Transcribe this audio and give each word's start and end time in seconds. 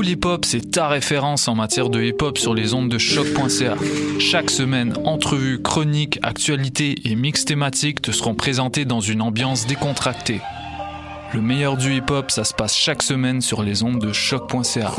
Pool 0.00 0.08
Hip 0.08 0.24
Hop, 0.24 0.46
c'est 0.46 0.70
ta 0.70 0.88
référence 0.88 1.46
en 1.46 1.54
matière 1.54 1.90
de 1.90 2.02
hip 2.02 2.22
hop 2.22 2.38
sur 2.38 2.54
les 2.54 2.72
ondes 2.72 2.88
de 2.88 2.96
choc.ca. 2.96 3.74
Chaque 4.18 4.48
semaine, 4.48 4.94
entrevues, 5.04 5.60
chroniques, 5.60 6.18
actualités 6.22 6.94
et 7.04 7.14
mix 7.14 7.44
thématiques 7.44 8.00
te 8.00 8.10
seront 8.10 8.34
présentés 8.34 8.86
dans 8.86 9.00
une 9.00 9.20
ambiance 9.20 9.66
décontractée. 9.66 10.40
Le 11.34 11.42
meilleur 11.42 11.76
du 11.76 11.96
hip 11.96 12.08
hop, 12.08 12.30
ça 12.30 12.44
se 12.44 12.54
passe 12.54 12.74
chaque 12.74 13.02
semaine 13.02 13.42
sur 13.42 13.62
les 13.62 13.82
ondes 13.82 13.98
de 13.98 14.10
choc.ca. 14.14 14.90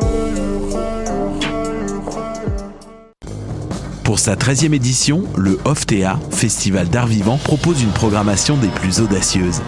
Pour 4.04 4.20
sa 4.20 4.36
13e 4.36 4.76
édition, 4.76 5.24
le 5.36 5.58
OFTEA, 5.66 6.20
Festival 6.30 6.90
d'art 6.90 7.08
vivant, 7.08 7.40
propose 7.40 7.82
une 7.82 7.90
programmation 7.90 8.56
des 8.56 8.68
plus 8.68 9.02
audacieuses. 9.02 9.64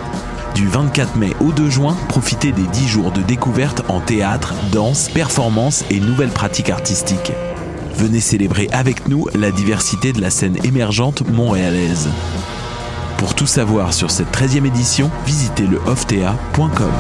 Du 0.56 0.68
24 0.68 1.16
mai 1.16 1.34
au 1.40 1.52
2 1.52 1.70
juin, 1.70 1.98
profitez 2.10 2.52
des 2.52 2.68
10 2.68 2.88
jours 2.88 3.12
de 3.12 3.22
découverte 3.22 3.82
en 3.88 4.00
théâtre, 4.00 4.54
danse, 4.72 5.10
performance 5.10 5.84
et 5.90 6.00
nouvelles 6.00 6.30
pratiques 6.30 6.70
artistiques. 6.70 7.32
Venez 7.96 8.20
célébrer 8.20 8.70
avec 8.72 9.08
nous 9.08 9.28
la 9.34 9.50
diversité 9.50 10.14
de 10.14 10.22
la 10.22 10.30
scène 10.30 10.58
émergente 10.64 11.28
montréalaise. 11.28 12.08
Pour 13.18 13.34
tout 13.34 13.48
savoir 13.48 13.94
sur 13.94 14.12
cette 14.12 14.32
13e 14.32 14.66
édition, 14.66 15.10
visitez 15.26 15.66
le 15.66 15.80
oftea.com. 15.88 16.92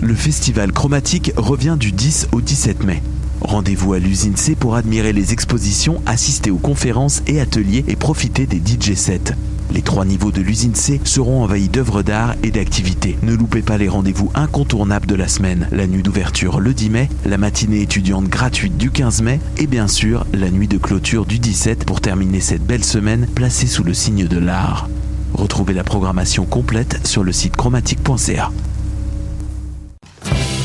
Le 0.00 0.14
festival 0.14 0.72
chromatique 0.72 1.32
revient 1.36 1.76
du 1.78 1.92
10 1.92 2.28
au 2.32 2.40
17 2.40 2.82
mai. 2.82 3.02
Rendez-vous 3.40 3.92
à 3.92 3.98
l'usine 3.98 4.36
C 4.36 4.54
pour 4.54 4.74
admirer 4.74 5.12
les 5.12 5.32
expositions, 5.32 6.00
assister 6.06 6.50
aux 6.50 6.58
conférences 6.58 7.22
et 7.26 7.40
ateliers 7.40 7.84
et 7.88 7.96
profiter 7.96 8.46
des 8.46 8.58
DJ 8.58 8.94
sets. 8.94 9.34
Les 9.72 9.82
trois 9.82 10.04
niveaux 10.04 10.30
de 10.30 10.40
l'usine 10.40 10.74
C 10.74 11.00
seront 11.04 11.42
envahis 11.42 11.68
d'œuvres 11.68 12.02
d'art 12.02 12.34
et 12.42 12.50
d'activités. 12.50 13.18
Ne 13.22 13.34
loupez 13.34 13.62
pas 13.62 13.78
les 13.78 13.88
rendez-vous 13.88 14.30
incontournables 14.34 15.06
de 15.06 15.14
la 15.14 15.28
semaine. 15.28 15.68
La 15.72 15.86
nuit 15.86 16.02
d'ouverture 16.02 16.60
le 16.60 16.72
10 16.72 16.90
mai, 16.90 17.08
la 17.24 17.36
matinée 17.36 17.82
étudiante 17.82 18.28
gratuite 18.28 18.76
du 18.76 18.90
15 18.90 19.22
mai 19.22 19.40
et 19.58 19.66
bien 19.66 19.88
sûr 19.88 20.24
la 20.32 20.50
nuit 20.50 20.68
de 20.68 20.78
clôture 20.78 21.26
du 21.26 21.38
17 21.38 21.84
pour 21.84 22.00
terminer 22.00 22.40
cette 22.40 22.64
belle 22.64 22.84
semaine 22.84 23.26
placée 23.34 23.66
sous 23.66 23.84
le 23.84 23.94
signe 23.94 24.26
de 24.26 24.38
l'art. 24.38 24.88
Retrouvez 25.34 25.74
la 25.74 25.84
programmation 25.84 26.46
complète 26.46 27.06
sur 27.06 27.22
le 27.22 27.32
site 27.32 27.56
chromatique.ca. 27.56 28.50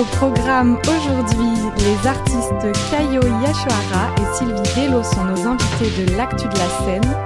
Au 0.00 0.04
programme 0.16 0.78
aujourd'hui. 0.82 1.62
Les 1.78 2.08
artistes 2.08 2.90
Kayo 2.90 3.20
Yashohara 3.42 4.14
et 4.16 4.36
Sylvie 4.36 4.74
Dello 4.74 5.02
sont 5.02 5.24
nos 5.24 5.46
invités 5.46 5.90
de 6.02 6.16
l'actu 6.16 6.48
de 6.48 6.56
la 6.56 6.68
scène. 6.84 7.16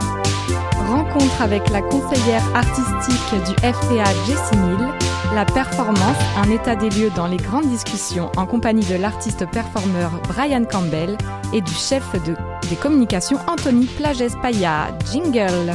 Rencontre 0.89 1.41
avec 1.41 1.69
la 1.71 1.83
conseillère 1.83 2.43
artistique 2.55 3.45
du 3.47 3.53
FTA 3.63 4.13
Jessimil. 4.27 4.89
La 5.35 5.45
performance, 5.45 6.17
un 6.37 6.51
état 6.51 6.75
des 6.75 6.91
lieux 6.91 7.11
dans 7.15 7.27
les 7.27 7.37
grandes 7.37 7.69
discussions 7.69 8.31
en 8.37 8.47
compagnie 8.47 8.85
de 8.87 8.97
l'artiste 8.97 9.49
performeur 9.51 10.11
Brian 10.29 10.65
Campbell 10.65 11.17
et 11.53 11.61
du 11.61 11.73
chef 11.73 12.05
de, 12.25 12.35
des 12.69 12.77
communications 12.77 13.39
Anthony 13.47 13.87
Plages 13.87 14.35
Paya. 14.43 14.89
Jingle! 15.13 15.75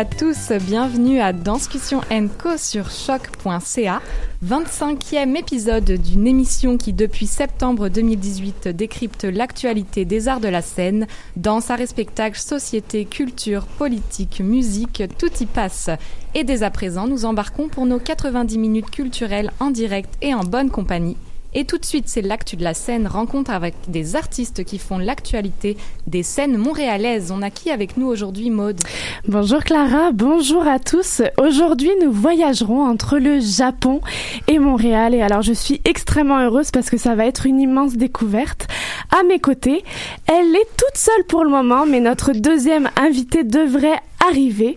À 0.00 0.06
tous, 0.06 0.52
bienvenue 0.52 1.20
à 1.20 1.34
Danscussion 1.34 2.00
Co 2.38 2.56
sur 2.56 2.90
choc.ca, 2.90 4.00
25e 4.42 5.36
épisode 5.36 5.92
d'une 5.92 6.26
émission 6.26 6.78
qui 6.78 6.94
depuis 6.94 7.26
septembre 7.26 7.90
2018 7.90 8.68
décrypte 8.68 9.24
l'actualité 9.24 10.06
des 10.06 10.26
arts 10.26 10.40
de 10.40 10.48
la 10.48 10.62
scène, 10.62 11.06
danse, 11.36 11.70
art 11.70 11.82
et 11.82 11.86
spectacle, 11.86 12.38
société, 12.38 13.04
culture, 13.04 13.66
politique, 13.66 14.40
musique, 14.40 15.02
tout 15.18 15.32
y 15.38 15.44
passe. 15.44 15.90
Et 16.34 16.44
dès 16.44 16.62
à 16.62 16.70
présent, 16.70 17.06
nous 17.06 17.26
embarquons 17.26 17.68
pour 17.68 17.84
nos 17.84 17.98
90 17.98 18.56
minutes 18.56 18.90
culturelles 18.90 19.52
en 19.60 19.70
direct 19.70 20.14
et 20.22 20.32
en 20.32 20.44
bonne 20.44 20.70
compagnie. 20.70 21.18
Et 21.52 21.64
tout 21.64 21.78
de 21.78 21.84
suite, 21.84 22.04
c'est 22.06 22.22
l'actu 22.22 22.54
de 22.54 22.62
la 22.62 22.74
scène, 22.74 23.08
rencontre 23.08 23.50
avec 23.50 23.74
des 23.88 24.14
artistes 24.14 24.62
qui 24.62 24.78
font 24.78 24.98
l'actualité 24.98 25.76
des 26.06 26.22
scènes 26.22 26.56
montréalaises. 26.56 27.32
On 27.32 27.42
a 27.42 27.50
qui 27.50 27.70
avec 27.70 27.96
nous 27.96 28.06
aujourd'hui, 28.06 28.50
Maude? 28.50 28.80
Bonjour 29.26 29.64
Clara, 29.64 30.12
bonjour 30.12 30.64
à 30.68 30.78
tous. 30.78 31.22
Aujourd'hui, 31.38 31.90
nous 32.00 32.12
voyagerons 32.12 32.84
entre 32.84 33.18
le 33.18 33.40
Japon 33.40 34.00
et 34.46 34.60
Montréal. 34.60 35.12
Et 35.12 35.22
alors, 35.22 35.42
je 35.42 35.52
suis 35.52 35.80
extrêmement 35.84 36.38
heureuse 36.38 36.70
parce 36.70 36.88
que 36.88 36.96
ça 36.96 37.16
va 37.16 37.26
être 37.26 37.46
une 37.46 37.60
immense 37.60 37.94
découverte. 37.94 38.68
À 39.10 39.24
mes 39.24 39.40
côtés, 39.40 39.82
elle 40.28 40.54
est 40.54 40.68
toute 40.76 40.96
seule 40.96 41.24
pour 41.26 41.42
le 41.42 41.50
moment, 41.50 41.84
mais 41.84 41.98
notre 41.98 42.32
deuxième 42.32 42.88
invitée 42.96 43.42
devrait 43.42 43.98
arriver. 44.28 44.76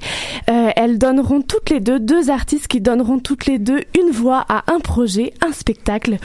Euh, 0.49 0.69
elles 0.75 0.97
donneront 0.97 1.41
toutes 1.41 1.69
les 1.69 1.79
deux, 1.79 1.99
deux 1.99 2.29
artistes 2.29 2.67
qui 2.67 2.81
donneront 2.81 3.19
toutes 3.19 3.45
les 3.45 3.59
deux 3.59 3.81
une 3.99 4.11
voix 4.11 4.45
à 4.49 4.63
un 4.71 4.79
projet, 4.79 5.33
un 5.45 5.51
spectacle, 5.51 6.17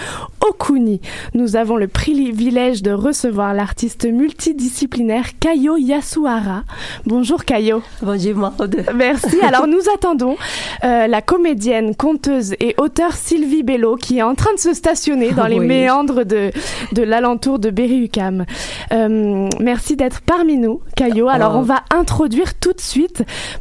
Okuni. 0.46 1.00
Nous 1.34 1.56
avons 1.56 1.76
le 1.76 1.88
privilège 1.88 2.82
de 2.82 2.90
recevoir 2.92 3.54
l'artiste 3.54 4.04
multidisciplinaire 4.06 5.38
Kayo 5.40 5.76
Yasuhara. 5.76 6.64
Bonjour 7.06 7.44
Kayo. 7.44 7.82
Bonjour 8.02 8.34
Maude. 8.36 8.84
Merci. 8.94 9.40
Alors 9.42 9.66
nous 9.66 9.80
attendons 9.94 10.36
euh, 10.84 11.06
la 11.06 11.22
comédienne, 11.22 11.94
conteuse 11.94 12.54
et 12.60 12.74
auteure 12.78 13.12
Sylvie 13.12 13.62
Bello 13.62 13.96
qui 13.96 14.18
est 14.18 14.22
en 14.22 14.34
train 14.34 14.54
de 14.54 14.58
se 14.60 14.72
stationner 14.74 15.32
dans 15.32 15.46
les 15.46 15.58
Oui. 15.58 15.66
méandres 15.66 16.24
de, 16.24 16.50
de 16.92 17.02
l'alentour 17.02 17.58
de 17.58 17.70
Berry-UQAM. 17.70 18.44
Euh, 18.92 19.48
merci 19.60 19.96
d'être 19.96 20.20
parmi 20.22 20.56
nous, 20.56 20.80
Kayo. 20.96 21.28
Alors 21.28 21.52
Oh. 21.54 21.58
on 21.60 21.62
va 21.62 21.82
introduire 21.94 22.54
tout 22.58 22.72
de 22.72 22.80
suite 22.80 23.07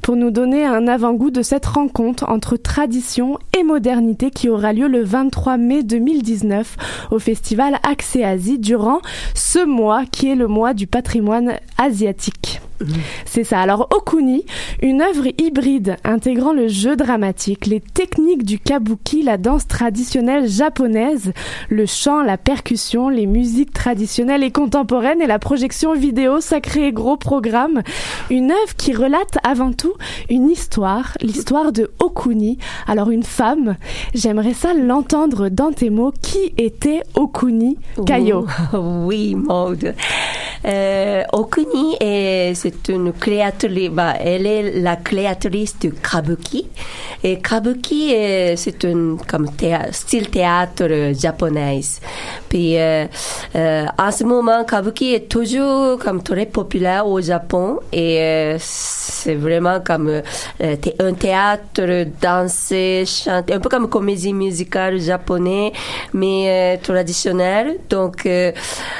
pour 0.01 0.15
nous 0.15 0.31
donner 0.31 0.65
un 0.65 0.87
avant-goût 0.87 1.31
de 1.31 1.41
cette 1.41 1.65
rencontre 1.65 2.29
entre 2.29 2.57
tradition 2.57 3.39
et 3.57 3.63
modernité 3.63 4.31
qui 4.31 4.49
aura 4.49 4.73
lieu 4.73 4.87
le 4.87 5.03
23 5.03 5.57
mai 5.57 5.83
2019 5.83 6.77
au 7.11 7.19
festival 7.19 7.79
Accès 7.83 8.23
Asie 8.23 8.59
durant 8.59 8.99
ce 9.33 9.65
mois 9.65 10.05
qui 10.05 10.29
est 10.29 10.35
le 10.35 10.47
mois 10.47 10.73
du 10.73 10.87
patrimoine 10.87 11.53
asiatique. 11.77 12.61
C'est 13.25 13.43
ça. 13.43 13.59
Alors 13.59 13.87
Okuni, 13.95 14.45
une 14.81 15.01
œuvre 15.01 15.27
hybride 15.37 15.97
intégrant 16.03 16.53
le 16.53 16.67
jeu 16.67 16.95
dramatique, 16.95 17.65
les 17.65 17.79
techniques 17.81 18.43
du 18.43 18.59
kabuki, 18.59 19.23
la 19.23 19.37
danse 19.37 19.67
traditionnelle 19.67 20.47
japonaise, 20.47 21.33
le 21.69 21.85
chant, 21.85 22.21
la 22.21 22.37
percussion, 22.37 23.09
les 23.09 23.25
musiques 23.25 23.73
traditionnelles 23.73 24.43
et 24.43 24.51
contemporaines 24.51 25.21
et 25.21 25.27
la 25.27 25.39
projection 25.39 25.93
vidéo, 25.93 26.39
sacré 26.41 26.87
et 26.87 26.91
gros 26.91 27.17
programme. 27.17 27.81
Une 28.29 28.51
œuvre 28.51 28.75
qui 28.77 28.93
relate 28.93 29.37
avant 29.43 29.73
tout 29.73 29.93
une 30.29 30.49
histoire, 30.49 31.17
l'histoire 31.21 31.71
de 31.71 31.91
Okuni. 31.99 32.57
Alors 32.87 33.09
une 33.09 33.23
femme, 33.23 33.75
j'aimerais 34.13 34.53
ça 34.53 34.73
l'entendre 34.73 35.49
dans 35.49 35.71
tes 35.71 35.89
mots. 35.89 36.13
Qui 36.21 36.53
était 36.57 37.01
Okuni? 37.15 37.77
Kayo 38.05 38.45
Oui, 38.73 39.35
Maude. 39.35 39.93
Euh, 40.65 41.23
Okuni, 41.33 41.95
est- 41.99 42.53
c'est 42.67 42.89
une 42.89 43.13
créatrice, 43.13 43.89
bah, 43.89 44.15
elle 44.19 44.45
est 44.45 44.79
la 44.81 44.97
créatrice 44.97 45.77
du 45.79 45.93
kabuki. 45.93 46.67
Et 47.23 47.39
kabuki, 47.39 48.13
euh, 48.13 48.53
c'est 48.57 48.83
un 48.85 49.17
comme 49.27 49.47
style 49.91 50.29
théâtre 50.29 51.13
japonais. 51.17 51.79
Puis, 52.49 52.77
euh, 52.77 53.05
euh, 53.55 53.85
en 53.97 54.11
ce 54.11 54.23
moment, 54.23 54.63
kabuki 54.65 55.13
est 55.13 55.29
toujours 55.29 55.97
comme 55.99 56.21
très 56.23 56.45
populaire 56.45 57.07
au 57.07 57.21
Japon 57.21 57.79
et 57.91 58.55
c'est 58.59 59.35
vraiment 59.35 59.79
comme 59.79 60.21
un 60.59 61.13
théâtre 61.13 62.05
dansé, 62.21 63.03
chanté, 63.05 63.53
un 63.53 63.59
peu 63.59 63.69
comme 63.69 63.89
comédie 63.89 64.33
musicale 64.33 64.99
japonais, 64.99 65.71
mais 66.13 66.79
traditionnelle. 66.83 67.77
Donc, 67.89 68.27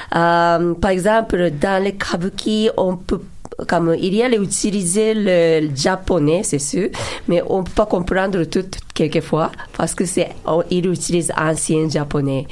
par 0.10 0.90
exemple, 0.90 1.52
dans 1.52 1.84
les 1.84 1.96
kabuki, 1.96 2.70
on 2.78 2.96
peut 2.96 3.22
comme 3.68 3.96
il 4.00 4.14
y 4.14 4.22
a 4.22 4.30
utilisé 4.30 5.14
le 5.16 5.70
japonais, 5.76 6.42
c'est 6.44 6.60
sûr, 6.60 6.90
mais 7.28 7.42
on 7.48 7.64
peut 7.64 7.72
pas 7.76 7.86
comprendre 7.86 8.44
tout 8.44 8.66
quelquefois 8.98 9.52
parce 9.78 9.94
que 9.94 10.06
c'est 10.06 10.30
on- 10.46 10.64
il 10.72 10.86
utilise 10.88 11.32
ancien 11.38 11.88
japonais 11.90 12.44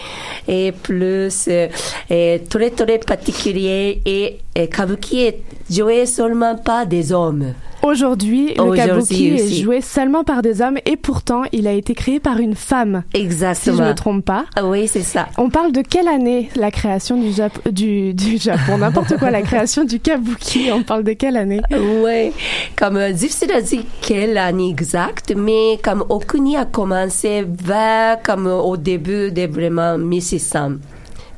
et 0.48 0.72
plus 0.72 1.46
euh, 1.48 1.68
et 2.10 2.42
très 2.50 2.70
très 2.70 3.00
particulier 3.00 4.02
et, 4.06 4.38
et 4.56 4.68
kabuki 4.68 5.22
est 5.30 5.40
joué 5.70 6.06
seulement 6.06 6.56
par 6.56 6.86
des 6.86 7.12
hommes. 7.12 7.54
Aujourd'hui, 7.84 8.56
le 8.56 8.64
Aujourd'hui 8.64 8.86
kabuki 8.88 9.28
est 9.36 9.62
joué 9.62 9.80
seulement 9.82 10.24
par 10.24 10.42
des 10.42 10.60
hommes 10.64 10.78
et 10.88 10.96
pourtant 10.96 11.44
il 11.52 11.68
a 11.68 11.72
été 11.74 11.94
créé 11.94 12.20
par 12.20 12.40
une 12.40 12.56
femme, 12.56 13.04
si 13.14 13.22
Exactement. 13.22 13.78
je 13.78 13.84
ne 13.84 13.88
me 13.90 13.94
trompe 13.94 14.26
pas. 14.26 14.46
Ah 14.56 14.66
oui, 14.66 14.88
c'est 14.88 15.04
ça. 15.04 15.28
On 15.38 15.50
parle 15.52 15.72
de 15.72 15.82
quelle 15.82 16.08
année 16.08 16.50
la 16.56 16.72
création 16.72 17.16
du, 17.16 17.30
Jap- 17.30 17.70
du, 17.70 18.16
du 18.16 18.38
Japon? 18.38 18.80
N'importe 18.80 19.18
quoi, 19.20 19.30
la 19.30 19.44
création 19.44 19.84
du 19.84 20.00
kabuki, 20.00 20.70
on 20.74 20.82
parle 20.82 21.04
de 21.04 21.14
quelle 21.14 21.38
année? 21.38 21.62
Oui, 22.04 22.32
comme 22.76 22.98
euh, 22.98 23.12
difficile 23.12 23.52
à 23.52 23.62
dire 23.62 23.84
quelle 24.02 24.38
année 24.40 24.70
exacte, 24.70 25.34
mais 25.38 25.78
comme 25.84 26.04
Okuni 26.36 26.58
a 26.58 26.66
commencé 26.66 27.46
vers 27.48 28.22
comme 28.22 28.48
au 28.48 28.76
début 28.76 29.32
de 29.32 29.48
vraiment 29.48 29.98
1600, 29.98 30.72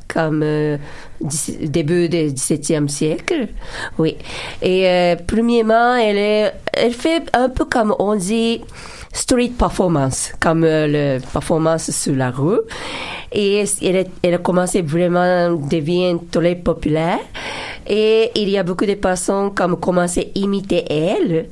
comme 0.07 0.41
euh, 0.43 0.77
début 1.61 2.09
du 2.09 2.33
XVIIe 2.33 2.89
siècle, 2.89 3.47
oui. 3.99 4.17
Et 4.59 4.87
euh, 4.87 5.15
premièrement, 5.27 5.93
elle 5.93 6.17
est, 6.17 6.53
elle 6.73 6.93
fait 6.93 7.29
un 7.33 7.49
peu 7.49 7.65
comme 7.65 7.93
on 7.99 8.15
dit 8.15 8.61
street 9.13 9.51
performance, 9.59 10.31
comme 10.39 10.63
euh, 10.63 10.87
le 10.87 11.19
performance 11.31 11.91
sur 11.91 12.15
la 12.15 12.31
rue. 12.31 12.61
Et 13.31 13.65
elle, 13.83 14.07
elle 14.23 14.33
a 14.33 14.37
commencé 14.39 14.81
vraiment 14.81 15.51
devient 15.51 16.17
très 16.31 16.55
populaire. 16.55 17.19
Et 17.87 18.31
il 18.35 18.49
y 18.49 18.57
a 18.57 18.63
beaucoup 18.63 18.85
de 18.85 18.95
personnes 18.95 19.53
comme 19.53 19.79
commencé 19.79 20.31
à 20.35 20.39
imiter 20.39 20.83
elle. 20.89 21.45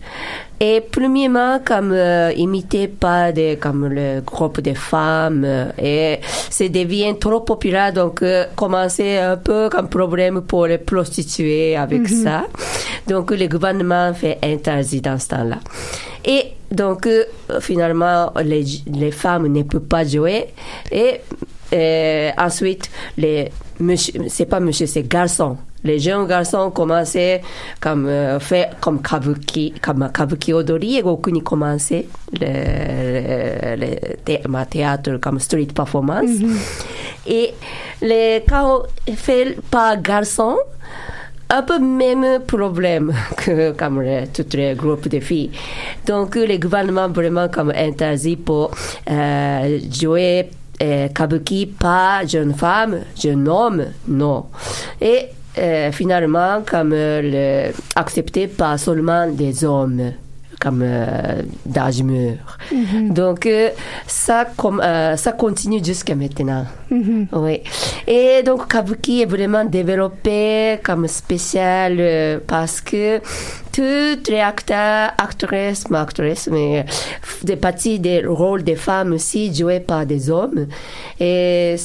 Et 0.59 0.81
premièrement, 0.89 1.59
comme 1.65 1.91
euh, 1.91 2.31
imité 2.37 2.87
par 2.87 3.33
des, 3.33 3.57
comme 3.57 3.87
le 3.87 4.21
groupe 4.21 4.61
de 4.61 4.73
femmes. 4.73 5.45
et 5.77 6.19
c'est 6.49 6.69
devient 6.69 7.15
trop 7.19 7.41
populaire, 7.41 7.91
donc 7.91 8.21
euh, 8.21 8.45
commencer 8.55 9.17
un 9.17 9.37
peu 9.37 9.69
comme 9.69 9.89
problème 9.89 10.41
pour 10.41 10.67
les 10.67 10.77
prostituées 10.77 11.75
avec 11.75 12.07
ça. 12.07 12.45
Donc 13.07 13.31
le 13.31 13.47
gouvernement 13.47 14.13
fait 14.13 14.37
interdit 14.43 15.01
dans 15.01 15.19
ce 15.19 15.27
temps-là. 15.29 15.59
Et 16.23 16.53
donc 16.71 17.05
euh, 17.05 17.25
finalement, 17.59 18.31
les, 18.43 18.63
les 18.87 19.11
femmes 19.11 19.47
ne 19.47 19.63
peuvent 19.63 19.81
pas 19.81 20.05
jouer. 20.05 20.47
Et 20.91 21.21
euh, 21.73 22.31
ensuite, 22.37 22.89
les 23.17 23.51
monsieur, 23.79 24.13
c'est 24.27 24.45
pas 24.45 24.59
monsieur, 24.59 24.87
c'est 24.87 25.03
garçon. 25.07 25.57
Les 25.85 25.99
jeunes 25.99 26.27
garçons 26.27 26.71
commençaient 26.71 27.41
comme 27.79 28.07
euh, 28.07 28.39
fait 28.39 28.69
comme 28.81 29.01
kabuki, 29.01 29.73
comme 29.81 30.09
kabuki 30.11 30.51
odori 30.53 30.97
et 30.97 31.01
Gokuni 31.03 31.41
commençait 31.41 32.07
le, 32.41 32.47
le, 32.47 33.75
le 33.85 34.15
thé- 34.25 34.41
ma 34.49 34.65
théâtre 34.65 35.17
comme 35.21 35.39
street 35.39 35.67
performance. 35.73 36.31
Et 37.27 37.53
les, 38.01 38.43
quand 38.49 38.83
on 39.07 39.13
fait 39.15 39.57
par 39.71 40.01
garçon, 40.01 40.57
un 41.49 41.61
peu 41.61 41.77
même 41.79 42.39
problème 42.47 43.13
que 43.37 43.71
comme 43.71 44.01
le, 44.01 44.25
tout 44.33 44.45
les 44.57 44.73
groupes 44.73 45.07
de 45.07 45.19
filles. 45.19 45.51
Donc 46.07 46.35
le 46.35 46.57
gouvernement 46.57 47.07
vraiment 47.09 47.47
comme 47.49 47.71
interdit 47.75 48.35
pour 48.35 48.71
euh, 49.09 49.79
jouer 49.91 50.49
euh, 50.81 51.07
kabuki 51.09 51.67
pas 51.67 52.25
jeune 52.25 52.53
femme, 52.55 53.01
jeune 53.21 53.47
homme, 53.47 53.85
non. 54.07 54.45
Et 54.99 55.27
euh, 55.57 55.91
finalement 55.91 56.61
comme 56.65 56.91
euh, 56.93 57.69
le, 57.69 57.73
accepté 57.95 58.47
pas 58.47 58.77
seulement 58.77 59.27
des 59.27 59.63
hommes 59.63 60.11
comme 60.59 60.81
euh, 60.83 61.41
d'âge 61.65 62.01
mûr. 62.01 62.37
Donc 63.09 63.45
euh, 63.45 63.69
ça 64.07 64.47
comme 64.57 64.81
euh, 64.81 65.15
ça 65.15 65.31
continue 65.31 65.83
jusqu'à 65.83 66.15
maintenant. 66.15 66.65
Oui. 66.89 67.61
Et 68.07 68.41
donc 68.43 68.67
kabuki 68.67 69.21
est 69.21 69.25
vraiment 69.25 69.65
développé 69.65 70.79
comme 70.83 71.07
spécial 71.07 72.41
parce 72.47 72.81
que 72.81 73.19
toutes 73.71 74.29
les 74.29 74.39
acteurs, 74.39 75.11
actrices, 75.17 75.83
pas 75.83 76.01
actrices, 76.01 76.49
mais 76.51 76.85
des 77.43 77.57
parties 77.57 77.99
des 77.99 78.25
rôles 78.25 78.63
des 78.63 78.75
femmes 78.75 79.13
aussi 79.13 79.53
jouées 79.53 79.81
par 79.81 80.05
des 80.05 80.29
hommes. 80.29 80.67
Et 81.19 81.75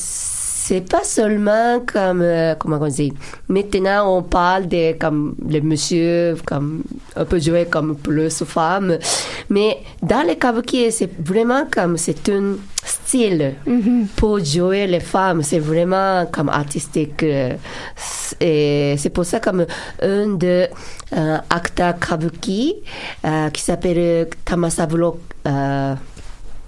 c'est 0.62 0.82
pas 0.88 1.04
seulement 1.04 1.80
comme 1.92 2.20
euh, 2.22 2.54
comment 2.58 2.78
on 2.80 2.88
dit. 2.88 3.12
Maintenant, 3.48 4.16
on 4.18 4.22
parle 4.22 4.68
de 4.68 4.92
comme 4.98 5.34
le 5.48 5.60
monsieur 5.60 6.36
comme 6.44 6.82
un 7.16 7.24
peu 7.24 7.38
jouer 7.40 7.66
comme 7.70 7.96
plus 7.96 8.44
femme, 8.44 8.98
mais 9.48 9.78
dans 10.02 10.22
les 10.26 10.36
kabuki, 10.36 10.92
c'est 10.92 11.10
vraiment 11.18 11.64
comme 11.70 11.96
c'est 11.96 12.28
un 12.28 12.56
style 12.84 13.54
pour 14.16 14.38
jouer 14.44 14.86
les 14.86 15.00
femmes. 15.00 15.42
C'est 15.42 15.58
vraiment 15.60 16.26
comme 16.30 16.50
artistique. 16.50 17.22
euh, 17.22 17.54
Et 18.40 18.94
c'est 18.98 19.10
pour 19.10 19.24
ça 19.24 19.40
comme 19.40 19.64
un 20.02 20.28
de 20.36 20.66
euh, 21.16 21.38
acteurs 21.48 21.98
kabuki 21.98 22.76
euh, 23.24 23.48
qui 23.50 23.62
s'appelle 23.62 24.28
Tamasaburo. 24.44 25.18
Euh, 25.46 25.94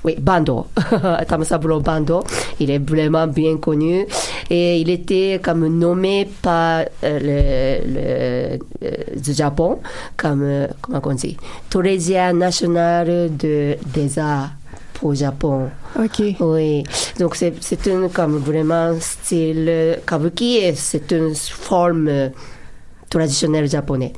oui, 0.05 0.17
Bando. 0.19 0.67
Tamasaburo 1.29 1.81
Bando. 1.81 2.25
Il 2.59 2.71
est 2.71 2.79
vraiment 2.79 3.27
bien 3.27 3.57
connu. 3.59 4.07
Et 4.51 4.81
il 4.81 4.91
était 4.91 5.41
comme 5.43 5.67
nommé 5.69 6.29
par 6.43 6.85
euh, 7.05 7.19
le, 7.85 7.95
le, 7.95 8.59
euh, 8.85 8.97
du 9.17 9.33
Japon 9.33 9.79
comme, 10.17 10.43
euh, 10.43 10.67
comment 10.81 11.01
on 11.05 11.15
dit, 11.15 11.37
Trésor 11.71 12.35
national 12.35 13.37
de, 13.37 13.77
des 13.95 14.19
arts 14.19 14.51
pour 14.95 15.15
Japon. 15.15 15.69
Ok. 15.99 16.23
Oui, 16.41 16.85
donc 17.19 17.37
c'est 17.37 17.55
c'est 17.61 17.87
un 17.89 18.09
comme 18.09 18.39
vraiment 18.39 18.95
style 19.01 19.67
euh, 19.69 19.97
kabuki 20.07 20.57
et 20.59 20.75
c'est 20.75 21.11
une 21.13 21.35
forme 21.35 22.31
traditionnelle 23.12 23.69
japonaise. 23.69 24.12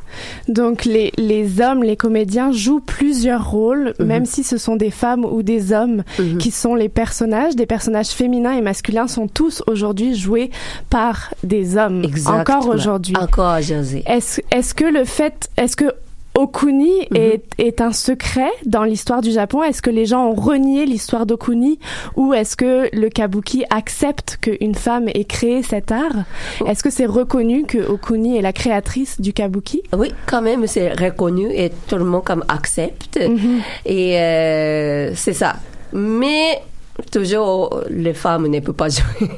Donc 0.48 0.84
les, 0.84 1.12
les 1.18 1.60
hommes, 1.60 1.82
les 1.82 1.96
comédiens 1.96 2.52
jouent 2.52 2.80
plusieurs 2.80 3.50
rôles, 3.50 3.94
Mhm. 3.98 4.06
même 4.06 4.24
si 4.26 4.42
ce 4.44 4.56
sont 4.56 4.76
des 4.76 4.90
femmes 4.90 5.24
ou 5.24 5.42
des 5.42 5.72
hommes 5.72 6.02
qui 6.38 6.50
sont 6.50 6.74
les 6.74 6.88
personnages. 6.88 7.56
Des 7.56 7.66
personnages 7.66 8.08
féminins 8.08 8.52
et 8.52 8.60
masculins 8.62 9.08
sont 9.08 9.28
tous 9.28 9.62
aujourd'hui 9.66 10.14
joués 10.14 10.50
par 10.90 11.32
des 11.42 11.76
hommes. 11.76 12.02
Exactement. 12.04 12.40
Encore 12.40 12.68
aujourd'hui. 12.74 13.14
Encore 13.20 13.58
aujourd'hui. 13.58 14.02
Est-ce 14.06 14.40
est-ce 14.50 14.74
que 14.74 14.84
le 14.84 15.04
fait, 15.04 15.48
est-ce 15.56 15.76
que 15.76 15.92
Okuni 16.36 16.90
Mhm. 17.10 17.16
est, 17.16 17.42
est 17.58 17.80
un 17.80 17.92
secret 17.92 18.50
dans 18.66 18.82
l'histoire 18.84 19.20
du 19.20 19.30
Japon 19.30 19.62
Est-ce 19.62 19.80
que 19.82 19.90
les 19.90 20.04
gens 20.06 20.26
ont 20.26 20.34
renié 20.34 20.84
l'histoire 20.84 21.26
d'Okuni 21.26 21.78
ou 22.16 22.34
est-ce 22.34 22.56
que 22.56 22.88
le 22.92 23.08
kabuki 23.08 23.64
accepte 23.70 24.38
qu'une 24.40 24.74
femme 24.74 25.08
ait 25.08 25.24
créé 25.24 25.62
cet 25.62 25.92
art? 25.92 26.24
Oh. 26.60 26.66
Est-ce 26.66 26.82
que 26.82 26.90
c'est 26.90 27.06
reconnu 27.06 27.64
que 27.64 27.78
Okuni 27.78 28.36
est 28.36 28.42
la 28.42 28.52
créatrice 28.52 29.20
du 29.20 29.32
kabuki? 29.32 29.82
Oui, 29.96 30.12
quand 30.26 30.42
même, 30.42 30.66
c'est 30.66 30.92
reconnu 30.92 31.48
et 31.52 31.70
tout 31.88 31.96
le 31.96 32.04
monde 32.04 32.24
comme 32.24 32.44
accepte. 32.48 33.18
Mhm. 33.20 33.60
Et 33.86 34.18
euh, 34.18 35.12
c'est 35.14 35.32
ça. 35.34 35.56
Mais 35.92 36.60
toujours, 37.10 37.80
les 37.90 38.14
femmes 38.14 38.46
ne 38.48 38.60
peuvent 38.60 38.74
pas 38.74 38.88
jouer. 38.88 39.28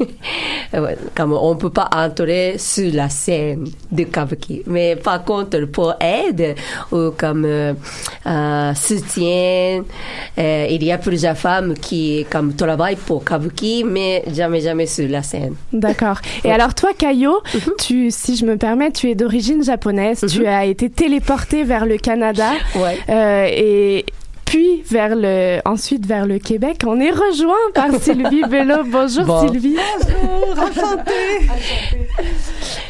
Comme 1.14 1.32
on 1.32 1.56
peut 1.56 1.70
pas 1.70 1.88
entrer 1.94 2.56
sur 2.58 2.92
la 2.92 3.08
scène 3.08 3.66
de 3.90 4.04
kabuki. 4.04 4.62
Mais 4.66 4.96
par 4.96 5.24
contre, 5.24 5.64
pour 5.66 5.94
aide 6.00 6.54
ou 6.92 7.10
comme 7.16 7.44
euh, 7.46 7.72
euh, 8.26 8.74
soutien, 8.74 9.84
euh, 10.38 10.66
il 10.70 10.82
y 10.84 10.92
a 10.92 10.98
plusieurs 10.98 11.36
femmes 11.38 11.74
qui 11.74 12.26
comme 12.30 12.54
travaillent 12.54 12.96
pour 12.96 13.24
kabuki, 13.24 13.84
mais 13.84 14.22
jamais 14.34 14.60
jamais 14.60 14.86
sur 14.86 15.08
la 15.08 15.22
scène. 15.22 15.54
D'accord. 15.72 16.18
Et 16.44 16.50
alors 16.50 16.74
toi, 16.74 16.90
Kayo, 16.96 17.40
Mhm. 17.54 17.72
tu, 17.78 18.10
si 18.10 18.36
je 18.36 18.44
me 18.44 18.56
permets, 18.56 18.90
tu 18.90 19.08
es 19.10 19.14
d'origine 19.14 19.62
japonaise. 19.64 20.24
Tu 20.28 20.46
as 20.46 20.64
été 20.66 20.90
téléporté 20.90 21.64
vers 21.64 21.86
le 21.86 21.96
Canada 21.96 22.50
Ouais. 22.74 22.98
euh, 23.08 23.46
et 23.50 24.04
puis 24.46 24.82
vers 24.90 25.14
le, 25.14 25.58
ensuite 25.66 26.06
vers 26.06 26.24
le 26.26 26.38
Québec. 26.38 26.82
On 26.86 26.98
est 27.00 27.10
rejoint 27.10 27.54
par 27.74 27.90
Sylvie 28.00 28.42
Bello. 28.48 28.76
Bonjour 28.86 29.24
Bon. 29.24 29.46
Sylvie. 29.46 29.76
Bonjour, 29.76 30.64
enchantée. 30.64 31.46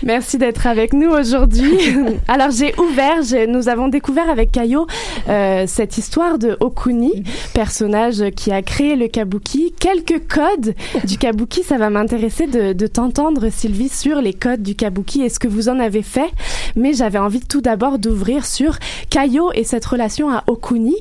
Merci 0.03 0.39
d'être 0.39 0.67
avec 0.67 0.93
nous 0.93 1.09
aujourd'hui. 1.11 1.79
Alors 2.29 2.51
j'ai 2.51 2.75
ouvert, 2.79 3.23
j'ai- 3.23 3.47
nous 3.47 3.69
avons 3.69 3.89
découvert 3.89 4.29
avec 4.31 4.53
Kayo 4.53 4.87
euh, 5.29 5.65
cette 5.67 5.99
histoire 5.99 6.39
de 6.39 6.57
Okuni, 6.61 7.25
personnage 7.55 8.23
qui 8.37 8.53
a 8.53 8.63
créé 8.63 8.95
le 8.95 9.09
kabuki. 9.09 9.73
Quelques 9.81 10.29
codes 10.29 10.75
du 11.05 11.19
kabuki, 11.19 11.63
ça 11.63 11.79
va 11.79 11.91
m'intéresser 11.91 12.47
de, 12.47 12.73
de 12.73 12.87
t'entendre 12.87 13.49
Sylvie 13.51 13.89
sur 13.89 14.21
les 14.21 14.35
codes 14.35 14.63
du 14.63 14.75
kabuki 14.77 15.23
et 15.23 15.29
ce 15.29 15.39
que 15.39 15.49
vous 15.49 15.69
en 15.69 15.81
avez 15.81 16.03
fait. 16.03 16.31
Mais 16.77 16.93
j'avais 16.93 17.19
envie 17.19 17.41
tout 17.41 17.61
d'abord 17.63 17.99
d'ouvrir 17.99 18.45
sur 18.45 18.77
Kayo 19.11 19.51
et 19.55 19.65
cette 19.65 19.85
relation 19.87 20.31
à 20.31 20.45
Okuni. 20.47 20.97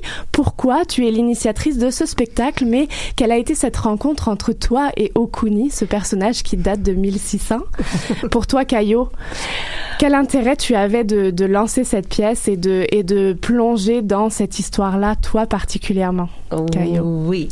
Pourquoi 0.46 0.86
tu 0.86 1.08
es 1.08 1.10
l'initiatrice 1.10 1.80
de 1.80 1.90
ce 1.90 2.06
spectacle, 2.06 2.66
mais 2.66 2.88
quelle 3.16 3.32
a 3.32 3.38
été 3.38 3.56
cette 3.56 3.78
rencontre 3.78 4.28
entre 4.28 4.54
toi 4.54 4.92
et 4.96 5.12
Okuni, 5.16 5.72
ce 5.72 5.86
personnage 5.86 6.44
qui 6.44 6.56
date 6.56 6.84
de 6.84 6.94
1600 6.94 7.62
Pour 8.32 8.46
toi, 8.46 8.64
Kayo, 8.64 9.10
quel 9.98 10.14
intérêt 10.14 10.56
tu 10.56 10.76
avais 10.76 11.04
de, 11.04 11.32
de 11.32 11.46
lancer 11.46 11.84
cette 11.84 12.08
pièce 12.10 12.48
et 12.48 12.58
de, 12.58 12.86
et 12.92 13.02
de 13.02 13.34
plonger 13.34 14.04
dans 14.04 14.30
cette 14.30 14.60
histoire-là, 14.60 15.16
toi 15.16 15.48
particulièrement 15.48 16.30
Caillou. 16.72 17.26
Oui, 17.28 17.50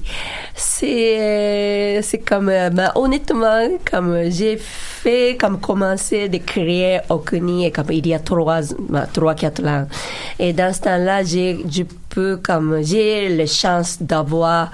c'est 0.56 2.00
c'est 2.04 2.20
comme 2.20 2.50
euh, 2.50 2.70
ben, 2.70 2.92
honnêtement 2.96 3.68
comme 3.90 4.30
j'ai 4.30 4.58
fait 4.58 5.38
comme 5.40 5.60
commencer 5.60 6.30
de 6.30 6.38
créer 6.38 7.00
Okuni 7.10 7.66
et 7.66 7.72
comme 7.72 7.92
il 7.92 8.08
y 8.08 8.14
a 8.14 8.20
trois 8.20 8.62
ben, 8.90 9.06
trois 9.12 9.36
quatre 9.36 9.66
ans 9.66 9.88
et 10.40 10.54
dans 10.54 10.74
ce 10.74 10.82
temps-là 10.82 11.24
j'ai 11.24 11.66
je 11.70 11.84
peux 12.10 12.38
comme 12.38 12.83
j'ai 12.84 13.30
la 13.30 13.46
chance 13.46 13.98
d'avoir 14.02 14.72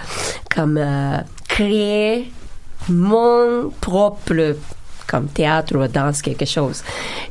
comme 0.54 0.78
euh, 0.78 1.18
créé 1.48 2.32
mon 2.90 3.72
propre 3.80 4.56
comme 5.10 5.28
théâtre 5.28 5.76
ou 5.76 5.88
danse, 5.88 6.22
quelque 6.22 6.46
chose. 6.46 6.84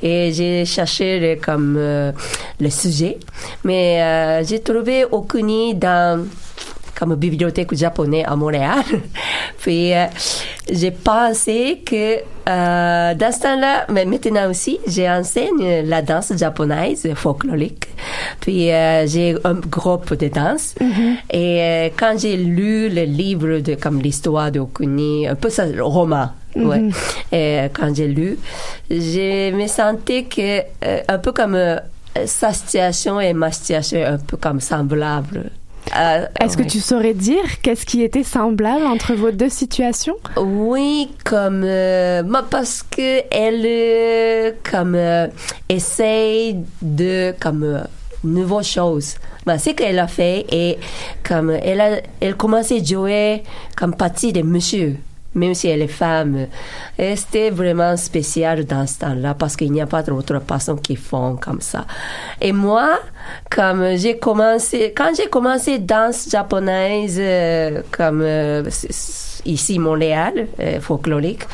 Et 0.03 0.33
j'ai 0.33 0.65
cherché 0.65 1.21
le, 1.21 1.41
comme 1.41 1.77
euh, 1.79 2.13
le 2.59 2.71
sujet, 2.71 3.19
mais 3.63 4.03
euh, 4.03 4.45
j'ai 4.45 4.61
trouvé 4.61 5.05
Okuni 5.05 5.75
dans 5.77 6.27
comme 6.99 7.15
bibliothèque 7.15 7.75
japonaise 7.75 8.25
à 8.27 8.35
Montréal. 8.35 8.83
Puis 9.59 9.95
euh, 9.95 10.07
j'ai 10.71 10.91
pensé 10.91 11.83
que 11.85 12.17
euh, 12.49 13.15
dans 13.15 13.33
ce 13.33 13.41
temps-là, 13.41 13.85
mais 13.91 14.05
maintenant 14.05 14.51
aussi, 14.51 14.79
j'enseigne 14.87 15.83
la 15.85 16.03
danse 16.03 16.33
japonaise 16.37 17.07
folklorique. 17.15 17.89
Puis 18.41 18.71
euh, 18.71 19.07
j'ai 19.07 19.37
un 19.45 19.55
groupe 19.55 20.15
de 20.15 20.29
danse. 20.29 20.75
Et 21.31 21.61
euh, 21.61 21.89
quand 21.97 22.17
j'ai 22.19 22.37
lu 22.37 22.89
le 22.89 23.03
livre 23.03 23.59
de 23.59 23.75
comme 23.75 24.01
l'histoire 24.01 24.51
d'Okuni, 24.51 25.29
un 25.29 25.35
peu 25.35 25.51
ça, 25.51 25.67
le 25.67 25.85
roman. 25.85 26.31
Ouais. 26.57 26.89
Et 27.31 27.61
euh, 27.61 27.69
quand 27.73 27.95
j'ai 27.95 28.09
lu, 28.09 28.39
je 28.91 29.53
me 29.53 29.67
sentais 29.67 30.25
que 30.25 30.61
euh, 30.85 31.01
un 31.07 31.19
peu 31.19 31.33
comme 31.33 31.59
sa 32.25 32.53
situation 32.53 33.21
et 33.21 33.33
ma 33.33 33.53
situation 33.53 34.05
un 34.05 34.19
peu 34.19 34.37
comme 34.37 34.61
semblable. 34.61 35.51
Euh, 35.97 36.27
Est-ce 36.41 36.57
que 36.57 36.63
tu 36.63 36.81
saurais 36.81 37.15
dire 37.15 37.61
qu'est-ce 37.63 37.87
qui 37.87 38.03
était 38.03 38.23
semblable 38.25 38.85
entre 38.87 39.15
vos 39.15 39.31
deux 39.31 39.49
situations? 39.49 40.17
Oui, 40.37 41.11
comme 41.25 41.63
euh, 41.65 42.23
parce 42.51 42.83
que 42.83 43.23
elle 43.31 43.63
euh, 43.65 44.53
comme 44.71 44.95
euh, 44.95 45.27
essaye 45.69 46.57
de 46.83 47.35
comme 47.41 47.63
euh, 47.63 47.81
nouvelles 48.25 48.65
choses. 48.65 49.15
Ben, 49.47 49.57
c'est 49.57 49.75
qu'elle 49.75 49.99
a 49.99 50.09
fait 50.09 50.45
et 50.53 50.79
comme 51.27 51.51
elle 51.51 51.81
a 51.81 52.01
elle 52.21 52.35
commençait 52.37 52.81
à 52.81 52.85
jouer 52.85 53.43
comme 53.77 53.95
partie 53.95 54.33
de 54.33 54.43
monsieur 54.43 54.97
même 55.35 55.55
si 55.55 55.69
elle 55.69 55.83
est 55.83 55.89
femme. 55.89 56.47
Et 56.99 57.17
c'était 57.17 57.51
vraiment 57.51 57.97
spécial 57.97 58.65
dans 58.65 58.87
ce 58.87 58.99
temps-là 59.01 59.35
parce 59.35 59.57
qu'il 59.57 59.73
n'y 59.73 59.81
a 59.81 59.87
pas 59.87 60.03
d'autres 60.03 60.41
personnes 60.41 60.81
qui 60.81 60.97
font 60.97 61.37
comme 61.37 61.61
ça. 61.61 61.87
Et 62.41 62.53
moi, 62.53 62.99
comme 63.51 63.97
j'ai 63.97 64.19
commencé, 64.19 64.93
quand 64.97 65.13
j'ai 65.17 65.29
commencé 65.29 65.79
danse 65.79 66.29
japonaise, 66.31 67.17
euh, 67.19 67.83
comme 67.91 68.23
euh, 68.23 68.63
ici 69.45 69.79
Montréal, 69.79 70.49
euh, 70.61 70.81
folklorique, 70.81 71.45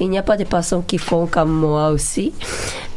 il 0.00 0.10
n'y 0.10 0.18
a 0.18 0.22
pas 0.22 0.36
de 0.36 0.44
personnes 0.44 0.84
qui 0.84 0.98
font 0.98 1.26
comme 1.26 1.52
moi 1.52 1.90
aussi. 1.90 2.32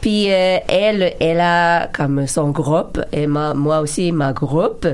Puis 0.02 0.32
euh, 0.32 0.60
elle, 0.68 1.14
elle 1.20 1.42
a 1.42 1.88
comme 1.88 2.26
son 2.26 2.52
groupe 2.52 3.02
et 3.12 3.28
ma, 3.28 3.54
moi 3.54 3.82
aussi 3.82 4.12
ma 4.12 4.32
groupe. 4.32 4.88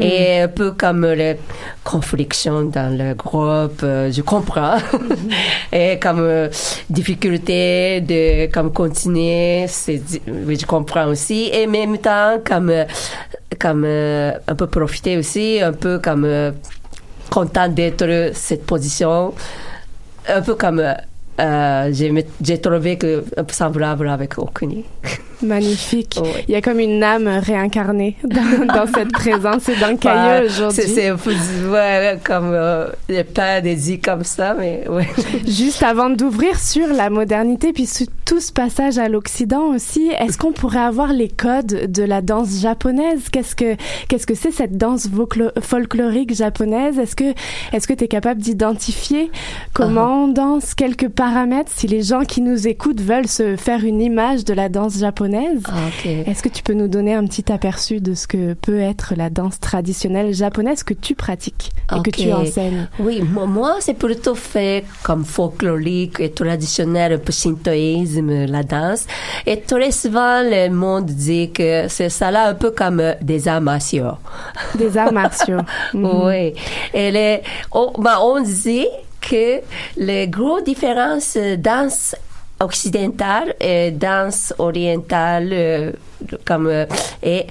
Et 0.00 0.40
un 0.40 0.48
peu 0.48 0.72
comme 0.72 1.06
les 1.06 1.36
conflictions 1.82 2.64
dans 2.64 2.96
le 2.96 3.14
groupe, 3.14 3.80
euh, 3.82 4.12
je 4.12 4.20
comprends. 4.20 4.76
Et 5.72 5.98
comme 5.98 6.20
euh, 6.20 6.48
difficulté 6.90 8.00
de 8.00 8.52
comme 8.52 8.72
continuer, 8.72 9.64
c'est 9.68 10.02
oui, 10.28 10.58
je 10.58 10.66
comprends 10.66 11.06
aussi. 11.06 11.50
Et 11.52 11.66
même 11.66 11.98
temps 11.98 12.38
comme 12.44 12.70
euh, 12.70 12.84
comme 13.58 13.84
euh, 13.86 14.32
un 14.46 14.54
peu 14.54 14.66
profiter 14.66 15.16
aussi, 15.16 15.60
un 15.62 15.72
peu 15.72 15.98
comme 15.98 16.52
content 17.30 17.68
d'être 17.68 18.30
cette 18.34 18.66
position, 18.66 19.34
un 20.28 20.42
peu 20.42 20.54
comme 20.54 20.82
euh, 21.40 21.92
j'ai 22.42 22.60
trouvé 22.60 22.96
que 22.98 23.24
semblable 23.48 24.08
avec 24.08 24.38
Okuni. 24.38 24.84
Magnifique. 25.42 26.18
Oui. 26.22 26.30
Il 26.48 26.52
y 26.52 26.56
a 26.56 26.62
comme 26.62 26.80
une 26.80 27.02
âme 27.02 27.28
réincarnée 27.28 28.16
dans, 28.24 28.66
dans 28.66 28.86
cette 28.92 29.12
présence 29.12 29.68
et 29.68 29.76
dans 29.76 29.90
le 29.90 29.96
caillou 29.96 30.46
aujourd'hui. 30.46 30.82
c'est 30.86 31.10
ouais, 31.12 32.18
comme 32.24 32.50
euh, 32.52 32.88
il 33.08 33.14
n'y 33.14 33.20
a 33.20 33.24
pas 33.24 33.60
des 33.60 33.74
dit 33.74 34.00
comme 34.00 34.24
ça, 34.24 34.54
mais 34.54 34.84
ouais. 34.88 35.08
Juste 35.46 35.82
avant 35.82 36.10
d'ouvrir 36.10 36.58
sur 36.58 36.86
la 36.88 37.10
modernité, 37.10 37.72
puis 37.72 37.86
sur 37.86 38.06
tout 38.24 38.40
ce 38.40 38.52
passage 38.52 38.98
à 38.98 39.08
l'Occident 39.08 39.74
aussi, 39.74 40.10
est-ce 40.18 40.38
qu'on 40.38 40.52
pourrait 40.52 40.78
avoir 40.78 41.12
les 41.12 41.28
codes 41.28 41.90
de 41.90 42.02
la 42.02 42.22
danse 42.22 42.60
japonaise? 42.60 43.28
Qu'est-ce 43.30 43.56
que 43.56 43.76
qu'est-ce 44.08 44.26
que 44.26 44.34
c'est 44.34 44.50
cette 44.50 44.76
danse 44.76 45.08
folklorique 45.60 46.34
japonaise? 46.34 46.98
Est-ce 46.98 47.16
que 47.16 47.34
est-ce 47.72 47.86
que 47.86 47.92
tu 47.92 48.04
es 48.04 48.08
capable 48.08 48.40
d'identifier 48.40 49.30
comment 49.72 50.24
on 50.24 50.28
danse? 50.28 50.74
Quelques 50.74 51.08
paramètres 51.08 51.70
si 51.74 51.86
les 51.86 52.02
gens 52.02 52.24
qui 52.24 52.40
nous 52.40 52.68
écoutent 52.68 53.00
veulent 53.00 53.28
se 53.28 53.56
faire 53.56 53.84
une 53.84 54.00
image 54.00 54.44
de 54.44 54.54
la 54.54 54.68
danse 54.68 54.98
japonaise 54.98 55.23
Ah. 55.68 55.74
Est-ce 56.26 56.42
que 56.42 56.48
tu 56.48 56.62
peux 56.62 56.72
nous 56.74 56.88
donner 56.88 57.14
un 57.14 57.24
petit 57.26 57.50
aperçu 57.52 58.00
de 58.00 58.14
ce 58.14 58.26
que 58.26 58.54
peut 58.54 58.80
être 58.80 59.14
la 59.16 59.30
danse 59.30 59.58
traditionnelle 59.60 60.32
japonaise 60.34 60.82
que 60.82 60.94
tu 60.94 61.14
pratiques 61.14 61.70
et 61.94 62.02
que 62.02 62.10
tu 62.10 62.32
enseignes? 62.32 62.88
Oui, 62.98 63.22
mo- 63.22 63.46
moi, 63.46 63.76
c'est 63.80 63.94
plutôt 63.94 64.34
fait 64.34 64.84
comme 65.02 65.24
folklorique 65.24 66.20
et 66.20 66.30
traditionnel, 66.30 67.12
un 67.14 67.18
peu 67.18 67.32
shintoïsme, 67.32 68.46
la 68.46 68.62
danse. 68.62 69.06
Et 69.46 69.60
très 69.60 69.90
souvent, 69.92 70.42
le 70.42 70.68
monde 70.70 71.06
dit 71.06 71.50
que 71.52 71.86
c'est 71.88 72.08
ça 72.10 72.30
là 72.30 72.48
un 72.48 72.54
peu 72.54 72.70
comme 72.70 73.00
euh, 73.00 73.14
des 73.20 73.48
arts 73.48 73.60
martiaux. 73.60 74.12
Des 74.76 74.96
arts 74.96 75.12
martiaux. 75.12 75.60
Mhm. 75.92 76.04
Oui. 76.24 76.54
Et 76.92 77.10
les, 77.10 77.40
on, 77.72 77.92
ben, 77.98 78.18
on 78.22 78.40
dit 78.40 78.86
que 79.20 79.60
les 79.96 80.28
grosses 80.28 80.64
différences 80.64 81.36
euh, 81.36 81.56
danse 81.56 82.14
occidentale 82.64 83.54
et 83.60 83.90
danse 83.90 84.52
orientale, 84.58 85.50
euh, 85.52 85.92
comme, 86.44 86.66
euh, 86.66 86.86
et, 87.22 87.46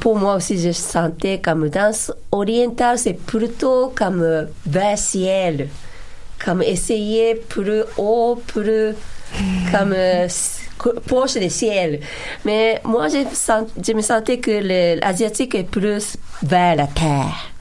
pour 0.00 0.16
moi 0.16 0.36
aussi, 0.36 0.58
je 0.58 0.72
sentais 0.72 1.40
comme 1.40 1.68
danse 1.68 2.12
orientale, 2.30 2.98
c'est 2.98 3.14
plutôt 3.14 3.92
comme 3.94 4.22
euh, 4.22 4.44
vers 4.66 4.92
le 4.92 4.96
ciel, 4.96 5.68
comme 6.44 6.62
essayer 6.62 7.34
plus 7.34 7.82
haut, 7.96 8.40
plus 8.46 8.94
comme 9.72 9.94
proche 11.06 11.34
du 11.34 11.50
ciel. 11.50 12.00
Mais 12.44 12.80
moi, 12.84 13.08
je, 13.08 13.18
je 13.84 13.92
me 13.92 14.00
sentais 14.02 14.38
que 14.38 15.00
l'asiatique 15.00 15.54
est 15.56 15.64
plus 15.64 16.16
vers 16.42 16.76
la 16.76 16.86
terre. 16.86 17.53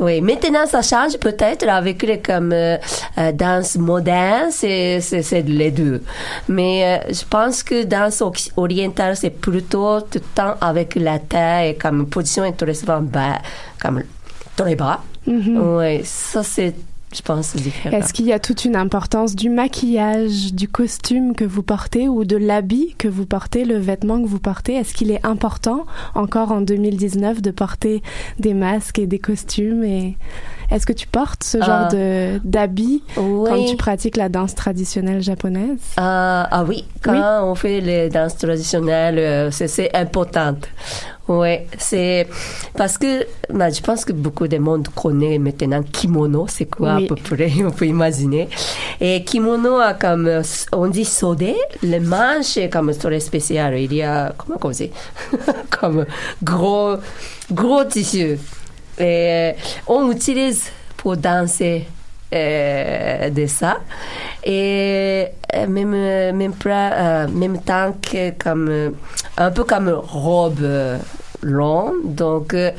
Oui, 0.00 0.20
maintenant 0.20 0.66
ça 0.66 0.82
change 0.82 1.16
peut-être 1.18 1.68
avec 1.68 2.02
les 2.02 2.20
comme 2.20 2.52
euh, 2.52 2.76
euh, 3.18 3.32
danse 3.32 3.76
moderne, 3.76 4.50
c'est 4.50 5.00
c'est 5.00 5.22
c'est 5.22 5.42
les 5.42 5.70
deux. 5.70 6.02
Mais 6.48 6.84
euh, 6.84 7.12
je 7.12 7.24
pense 7.28 7.62
que 7.62 7.84
danse 7.84 8.22
orientale 8.56 9.16
c'est 9.16 9.30
plutôt 9.30 10.00
tout 10.00 10.18
le 10.18 10.20
temps 10.34 10.54
avec 10.60 10.94
la 10.96 11.18
terre 11.18 11.66
et 11.66 11.74
comme 11.74 12.06
position 12.06 12.44
souvent 12.74 13.00
bas, 13.00 13.38
comme 13.80 14.02
dans 14.56 14.64
les 14.64 14.76
bras. 14.76 15.02
Oui, 15.26 16.00
ça 16.04 16.42
c'est 16.42 16.74
je 17.12 17.22
pense. 17.22 17.54
Est-ce 17.84 18.12
qu'il 18.12 18.26
y 18.26 18.32
a 18.32 18.38
toute 18.38 18.64
une 18.64 18.76
importance 18.76 19.36
du 19.36 19.50
maquillage, 19.50 20.52
du 20.52 20.68
costume 20.68 21.34
que 21.34 21.44
vous 21.44 21.62
portez 21.62 22.08
ou 22.08 22.24
de 22.24 22.36
l'habit 22.36 22.94
que 22.98 23.08
vous 23.08 23.26
portez, 23.26 23.64
le 23.64 23.76
vêtement 23.76 24.20
que 24.22 24.26
vous 24.26 24.38
portez? 24.38 24.74
Est-ce 24.74 24.94
qu'il 24.94 25.10
est 25.10 25.24
important 25.24 25.86
encore 26.14 26.52
en 26.52 26.60
2019 26.60 27.42
de 27.42 27.50
porter 27.50 28.02
des 28.38 28.54
masques 28.54 28.98
et 28.98 29.06
des 29.06 29.18
costumes 29.18 29.84
et 29.84 30.16
est-ce 30.72 30.86
que 30.86 30.92
tu 30.92 31.06
portes 31.06 31.44
ce 31.44 31.58
genre 31.58 31.88
Euh, 31.92 32.38
de 32.38 32.40
d'habit 32.44 33.02
Oui. 33.16 33.48
quand 33.50 33.64
tu 33.66 33.76
pratiques 33.76 34.16
la 34.16 34.28
danse 34.28 34.54
traditionnelle 34.54 35.22
japonaise? 35.22 35.78
Ah, 35.96 36.48
ah 36.50 36.64
oui, 36.64 36.84
quand 37.02 37.12
Oui. 37.12 37.20
on 37.50 37.54
fait 37.54 37.80
les 37.80 38.08
danses 38.08 38.36
traditionnelles, 38.36 39.18
euh, 39.18 39.50
c'est, 39.50 39.94
important. 39.94 40.56
Oui, 41.28 41.58
c'est 41.78 42.26
parce 42.76 42.98
que 42.98 43.26
bah, 43.52 43.70
je 43.70 43.80
pense 43.80 44.04
que 44.04 44.12
beaucoup 44.12 44.48
de 44.48 44.58
monde 44.58 44.88
connaît 44.88 45.38
maintenant 45.38 45.82
kimono, 45.82 46.46
c'est 46.48 46.64
quoi 46.66 46.96
Oui. 46.96 47.04
à 47.04 47.08
peu 47.08 47.14
près, 47.14 47.50
on 47.64 47.70
peut 47.70 47.86
imaginer. 47.86 48.48
Et 49.00 49.22
kimono 49.24 49.76
a 49.76 49.94
comme, 49.94 50.26
euh, 50.26 50.42
on 50.72 50.88
dit 50.88 51.04
sodé, 51.04 51.54
le 51.82 52.00
manche 52.00 52.56
est 52.56 52.68
comme 52.68 52.92
très 52.94 53.20
spécial. 53.20 53.78
Il 53.78 53.94
y 53.94 54.02
a, 54.02 54.32
comment 54.36 54.58
on 54.62 54.70
dit, 54.70 54.90
comme 55.70 56.06
gros, 56.42 56.96
gros 57.52 57.84
tissu. 57.84 58.38
Et 59.02 59.52
on 59.86 60.10
utilise 60.10 60.70
pour 60.96 61.16
danser 61.16 61.86
euh, 62.34 63.28
de 63.30 63.46
ça. 63.46 63.78
Et 64.44 65.26
euh, 65.54 65.66
même, 65.66 65.92
euh, 65.94 66.32
même, 66.32 66.52
pra- 66.52 66.92
euh, 66.92 67.28
même 67.28 67.60
temps 67.62 67.94
que 68.00 68.30
comme, 68.30 68.68
euh, 68.68 68.90
un 69.36 69.50
peu 69.50 69.64
comme 69.64 69.88
robe 69.88 70.60
euh, 70.62 70.98
longue. 71.42 72.14
Donc, 72.14 72.54
euh, 72.54 72.70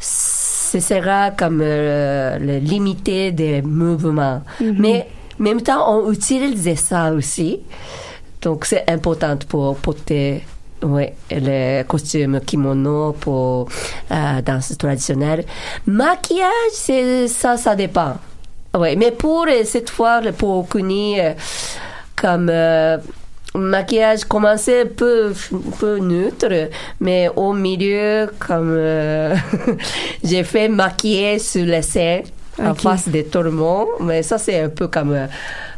ce 0.00 0.80
sera 0.80 1.30
comme 1.32 1.60
euh, 1.62 2.38
le 2.38 2.58
limité 2.58 3.32
des 3.32 3.60
mouvements. 3.62 4.42
Mais 4.60 5.06
en 5.40 5.42
même 5.42 5.60
temps, 5.62 5.98
on 5.98 6.12
utilise 6.12 6.74
ça 6.78 7.12
aussi. 7.12 7.60
Donc, 8.40 8.64
c'est 8.64 8.88
important 8.90 9.36
pour 9.48 9.76
porter 9.76 10.42
ouais, 10.82 11.14
le 11.30 11.82
costume 11.84 12.40
kimono 12.40 13.12
pour 13.12 13.68
euh, 14.10 14.42
danse 14.42 14.76
traditionnelle. 14.76 15.44
Maquillage, 15.86 16.72
c'est, 16.72 17.28
ça, 17.28 17.56
ça 17.56 17.74
dépend. 17.74 18.16
Ouais, 18.74 18.96
mais 18.96 19.10
pour 19.10 19.46
euh, 19.48 19.64
cette 19.64 19.90
fois, 19.90 20.20
pour 20.36 20.68
Kuni, 20.68 21.20
euh, 21.20 21.32
comme 22.16 22.48
euh, 22.50 22.96
maquillage 23.54 24.24
commençait 24.24 24.82
un 24.82 24.86
peu, 24.86 25.32
un 25.52 25.70
peu 25.78 25.98
neutre, 25.98 26.70
mais 27.00 27.28
au 27.36 27.52
milieu, 27.52 28.30
comme 28.38 28.74
euh, 28.76 29.34
j'ai 30.24 30.44
fait 30.44 30.68
maquiller 30.68 31.38
sur 31.38 31.66
la 31.66 31.82
scène 31.82 32.22
en 32.62 32.74
face 32.74 33.08
de 33.08 33.22
tout 33.22 33.42
le 33.42 33.50
monde, 33.50 33.88
mais 34.00 34.22
ça 34.22 34.38
c'est 34.38 34.60
un 34.60 34.68
peu 34.68 34.88
comme 34.88 35.16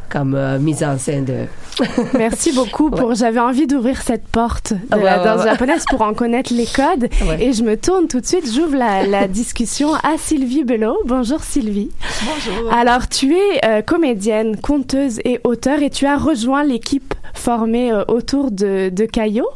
comme 0.09 0.35
euh, 0.35 0.59
mise 0.59 0.83
en 0.83 0.97
scène 0.97 1.25
de. 1.25 1.45
Merci 2.17 2.53
beaucoup 2.53 2.89
pour. 2.89 3.15
J'avais 3.15 3.39
envie 3.39 3.67
d'ouvrir 3.67 4.01
cette 4.01 4.27
porte 4.27 4.73
de 4.73 4.79
Ah 4.91 4.97
ouais, 4.97 5.03
la 5.03 5.17
ouais, 5.19 5.23
danse 5.25 5.43
ouais. 5.43 5.49
japonaise 5.51 5.83
pour 5.89 6.01
en 6.01 6.13
connaître 6.13 6.53
les 6.53 6.65
codes. 6.65 7.09
Ouais. 7.27 7.43
Et 7.43 7.53
je 7.53 7.63
me 7.63 7.75
tourne 7.75 8.07
tout 8.07 8.19
de 8.21 8.25
suite. 8.25 8.49
J'ouvre 8.51 8.75
la, 8.77 9.05
la 9.05 9.27
discussion 9.29 9.93
à 9.95 10.17
Sylvie 10.17 10.63
Bello. 10.63 10.97
Bonjour 11.05 11.43
Sylvie. 11.43 11.91
Bonjour. 12.25 12.73
Alors 12.73 13.07
tu 13.09 13.35
es 13.35 13.65
euh, 13.65 13.81
comédienne, 13.81 14.57
conteuse 14.57 15.19
et 15.25 15.39
auteure 15.43 15.81
et 15.81 15.89
tu 15.89 16.05
as 16.05 16.17
rejoint 16.17 16.63
l'équipe 16.63 17.13
formée 17.33 17.91
euh, 17.91 18.03
autour 18.07 18.51
de, 18.51 18.89
de 18.89 19.05
Caillot. 19.05 19.49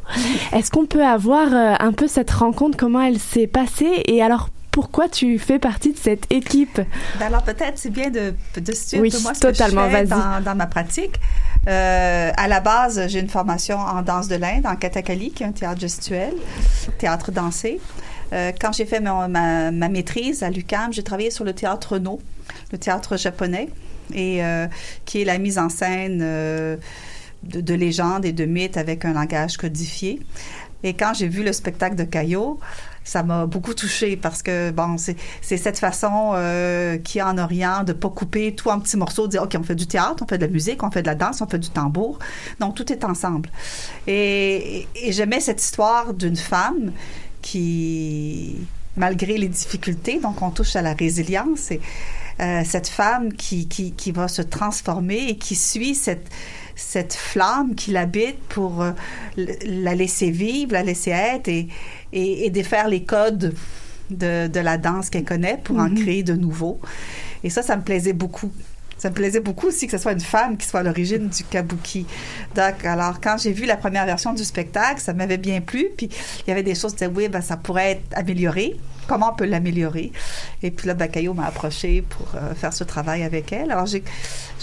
Est-ce 0.53 0.69
qu'on 0.71 0.85
peut 0.85 1.03
avoir 1.05 1.47
euh, 1.53 1.73
un 1.79 1.93
peu 1.93 2.07
cette 2.07 2.31
rencontre, 2.31 2.77
comment 2.77 3.01
elle 3.01 3.19
s'est 3.19 3.47
passée? 3.47 4.03
Et 4.05 4.21
alors 4.21 4.49
pourquoi 4.79 5.09
tu 5.09 5.37
fais 5.39 5.59
partie 5.59 5.91
de 5.91 5.97
cette 5.97 6.25
équipe? 6.31 6.79
Ben 7.19 7.25
alors 7.25 7.43
peut-être 7.43 7.77
c'est 7.77 7.89
bien 7.89 8.09
de, 8.09 8.33
de 8.55 8.71
situer 8.71 9.01
Oui, 9.01 9.13
moi 9.23 9.33
ce 9.33 9.41
totalement, 9.41 9.83
que 9.87 9.91
je 9.91 9.97
fais 9.97 10.05
dans, 10.05 10.41
dans 10.41 10.55
ma 10.55 10.67
pratique. 10.67 11.15
Euh, 11.67 12.31
à 12.37 12.47
la 12.47 12.61
base, 12.61 13.07
j'ai 13.09 13.19
une 13.19 13.27
formation 13.27 13.77
en 13.77 14.01
danse 14.03 14.29
de 14.29 14.35
l'Inde, 14.37 14.65
en 14.65 14.77
Kathakali, 14.77 15.31
qui 15.31 15.43
est 15.43 15.47
un 15.47 15.51
théâtre 15.51 15.81
gestuel, 15.81 16.33
théâtre 16.97 17.33
dansé. 17.33 17.81
Euh, 18.31 18.53
quand 18.61 18.71
j'ai 18.71 18.85
fait 18.85 19.01
mon- 19.01 19.27
ma, 19.27 19.69
ma 19.71 19.89
maîtrise 19.89 20.43
à 20.43 20.49
l'UQAM, 20.49 20.93
j'ai 20.93 21.03
travaillé 21.03 21.29
sur 21.29 21.43
le 21.43 21.51
théâtre 21.51 21.95
Renault, 21.95 22.21
le 22.71 22.77
théâtre 22.77 23.17
japonais, 23.17 23.67
et 24.13 24.41
euh, 24.45 24.65
qui 25.03 25.21
est 25.21 25.25
la 25.25 25.39
mise 25.39 25.57
en 25.59 25.67
scène 25.67 26.19
de, 26.19 26.79
de 27.43 27.73
légendes 27.73 28.23
et 28.23 28.31
de 28.31 28.45
mythes 28.45 28.77
avec 28.77 29.03
un 29.03 29.11
langage 29.11 29.57
codifié. 29.57 30.21
Et 30.83 30.93
quand 30.93 31.11
j'ai 31.13 31.27
vu 31.27 31.43
le 31.43 31.51
spectacle 31.51 31.97
de 31.97 32.05
Caillot, 32.05 32.57
ça 33.03 33.23
m'a 33.23 33.45
beaucoup 33.45 33.73
touchée 33.73 34.15
parce 34.15 34.41
que, 34.41 34.71
bon, 34.71 34.97
c'est 34.97 35.17
cette 35.41 35.79
façon 35.79 36.31
euh, 36.35 36.97
qui 36.97 37.19
est 37.19 37.23
en 37.23 37.37
Orient 37.37 37.83
de 37.83 37.93
pas 37.93 38.09
couper 38.09 38.53
tout 38.53 38.69
en 38.69 38.79
petits 38.79 38.97
morceaux, 38.97 39.27
de 39.27 39.31
dire, 39.31 39.43
OK, 39.43 39.55
on 39.57 39.63
fait 39.63 39.75
du 39.75 39.87
théâtre, 39.87 40.23
on 40.23 40.27
fait 40.27 40.37
de 40.37 40.45
la 40.45 40.51
musique, 40.51 40.83
on 40.83 40.91
fait 40.91 41.01
de 41.01 41.07
la 41.07 41.15
danse, 41.15 41.41
on 41.41 41.47
fait 41.47 41.59
du 41.59 41.69
tambour. 41.69 42.19
Donc, 42.59 42.75
tout 42.75 42.91
est 42.91 43.03
ensemble. 43.03 43.49
Et, 44.07 44.87
j'aimais 45.09 45.39
cette 45.39 45.61
histoire 45.61 46.13
d'une 46.13 46.35
femme 46.35 46.91
qui, 47.41 48.57
malgré 48.97 49.37
les 49.37 49.47
difficultés, 49.47 50.19
donc 50.19 50.41
on 50.41 50.51
touche 50.51 50.75
à 50.75 50.81
la 50.81 50.93
résilience, 50.93 51.71
et 51.71 51.81
euh, 52.41 52.61
cette 52.65 52.87
femme 52.87 53.33
qui, 53.33 53.67
qui 53.67 54.11
va 54.11 54.27
se 54.27 54.41
transformer 54.41 55.29
et 55.29 55.37
qui 55.37 55.55
suit 55.55 55.95
cette, 55.95 56.29
cette 56.79 57.13
flamme 57.13 57.75
qui 57.75 57.91
l'habite 57.91 58.39
pour 58.49 58.81
euh, 58.81 58.91
la 59.35 59.95
laisser 59.95 60.31
vivre, 60.31 60.73
la 60.73 60.83
laisser 60.83 61.11
être 61.11 61.47
et, 61.47 61.67
et, 62.13 62.45
et 62.45 62.49
défaire 62.49 62.87
les 62.87 63.03
codes 63.03 63.53
de, 64.09 64.47
de 64.47 64.59
la 64.59 64.77
danse 64.77 65.09
qu'elle 65.09 65.25
connaît 65.25 65.59
pour 65.63 65.77
en 65.79 65.93
créer 65.93 66.23
de 66.23 66.33
nouveaux. 66.33 66.79
Et 67.43 67.49
ça, 67.49 67.61
ça 67.61 67.75
me 67.75 67.83
plaisait 67.83 68.13
beaucoup. 68.13 68.51
Ça 68.97 69.09
me 69.09 69.13
plaisait 69.15 69.39
beaucoup 69.39 69.67
aussi 69.67 69.85
que 69.85 69.93
ce 69.93 69.97
soit 69.97 70.11
une 70.11 70.19
femme 70.19 70.57
qui 70.57 70.67
soit 70.67 70.81
à 70.81 70.83
l'origine 70.83 71.29
du 71.29 71.43
kabuki. 71.45 72.05
Donc, 72.53 72.83
alors, 72.83 73.21
quand 73.21 73.37
j'ai 73.37 73.53
vu 73.53 73.65
la 73.65 73.77
première 73.77 74.05
version 74.05 74.33
du 74.33 74.43
spectacle, 74.43 74.99
ça 74.99 75.13
m'avait 75.13 75.37
bien 75.37 75.61
plu. 75.61 75.87
Puis, 75.95 76.09
il 76.45 76.49
y 76.49 76.51
avait 76.51 76.63
des 76.63 76.75
choses 76.75 76.91
qui 76.91 76.99
disaient, 76.99 77.11
oui, 77.15 77.29
ben, 77.29 77.41
ça 77.41 77.55
pourrait 77.55 77.91
être 77.91 78.17
amélioré. 78.17 78.77
Comment 79.09 79.31
on 79.31 79.35
peut 79.35 79.45
l'améliorer. 79.45 80.11
Et 80.63 80.71
puis 80.71 80.87
là, 80.87 80.93
ben, 80.93 81.07
Caillot 81.07 81.33
m'a 81.33 81.47
approché 81.47 82.03
pour 82.03 82.27
euh, 82.35 82.53
faire 82.53 82.71
ce 82.71 82.83
travail 82.83 83.23
avec 83.23 83.51
elle. 83.51 83.71
Alors, 83.71 83.87
j'ai, 83.87 84.03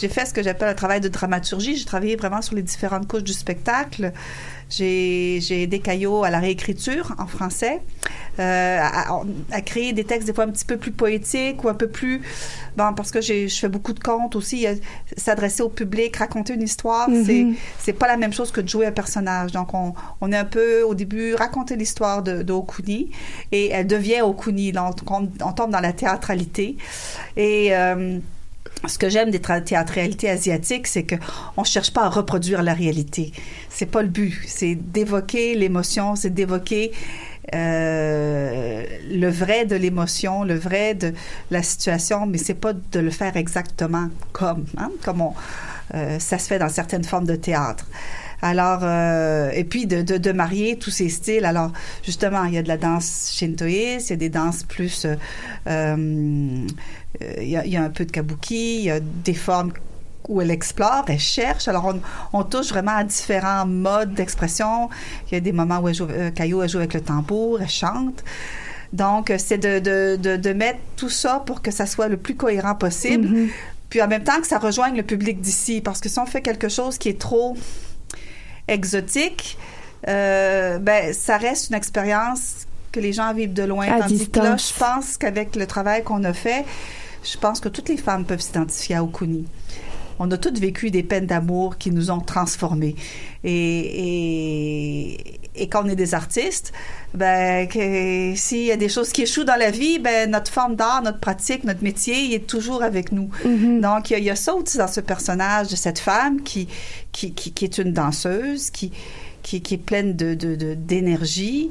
fait 0.08 0.24
ce 0.24 0.32
que 0.32 0.42
j'appelle 0.42 0.68
un 0.68 0.74
travail 0.74 1.00
de 1.00 1.08
dramaturgie. 1.08 1.76
J'ai 1.76 1.84
travaillé 1.84 2.16
vraiment 2.16 2.40
sur 2.40 2.54
les 2.54 2.62
différentes 2.62 3.08
couches 3.08 3.24
du 3.24 3.32
spectacle. 3.32 4.12
J'ai, 4.70 5.40
j'ai 5.42 5.64
aidé 5.64 5.80
Caillot 5.80 6.24
à 6.24 6.30
la 6.30 6.38
réécriture 6.38 7.14
en 7.18 7.26
français, 7.26 7.82
à, 8.38 9.20
à- 9.52 9.60
créer 9.60 9.92
des 9.92 10.04
textes 10.04 10.26
des 10.26 10.34
fois 10.34 10.44
un 10.44 10.50
petit 10.50 10.64
peu 10.64 10.76
plus 10.76 10.90
poétiques 10.92 11.64
ou 11.64 11.68
un 11.68 11.74
peu 11.74 11.88
plus... 11.88 12.22
Bon, 12.76 12.92
parce 12.94 13.10
que 13.10 13.20
j'ai, 13.20 13.48
je 13.48 13.58
fais 13.58 13.68
beaucoup 13.68 13.92
de 13.92 14.00
contes 14.00 14.36
aussi. 14.36 14.66
euh, 14.66 14.74
S'adresser 15.16 15.62
au 15.62 15.68
public, 15.68 16.16
raconter 16.16 16.54
une 16.54 16.62
histoire, 16.62 17.08
Mhm. 17.08 17.24
c'est, 17.24 17.46
c'est 17.78 17.92
pas 17.92 18.06
la 18.06 18.16
même 18.16 18.32
chose 18.32 18.50
que 18.52 18.60
de 18.60 18.68
jouer 18.68 18.86
un 18.86 18.92
personnage. 18.92 19.52
Donc, 19.52 19.72
on, 19.74 19.94
on 20.20 20.30
est 20.32 20.36
un 20.36 20.44
peu, 20.44 20.82
au 20.82 20.94
début, 20.94 21.34
raconter 21.34 21.76
l'histoire 21.76 22.22
de, 22.22 22.42
de 22.42 22.52
Okuni 22.52 23.10
et 23.52 23.70
elle 23.70 23.86
devient 23.86 24.20
Okuni. 24.22 24.72
Donc, 24.72 25.10
on, 25.10 25.28
on 25.42 25.52
tombe 25.52 25.70
dans 25.70 25.80
la 25.80 25.92
théâtralité. 25.92 26.76
Et... 27.36 27.74
euh, 27.76 28.18
ce 28.86 28.98
que 28.98 29.08
j'aime 29.08 29.30
des 29.30 29.38
tra- 29.38 29.64
théâtralités 29.64 30.28
asiatiques, 30.28 30.86
c'est 30.86 31.04
que 31.04 31.14
on 31.56 31.64
cherche 31.64 31.92
pas 31.92 32.02
à 32.02 32.08
reproduire 32.10 32.62
la 32.62 32.74
réalité. 32.74 33.32
C'est 33.70 33.86
pas 33.86 34.02
le 34.02 34.08
but. 34.08 34.38
C'est 34.46 34.74
d'évoquer 34.74 35.54
l'émotion, 35.54 36.14
c'est 36.14 36.28
d'évoquer 36.30 36.92
euh, 37.54 38.84
le 39.10 39.28
vrai 39.28 39.66
de 39.66 39.76
l'émotion, 39.76 40.44
le 40.44 40.54
vrai 40.54 40.94
de 40.94 41.12
la 41.50 41.62
situation, 41.62 42.26
mais 42.26 42.38
c'est 42.38 42.54
pas 42.54 42.72
de 42.72 43.00
le 43.00 43.10
faire 43.10 43.36
exactement 43.36 44.08
comme, 44.32 44.66
hein, 44.76 44.90
comme 45.04 45.22
euh, 45.94 46.18
ça 46.18 46.38
se 46.38 46.48
fait 46.48 46.58
dans 46.58 46.68
certaines 46.68 47.04
formes 47.04 47.26
de 47.26 47.36
théâtre. 47.36 47.86
Alors, 48.42 48.80
euh, 48.82 49.50
et 49.52 49.64
puis 49.64 49.86
de, 49.86 50.02
de, 50.02 50.18
de 50.18 50.32
marier 50.32 50.76
tous 50.76 50.90
ces 50.90 51.08
styles. 51.08 51.44
Alors, 51.44 51.72
justement, 52.04 52.44
il 52.44 52.54
y 52.54 52.58
a 52.58 52.62
de 52.62 52.68
la 52.68 52.76
danse 52.76 53.32
shintoïste, 53.32 54.10
il 54.10 54.12
y 54.12 54.14
a 54.14 54.16
des 54.16 54.28
danses 54.28 54.62
plus... 54.62 55.06
il 55.66 56.66
y 57.40 57.76
a 57.76 57.82
un 57.82 57.90
peu 57.90 58.04
de 58.04 58.10
kabuki, 58.10 58.76
il 58.78 58.84
y 58.84 58.90
a 58.90 59.00
des 59.00 59.34
formes 59.34 59.72
où 60.28 60.40
elle 60.40 60.50
explore, 60.50 61.04
elle 61.08 61.18
cherche. 61.18 61.68
Alors, 61.68 61.86
on, 61.86 62.00
on 62.38 62.42
touche 62.42 62.68
vraiment 62.68 62.96
à 62.96 63.04
différents 63.04 63.66
modes 63.66 64.14
d'expression. 64.14 64.88
Il 65.30 65.34
y 65.34 65.36
a 65.36 65.40
des 65.40 65.52
moments 65.52 65.78
où 65.78 65.88
elle 65.88 65.94
joue, 65.94 66.08
euh, 66.10 66.30
Caillou, 66.30 66.62
elle 66.62 66.68
joue 66.68 66.78
avec 66.78 66.94
le 66.94 67.00
tambour, 67.00 67.60
elle 67.60 67.68
chante. 67.68 68.24
Donc, 68.92 69.30
euh, 69.30 69.36
c'est 69.38 69.58
de, 69.58 69.78
de, 69.78 70.16
de, 70.16 70.36
de 70.36 70.52
mettre 70.52 70.78
tout 70.96 71.10
ça 71.10 71.42
pour 71.44 71.62
que 71.62 71.70
ça 71.70 71.86
soit 71.86 72.08
le 72.08 72.16
plus 72.16 72.34
cohérent 72.34 72.74
possible. 72.74 73.48
Puis 73.90 74.02
en 74.02 74.08
même 74.08 74.24
temps 74.24 74.40
que 74.40 74.46
ça 74.46 74.58
rejoigne 74.58 74.96
le 74.96 75.02
public 75.02 75.40
d'ici. 75.40 75.80
Parce 75.80 76.00
que 76.00 76.08
si 76.08 76.18
on 76.18 76.26
fait 76.26 76.42
quelque 76.42 76.68
chose 76.68 76.98
qui 76.98 77.08
est 77.08 77.20
trop 77.20 77.56
exotique, 78.68 79.58
euh, 80.08 80.78
ben, 80.78 81.12
ça 81.12 81.36
reste 81.36 81.70
une 81.70 81.76
expérience 81.76 82.66
que 82.92 83.00
les 83.00 83.12
gens 83.12 83.32
vivent 83.32 83.52
de 83.52 83.62
loin. 83.62 83.86
À 83.86 84.00
Tandis 84.00 84.28
que 84.28 84.40
là, 84.40 84.54
distance. 84.54 84.72
je 84.74 84.78
pense 84.78 85.16
qu'avec 85.18 85.56
le 85.56 85.66
travail 85.66 86.02
qu'on 86.02 86.24
a 86.24 86.32
fait, 86.32 86.64
je 87.22 87.36
pense 87.38 87.60
que 87.60 87.68
toutes 87.68 87.88
les 87.88 87.96
femmes 87.96 88.24
peuvent 88.24 88.40
s'identifier 88.40 88.96
à 88.96 89.04
Okuni. 89.04 89.46
On 90.18 90.30
a 90.30 90.38
toutes 90.38 90.58
vécu 90.58 90.90
des 90.90 91.02
peines 91.02 91.26
d'amour 91.26 91.76
qui 91.78 91.90
nous 91.90 92.10
ont 92.10 92.20
transformés. 92.20 92.94
Et, 93.44 93.50
et, 95.14 95.40
et 95.56 95.68
quand 95.68 95.84
on 95.84 95.88
est 95.88 95.96
des 95.96 96.14
artistes, 96.14 96.72
ben, 97.14 97.68
s'il 98.36 98.64
y 98.64 98.72
a 98.72 98.76
des 98.76 98.88
choses 98.88 99.10
qui 99.12 99.22
échouent 99.22 99.44
dans 99.44 99.58
la 99.58 99.70
vie, 99.70 99.98
ben, 99.98 100.30
notre 100.30 100.50
forme 100.50 100.76
d'art, 100.76 101.02
notre 101.02 101.20
pratique, 101.20 101.64
notre 101.64 101.82
métier, 101.82 102.18
il 102.24 102.34
est 102.34 102.46
toujours 102.46 102.82
avec 102.82 103.12
nous. 103.12 103.28
Donc, 103.44 104.10
il 104.10 104.12
y, 104.14 104.16
a, 104.16 104.18
il 104.18 104.24
y 104.24 104.30
a 104.30 104.36
ça 104.36 104.54
aussi 104.54 104.78
dans 104.78 104.88
ce 104.88 105.00
personnage 105.00 105.68
de 105.68 105.76
cette 105.76 105.98
femme 105.98 106.42
qui, 106.42 106.68
qui, 107.12 107.32
qui, 107.32 107.52
qui 107.52 107.64
est 107.64 107.78
une 107.78 107.92
danseuse, 107.92 108.70
qui, 108.70 108.92
qui, 109.42 109.60
qui 109.60 109.74
est 109.74 109.78
pleine 109.78 110.16
de, 110.16 110.34
de, 110.34 110.54
de- 110.56 110.74
d'énergie. 110.74 111.70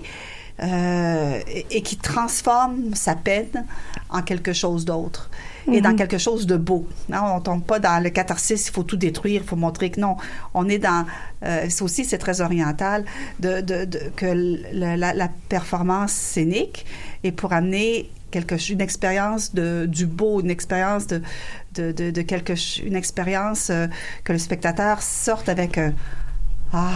euh, 0.64 1.40
et, 1.54 1.66
et 1.72 1.82
qui 1.82 1.98
transforme 1.98 2.96
sa 2.96 3.14
peine 3.16 3.66
en 4.10 4.22
quelque 4.22 4.54
chose 4.54 4.86
d'autre 4.86 5.30
et 5.72 5.82
dans 5.82 5.90
Mhm. 5.92 5.96
quelque 5.96 6.18
chose 6.18 6.46
de 6.46 6.58
beau. 6.58 6.88
Non, 7.10 7.22
on 7.36 7.40
tombe 7.42 7.64
pas 7.64 7.80
dans 7.80 8.02
le 8.04 8.10
catharsis, 8.10 8.68
il 8.68 8.72
faut 8.72 8.84
tout 8.84 8.98
détruire, 8.98 9.42
il 9.44 9.48
faut 9.48 9.56
montrer 9.56 9.90
que 9.92 10.00
non. 10.00 10.16
On 10.54 10.68
est 10.70 10.78
dans, 10.80 11.06
euh, 11.44 11.66
c'est 11.70 11.82
aussi 11.82 12.06
c'est 12.06 12.18
très 12.20 12.42
oriental 12.42 13.06
de, 13.40 13.62
de, 13.62 13.86
de- 13.86 14.12
que 14.16 14.26
le- 14.28 14.96
la, 14.96 15.14
la 15.14 15.30
performance 15.50 16.12
scénique 16.12 16.86
est 17.24 17.32
pour 17.32 17.54
amener 17.54 18.10
quelque 18.32 18.56
une 18.72 18.82
expérience 18.82 19.54
de 19.56 19.86
du 19.88 20.06
beau, 20.06 20.42
une 20.42 20.50
expérience 20.50 21.08
de 21.08 21.22
de, 21.76 21.92
de, 21.92 22.22
quelque 22.22 22.54
une 22.86 22.96
expérience 22.96 23.70
euh, 23.70 23.88
que 24.24 24.32
le 24.34 24.40
spectateur 24.40 25.02
sorte 25.02 25.50
avec 25.50 25.78
un 25.78 25.94
ah 26.74 26.92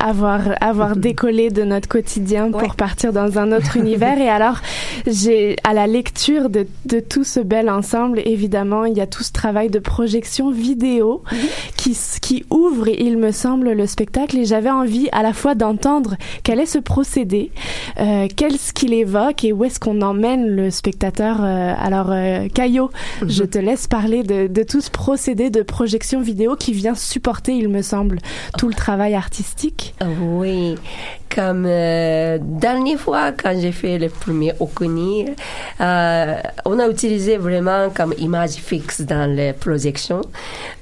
avoir 0.00 0.40
avoir 0.60 0.96
décollé 0.96 1.50
de 1.50 1.62
notre 1.62 1.88
quotidien 1.88 2.50
pour 2.50 2.74
partir 2.74 3.12
dans 3.12 3.38
un 3.38 3.52
autre 3.52 3.76
univers. 3.76 4.18
Et 4.18 4.28
alors 4.28 4.60
j'ai 5.06 5.56
à 5.64 5.72
la 5.72 5.86
lecture 5.86 6.50
de, 6.50 6.66
de 6.86 7.00
tout 7.00 7.24
ce 7.24 7.40
bel 7.40 7.70
ensemble 7.70 8.20
évidemment 8.24 8.84
il 8.84 8.96
y 8.96 9.00
a 9.00 9.06
tout 9.06 9.22
ce 9.22 9.32
travail 9.32 9.70
de 9.70 9.78
projection 9.78 10.50
vidéo 10.50 11.22
qui 11.76 11.96
qui 12.20 12.44
ouvre 12.50 12.88
il 12.88 13.18
me 13.18 13.32
semble 13.32 13.72
le 13.72 13.86
spectacle. 13.86 14.38
Et 14.38 14.44
j'avais 14.44 14.70
envie 14.70 15.08
à 15.12 15.22
la 15.22 15.32
fois 15.32 15.54
d'entendre 15.54 16.16
quel 16.42 16.60
est 16.60 16.66
ce 16.66 16.78
procédé 16.78 17.50
euh, 17.98 18.28
qu'est-ce 18.34 18.72
qu'il 18.72 18.92
évoque 18.92 19.44
et 19.44 19.52
où 19.52 19.64
est-ce 19.64 19.80
qu'on 19.80 20.00
emmène 20.02 20.46
le 20.46 20.70
spectateur. 20.70 21.38
Euh, 21.42 21.74
alors 21.78 22.10
euh, 22.10 22.48
Caillot 22.48 22.90
je 23.26 23.44
te 23.44 23.58
laisse 23.58 23.86
parler 23.86 24.22
de, 24.22 24.46
de 24.46 24.62
tout 24.62 24.80
ce 24.80 24.90
procédé 24.90 25.50
de 25.50 25.62
projection 25.62 26.20
vidéo 26.20 26.56
qui 26.56 26.72
vient 26.72 26.94
supporter 26.94 27.54
il 27.54 27.68
me 27.68 27.82
semble 27.82 28.18
tout 28.58 28.68
le 28.68 28.74
travail 28.74 29.14
artistique 29.14 29.89
Oui, 30.18 30.76
comme 31.34 31.64
euh, 31.66 32.38
dernière 32.40 32.98
fois 32.98 33.32
quand 33.32 33.54
j'ai 33.60 33.70
fait 33.70 33.98
le 33.98 34.08
premier 34.08 34.52
Okuni, 34.58 35.26
euh, 35.80 36.34
on 36.64 36.78
a 36.78 36.88
utilisé 36.88 37.36
vraiment 37.36 37.90
comme 37.90 38.14
image 38.18 38.54
fixe 38.54 39.02
dans 39.02 39.30
les 39.30 39.52
projections. 39.52 40.22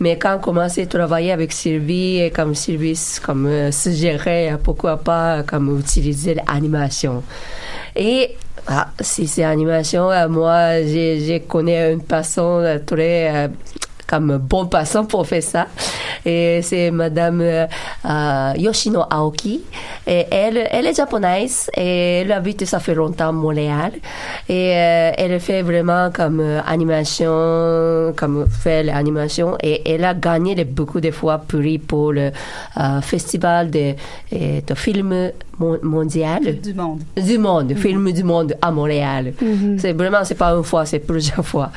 Mais 0.01 0.17
quand 0.17 0.37
on 0.37 0.39
commençait 0.39 0.83
à 0.83 0.87
travailler 0.87 1.33
avec 1.33 1.53
Sylvie, 1.53 2.31
comme 2.35 2.55
Sylvie 2.55 2.99
comme 3.23 3.47
euh, 3.47 3.71
suggérait, 3.71 4.57
pourquoi 4.63 4.97
pas 4.97 5.43
comme 5.43 5.79
utiliser 5.79 6.35
l'animation. 6.35 7.23
Et 7.95 8.37
ah, 8.67 8.89
si 9.01 9.27
c'est 9.27 9.45
animation, 9.45 10.11
moi, 10.29 10.83
j'ai 10.83 11.21
j'ai 11.21 11.41
connais 11.41 11.93
une 11.93 12.03
personne 12.03 12.85
très 12.85 13.51
comme 14.09 14.39
bon 14.39 14.67
passant 14.67 15.05
pour 15.05 15.27
faire 15.27 15.43
ça. 15.43 15.67
Et 16.25 16.61
c'est 16.63 16.91
Madame 16.91 17.41
euh, 17.43 17.67
euh, 18.05 18.53
Yoshino 18.57 19.03
Aoki. 19.09 19.63
Et 20.07 20.27
elle, 20.31 20.67
elle 20.71 20.87
est 20.87 20.97
japonaise 20.97 21.71
et 21.77 22.21
elle 22.21 22.33
habite, 22.33 22.65
ça 22.65 22.81
fait 22.81 22.95
longtemps 22.95 23.33
Montréal. 23.33 23.93
Et 24.49 24.73
euh, 24.75 25.13
elle 25.17 25.39
fait 25.39 25.63
vraiment 25.63 26.11
comme 26.11 26.41
euh, 26.41 26.61
animation, 26.67 28.15
comme 28.17 28.47
fait 28.49 28.83
l'animation. 28.83 29.57
Et 29.63 29.93
elle 29.93 30.05
a 30.05 30.15
gagné 30.15 30.65
beaucoup 30.65 31.01
de 31.01 31.11
fois 31.11 31.39
prix 31.39 31.79
pour 31.79 32.13
le 32.13 32.31
festival 33.03 33.71
de, 33.71 33.95
de 34.33 34.75
films 34.75 35.33
mon- 35.59 35.79
mondial. 35.83 36.43
du 36.63 36.75
monde. 36.75 37.01
Du 37.17 37.39
monde, 37.39 37.75
film 37.75 38.13
du 38.13 38.23
monde 38.25 38.57
à 38.63 38.71
Montréal. 38.71 39.33
C'est 39.79 39.93
vraiment, 39.93 40.25
c'est 40.25 40.35
pas 40.35 40.51
une 40.53 40.65
fois, 40.65 40.87
c'est 40.87 40.99
plusieurs 41.01 41.45
fois. 41.47 41.71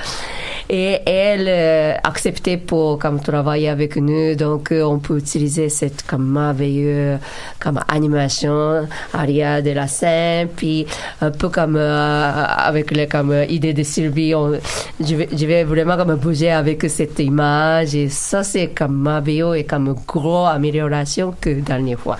Et 0.69 0.99
elle 1.05 1.47
euh, 1.49 1.93
acceptait 2.03 2.55
pour 2.55 2.97
comme 2.97 3.19
travailler 3.19 3.67
avec 3.67 3.97
nous, 3.97 4.35
donc 4.35 4.71
euh, 4.71 4.83
on 4.83 4.99
peut 4.99 5.17
utiliser 5.17 5.67
cette 5.67 6.03
comme 6.03 6.31
merveilleuse 6.31 7.19
comme 7.59 7.79
animation, 7.89 8.87
aria 9.13 9.61
de 9.61 9.71
la 9.71 9.87
scène, 9.87 10.47
puis 10.55 10.85
un 11.19 11.31
peu 11.31 11.49
comme 11.49 11.75
euh, 11.75 12.45
avec 12.45 12.91
les 12.91 13.07
comme 13.07 13.33
idée 13.49 13.73
de 13.73 13.83
Sylvie, 13.83 14.33
on- 14.33 14.53
je 14.99 15.15
vais, 15.15 15.27
je 15.35 15.45
vais 15.45 15.63
vraiment 15.65 15.97
comme 15.97 16.15
bouger 16.15 16.51
avec 16.51 16.83
cette 16.89 17.19
image 17.19 17.93
et 17.95 18.07
ça 18.07 18.43
c'est 18.43 18.67
comme 18.67 19.01
merveilleux 19.01 19.57
et 19.57 19.65
comme 19.65 19.93
grosse 20.07 20.49
amélioration 20.51 21.33
que 21.41 21.49
dernière 21.59 21.99
fois. 21.99 22.17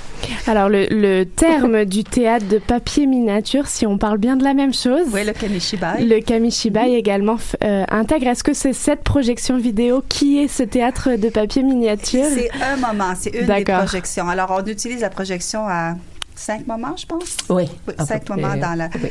Alors 0.48 0.68
le, 0.68 0.88
le 0.90 1.26
terme 1.60 1.86
du 1.86 2.04
théâtre 2.04 2.48
de 2.48 2.58
papier 2.60 3.06
miniature, 3.08 3.68
si 3.68 3.86
on 3.86 3.98
parle 3.98 4.18
bien 4.18 4.36
de 4.38 4.44
la 4.44 4.54
même 4.54 4.74
chose, 4.74 5.08
Oui, 5.14 5.24
le 5.26 5.34
kamishibai. 5.34 6.04
le 6.06 6.20
kamishibai 6.22 6.94
également 6.94 7.36
f- 7.36 7.56
euh, 7.64 7.84
intègre. 7.90 8.28
Est-ce 8.28 8.44
que 8.44 8.54
c'est 8.54 8.74
cette 8.74 9.04
projection 9.04 9.58
vidéo 9.58 10.04
qui 10.08 10.40
est 10.40 10.48
ce 10.48 10.64
théâtre 10.64 11.16
de 11.18 11.30
papier 11.30 11.64
miniature? 11.64 12.26
C'est 12.34 12.50
un 12.62 12.78
moment, 12.78 13.14
c'est 13.20 13.32
une 13.36 13.46
des 13.48 13.64
projections. 13.64 14.28
Alors, 14.30 14.52
on 14.58 14.66
utilise 14.66 15.02
la 15.02 15.10
projection 15.10 15.68
à 15.68 15.96
cinq 16.36 16.66
moments, 16.68 16.96
je 16.96 17.06
pense? 17.06 17.38
Oui. 17.50 17.66
Cinq 18.00 18.30
moments 18.30 18.56
dans 18.56 18.76
la. 18.78 18.90
oui. 19.04 19.10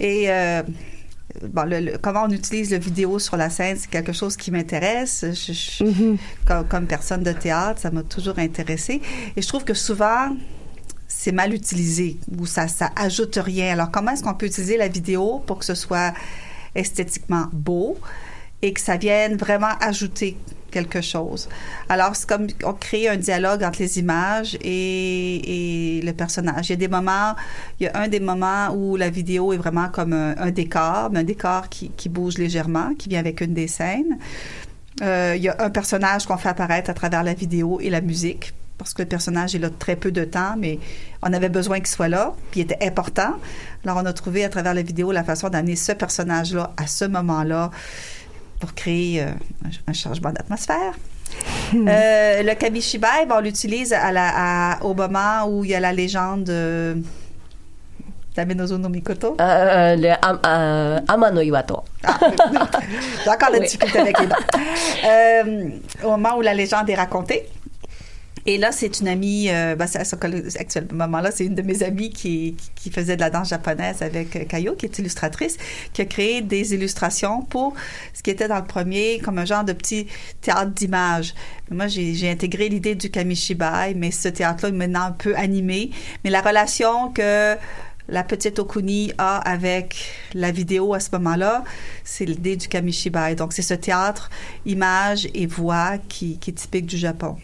Et 0.00 0.24
euh, 0.30 0.62
bon, 1.42 1.62
le- 1.68 1.80
le- 1.80 1.98
comment 1.98 2.24
on 2.26 2.30
utilise 2.30 2.70
le 2.70 2.78
vidéo 2.78 3.18
sur 3.18 3.36
la 3.36 3.50
scène, 3.50 3.76
c'est 3.78 3.90
quelque 3.90 4.12
chose 4.12 4.36
qui 4.36 4.50
m'intéresse. 4.50 5.24
Je- 5.32 5.52
je- 5.52 5.84
Mhm. 5.84 6.16
comme, 6.46 6.64
comme 6.66 6.86
personne 6.86 7.22
de 7.22 7.32
théâtre, 7.32 7.80
ça 7.80 7.90
m'a 7.90 8.02
toujours 8.02 8.38
intéressé. 8.38 9.00
Et 9.36 9.42
je 9.42 9.48
trouve 9.48 9.64
que 9.64 9.74
souvent, 9.74 10.28
c'est 11.20 11.32
mal 11.32 11.52
utilisé 11.52 12.16
ou 12.38 12.46
ça, 12.46 12.66
ça 12.66 12.88
ajoute 12.96 13.36
rien. 13.36 13.74
Alors, 13.74 13.90
comment 13.90 14.12
est-ce 14.12 14.22
qu'on 14.22 14.32
peut 14.32 14.46
utiliser 14.46 14.78
la 14.78 14.88
vidéo 14.88 15.42
pour 15.46 15.58
que 15.58 15.66
ce 15.66 15.74
soit 15.74 16.14
esthétiquement 16.74 17.44
beau 17.52 17.98
et 18.62 18.72
que 18.72 18.80
ça 18.80 18.96
vienne 18.96 19.36
vraiment 19.36 19.74
ajouter 19.82 20.38
quelque 20.70 21.02
chose? 21.02 21.46
Alors, 21.90 22.16
c'est 22.16 22.26
comme 22.26 22.46
on 22.64 22.72
crée 22.72 23.06
un 23.06 23.18
dialogue 23.18 23.62
entre 23.62 23.82
les 23.82 23.98
images 23.98 24.56
et, 24.62 26.00
le 26.02 26.12
personnage. 26.12 26.70
Il 26.70 26.72
y 26.72 26.72
a 26.72 26.76
des 26.76 26.88
moments, 26.88 27.34
il 27.78 27.84
y 27.84 27.88
a 27.88 28.00
un 28.00 28.08
des 28.08 28.20
moments 28.20 28.70
où 28.74 28.96
la 28.96 29.10
vidéo 29.10 29.52
est 29.52 29.58
vraiment 29.58 29.90
comme 29.90 30.14
un, 30.14 30.50
décor, 30.50 31.10
mais 31.12 31.18
un 31.18 31.24
décor 31.24 31.68
qui, 31.68 31.90
qui 31.98 32.08
bouge 32.08 32.38
légèrement, 32.38 32.94
qui 32.94 33.10
vient 33.10 33.20
avec 33.20 33.42
une 33.42 33.52
des 33.52 33.68
scènes. 33.68 34.16
Euh, 35.02 35.34
il 35.36 35.42
y 35.42 35.50
a 35.50 35.56
un 35.58 35.68
personnage 35.68 36.24
qu'on 36.24 36.38
fait 36.38 36.48
apparaître 36.48 36.88
à 36.88 36.94
travers 36.94 37.22
la 37.22 37.34
vidéo 37.34 37.78
et 37.80 37.90
la 37.90 38.00
musique, 38.00 38.54
parce 38.80 38.94
que 38.94 39.02
le 39.02 39.08
personnage 39.08 39.54
est 39.54 39.58
là 39.58 39.68
très 39.68 39.94
peu 39.94 40.10
de 40.10 40.24
temps, 40.24 40.54
mais 40.58 40.78
on 41.22 41.30
avait 41.34 41.50
besoin 41.50 41.76
qu'il 41.80 41.86
soit 41.88 42.08
là, 42.08 42.32
puis 42.50 42.60
il 42.60 42.62
était 42.62 42.82
important. 42.82 43.34
Alors, 43.84 43.98
on 43.98 44.06
a 44.06 44.12
trouvé 44.14 44.42
à 44.42 44.48
travers 44.48 44.72
la 44.72 44.80
vidéo 44.80 45.12
la 45.12 45.22
façon 45.22 45.50
d'amener 45.50 45.76
ce 45.76 45.92
personnage-là 45.92 46.72
à 46.78 46.86
ce 46.86 47.04
moment-là 47.04 47.70
pour 48.58 48.72
créer 48.74 49.22
euh, 49.22 49.26
un, 49.86 49.92
changement 49.92 50.30
d'atmosphère. 50.32 50.94
Euh, 51.74 52.42
le 52.42 52.54
kamishibai, 52.54 53.26
ben, 53.28 53.36
on 53.36 53.40
l'utilise 53.40 53.92
à 53.92 54.12
la, 54.12 54.30
à- 54.72 54.82
au 54.82 54.94
moment 54.94 55.44
où 55.46 55.62
il 55.62 55.70
y 55.72 55.74
a 55.74 55.80
la 55.80 55.92
légende 55.92 56.44
de 56.44 56.96
Tamenozo 58.34 58.78
no 58.78 58.88
Mikoto. 58.88 59.36
Euh, 59.40 59.96
le 59.96 60.10
Am- 60.22 60.40
euh, 60.46 61.00
Amano 61.06 61.40
Iwato. 61.42 61.84
Ah, 62.04 62.18
J'ai 63.24 63.30
encore 63.30 63.50
la 63.50 63.58
Oui. 63.58 63.64
difficulté 63.66 63.98
avec 63.98 64.18
les 64.20 64.26
noms. 64.26 64.34
Euh, 65.04 65.68
au 66.04 66.10
moment 66.10 66.36
où 66.36 66.40
la 66.42 66.54
légende 66.54 66.88
est 66.90 66.94
racontée. 66.94 67.48
Et 68.46 68.58
là, 68.58 68.72
c'est 68.72 69.00
une 69.00 69.08
amie, 69.08 69.50
euh, 69.50 69.76
ben, 69.76 69.86
à 69.94 70.04
ce 70.04 70.94
moment-là, 70.94 71.30
c'est 71.30 71.44
une 71.44 71.54
de 71.54 71.62
mes 71.62 71.82
amies 71.82 72.10
qui, 72.10 72.56
qui 72.74 72.90
faisait 72.90 73.16
de 73.16 73.20
la 73.20 73.30
danse 73.30 73.50
japonaise 73.50 74.02
avec 74.02 74.34
euh, 74.36 74.44
Kayo, 74.44 74.74
qui 74.74 74.86
est 74.86 74.98
illustratrice, 74.98 75.56
qui 75.92 76.02
a 76.02 76.04
créé 76.06 76.40
des 76.40 76.74
illustrations 76.74 77.42
pour 77.42 77.74
ce 78.14 78.22
qui 78.22 78.30
était 78.30 78.48
dans 78.48 78.58
le 78.58 78.64
premier, 78.64 79.18
comme 79.18 79.38
un 79.38 79.44
genre 79.44 79.64
de 79.64 79.72
petit 79.72 80.06
théâtre 80.40 80.72
d'images. 80.72 81.34
Moi, 81.70 81.86
j'ai 81.86 82.30
intégré 82.30 82.68
l'idée 82.68 82.94
du 82.94 83.10
kamishibai, 83.10 83.94
mais 83.94 84.10
ce 84.10 84.28
théâtre-là 84.28 84.70
est 84.70 84.72
maintenant 84.72 85.02
un 85.02 85.12
peu 85.12 85.36
animé. 85.36 85.90
Mais 86.24 86.30
la 86.30 86.40
relation 86.40 87.10
que 87.12 87.56
la 88.10 88.22
petite 88.24 88.58
Okuni 88.58 89.12
a 89.18 89.38
avec 89.38 89.96
la 90.34 90.50
vidéo 90.50 90.94
à 90.94 91.00
ce 91.00 91.08
moment-là, 91.12 91.64
c'est 92.04 92.24
l'idée 92.24 92.56
du 92.56 92.68
kamishibai. 92.68 93.34
Donc, 93.36 93.52
c'est 93.52 93.62
ce 93.62 93.74
théâtre, 93.74 94.30
image 94.66 95.28
et 95.34 95.46
voix 95.46 95.92
qui, 96.08 96.38
qui 96.38 96.50
est 96.50 96.54
typique 96.54 96.86
du 96.86 96.96
Japon. 96.96 97.36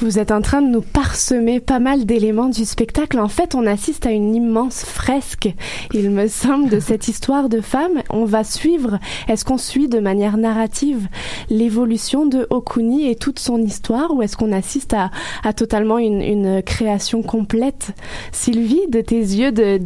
Vous 0.00 0.18
êtes 0.18 0.30
en 0.30 0.40
train 0.40 0.62
de 0.62 0.68
nous 0.68 0.80
parsemer 0.82 1.60
pas 1.60 1.78
mal 1.78 2.06
d'éléments 2.06 2.48
du 2.48 2.64
spectacle. 2.64 3.18
En 3.18 3.28
fait, 3.28 3.54
on 3.54 3.66
assiste 3.66 4.06
à 4.06 4.10
une 4.10 4.34
immense 4.34 4.84
fresque, 4.84 5.48
il 5.92 6.10
me 6.10 6.28
semble, 6.28 6.68
de 6.68 6.80
cette 6.80 7.08
histoire 7.12 7.48
de 7.48 7.60
femme. 7.60 8.02
On 8.10 8.24
va 8.24 8.44
suivre, 8.44 8.98
est-ce 9.28 9.44
qu'on 9.44 9.58
suit 9.58 9.88
de 9.88 9.98
manière 9.98 10.36
narrative 10.36 11.08
l'évolution 11.50 12.26
de 12.26 12.46
Okuni 12.50 13.08
et 13.10 13.16
toute 13.16 13.38
son 13.38 13.58
histoire 13.60 14.14
ou 14.14 14.22
est-ce 14.22 14.36
qu'on 14.36 14.52
assiste 14.52 14.94
à, 14.94 15.10
à 15.44 15.52
totalement 15.52 15.98
une, 15.98 16.22
une 16.22 16.62
création 16.62 17.22
complète? 17.22 17.90
Sylvie, 18.32 18.80
de 18.88 19.00
tes 19.00 19.16
yeux 19.18 19.52
de- 19.52 19.78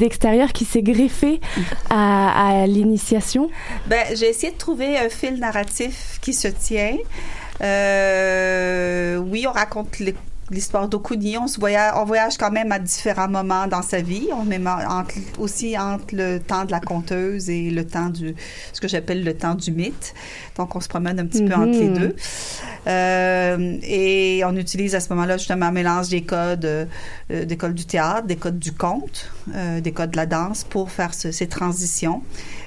qui 0.53 0.65
s'est 0.65 0.83
greffé 0.83 1.41
à, 1.91 2.63
à 2.63 2.67
l'initiation? 2.67 3.49
Ben, 3.87 4.05
j'ai 4.15 4.29
essayé 4.29 4.53
de 4.53 4.59
trouver 4.59 4.99
un 4.99 5.09
fil 5.09 5.39
narratif 5.39 6.19
qui 6.21 6.33
se 6.35 6.49
tient. 6.49 6.97
Euh, 7.63 9.17
oui, 9.17 9.47
on 9.49 9.53
raconte 9.53 9.99
les- 9.99 10.15
l'histoire 10.51 10.89
d'Okuni. 10.89 11.37
On, 11.39 11.47
se 11.49 11.59
voyage, 11.59 11.93
on 11.97 12.05
voyage 12.05 12.37
quand 12.39 12.51
même 12.51 12.71
à 12.73 12.79
différents 12.79 13.29
moments 13.29 13.67
dans 13.67 13.83
sa 13.83 14.01
vie. 14.01 14.29
On 14.33 14.51
est 14.51 14.65
entre- 14.67 15.15
aussi 15.39 15.77
entre 15.79 16.15
le 16.15 16.39
temps 16.39 16.65
de 16.65 16.71
la 16.71 16.81
conteuse 16.81 17.51
et 17.51 17.71
le 17.71 17.87
temps 17.87 18.09
du, 18.09 18.35
ce 18.73 18.81
que 18.81 18.89
j'appelle 18.89 19.25
le 19.25 19.35
temps 19.35 19.55
du 19.55 19.73
mythe. 19.73 20.15
Donc, 20.57 20.75
on 20.77 20.81
se 20.81 20.89
promène 20.89 21.19
un 21.19 21.27
petit 21.27 21.45
peu 21.45 21.55
entre 21.55 21.79
les 21.79 21.89
Mhm. 21.89 21.99
deux. 21.99 22.17
Euh, 22.87 23.77
et 23.83 24.43
on 24.45 24.55
utilise 24.57 24.95
à 24.95 25.01
ce 25.01 25.09
moment-là 25.15 25.37
justement 25.39 25.67
un 25.67 25.73
mélange 25.73 26.09
des 26.09 26.23
codes, 26.23 26.65
euh, 26.65 27.45
des 27.45 27.57
codes 27.57 27.75
du 27.75 27.85
théâtre, 27.85 28.27
des 28.27 28.37
codes 28.37 28.59
du 28.59 28.73
conte, 28.73 29.31
euh, 29.55 29.81
des 29.81 29.93
codes 29.93 30.13
de 30.13 30.17
la 30.17 30.27
danse 30.27 30.63
pour 30.65 30.91
faire 30.91 31.13
ce- 31.15 31.33
ces 31.33 31.49
transitions. 31.49 32.23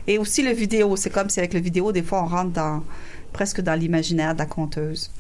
Et 0.08 0.18
aussi 0.18 0.42
le 0.42 0.52
vidéo. 0.52 0.96
C'est 0.96 1.10
comme 1.10 1.30
si 1.30 1.40
avec 1.40 1.54
le 1.54 1.60
vidéo, 1.60 1.92
des 1.92 2.04
fois, 2.04 2.24
on 2.24 2.28
rentre 2.28 2.52
dans 2.52 2.84
presque 3.32 3.62
dans 3.62 3.76
l'imaginaire 3.76 4.34
de 4.34 4.40
la 4.40 4.46
conteuse. 4.48 5.12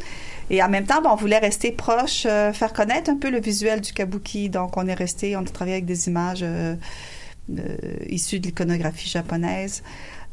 Et 0.49 0.63
en 0.63 0.69
même 0.69 0.85
temps, 0.85 1.01
on 1.05 1.15
voulait 1.15 1.37
rester 1.37 1.71
proche, 1.71 2.25
euh, 2.25 2.51
faire 2.53 2.73
connaître 2.73 3.09
un 3.09 3.17
peu 3.17 3.29
le 3.29 3.39
visuel 3.39 3.81
du 3.81 3.93
kabuki. 3.93 4.49
Donc, 4.49 4.77
on 4.77 4.87
est 4.87 4.93
resté, 4.93 5.35
on 5.35 5.41
a 5.41 5.45
travaillé 5.45 5.75
avec 5.75 5.85
des 5.85 6.07
images 6.07 6.39
euh, 6.41 6.75
euh, 7.57 7.77
issues 8.07 8.39
de 8.39 8.47
l'iconographie 8.47 9.09
japonaise. 9.09 9.83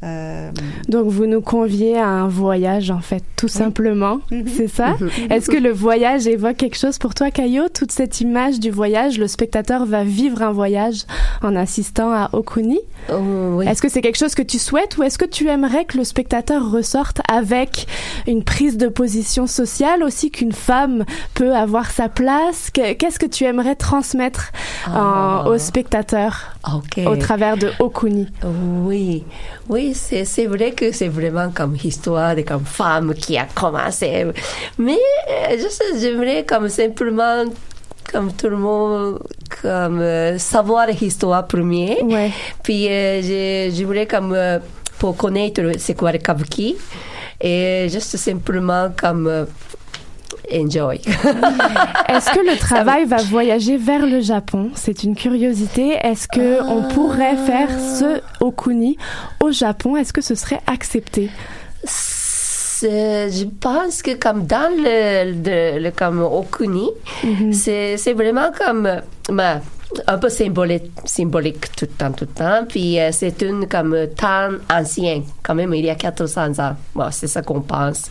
Euh, 0.05 0.51
Donc 0.89 1.07
vous 1.09 1.25
nous 1.27 1.41
conviez 1.41 1.97
à 1.99 2.07
un 2.07 2.29
voyage 2.29 2.91
en 2.91 3.01
fait, 3.01 3.25
tout 3.37 3.49
simplement, 3.49 4.21
Mhm. 4.31 4.45
c'est 4.57 4.69
ça? 4.69 4.95
Est-ce 5.31 5.49
que 5.51 5.57
le 5.57 5.71
voyage 5.73 6.27
évoque 6.27 6.59
quelque 6.59 6.77
chose 6.77 6.99
pour 6.99 7.15
toi, 7.15 7.31
Caillot? 7.31 7.69
Toute 7.73 7.93
cette 7.93 8.21
image 8.21 8.61
du 8.61 8.71
voyage, 8.71 9.19
le 9.19 9.27
spectateur 9.27 9.87
va 9.87 10.05
vivre 10.05 10.43
un 10.43 10.53
voyage 10.53 11.05
en 11.43 11.57
assistant 11.57 12.13
à 12.13 12.29
Okuni? 12.35 12.79
Oh, 13.11 13.15
oui. 13.59 13.67
Est-ce 13.67 13.81
que 13.81 13.89
c'est 13.89 14.03
quelque 14.03 14.19
chose 14.19 14.35
que 14.35 14.43
tu 14.43 14.59
souhaites 14.59 14.97
ou 14.99 15.03
est-ce 15.03 15.17
que 15.17 15.25
tu 15.25 15.49
aimerais 15.49 15.85
que 15.87 15.97
le 15.97 16.05
spectateur 16.05 16.71
ressorte 16.71 17.21
avec 17.33 17.87
une 18.27 18.43
prise 18.45 18.77
de 18.77 18.89
position 18.89 19.47
sociale 19.47 20.03
aussi 20.03 20.31
qu'une 20.31 20.53
femme 20.53 21.05
peut 21.35 21.55
avoir 21.55 21.91
sa 21.91 22.09
place? 22.09 22.71
Que- 22.71 22.93
Qu'est-ce 22.95 23.19
que 23.19 23.27
tu 23.27 23.45
aimerais 23.45 23.77
transmettre 23.77 24.53
en- 24.89 24.91
Ah. 24.93 25.45
au 25.49 25.57
spectateur? 25.59 26.56
Ok. 26.75 27.01
au 27.07 27.17
travers 27.17 27.57
de 27.57 27.71
Okuni 27.79 28.27
Oui, 28.85 29.25
oui, 29.69 29.95
c'est, 29.95 30.25
c'est 30.25 30.47
vrai 30.47 30.73
que 30.73 30.91
c'est 30.93 31.09
vraiment 31.09 31.51
comme 31.51 31.77
histoire 31.83 32.35
de 32.35 32.43
comme 32.43 32.65
femme 32.65 33.15
qui 33.15 33.39
a 33.39 33.45
commencé. 33.55 34.27
Mais 34.79 34.99
euh, 35.31 35.57
juste, 35.59 35.85
j'aimerais 36.01 36.45
comme 36.45 36.69
simplement, 36.69 37.45
comme 38.13 38.33
tout 38.33 38.49
le 38.49 38.57
monde, 38.57 39.21
comme 39.63 40.01
euh, 40.01 40.39
savoir 40.39 40.89
l'histoire 40.89 41.47
premier. 41.47 41.99
Ouais. 42.03 42.31
Puis 42.63 42.89
euh, 42.89 43.23
je, 43.23 43.73
je 43.77 43.85
voulais 43.85 44.07
comme 44.07 44.33
euh, 44.35 44.59
pour 44.99 45.17
connaître 45.17 45.63
c'est 45.79 45.95
quoi 45.95 46.11
le 46.11 46.19
kabuki 46.19 46.77
et 47.41 47.87
juste 47.91 48.17
simplement 48.17 48.91
comme 48.99 49.27
euh, 49.27 49.45
enjoy. 50.53 50.97
Est-ce 52.09 52.31
que 52.31 52.51
le 52.51 52.57
travail 52.59 53.05
va 53.05 53.17
voyager 53.19 53.77
vers 53.77 54.07
le 54.07 54.21
Japon? 54.21 54.71
C'est 54.75 55.03
une 55.05 55.15
curiosité. 55.15 55.97
Est-ce 56.03 56.29
que 56.29 56.63
on 56.63 56.83
pourrait 56.83 57.37
faire 57.37 57.69
ce 57.71 58.21
Okuni 58.41 58.97
au 59.41 59.51
Japon? 59.51 59.97
Est-ce 59.97 60.13
que 60.13 60.21
ce 60.21 60.35
serait 60.35 60.61
accepté? 60.67 61.31
Je 62.83 63.45
pense 63.45 64.03
que 64.03 64.15
comme 64.15 64.47
dans 64.47 64.71
le, 64.71 65.33
le, 65.33 65.79
le 65.83 65.91
comme 65.91 66.23
Okuni, 66.23 66.91
c'est, 67.53 67.97
c'est 67.97 68.13
vraiment 68.13 68.51
comme 68.57 69.01
un 70.07 70.19
peu 70.19 70.29
symbolique, 70.29 70.81
tout 71.77 71.87
le 71.87 71.89
temps, 71.89 72.13
tout 72.13 72.27
le 72.27 72.35
temps. 72.35 72.65
Puis 72.69 72.99
euh, 72.99 73.11
c'est 73.13 73.41
une 73.43 73.67
comme 73.69 73.97
temps 74.17 74.51
ancien, 74.71 75.23
quand 75.43 75.55
même 75.55 75.73
il 75.75 75.85
y 75.85 75.91
a 75.91 75.95
400 75.95 76.59
ans. 76.59 76.77
Bon, 76.95 77.09
c'est 77.11 77.27
ça 77.27 77.43
qu'on 77.43 77.61
pense. 77.61 78.11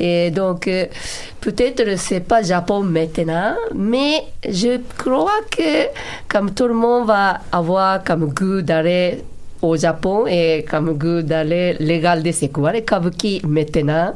Et 0.00 0.30
donc 0.30 0.68
euh, 0.68 0.86
peut-être 1.40 1.98
c'est 1.98 2.20
pas 2.20 2.42
Japon 2.42 2.82
maintenant, 2.82 3.54
mais 3.74 4.24
je 4.48 4.78
crois 4.98 5.40
que 5.50 5.88
comme 6.28 6.52
tout 6.54 6.66
le 6.66 6.74
monde 6.74 7.06
va 7.06 7.40
avoir 7.50 8.02
comme 8.04 8.32
goût 8.32 8.62
d'aller 8.62 9.22
au 9.62 9.76
Japon 9.76 10.26
et 10.26 10.64
comme 10.68 10.92
goût 10.98 11.22
d'aller 11.22 11.76
regarder 11.78 12.32
c'est 12.32 12.48
quoi 12.48 12.72
le 12.72 12.80
kabuki 12.80 13.40
maintenant. 13.46 14.14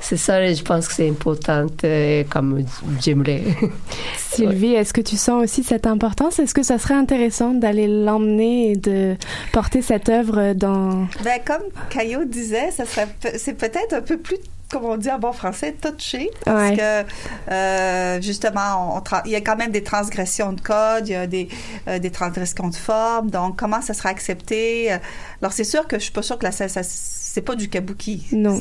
C'est 0.00 0.16
ça, 0.16 0.52
je 0.52 0.62
pense 0.62 0.86
que 0.88 0.94
c'est 0.94 1.08
important 1.08 1.66
euh, 1.84 2.22
comme 2.30 2.64
j'aimerais. 3.00 3.42
Sylvie, 4.16 4.74
est-ce 4.74 4.92
que 4.92 5.00
tu 5.00 5.16
sens 5.16 5.42
aussi 5.42 5.62
cette 5.64 5.86
importance? 5.86 6.38
Est-ce 6.38 6.54
que 6.54 6.62
ça 6.62 6.78
serait 6.78 6.94
intéressant 6.94 7.52
d'aller 7.52 7.88
l'emmener 7.88 8.70
et 8.70 8.76
de 8.76 9.16
porter 9.52 9.82
cette 9.82 10.08
œuvre 10.08 10.52
dans 10.54 11.06
Ben, 11.24 11.40
comme 11.44 11.64
Caillot 11.90 12.24
disait, 12.24 12.70
ça 12.70 12.84
serait, 12.84 13.08
c'est 13.36 13.54
peut-être 13.54 13.94
un 13.94 14.02
peu 14.02 14.16
plus, 14.16 14.38
comme 14.74 14.84
on 14.86 14.96
dit 14.96 15.10
en 15.10 15.18
bon 15.18 15.32
français, 15.32 15.72
touché, 15.80 16.30
parce 16.44 16.70
Ouais. 16.70 16.76
que 16.76 17.52
euh, 17.52 18.20
justement, 18.20 18.96
on, 18.98 19.02
il 19.24 19.30
y 19.30 19.36
a 19.36 19.40
quand 19.40 19.56
même 19.56 19.70
des 19.70 19.82
transgressions 19.84 20.52
de 20.52 20.60
code, 20.60 21.06
il 21.08 21.12
y 21.12 21.14
a 21.14 21.26
des, 21.26 21.48
euh, 21.88 21.98
des 21.98 22.10
transgressions 22.10 22.68
de 22.68 22.74
forme, 22.74 23.30
donc 23.30 23.56
comment 23.56 23.80
ça 23.80 23.94
sera 23.94 24.08
accepté 24.08 24.92
euh, 24.92 24.98
Alors 25.40 25.52
c'est 25.52 25.64
sûr 25.64 25.86
que 25.86 25.98
je 25.98 26.04
suis 26.04 26.12
pas 26.12 26.22
sûre 26.22 26.38
que 26.38 26.44
la 26.46 26.52
c'est 26.52 27.42
pas 27.42 27.54
du 27.56 27.68
kabuki, 27.68 28.26
Non. 28.32 28.60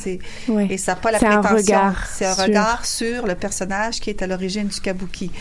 Ouais. 0.50 0.68
et 0.70 0.78
ça 0.78 0.94
n'a 0.94 0.96
pas 0.98 1.12
la 1.12 1.20
C'est 1.20 1.28
un 1.28 1.42
prétention. 1.42 1.58
regard 1.76 2.08
C'est 2.08 2.26
un 2.26 2.34
sur- 2.36 2.44
regard 2.46 2.86
sur 2.86 3.28
le 3.28 3.36
personnage 3.36 4.00
qui 4.00 4.10
est 4.10 4.22
à 4.22 4.28
l'origine 4.28 4.68
du 4.68 4.80
kabuki. 4.82 5.32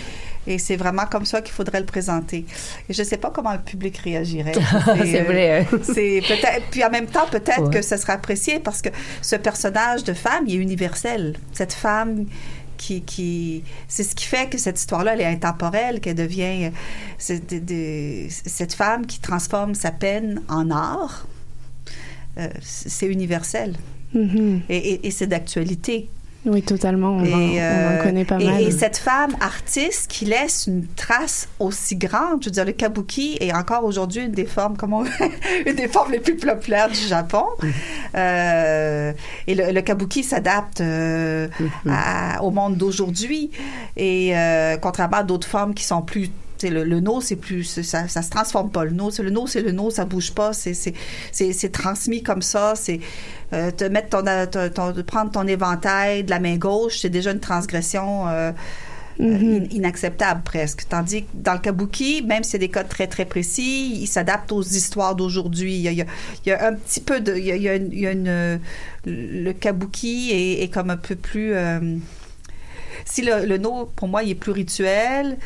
Et 0.46 0.59
c'est 0.59 0.76
vraiment 0.76 1.07
comme 1.07 1.24
ça 1.24 1.40
qu'il 1.40 1.52
faudrait 1.55 1.78
le 1.81 1.87
présenter. 1.87 2.44
Et 2.88 2.92
je 2.92 3.02
sais 3.02 3.16
pas 3.16 3.31
comment 3.31 3.52
le 3.52 3.61
public 3.61 3.96
réagirait. 3.98 4.52
C'est 5.05 5.20
euh, 5.20 5.24
vrai, 5.24 5.61
hein. 5.61 5.78
c'est 5.83 6.20
peut-être 6.26 6.64
puis 6.70 6.85
en 6.85 6.90
même 6.90 7.07
temps 7.07 7.26
peut-être 7.31 7.62
Ouais. 7.68 7.70
que 7.74 7.83
ça 7.83 7.96
sera 7.96 8.14
apprécié 8.14 8.59
parce 8.59 8.83
que 8.83 8.88
ce 9.20 9.37
personnage 9.37 10.02
de 10.05 10.12
femme 10.14 10.44
il 10.48 10.55
est 10.57 10.59
universel 10.59 11.37
cette 11.52 11.72
femme 11.72 12.26
qui, 12.76 13.02
qui 13.02 13.62
c'est 13.87 14.02
ce 14.02 14.14
qui 14.16 14.24
fait 14.24 14.48
que 14.50 14.59
cette 14.59 14.78
histoire-là 14.81 15.12
elle 15.14 15.20
est 15.20 15.26
intemporelle 15.26 16.00
qu'elle 16.00 16.16
devient 16.16 16.70
euh, 17.31 17.38
de- 17.50 17.59
de- 17.61 18.26
cette 18.28 18.74
femme 18.74 19.07
qui 19.07 19.20
transforme 19.20 19.74
sa 19.76 19.92
peine 19.92 20.42
en 20.48 20.70
art 20.72 21.26
euh, 22.38 22.48
c'est 22.62 23.07
universel 23.07 23.76
et, 24.14 24.76
et- 24.76 25.07
et 25.07 25.11
c'est 25.11 25.26
d'actualité 25.28 26.09
Oui, 26.44 26.61
totalement. 26.62 27.11
On, 27.12 27.20
en, 27.20 27.24
Et, 27.24 27.31
on 27.31 27.37
en 27.37 27.59
euh, 27.61 28.02
connaît 28.02 28.24
pas 28.24 28.40
et- 28.40 28.44
mal. 28.46 28.61
Et 28.62 28.70
cette 28.72 28.96
femme 28.98 29.37
artiste 29.40 30.09
qui 30.11 30.24
laisse 30.24 30.66
une 30.66 30.87
trace 30.96 31.48
aussi 31.61 31.94
grande, 31.94 32.40
je 32.42 32.46
veux 32.46 32.50
dire, 32.50 32.64
le 32.64 32.72
kabuki 32.72 33.37
est 33.40 33.52
encore 33.52 33.85
aujourd'hui 33.85 34.24
une 34.24 34.33
des 34.33 34.44
formes, 34.46 34.76
comment, 34.76 35.05
une 35.66 35.74
des 35.76 35.87
formes 35.87 36.11
les 36.11 36.18
plus 36.18 36.37
populaires 36.37 36.88
du 36.88 36.98
Japon. 37.07 37.44
Euh, 38.16 39.12
et 39.46 39.55
le, 39.55 39.72
le 39.72 39.81
kabuki 39.83 40.22
s'adapte 40.22 40.81
euh, 40.81 41.48
à- 41.88 42.42
au 42.42 42.50
monde 42.50 42.76
d'aujourd'hui. 42.76 43.50
Et 43.96 44.37
euh, 44.37 44.76
contrairement 44.81 45.18
à 45.18 45.22
d'autres 45.22 45.48
formes 45.48 45.74
qui 45.74 45.85
sont 45.85 46.02
plus 46.02 46.31
le, 46.70 46.85
le 46.85 47.01
no, 47.01 47.20
c'est 47.20 47.37
plus, 47.37 47.64
ça, 47.83 48.09
ça 48.09 48.22
se 48.22 48.31
transforme 48.31 48.70
pas. 48.70 48.85
Le 48.85 48.90
no, 48.92 49.11
c'est 49.11 49.22
le 49.22 49.31
no, 49.31 49.46
c'est 49.46 49.62
le 49.62 49.72
no, 49.72 49.90
ça 49.90 50.05
bouge 50.05 50.33
pas. 50.33 50.53
C'est, 50.53 50.75
c'est, 50.75 50.94
c'est, 51.33 51.53
c'est 51.53 51.70
transmis 51.70 52.22
comme 52.22 52.42
ça. 52.42 52.75
C'est 52.77 53.01
euh, 53.53 53.70
te 53.70 53.85
mettre 53.85 54.09
ton, 54.11 54.22
ton, 54.51 54.92
ton- 54.92 55.03
prendre 55.03 55.31
ton 55.31 55.46
éventail 55.46 56.25
de 56.25 56.31
la 56.31 56.40
main 56.40 56.57
gauche, 56.57 56.98
c'est 57.01 57.11
déjà 57.11 57.33
une 57.33 57.40
transgression. 57.40 58.29
euh, 58.29 58.53
euh, 59.20 59.25
in- 59.61 59.64
inacceptable 59.70 60.40
presque. 60.42 60.88
Tandis 60.88 61.25
que 61.25 61.29
dans 61.35 61.53
le 61.53 61.59
kabuki, 61.59 62.22
même 62.22 62.42
s'il 62.44 62.55
y 62.55 62.57
a 62.57 62.66
des 62.66 62.70
codes 62.70 62.88
très 62.88 63.07
très 63.07 63.27
précis, 63.27 63.98
il 64.01 64.07
s'adapte 64.07 64.51
aux 64.53 64.62
histoires 64.62 65.14
d'aujourd'hui. 65.14 65.75
Il 65.77 65.83
y 65.83 65.88
a, 65.88 65.90
il 65.92 65.98
y 65.98 66.03
a- 66.03 66.07
il 66.46 66.48
y 66.48 66.53
a 66.53 66.66
un 66.68 66.72
petit 66.75 67.01
peu 67.03 67.20
de, 67.20 67.37
il 67.37 67.44
y 67.44 67.51
a, 67.68 67.77
il 67.77 67.98
y 68.01 68.07
a 68.07 68.11
une, 68.12 68.27
euh, 68.27 68.57
le 69.05 69.53
kabuki 69.53 70.31
est, 70.33 70.62
est 70.62 70.68
comme 70.68 70.88
un 70.88 70.96
peu 70.96 71.14
plus. 71.14 71.53
euh, 71.55 71.96
si 73.05 73.22
le, 73.22 73.44
le 73.46 73.59
no 73.59 73.87
pour 73.96 74.09
moi 74.09 74.22
il 74.22 74.31
est 74.31 74.35
plus 74.35 74.53
rituel, 74.53 75.37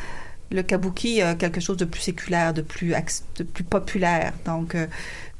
le 0.51 0.61
kabuki 0.63 1.21
a 1.21 1.35
quelque 1.35 1.59
chose 1.61 1.77
de 1.77 1.85
plus 1.85 2.01
séculaire, 2.01 2.53
de 2.53 2.61
plus 2.61 2.93
ax- 2.93 3.23
de 3.37 3.43
plus 3.43 3.63
populaire, 3.63 4.33
donc 4.45 4.75
euh, 4.75 4.87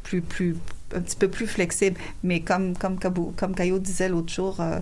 plus 0.04 0.22
plus 0.22 0.56
un 0.96 1.02
petit 1.02 1.18
peu 1.18 1.28
plus 1.28 1.48
flexible. 1.48 2.00
Mais 2.24 2.40
comme 2.40 2.74
comme 2.78 3.54
Caillot 3.56 3.78
disait 3.80 4.08
l'autre 4.08 4.32
jour 4.32 4.56
euh, 4.62 4.80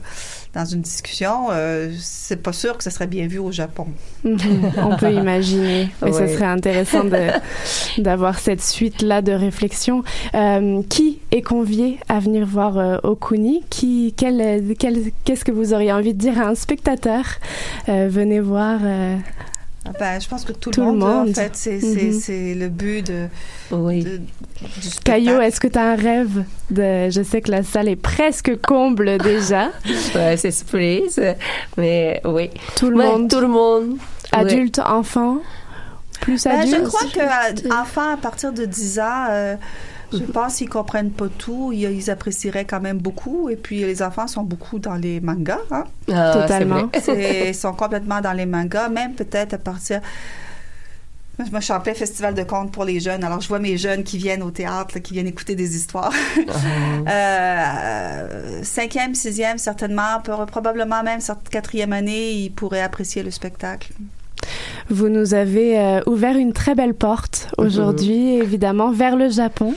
dans 0.53 0.63
une 0.63 0.81
discussion, 0.81 1.47
euh, 1.49 1.91
c'est 1.99 2.43
pas 2.43 2.53
sûr 2.53 2.77
que 2.77 2.83
ce 2.83 2.91
serait 2.91 3.07
bien 3.07 3.25
vu 3.25 3.39
au 3.39 3.51
Japon. 3.51 3.87
On 4.23 4.95
peut 4.97 5.11
imaginer. 5.11 5.89
Mais 6.03 6.11
ce 6.11 6.27
serait 6.27 6.45
intéressant 6.45 7.05
d'avoir 7.97 8.37
cette 8.37 8.61
suite-là 8.61 9.23
de 9.23 9.31
réflexion. 9.31 10.03
Euh, 10.35 10.83
qui 10.89 11.21
est 11.31 11.41
convié 11.41 11.97
à 12.07 12.19
venir 12.19 12.45
voir 12.45 12.77
euh, 12.77 12.97
Okuni? 13.03 13.63
Qui, 13.71 14.13
quel- 14.15 14.75
quel- 14.77 15.11
Qu'est-ce 15.23 15.43
que 15.43 15.51
vous 15.51 15.73
auriez 15.73 15.91
envie 15.91 16.13
de 16.13 16.19
dire 16.19 16.39
à 16.39 16.45
un 16.49 16.55
spectateur? 16.55 17.25
Euh, 17.89 18.07
Venez 18.11 18.39
voir. 18.41 18.79
Ah 19.87 19.91
Ben, 19.99 20.19
je 20.19 20.27
pense 20.27 20.43
que 20.43 20.51
tout, 20.51 20.71
Tout 20.71 20.81
le 20.81 20.87
le 20.87 20.93
monde, 20.97 21.29
en 21.29 21.33
fait, 21.33 21.51
c'est 21.53 21.79
c'est- 21.79 22.05
Mhm. 22.07 22.19
c'est 22.19 22.53
le 22.55 22.69
but 22.69 23.05
de, 23.05 23.27
Oui. 23.71 24.03
de- 24.03 24.19
Caillot, 25.03 25.39
est-ce 25.41 25.59
que 25.59 25.67
tu 25.67 25.77
as 25.77 25.91
un 25.91 25.95
rêve 25.95 26.43
de... 26.71 27.09
Je 27.11 27.21
sais 27.23 27.41
que 27.41 27.51
la 27.51 27.61
salle 27.63 27.87
est 27.89 27.95
presque 27.95 28.59
comble 28.61 29.17
déjà. 29.19 29.69
Ouais, 30.15 30.37
c'est 30.37 30.51
surprise. 30.51 31.21
Mais 31.77 32.19
oui. 32.25 32.49
Tout 32.75 32.89
le 32.89 32.97
Ouais, 32.97 33.05
monde, 33.05 33.29
Tout 33.29 33.39
le 33.41 33.47
monde. 33.47 33.97
adulte, 34.31 34.79
enfant, 34.79 35.37
plus 36.21 36.43
Ben, 36.45 36.59
adulte? 36.61 36.77
je 36.83 36.87
crois 36.87 37.07
que 37.09 37.73
enfants 37.81 38.11
à 38.13 38.17
partir 38.17 38.51
de 38.53 38.65
10 38.65 38.99
ans, 38.99 39.25
euh, 39.29 39.55
je 40.17 40.23
pense 40.23 40.57
qu'ils 40.57 40.69
comprennent 40.69 41.11
pas 41.11 41.27
tout. 41.27 41.71
Ils, 41.71 41.83
ils 41.83 42.09
apprécieraient 42.09 42.65
quand 42.65 42.81
même 42.81 42.97
beaucoup. 42.97 43.49
Et 43.49 43.55
puis 43.55 43.81
les 43.81 44.01
enfants 44.01 44.27
sont 44.27 44.43
beaucoup 44.43 44.79
dans 44.79 44.95
les 44.95 45.19
mangas. 45.19 45.59
Hein? 45.71 45.85
Ah, 46.11 46.33
c'est 46.33 46.41
Totalement. 46.41 46.89
Ils 47.07 47.55
sont 47.55 47.73
complètement 47.73 48.21
dans 48.21 48.33
les 48.33 48.45
mangas, 48.45 48.89
même 48.89 49.13
peut-être 49.13 49.53
à 49.53 49.57
partir. 49.57 50.01
Moi, 51.37 51.59
je 51.59 51.65
suis 51.65 51.73
en 51.73 51.81
plein 51.81 51.93
festival 51.93 52.33
de 52.33 52.43
contes 52.43 52.71
pour 52.71 52.85
les 52.85 52.99
jeunes. 52.99 53.23
Alors, 53.23 53.41
je 53.41 53.47
vois 53.49 53.59
mes 53.59 53.77
jeunes 53.77 54.03
qui 54.03 54.17
viennent 54.17 54.41
au 54.41 54.51
théâtre, 54.51 54.95
là, 54.95 55.01
qui 55.01 55.13
viennent 55.13 55.27
écouter 55.27 55.55
des 55.55 55.75
histoires. 55.75 56.13
Euh, 57.07 58.63
cinquième, 58.63 59.13
sixième, 59.13 59.59
certainement, 59.59 60.21
probablement 60.47 61.03
même 61.03 61.19
cette 61.19 61.49
quatrième 61.49 61.93
année, 61.93 62.31
ils 62.31 62.49
pourraient 62.49 62.81
apprécier 62.81 63.21
le 63.21 63.29
spectacle. 63.29 63.93
Vous 64.89 65.09
nous 65.09 65.33
avez 65.33 65.79
euh, 65.79 65.99
ouvert 66.05 66.35
une 66.37 66.53
très 66.53 66.75
belle 66.75 66.93
porte 66.93 67.47
aujourd'hui, 67.57 68.35
évidemment, 68.37 68.91
vers 68.91 69.15
le 69.15 69.29
Japon. 69.29 69.73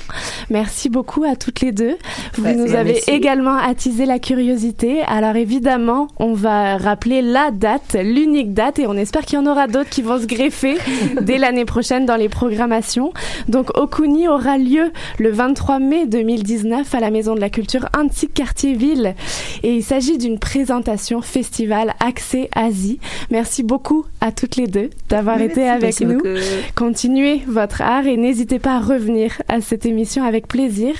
Merci 0.51 0.89
beaucoup 0.89 1.25
à 1.25 1.37
toutes 1.37 1.61
les 1.61 1.73
deux. 1.73 1.97
Vous 2.35 2.45
Ouais, 2.45 2.55
nous 2.55 2.75
avez 2.75 2.93
merci. 2.95 3.11
également 3.11 3.57
attisé 3.57 4.07
la 4.07 4.19
curiosité. 4.19 5.01
Alors 5.07 5.37
évidemment, 5.37 6.09
on 6.19 6.33
va 6.35 6.77
rappeler 6.77 7.21
la 7.23 7.51
date, 7.51 7.97
l'unique 8.03 8.55
date, 8.55 8.79
et 8.79 8.87
on 8.87 8.95
espère 8.95 9.25
qu'il 9.27 9.39
y 9.39 9.43
en 9.43 9.47
aura 9.47 9.67
d'autres 9.67 9.91
qui 9.91 10.03
vont 10.03 10.19
se 10.21 10.27
greffer 10.27 10.77
dès 11.21 11.39
l'année 11.39 11.65
prochaine 11.65 12.07
dans 12.07 12.17
les 12.17 12.29
programmations. 12.29 13.13
Donc 13.49 13.77
Okuni 13.77 14.29
aura 14.29 14.57
lieu 14.59 14.93
le 15.19 15.31
23 15.31 15.79
mai 15.81 16.07
2019 16.07 16.95
à 16.95 17.01
la 17.01 17.11
Maison 17.11 17.35
de 17.35 17.41
la 17.41 17.51
Culture 17.51 17.89
Antique 17.99 18.35
Quartier 18.35 18.75
Ville. 18.75 19.15
Et 19.63 19.75
il 19.77 19.83
s'agit 19.83 20.17
d'une 20.19 20.39
présentation 20.39 21.21
festival 21.21 21.95
Accès 22.01 22.49
Asie. 22.55 23.01
Merci 23.31 23.63
beaucoup 23.63 24.05
à 24.21 24.33
toutes 24.33 24.57
les 24.57 24.67
deux 24.67 24.78
d'avoir 25.09 25.41
été 25.41 25.69
avec 25.69 25.83
Merci 25.83 26.07
nous. 26.07 26.15
beaucoup. 26.15 26.29
Continuez 26.75 27.43
votre 27.47 27.83
art 27.83 28.07
et 28.07 28.17
n'hésitez 28.17 28.59
pas 28.59 28.77
à 28.77 28.81
revenir 28.81 29.41
à 29.49 29.61
cette 29.61 29.87
émission 29.87 30.25
avec 30.25 30.47
plaisir. 30.49 30.95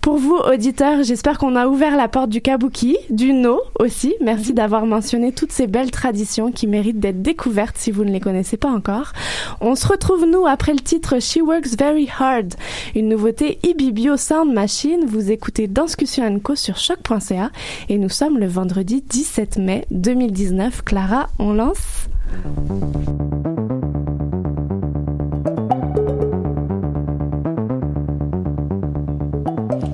Pour 0.00 0.16
vous, 0.18 0.36
auditeurs, 0.36 1.02
j'espère 1.02 1.38
qu'on 1.38 1.56
a 1.56 1.66
ouvert 1.66 1.96
la 1.96 2.08
porte 2.08 2.30
du 2.30 2.40
kabuki, 2.40 2.96
du 3.10 3.32
no 3.32 3.60
aussi. 3.78 4.14
Merci 4.20 4.52
d'avoir 4.52 4.86
mentionné 4.86 5.32
toutes 5.32 5.52
ces 5.52 5.66
belles 5.66 5.90
traditions 5.90 6.52
qui 6.52 6.66
méritent 6.66 7.00
d'être 7.00 7.22
découvertes 7.22 7.76
si 7.78 7.90
vous 7.90 8.04
ne 8.04 8.10
les 8.12 8.20
connaissez 8.20 8.56
pas 8.56 8.70
encore. 8.70 9.12
On 9.60 9.74
se 9.74 9.86
retrouve, 9.86 10.26
nous, 10.26 10.46
après 10.46 10.72
le 10.72 10.80
titre 10.80 11.20
She 11.20 11.38
Works 11.42 11.76
Very 11.78 12.08
Hard, 12.18 12.54
une 12.94 13.08
nouveauté 13.08 13.58
Ibibio 13.62 14.16
Sound 14.16 14.52
Machine. 14.52 15.04
Vous 15.06 15.30
écoutez 15.30 15.66
Danscussion 15.66 16.38
Co 16.40 16.54
sur 16.54 16.76
choc.ca 16.76 17.50
et 17.88 17.98
nous 17.98 18.08
sommes 18.08 18.38
le 18.38 18.46
vendredi 18.46 19.02
17 19.08 19.58
mai 19.58 19.86
2019. 19.90 20.82
Clara, 20.82 21.28
on 21.38 21.52
lance 21.52 22.08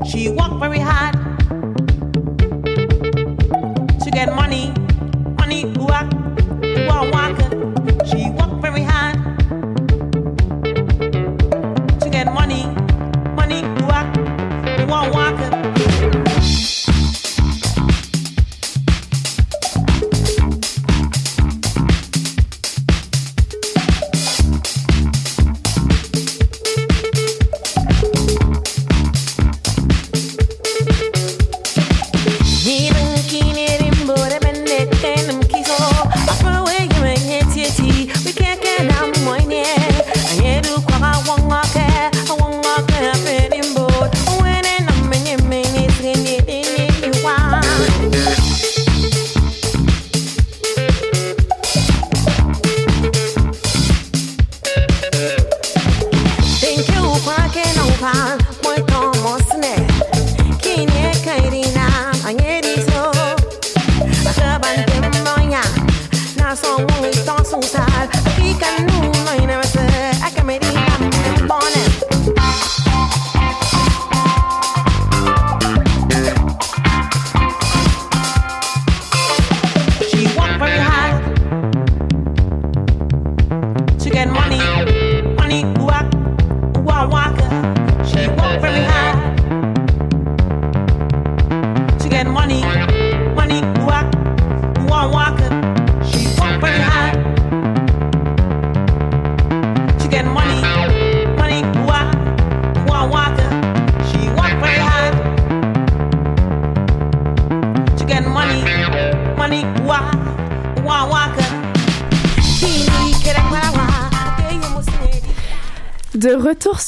She 0.04 0.28
worked 0.30 0.58
very 0.58 0.78
hard 0.78 1.14
to 4.00 4.10
get 4.10 4.34
money, 4.34 4.72
money 5.38 5.62
are 5.88 6.04
who 6.62 6.88
are 6.88 7.04
working. 7.12 7.52
She 8.06 8.30
worked 8.30 8.62
very 8.62 8.82
hard 8.82 9.16
to 12.00 12.08
get 12.10 12.32
money, 12.32 12.64
money 13.36 13.62
who 13.62 13.84
are 13.90 14.06
who 14.78 14.92
are 14.92 15.10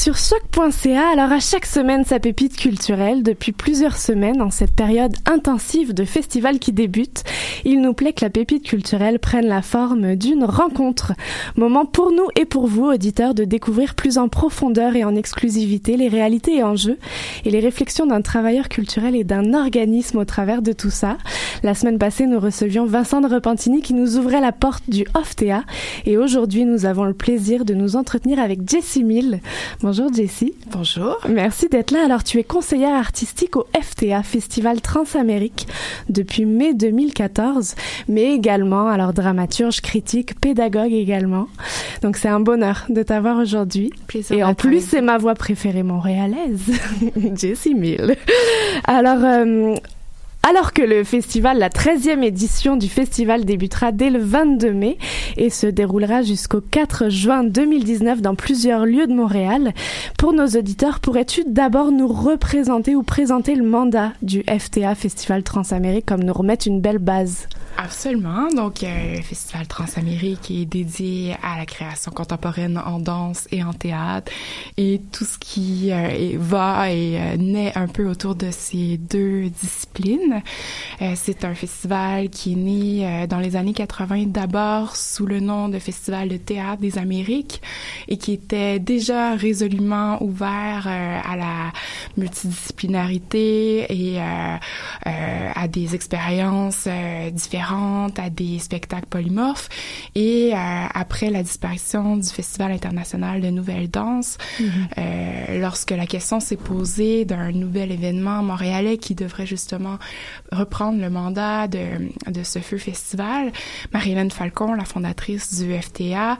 sur 0.05 0.19
choc.ca, 0.19 1.09
alors 1.15 1.33
à 1.33 1.41
chaque 1.41 1.65
semaine 1.65 2.05
sa 2.05 2.21
pépite 2.21 2.59
culturelle, 2.59 3.23
depuis 3.23 3.53
plusieurs 3.53 3.97
semaines 3.97 4.43
en 4.43 4.51
cette 4.51 4.75
période 4.75 5.17
intensive 5.25 5.95
de 5.95 6.05
festival 6.05 6.59
qui 6.59 6.75
débute, 6.75 7.25
il 7.65 7.81
nous 7.81 7.95
plaît 7.95 8.13
que 8.13 8.23
la 8.23 8.29
pépite 8.29 8.65
culturelle 8.65 9.19
prenne 9.19 9.47
la 9.47 9.63
forme 9.63 10.15
d'une 10.15 10.45
rencontre. 10.45 11.15
Moment 11.57 11.87
pour 11.87 12.13
nous 12.13 12.29
et 12.37 12.45
pour 12.45 12.67
vous, 12.67 12.85
auditeurs, 12.85 13.33
de 13.33 13.45
découvrir 13.45 13.95
plus 13.95 14.19
en 14.19 14.29
profondeur 14.29 14.95
et 14.95 15.05
en 15.05 15.17
exclusivité 15.17 15.97
les 15.97 16.09
réalités 16.09 16.59
et 16.59 16.63
enjeux 16.63 16.99
et 17.47 17.51
les 17.51 17.61
réflexions 17.61 18.05
d'un 18.05 18.21
travailleur 18.21 18.69
culturel 18.69 19.17
et 19.17 19.25
d'un 19.25 19.55
organisme 19.55 20.19
au 20.19 20.27
travers 20.27 20.61
de 20.61 20.73
tout 20.73 20.91
ça. 20.91 21.17
La 21.65 21.75
semaine 21.75 21.99
passée, 21.99 22.27
nous 22.27 22.41
recevions 22.41 22.85
Vincent 22.85 23.23
de 23.23 23.27
Repentini 23.27 23.81
qui 23.81 23.95
nous 23.95 24.19
ouvrait 24.19 24.43
la 24.43 24.53
porte 24.53 24.85
du 24.87 25.07
OFTEA 25.15 25.65
et 26.05 26.19
aujourd'hui, 26.19 26.67
nous 26.67 26.85
avons 26.85 27.05
le 27.05 27.15
plaisir 27.15 27.65
de 27.65 27.73
nous 27.73 27.97
entretenir 27.97 28.39
avec 28.39 28.69
Jessie 28.69 29.03
Mill. 29.03 29.41
Bonjour 29.81 30.13
Jessie. 30.13 30.53
Bonjour. 30.71 31.17
Merci 31.27 31.71
d'être 31.71 31.91
là. 31.91 32.05
Alors, 32.05 32.23
tu 32.23 32.39
es 32.39 32.45
conseillère 32.45 32.95
artistique 32.95 33.57
au 33.57 33.65
FTA, 33.81 34.23
Festival 34.23 34.83
Transamérique, 34.83 35.67
depuis 36.11 36.45
mai 36.45 36.75
2014, 36.75 37.77
mais 38.09 38.35
également, 38.35 38.89
alors, 38.89 39.15
dramaturge, 39.15 39.81
critique, 39.81 40.39
pédagogue 40.39 40.93
également. 40.93 41.49
Donc, 42.03 42.19
c'est 42.19 42.29
un 42.29 42.41
bonheur 42.41 42.85
de 42.91 43.03
t'avoir 43.03 43.39
aujourd'hui. 43.39 43.91
Et 44.31 44.45
en 44.45 44.53
plus, 44.53 44.83
c'est 44.83 45.01
ma 45.01 45.17
voix 45.17 45.35
préférée 45.35 45.83
montréalaise, 45.83 46.73
Jessie 47.35 47.75
Mill. 47.75 48.17
Alors, 48.87 49.25
euh, 49.25 49.77
alors 50.47 50.75
que 50.75 50.83
le 50.83 51.05
festival, 51.05 51.59
la 51.59 51.71
13e 51.71 52.23
édition 52.23 52.77
du 52.77 52.89
festival 52.89 53.47
débutera 53.47 53.93
dès 53.93 54.11
le 54.11 54.19
22 54.19 54.73
mai 54.75 54.99
et 55.39 55.49
se 55.49 55.67
déroulera 55.67 56.21
jusqu'au 56.21 56.61
4 56.61 57.09
juin 57.09 57.45
2019 57.45 58.21
dans 58.21 58.35
plusieurs 58.35 58.85
lieux 58.85 59.07
de 59.07 59.15
Montréal, 59.15 59.73
pour 60.19 60.35
nos 60.35 60.47
auditeurs, 60.47 61.01
pourrais-tu 61.01 61.45
d'abord 61.47 61.93
nous 61.93 62.09
représenter 62.09 62.95
ou 62.95 63.03
présenter 63.03 63.55
le 63.55 63.65
mandat 63.65 64.13
du 64.21 64.43
FTA 64.43 64.95
Festival 64.95 65.43
Transamérique 65.45 66.05
comme 66.05 66.23
nous 66.23 66.35
remettre 66.35 66.69
une 66.69 66.83
belle 66.83 66.99
base? 66.99 67.49
Absolument. 67.77 68.49
Donc, 68.51 68.83
euh, 68.83 69.17
le 69.17 69.23
Festival 69.23 69.67
Transamérique 69.67 70.51
est 70.51 70.65
dédié 70.65 71.35
à 71.43 71.59
la 71.59 71.67
création 71.67 72.13
contemporaine 72.13 72.79
en 72.79 73.01
danse 73.01 73.49
et 73.51 73.65
en 73.65 73.73
théâtre 73.73 74.31
et 74.77 75.01
tout 75.13 75.25
ce 75.25 75.39
qui 75.39 75.91
euh, 75.91 76.37
va 76.39 76.91
et 76.91 77.19
euh, 77.19 77.37
naît 77.37 77.73
un 77.75 77.89
peu 77.89 78.09
autour 78.09 78.37
de 78.37 78.51
ces 78.53 78.97
deux 78.97 79.51
disciplines. 79.51 80.43
Euh, 81.03 81.13
c'est 81.17 81.45
un 81.45 81.55
festival 81.55 82.31
qui 82.31 82.53
est 82.53 82.57
né 82.57 83.07
euh, 83.07 83.27
dans 83.27 83.39
les 83.39 83.57
années 83.57 83.75
80 83.75 84.27
d'abord 84.27 84.97
sous 84.97 85.27
le 85.27 85.41
nom 85.41 85.69
de 85.69 85.79
Festival 85.79 86.29
de 86.29 86.37
théâtre 86.37 86.81
des 86.81 86.99
Amériques 86.99 87.61
et 88.09 88.19
qui 88.19 88.33
était 88.33 88.79
déjà 88.79 89.35
résolument 89.35 90.23
ouvert 90.23 90.87
à 90.87 91.37
la 91.37 91.73
multidisciplinarité 92.17 93.87
et 93.91 94.21
à 94.21 95.69
des 95.69 95.95
expériences 95.95 96.85
euh, 96.87 97.31
différentes, 97.65 98.19
à 98.19 98.31
des 98.31 98.59
spectacles 98.59 99.07
polymorphes. 99.07 99.69
Et 100.15 100.53
euh, 100.53 100.57
après 100.95 101.31
la 101.31 101.43
disparition 101.43 102.17
du 102.17 102.29
Festival 102.29 102.73
international 102.73 103.41
de 103.41 103.49
nouvelle 103.49 103.91
danse, 103.91 104.39
euh, 104.99 105.61
lorsque 105.61 105.91
la 105.91 106.07
question 106.07 106.41
s'est 106.41 106.57
posée 106.57 107.25
d'un 107.25 107.53
nouvel 107.53 107.93
événement 107.93 108.43
montréalais 108.43 108.99
qui 108.99 109.15
devrait 109.15 109.47
justement 109.47 109.99
reprendre 110.53 111.01
le 111.01 111.11
mandat 111.11 111.69
de, 111.69 112.11
de 112.31 112.43
ce 112.43 112.59
feu 112.59 112.79
festival, 112.79 113.53
Marie-Hélène 113.93 114.31
Falcon, 114.31 114.75
la 114.75 114.85
fondatrice 114.85 115.61
du 115.61 115.75
FTA, 115.75 116.33
euh, 116.33 116.37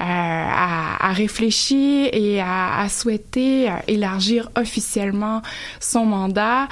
a, 0.00 1.08
a 1.08 1.12
réfléchi 1.12 2.08
et 2.12 2.40
a, 2.40 2.80
a 2.80 2.88
souhaité 2.88 3.70
élargir 3.86 4.50
officiellement 4.56 5.42
son 5.80 6.04
mandat 6.04 6.68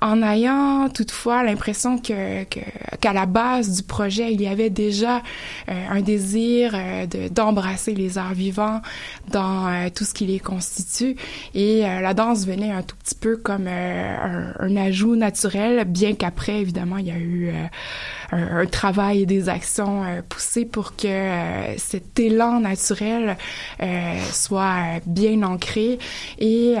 en 0.00 0.22
ayant 0.22 0.88
toutefois 0.88 1.42
l'impression 1.42 1.98
que 1.98 2.44
qu'à 2.44 3.12
la 3.12 3.26
base 3.26 3.76
du 3.76 3.82
projet 3.82 4.32
il 4.32 4.40
y 4.42 4.46
avait 4.46 4.70
déjà 4.70 5.22
euh, 5.68 5.86
un 5.90 6.00
désir 6.00 6.72
euh, 6.74 7.06
de 7.06 7.28
d'embrasser 7.28 7.94
les 7.94 8.18
arts 8.18 8.34
vivants 8.34 8.80
dans 9.30 9.66
euh, 9.66 9.88
tout 9.94 10.04
ce 10.04 10.14
qui 10.14 10.26
les 10.26 10.38
constitue. 10.38 11.16
Et 11.54 11.84
euh, 11.86 12.00
la 12.00 12.14
danse 12.14 12.46
venait 12.46 12.72
un 12.72 12.82
tout 12.82 12.96
petit 12.96 13.14
peu 13.14 13.36
comme 13.36 13.66
euh, 13.68 14.52
un, 14.58 14.66
un 14.66 14.76
ajout 14.76 15.16
naturel 15.16 15.84
bien 15.84 16.14
qu'après 16.14 16.60
évidemment 16.60 16.98
il 16.98 17.06
y 17.06 17.10
a 17.10 17.18
eu 17.18 17.48
euh, 17.48 17.52
un, 18.32 18.60
un 18.62 18.66
travail 18.66 19.22
et 19.22 19.26
des 19.26 19.48
actions 19.48 20.02
poussées 20.28 20.64
pour 20.64 20.96
que 20.96 21.06
cet 21.76 22.18
élan 22.18 22.60
naturel 22.60 23.36
soit 24.32 25.00
bien 25.06 25.42
ancré 25.42 25.98
et 26.38 26.74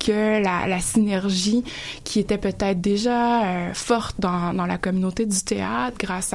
que 0.00 0.42
la, 0.42 0.66
la 0.66 0.80
synergie 0.80 1.62
qui 2.04 2.20
était 2.20 2.38
déjà 2.74 3.44
euh, 3.44 3.74
forte 3.74 4.20
dans, 4.20 4.52
la 4.52 4.78
communauté 4.78 5.26
du 5.26 5.42
théâtre 5.42 5.96
grâce 5.98 6.34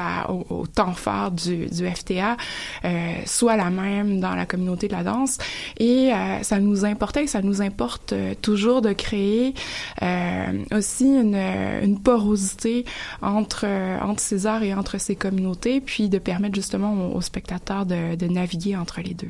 au, 0.49 0.66
temps 0.68 0.93
fort 0.93 1.32
du, 1.32 1.68
FTA 1.70 2.38
euh, 2.86 3.14
soit 3.26 3.55
la 3.55 3.70
même 3.70 4.20
dans 4.20 4.36
la 4.36 4.45
communauté 4.45 4.88
de 4.88 4.93
la 4.93 5.03
danse 5.03 5.38
et 5.80 6.11
ça 6.41 6.59
nous 6.59 6.86
importait 6.86 7.28
ça 7.28 7.41
nous 7.41 7.61
importe 7.61 8.14
euh, 8.14 8.34
toujours 8.41 8.82
de 8.82 8.93
créer 8.93 9.53
aussi 10.72 11.05
une, 11.05 11.99
porosité 12.03 12.86
entre, 13.22 13.66
ces 14.18 14.45
arts 14.47 14.64
et 14.64 14.74
entre 14.74 14.99
ces 14.99 15.16
communautés, 15.16 15.80
puis 15.80 16.09
de 16.09 16.18
permettre 16.18 16.55
justement 16.55 17.14
aux, 17.14 17.22
spectateurs 17.22 17.86
de 17.86 18.28
naviguer 18.28 18.76
entre 18.76 19.01
les 19.01 19.14
deux. 19.14 19.30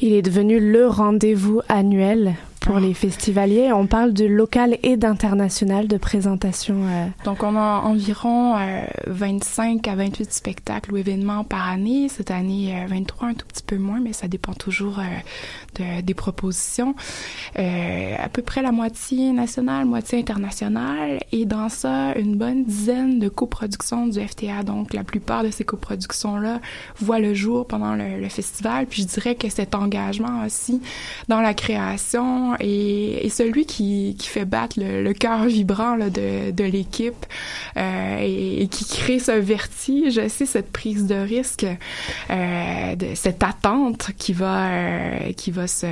Il 0.00 0.12
est 0.12 0.22
devenu 0.22 0.58
le 0.60 0.86
rendez-vous 0.86 1.60
annuel 1.68 2.34
pour 2.60 2.78
les 2.80 2.92
festivaliers. 2.92 3.72
On 3.72 3.86
parle 3.86 4.12
de 4.12 4.24
local 4.26 4.78
et 4.82 4.96
d'international 4.96 5.86
de 5.88 5.96
présentation. 5.96 6.74
euh, 6.86 7.06
Donc, 7.24 7.42
on 7.42 7.56
a 7.56 7.80
environ 7.84 8.56
euh, 8.58 8.82
25 9.06 9.86
à 9.88 9.94
28 9.94 10.32
spectacles 10.32 10.92
ou 10.92 10.96
événements 10.96 11.44
par 11.44 11.68
année. 11.68 12.08
Cette 12.08 12.30
année, 12.30 12.74
euh, 12.82 12.86
23, 12.88 13.28
un 13.28 13.34
tout 13.34 13.46
petit 13.46 13.62
peu 13.62 13.76
moins, 13.78 14.00
mais 14.00 14.12
ça 14.12 14.28
dépend 14.28 14.52
toujours 14.52 14.98
euh, 14.98 15.02
de- 15.76 16.02
des 16.02 16.14
propositions. 16.14 16.94
Euh, 17.58 18.14
à 18.18 18.28
peu 18.28 18.42
près 18.42 18.60
la 18.60 18.72
moitié 18.72 19.32
nationale, 19.32 19.86
moitié 19.86 20.18
internationale. 20.18 21.20
Et 21.32 21.46
dans 21.46 21.68
ça, 21.68 22.12
une 22.18 22.36
bonne 22.36 22.64
dizaine 22.64 23.18
de 23.18 23.28
coproductions 23.28 24.06
du 24.08 24.20
FTA. 24.20 24.62
Donc, 24.64 24.92
la 24.92 25.04
plupart 25.04 25.42
de 25.44 25.50
ces 25.50 25.64
coproductions-là 25.64 26.60
voient 27.00 27.18
le 27.20 27.32
jour 27.34 27.66
pendant 27.66 27.94
le, 27.94 28.20
le 28.20 28.28
festival. 28.28 28.86
Puis, 28.86 29.02
je 29.02 29.06
dirais 29.08 29.34
que 29.36 29.48
cet 29.48 29.74
engagement 29.74 30.44
aussi 30.44 30.82
dans 31.28 31.40
la 31.40 31.54
création 31.54 32.47
est, 32.56 33.24
est 33.24 33.28
celui 33.28 33.66
qui, 33.66 34.16
qui 34.18 34.28
fait 34.28 34.44
battre 34.44 34.78
le, 34.80 35.02
le 35.02 35.12
cœur 35.12 35.44
vibrant 35.44 35.96
là, 35.96 36.10
de, 36.10 36.50
de 36.50 36.64
l'équipe 36.64 37.26
euh, 37.76 38.18
et, 38.20 38.62
et 38.62 38.68
qui 38.68 38.84
crée 38.84 39.18
ce 39.18 39.32
vertige, 39.32 40.18
aussi 40.18 40.46
cette 40.46 40.72
prise 40.72 41.06
de 41.06 41.14
risque, 41.14 41.66
euh, 42.30 42.96
de 42.96 43.14
cette 43.14 43.42
attente 43.42 44.10
qui 44.18 44.32
va 44.32 44.68
euh, 44.68 45.32
qui 45.32 45.50
va 45.50 45.66
se 45.66 45.86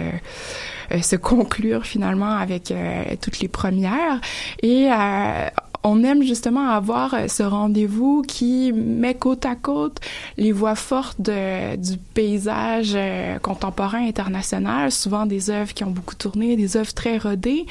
euh, 0.93 1.03
se 1.03 1.17
conclure 1.17 1.85
finalement 1.85 2.37
avec 2.37 2.71
euh, 2.71 3.05
toutes 3.21 3.41
les 3.41 3.49
premières. 3.49 4.21
Et 4.63 4.89
euh, 4.91 5.49
on 5.87 6.03
aime 6.03 6.23
justement 6.23 6.69
avoir 6.69 7.15
euh, 7.15 7.29
ce 7.29 7.43
rendez-vous 7.43 8.23
qui 8.27 8.73
met 8.73 9.15
côte 9.15 9.47
à 9.47 9.55
côte 9.55 10.01
les 10.37 10.53
voix 10.53 10.75
fortes 10.75 11.21
du 11.21 11.97
paysage 12.15 12.93
euh, 12.95 13.39
contemporain 13.39 14.07
international, 14.07 14.91
souvent 14.91 15.27
des 15.27 15.51
œuvres 15.51 15.73
qui 15.73 15.85
ont 15.85 15.91
beaucoup 15.91 16.17
tourné, 16.17 16.57
des 16.57 16.77
œuvres 16.77 16.93
très 16.93 17.19
rodées, 17.19 17.67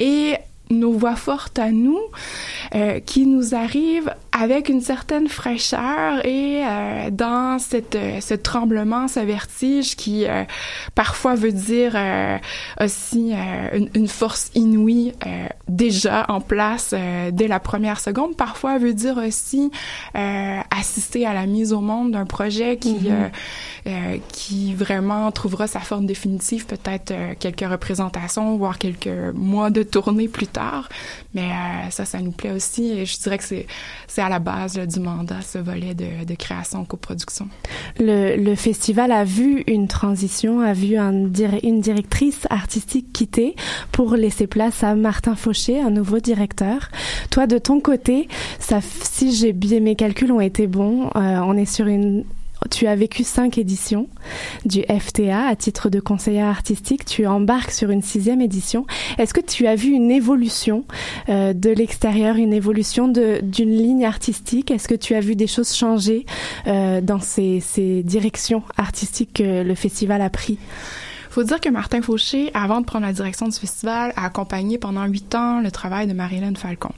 et 0.00 0.34
nos 0.70 0.92
voix 0.92 1.16
fortes 1.16 1.58
à 1.58 1.70
nous, 1.70 2.00
euh, 2.74 3.00
qui 3.00 3.26
nous 3.26 3.54
arrivent 3.54 4.14
avec 4.40 4.68
une 4.68 4.80
certaine 4.80 5.28
fraîcheur 5.28 6.24
et 6.24 6.62
euh, 6.64 7.10
dans 7.10 7.58
cette, 7.58 7.96
euh, 7.96 8.20
ce 8.20 8.34
tremblement, 8.34 9.08
ce 9.08 9.20
vertige 9.20 9.96
qui 9.96 10.26
euh, 10.26 10.44
parfois 10.94 11.34
veut 11.34 11.52
dire 11.52 11.92
euh, 11.96 12.38
aussi 12.80 13.32
euh, 13.32 13.76
une, 13.76 13.90
une 13.94 14.08
force 14.08 14.50
inouïe 14.54 15.12
euh, 15.26 15.46
déjà 15.68 16.24
en 16.28 16.40
place 16.40 16.94
euh, 16.96 17.30
dès 17.32 17.48
la 17.48 17.58
première 17.58 17.98
seconde, 17.98 18.36
parfois 18.36 18.78
veut 18.78 18.94
dire 18.94 19.16
aussi 19.16 19.70
euh, 20.16 20.60
assister 20.70 21.26
à 21.26 21.34
la 21.34 21.46
mise 21.46 21.72
au 21.72 21.80
monde 21.80 22.12
d'un 22.12 22.26
projet 22.26 22.76
qui 22.76 22.96
euh, 23.86 24.18
qui 24.28 24.74
vraiment 24.74 25.30
trouvera 25.32 25.66
sa 25.66 25.80
forme 25.80 26.06
définitive 26.06 26.66
peut-être 26.66 27.10
euh, 27.10 27.34
quelques 27.38 27.68
représentations 27.68 28.56
voire 28.56 28.78
quelques 28.78 29.08
mois 29.34 29.70
de 29.70 29.82
tournée 29.82 30.28
plus 30.28 30.46
tard. 30.46 30.88
Mais 31.34 31.50
euh, 31.50 31.90
ça 31.90 32.04
ça 32.04 32.20
nous 32.20 32.32
plaît 32.32 32.52
aussi 32.52 32.90
et 32.90 33.06
je 33.06 33.18
dirais 33.18 33.38
que 33.38 33.44
c'est 33.44 33.66
c'est 34.06 34.27
à 34.28 34.30
la 34.30 34.38
base 34.40 34.78
du 34.78 35.00
mandat 35.00 35.40
ce 35.40 35.56
volet 35.56 35.94
de, 35.94 36.34
création 36.34 36.84
coproduction 36.84 37.48
Le, 37.98 38.54
festival 38.56 39.10
a 39.10 39.24
vu 39.24 39.64
une 39.66 39.88
transition, 39.88 40.60
a 40.60 40.74
vu 40.74 40.98
une 40.98 41.80
directrice 41.80 42.46
artistique 42.50 43.10
quitter 43.14 43.56
pour 43.90 44.16
laisser 44.16 44.46
place 44.46 44.84
à 44.84 44.94
Martin 44.94 45.34
Fauché, 45.34 45.80
un 45.80 45.88
nouveau 45.88 46.18
directeur. 46.18 46.90
Toi, 47.30 47.46
de 47.46 47.56
ton 47.56 47.80
côté, 47.80 48.28
si 49.02 49.32
j'ai 49.34 49.54
bien 49.54 49.80
mes 49.80 49.96
calculs 49.96 50.30
ont 50.30 50.42
été 50.42 50.66
bons, 50.66 51.06
euh, 51.16 51.40
on 51.42 51.56
est 51.56 51.64
sur 51.64 51.86
une 51.86 52.24
tu 52.68 52.86
as 52.86 52.94
vécu 52.94 53.24
cinq 53.24 53.58
éditions 53.58 54.08
du 54.64 54.82
FTA 54.82 55.46
à 55.46 55.56
titre 55.56 55.88
de 55.88 56.00
conseillère 56.00 56.46
artistique. 56.46 57.04
Tu 57.04 57.26
embarques 57.26 57.70
sur 57.70 57.90
une 57.90 58.02
sixième 58.02 58.40
édition. 58.40 58.86
Est-ce 59.18 59.34
que 59.34 59.40
tu 59.40 59.66
as 59.66 59.74
vu 59.74 59.90
une 59.90 60.10
évolution 60.10 60.84
euh, 61.28 61.52
de 61.52 61.70
l'extérieur, 61.70 62.36
une 62.36 62.52
évolution 62.52 63.08
d'une 63.08 63.76
ligne 63.76 64.04
artistique? 64.04 64.70
Est-ce 64.70 64.88
que 64.88 64.94
tu 64.94 65.14
as 65.14 65.20
vu 65.20 65.36
des 65.36 65.46
choses 65.46 65.74
changer 65.74 66.26
euh, 66.66 67.00
dans 67.00 67.20
ces, 67.20 67.60
ces 67.60 68.02
directions 68.02 68.62
artistiques 68.76 69.34
que 69.34 69.62
le 69.62 69.74
festival 69.74 70.22
a 70.22 70.30
pris? 70.30 70.58
Faut 71.30 71.42
dire 71.42 71.60
que 71.60 71.68
Martin 71.68 72.02
Fauché, 72.02 72.50
avant 72.54 72.80
de 72.80 72.86
prendre 72.86 73.06
la 73.06 73.12
direction 73.12 73.48
du 73.48 73.56
festival, 73.58 74.12
a 74.16 74.26
accompagné 74.26 74.78
pendant 74.78 75.04
huit 75.04 75.34
ans 75.34 75.60
le 75.60 75.70
travail 75.70 76.06
de 76.06 76.12
Marie-Hélène 76.12 76.56
Falcon. 76.56 76.92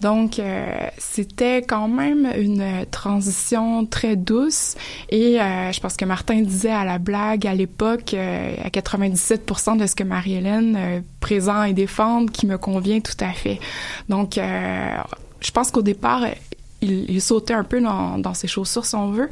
Donc, 0.00 0.38
euh, 0.38 0.74
c'était 0.98 1.62
quand 1.62 1.88
même 1.88 2.30
une 2.36 2.86
transition 2.90 3.86
très 3.86 4.16
douce. 4.16 4.76
Et 5.10 5.40
euh, 5.40 5.72
je 5.72 5.80
pense 5.80 5.96
que 5.96 6.04
Martin 6.04 6.40
disait 6.40 6.70
à 6.70 6.84
la 6.84 6.98
blague 6.98 7.46
à 7.46 7.54
l'époque, 7.54 8.14
euh, 8.14 8.54
à 8.64 8.68
97% 8.68 9.76
de 9.76 9.86
ce 9.86 9.94
que 9.94 10.04
Marie-Hélène 10.04 11.02
présente 11.20 11.68
et 11.68 11.72
défend, 11.72 12.26
qui 12.26 12.46
me 12.46 12.58
convient 12.58 13.00
tout 13.00 13.16
à 13.20 13.32
fait. 13.32 13.60
Donc, 14.08 14.38
euh, 14.38 14.96
je 15.40 15.50
pense 15.50 15.70
qu'au 15.70 15.82
départ, 15.82 16.24
il, 16.82 17.10
il 17.10 17.20
sautait 17.20 17.54
un 17.54 17.64
peu 17.64 17.80
dans, 17.80 18.18
dans 18.18 18.34
ses 18.34 18.48
chaussures, 18.48 18.84
si 18.84 18.94
on 18.94 19.10
veut. 19.10 19.28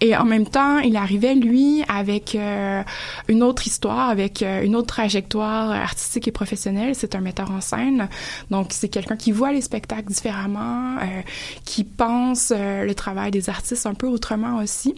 Et 0.00 0.16
en 0.16 0.24
même 0.24 0.46
temps, 0.46 0.78
il 0.78 0.96
arrivait, 0.96 1.34
lui, 1.34 1.82
avec 1.88 2.34
euh, 2.34 2.82
une 3.28 3.42
autre 3.42 3.66
histoire, 3.66 4.08
avec 4.08 4.42
euh, 4.42 4.62
une 4.62 4.76
autre 4.76 4.88
trajectoire 4.88 5.70
artistique 5.70 6.28
et 6.28 6.32
professionnelle. 6.32 6.94
C'est 6.94 7.14
un 7.14 7.20
metteur 7.20 7.50
en 7.50 7.60
scène. 7.60 8.08
Donc, 8.50 8.68
c'est 8.70 8.88
quelqu'un 8.88 9.16
qui 9.16 9.32
voit 9.32 9.52
les 9.52 9.60
spectacles 9.60 10.08
différemment, 10.08 10.96
euh, 10.96 11.22
qui 11.64 11.84
pense 11.84 12.52
euh, 12.54 12.84
le 12.84 12.94
travail 12.94 13.30
des 13.30 13.50
artistes 13.50 13.86
un 13.86 13.94
peu 13.94 14.06
autrement 14.06 14.58
aussi. 14.58 14.94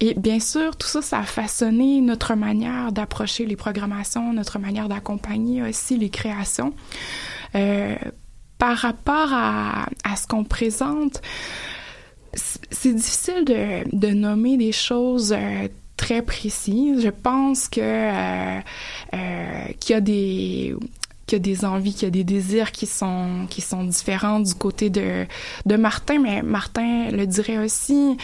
Et 0.00 0.14
bien 0.14 0.40
sûr, 0.40 0.76
tout 0.76 0.88
ça, 0.88 1.02
ça 1.02 1.18
a 1.18 1.24
façonné 1.24 2.00
notre 2.00 2.34
manière 2.34 2.92
d'approcher 2.92 3.46
les 3.46 3.56
programmations, 3.56 4.32
notre 4.32 4.58
manière 4.58 4.88
d'accompagner 4.88 5.62
aussi 5.62 5.96
les 5.96 6.10
créations. 6.10 6.72
Par 8.62 8.76
rapport 8.76 9.32
à, 9.32 9.86
à 10.04 10.14
ce 10.14 10.28
qu'on 10.28 10.44
présente, 10.44 11.20
c'est 12.32 12.94
difficile 12.94 13.44
de, 13.44 13.82
de 13.92 14.12
nommer 14.14 14.56
des 14.56 14.70
choses 14.70 15.32
euh, 15.36 15.66
très 15.96 16.22
précises. 16.22 17.02
Je 17.02 17.08
pense 17.08 17.68
que 17.68 17.80
euh, 17.80 18.60
euh, 19.14 19.64
qu'il 19.80 19.94
y 19.94 19.96
a 19.96 20.00
des 20.00 20.76
qu'il 21.26 21.38
y 21.38 21.40
a 21.40 21.42
des 21.42 21.64
envies, 21.64 21.92
qu'il 21.92 22.04
y 22.04 22.06
a 22.06 22.10
des 22.10 22.22
désirs 22.22 22.70
qui 22.70 22.86
sont 22.86 23.48
qui 23.50 23.62
sont 23.62 23.82
différents 23.82 24.38
du 24.38 24.54
côté 24.54 24.90
de 24.90 25.26
de 25.66 25.74
Martin, 25.74 26.20
mais 26.20 26.42
Martin 26.42 27.10
le 27.10 27.26
dirait 27.26 27.58
aussi. 27.58 28.16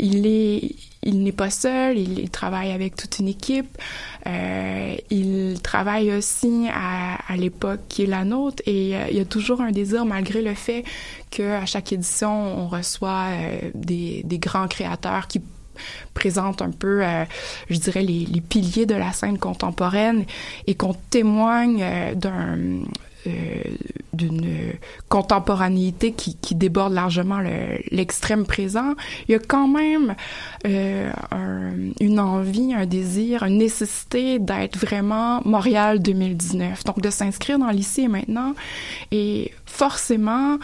il 0.00 0.26
est 0.26 0.76
il 1.02 1.22
n'est 1.22 1.32
pas 1.32 1.50
seul, 1.50 1.98
il, 1.98 2.18
il 2.20 2.30
travaille 2.30 2.70
avec 2.70 2.94
toute 2.96 3.18
une 3.18 3.28
équipe. 3.28 3.78
Euh, 4.26 4.96
il 5.10 5.60
travaille 5.62 6.12
aussi 6.12 6.68
à, 6.72 7.18
à 7.32 7.36
l'époque 7.36 7.80
qui 7.88 8.04
est 8.04 8.06
la 8.06 8.24
nôtre 8.24 8.62
et 8.66 8.96
euh, 8.96 9.06
il 9.10 9.16
y 9.16 9.20
a 9.20 9.24
toujours 9.24 9.60
un 9.60 9.72
désir 9.72 10.04
malgré 10.04 10.42
le 10.42 10.54
fait 10.54 10.84
que 11.30 11.42
à 11.42 11.66
chaque 11.66 11.92
édition 11.92 12.30
on 12.30 12.68
reçoit 12.68 13.26
euh, 13.30 13.70
des, 13.74 14.22
des 14.24 14.38
grands 14.38 14.68
créateurs 14.68 15.26
qui 15.26 15.42
présentent 16.14 16.62
un 16.62 16.70
peu, 16.70 17.04
euh, 17.04 17.24
je 17.68 17.78
dirais, 17.78 18.02
les, 18.02 18.26
les 18.26 18.40
piliers 18.40 18.86
de 18.86 18.94
la 18.94 19.12
scène 19.12 19.38
contemporaine 19.38 20.24
et 20.66 20.74
qu'on 20.74 20.94
témoigne 21.10 22.14
d'un 22.14 22.58
d'une 24.12 24.72
contemporanéité 25.08 26.12
qui, 26.12 26.36
qui 26.36 26.54
déborde 26.54 26.92
largement 26.92 27.38
le- 27.38 27.78
l'extrême 27.90 28.44
présent, 28.46 28.94
il 29.28 29.32
y 29.32 29.34
a 29.34 29.38
quand 29.38 29.68
même 29.68 30.14
euh, 30.66 31.10
un- 31.30 31.72
une 32.00 32.20
envie, 32.20 32.74
un 32.74 32.86
désir, 32.86 33.42
une 33.44 33.58
nécessité 33.58 34.38
d'être 34.38 34.78
vraiment 34.78 35.40
Montréal 35.44 36.00
2019. 36.00 36.84
Donc 36.84 37.00
de 37.00 37.10
s'inscrire 37.10 37.58
dans 37.58 37.70
l'ici 37.70 38.02
et 38.02 38.08
maintenant. 38.08 38.54
Et 39.10 39.52
forcément, 39.66 40.58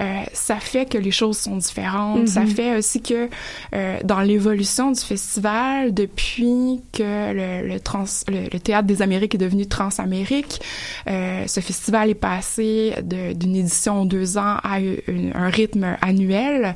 euh, 0.00 0.22
ça 0.32 0.56
fait 0.56 0.86
que 0.86 0.98
les 0.98 1.10
choses 1.10 1.38
sont 1.38 1.56
différentes. 1.56 2.20
Mhm. 2.20 2.26
Ça 2.26 2.46
fait 2.46 2.76
aussi 2.76 3.02
que 3.02 3.28
euh, 3.74 3.98
dans 4.04 4.20
l'évolution 4.20 4.90
du 4.90 5.00
festival, 5.00 5.94
depuis 5.94 6.80
que 6.92 7.32
le, 7.32 7.68
le, 7.68 7.80
trans, 7.80 8.04
le, 8.28 8.48
le 8.52 8.60
Théâtre 8.60 8.86
des 8.86 9.02
Amériques 9.02 9.34
est 9.34 9.38
devenu 9.38 9.66
Transamérique, 9.66 10.60
euh, 11.08 11.46
ce 11.46 11.60
festival 11.60 12.10
est 12.10 12.14
passé 12.14 12.94
d'une 13.02 13.56
édition 13.56 14.00
en 14.02 14.04
deux 14.04 14.38
ans 14.38 14.56
à 14.62 14.76
un, 14.76 14.94
un 15.34 15.48
rythme 15.48 15.96
annuel. 16.00 16.74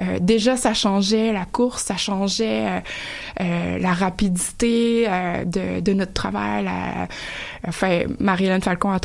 Euh, 0.00 0.18
déjà, 0.20 0.56
ça 0.56 0.74
changeait 0.74 1.32
la 1.32 1.44
course, 1.44 1.84
ça 1.84 1.96
changeait 1.96 2.66
euh, 2.66 2.80
euh, 3.40 3.78
la 3.78 3.92
rapidité 3.92 5.06
euh, 5.08 5.44
de, 5.44 5.80
de 5.80 5.92
notre 5.92 6.12
travail. 6.12 6.64
La, 6.64 7.08
enfin, 7.66 8.02
Marie-Hélène 8.20 8.62
Falcon 8.62 8.90
a, 8.90 8.98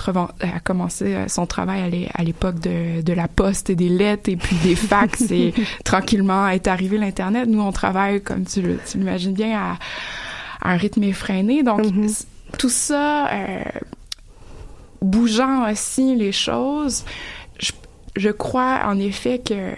commencé 0.64 1.14
euh, 1.16 1.28
son 1.28 1.45
travail 1.45 1.82
à 1.82 1.89
l'é- 1.89 2.10
à 2.14 2.24
l'époque 2.24 2.60
de, 2.60 3.01
de 3.01 3.14
la 3.14 3.28
poste 3.28 3.70
et 3.70 3.76
des 3.76 3.89
lettres 3.89 4.30
et 4.30 4.36
puis 4.36 4.56
des 4.64 4.76
fax 4.76 5.22
et 5.32 5.54
tranquillement 5.84 6.47
est 6.49 6.68
arrivé 6.68 6.97
l'Internet. 6.97 7.47
Nous, 7.47 7.62
on 7.62 7.72
travaille, 7.72 8.22
comme 8.22 8.45
tu 8.45 8.62
l'imagines 8.95 9.34
bien, 9.34 9.58
à, 9.60 9.72
à 10.62 10.74
un 10.74 10.78
rythme 10.78 11.04
effréné. 11.04 11.64
Donc, 11.64 11.84
c- 12.08 12.26
tout 12.58 12.70
ça, 12.70 13.28
euh, 13.32 13.64
bougeant 15.01 15.70
aussi 15.72 16.16
les 16.16 16.32
choses, 16.32 17.04
je, 17.60 17.72
je 18.16 18.30
crois 18.30 18.82
en 18.86 18.99
effet 18.99 19.39
que 19.39 19.74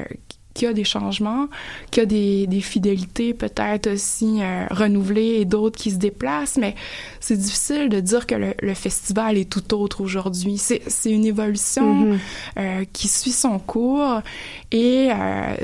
qu'il 0.55 0.67
y 0.67 0.71
a 0.71 0.73
des 0.73 0.83
changements, 0.85 1.47
qu'il 1.91 2.01
y 2.01 2.03
a 2.03 2.07
des, 2.07 2.47
des 2.47 2.61
fidélités 2.61 3.35
peut-être 3.35 3.91
aussi 3.93 4.41
euh, 4.41 4.65
renouvelées 4.71 5.35
et 5.41 5.45
d'autres 5.45 5.77
qui 5.77 5.91
se 5.91 5.97
déplacent, 5.97 6.57
mais 6.57 6.73
c'est 7.19 7.37
difficile 7.37 7.89
de 7.89 7.99
dire 7.99 8.25
que 8.25 8.33
le, 8.35 8.53
le 8.59 8.73
festival 8.73 9.37
est 9.37 9.49
tout 9.51 9.73
autre 9.75 10.01
aujourd'hui. 10.01 10.57
C'est 10.57 10.81
c'est 10.87 11.11
une 11.11 11.25
évolution 11.25 11.93
Mhm. 11.93 12.19
euh, 12.57 12.85
qui 12.93 13.07
suit 13.07 13.31
son 13.33 13.59
cours 13.59 14.21
et 14.71 15.09
euh, 15.11 15.55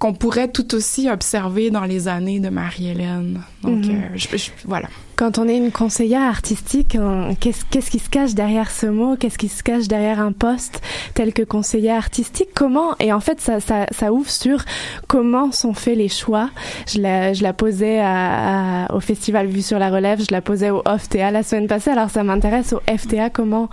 qu'on 0.00 0.14
pourrait 0.14 0.48
tout 0.48 0.74
aussi 0.74 1.08
observer 1.10 1.70
dans 1.70 1.84
les 1.84 2.08
années 2.08 2.40
de 2.40 2.48
Marie-Hélène. 2.48 3.42
Donc, 3.62 3.84
Mhm. 3.84 3.90
euh, 3.90 4.16
je- 4.16 4.36
je- 4.36 4.50
voilà. 4.64 4.88
Quand 5.16 5.36
on 5.38 5.46
est 5.46 5.58
une 5.58 5.70
conseillère 5.70 6.22
artistique, 6.22 6.96
qu'est-ce 7.38 7.66
qu'est-ce 7.70 7.90
qui 7.90 7.98
se 7.98 8.08
cache 8.08 8.32
derrière 8.32 8.70
ce 8.70 8.86
mot? 8.86 9.16
Qu'est-ce 9.16 9.36
qui 9.36 9.48
se 9.48 9.62
cache 9.62 9.86
derrière 9.86 10.18
un 10.18 10.32
poste 10.32 10.80
tel 11.12 11.34
que 11.34 11.42
conseillère 11.42 11.96
artistique? 11.96 12.48
Comment 12.54 12.94
Et 12.98 13.12
en 13.12 13.20
fait, 13.20 13.38
ça, 13.42 13.60
ça, 13.60 13.84
ça 13.90 14.10
ouvre 14.10 14.30
sur 14.30 14.64
comment 15.06 15.52
sont 15.52 15.74
faits 15.74 15.98
les 15.98 16.08
choix. 16.08 16.48
Je 16.90 16.98
la, 17.02 17.34
je 17.34 17.42
la 17.42 17.52
posais 17.52 18.00
à, 18.00 18.86
à- 18.86 18.94
au 18.94 19.00
festival 19.00 19.48
Vue 19.48 19.60
sur 19.60 19.78
la 19.78 19.90
Relève, 19.90 20.20
je 20.26 20.32
la 20.32 20.40
posais 20.40 20.70
au 20.70 20.82
FTA 20.86 21.30
la 21.30 21.42
semaine 21.42 21.66
passée. 21.66 21.90
Alors 21.90 22.08
ça 22.08 22.24
m'intéresse 22.24 22.72
au 22.72 22.80
FTA. 22.90 23.28
Comment 23.28 23.68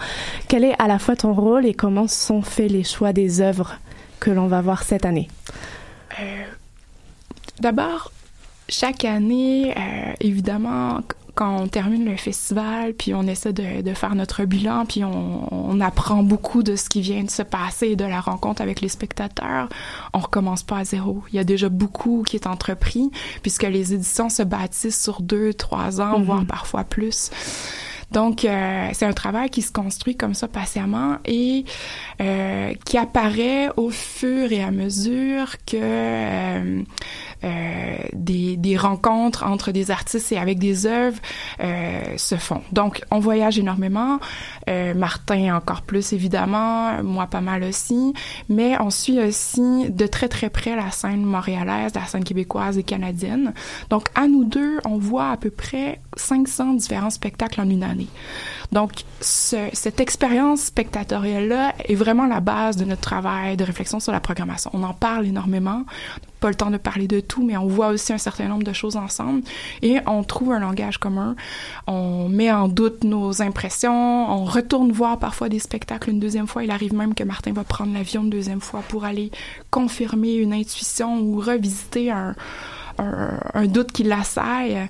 Quel 0.50 0.66
est 0.66 0.76
à 0.78 0.90
la 0.90 1.00
fois 1.00 1.16
ton 1.16 1.32
rôle 1.34 1.66
et 1.66 1.74
comment 1.74 2.08
sont 2.10 2.42
faits 2.42 2.70
les 2.70 2.84
choix 2.84 3.14
des 3.14 3.40
œuvres 3.40 3.76
que 4.20 4.30
l'on 4.32 4.48
va 4.48 4.60
voir 4.60 4.84
cette 4.84 5.06
année? 5.06 5.30
D'abord, 7.60 8.12
chaque 8.70 9.06
année, 9.06 9.74
euh, 9.78 10.14
évidemment, 10.20 11.02
quand 11.34 11.62
on 11.62 11.68
termine 11.68 12.06
le 12.06 12.18
festival, 12.18 12.94
puis 12.94 13.14
on 13.14 13.24
essaie 13.24 13.54
de, 13.54 13.82
de 13.82 13.94
faire 13.94 14.16
notre 14.16 14.44
bilan, 14.46 14.86
puis 14.88 15.04
on, 15.04 15.70
on 15.70 15.80
apprend 15.82 16.24
beaucoup 16.24 16.64
de 16.64 16.76
ce 16.76 16.90
qui 16.90 17.02
vient 17.02 17.24
de 17.24 17.30
se 17.30 17.44
passer 17.44 17.90
et 17.90 17.96
de 17.96 18.06
la 18.06 18.20
rencontre 18.22 18.62
avec 18.62 18.82
les 18.82 18.90
spectateurs, 18.90 19.70
on 20.14 20.20
recommence 20.20 20.64
pas 20.64 20.78
à 20.80 20.84
zéro. 20.84 21.24
Il 21.32 21.36
y 21.36 21.40
a 21.40 21.44
déjà 21.44 21.70
beaucoup 21.70 22.24
qui 22.28 22.36
est 22.38 22.48
entrepris, 22.48 23.12
puisque 23.44 23.64
les 23.64 23.94
éditions 23.94 24.30
se 24.30 24.42
bâtissent 24.44 25.02
sur 25.02 25.22
deux, 25.22 25.54
trois 25.54 26.02
ans, 26.02 26.18
Mhm. 26.20 26.26
voire 26.26 26.46
parfois 26.46 26.84
plus. 26.84 27.30
Donc, 28.12 28.46
euh, 28.46 28.90
c'est 28.94 29.06
un 29.06 29.14
travail 29.14 29.50
qui 29.50 29.62
se 29.62 29.72
construit 29.72 30.16
comme 30.16 30.34
ça 30.34 30.48
patiemment 30.48 31.18
et 31.26 31.66
euh, 32.22 32.74
qui 32.86 32.98
apparaît 32.98 33.70
au 33.76 33.90
fur 33.90 34.52
et 34.52 34.64
à 34.64 34.72
mesure 34.72 35.58
que 35.66 35.78
euh, 35.78 36.82
des, 37.44 38.58
des 38.58 38.78
rencontres 38.78 39.44
entre 39.44 39.72
des 39.72 39.92
artistes 39.92 40.32
et 40.32 40.38
avec 40.38 40.60
des 40.60 40.86
œuvres 40.86 41.20
euh, 41.60 42.18
se 42.18 42.36
font. 42.36 42.62
Donc, 42.72 43.02
on 43.12 43.20
voyage 43.20 43.60
énormément. 43.60 44.20
Euh, 44.70 44.94
Martin 44.94 45.56
encore 45.56 45.82
plus, 45.82 46.14
évidemment. 46.14 47.02
Moi, 47.04 47.28
pas 47.28 47.42
mal 47.42 47.64
aussi. 47.64 48.14
Mais 48.50 48.80
on 48.80 48.90
suit 48.90 49.20
aussi 49.20 49.90
de 49.90 50.08
très, 50.08 50.28
très 50.28 50.50
près 50.50 50.76
la 50.76 50.92
scène 50.92 51.24
montréalaise, 51.24 51.94
la 51.96 52.06
scène 52.06 52.24
québécoise 52.24 52.78
et 52.78 52.84
canadienne. 52.84 53.54
Donc, 53.90 54.08
à 54.16 54.28
nous 54.28 54.44
deux, 54.44 54.80
on 54.86 54.98
voit 54.98 55.32
à 55.32 55.38
peu 55.38 55.50
près 55.50 56.00
500 56.16 56.74
différents 56.74 57.10
spectacles 57.10 57.62
en 57.62 57.70
une 57.70 57.84
année. 57.84 58.08
Donc, 58.72 58.92
ce- 59.22 59.70
cette 59.74 60.00
expérience 60.02 60.62
spectatorielle-là 60.64 61.74
est 61.86 61.96
vraiment 61.96 62.26
la 62.26 62.42
base 62.42 62.76
de 62.76 62.84
notre 62.86 63.02
travail 63.02 63.56
de 63.56 63.64
réflexion 63.64 64.00
sur 64.00 64.12
la 64.12 64.20
programmation. 64.20 64.70
On 64.74 64.84
en 64.84 64.94
parle 64.94 65.26
énormément. 65.26 65.84
Pas 66.42 66.50
le 66.50 66.56
temps 66.56 66.70
de 66.70 66.78
parler 66.78 67.08
de 67.08 67.20
tout, 67.20 67.44
mais 67.44 67.58
on 67.58 67.66
voit 67.66 67.88
aussi 67.88 68.14
un 68.14 68.18
certain 68.20 68.48
nombre 68.48 68.64
de 68.64 68.74
choses 68.74 68.96
ensemble 68.96 69.42
et 69.82 69.98
on 70.06 70.24
trouve 70.24 70.52
un 70.52 70.60
langage 70.60 71.00
commun. 71.00 71.36
On 71.88 72.30
met 72.30 72.52
en 72.52 72.68
doute 72.68 73.04
nos 73.04 73.42
impressions. 73.42 74.30
On 74.32 74.44
retourne 74.46 74.92
voir 74.92 75.18
parfois 75.18 75.50
des 75.50 75.58
spectacles 75.60 76.12
une 76.12 76.20
deuxième 76.20 76.46
fois. 76.46 76.64
Il 76.64 76.70
arrive 76.70 76.94
même 76.94 77.16
que 77.16 77.24
Martin 77.24 77.54
va 77.54 77.64
prendre 77.64 77.92
l'avion 77.94 78.22
une 78.24 78.30
deuxième 78.30 78.62
fois 78.62 78.84
pour 78.88 79.04
aller 79.06 79.32
confirmer 79.72 80.36
une 80.36 80.54
intuition 80.54 81.18
ou 81.22 81.40
revisiter 81.40 82.12
un, 82.12 82.36
un, 83.00 83.40
un 83.56 83.66
doute 83.66 83.92
qui 83.92 84.04
l'assaille. 84.04 84.88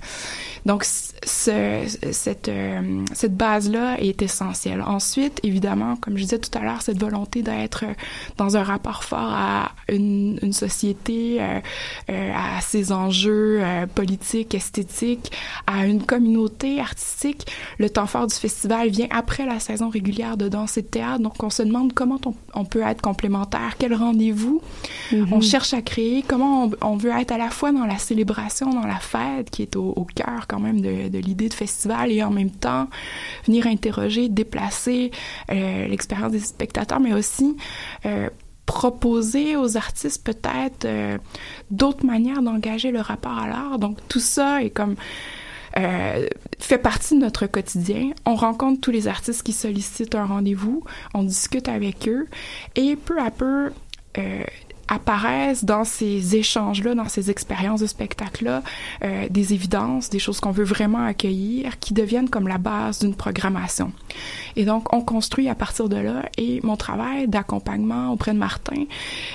Donc, 0.67 0.83
ce, 0.83 1.83
cette, 2.11 2.49
euh, 2.49 3.05
cette 3.13 3.35
base-là 3.35 3.95
est 4.01 4.21
essentielle. 4.21 4.81
Ensuite, 4.81 5.39
évidemment, 5.43 5.95
comme 5.95 6.17
je 6.17 6.23
disais 6.23 6.39
tout 6.39 6.55
à 6.57 6.61
l'heure, 6.61 6.81
cette 6.81 6.99
volonté 6.99 7.41
d'être 7.41 7.85
dans 8.35 8.57
un 8.57 8.63
rapport 8.63 9.05
fort 9.05 9.31
à 9.31 9.71
une, 9.87 10.37
une 10.41 10.51
société, 10.51 11.37
euh, 11.39 11.59
euh, 12.09 12.31
à 12.35 12.59
ses 12.59 12.91
enjeux 12.91 13.61
politiques, 13.95 14.53
esthétiques, 14.53 15.31
à 15.67 15.85
une 15.85 16.03
communauté 16.03 16.81
artistique. 16.81 17.47
Le 17.79 17.89
temps 17.89 18.05
fort 18.05 18.27
du 18.27 18.35
festival 18.35 18.89
vient 18.89 19.07
après 19.09 19.45
la 19.45 19.61
saison 19.61 19.87
régulière 19.87 20.35
de 20.35 20.49
danse 20.49 20.77
et 20.77 20.81
de 20.81 20.87
théâtre, 20.87 21.19
donc 21.19 21.41
on 21.41 21.49
se 21.49 21.63
demande 21.63 21.93
comment 21.93 22.19
on, 22.25 22.33
on 22.53 22.65
peut 22.65 22.81
être 22.81 23.01
complémentaire, 23.01 23.75
quel 23.79 23.93
rendez-vous 23.93 24.61
Mhm. 25.11 25.27
on 25.31 25.41
cherche 25.41 25.73
à 25.73 25.81
créer, 25.81 26.23
comment 26.27 26.65
on, 26.65 26.71
on 26.81 26.97
veut 26.97 27.11
être 27.11 27.31
à 27.31 27.37
la 27.37 27.49
fois 27.49 27.71
dans 27.71 27.85
la 27.85 27.97
célébration, 27.97 28.69
dans 28.69 28.85
la 28.85 28.99
fête, 28.99 29.49
qui 29.49 29.61
est 29.61 29.75
au, 29.75 29.93
au 29.95 30.03
cœur 30.03 30.45
quand 30.47 30.56
même 30.59 30.81
de, 30.81 31.17
l'idée 31.17 31.49
de 31.49 31.53
festival, 31.53 32.11
et 32.11 32.23
en 32.23 32.31
même 32.31 32.51
temps 32.51 32.87
venir 33.45 33.67
interroger, 33.67 34.29
déplacer 34.29 35.11
euh, 35.51 35.87
l'expérience 35.87 36.31
des 36.31 36.39
spectateurs, 36.39 36.99
mais 36.99 37.13
aussi 37.13 37.57
euh, 38.05 38.29
proposer 38.65 39.55
aux 39.55 39.77
artistes 39.77 40.23
peut-être 40.23 40.85
euh, 40.85 41.17
d'autres 41.71 42.05
manières 42.05 42.41
d'engager 42.41 42.91
le 42.91 43.01
rapport 43.01 43.37
à 43.37 43.47
l'art. 43.47 43.79
Donc 43.79 43.97
tout 44.07 44.19
ça 44.19 44.63
est 44.63 44.69
comme 44.69 44.95
fait 46.59 46.79
partie 46.79 47.13
de 47.13 47.19
notre 47.19 47.45
quotidien. 47.45 48.09
On 48.25 48.33
rencontre 48.33 48.81
tous 48.81 48.89
les 48.89 49.07
artistes 49.07 49.43
qui 49.43 49.53
sollicitent 49.53 50.15
un 50.15 50.25
rendez-vous, 50.25 50.83
on 51.13 51.21
discute 51.21 51.69
avec 51.69 52.07
eux 52.07 52.25
et 52.75 52.95
peu 52.95 53.19
à 53.19 53.29
peu 53.29 53.69
euh, 54.17 54.43
apparaissent 54.87 55.65
dans 55.65 55.83
ces 55.83 56.35
échanges-là, 56.35 56.95
dans 56.95 57.09
ces 57.09 57.29
expériences 57.29 57.81
de 57.81 57.87
spectacle-là, 57.87 58.63
euh, 59.03 59.27
des 59.29 59.53
évidences, 59.53 60.09
des 60.09 60.19
choses 60.19 60.39
qu'on 60.39 60.51
veut 60.51 60.63
vraiment 60.63 61.03
accueillir, 61.05 61.79
qui 61.79 61.93
deviennent 61.93 62.29
comme 62.29 62.47
la 62.47 62.57
base 62.57 62.99
d'une 62.99 63.15
programmation. 63.15 63.91
Et 64.55 64.65
donc, 64.65 64.93
on 64.93 65.01
construit 65.01 65.49
à 65.49 65.55
partir 65.55 65.89
de 65.89 65.97
là, 65.97 66.23
et 66.37 66.59
mon 66.63 66.77
travail 66.77 67.27
d'accompagnement 67.27 68.11
auprès 68.11 68.33
de 68.33 68.39
Martin 68.39 68.83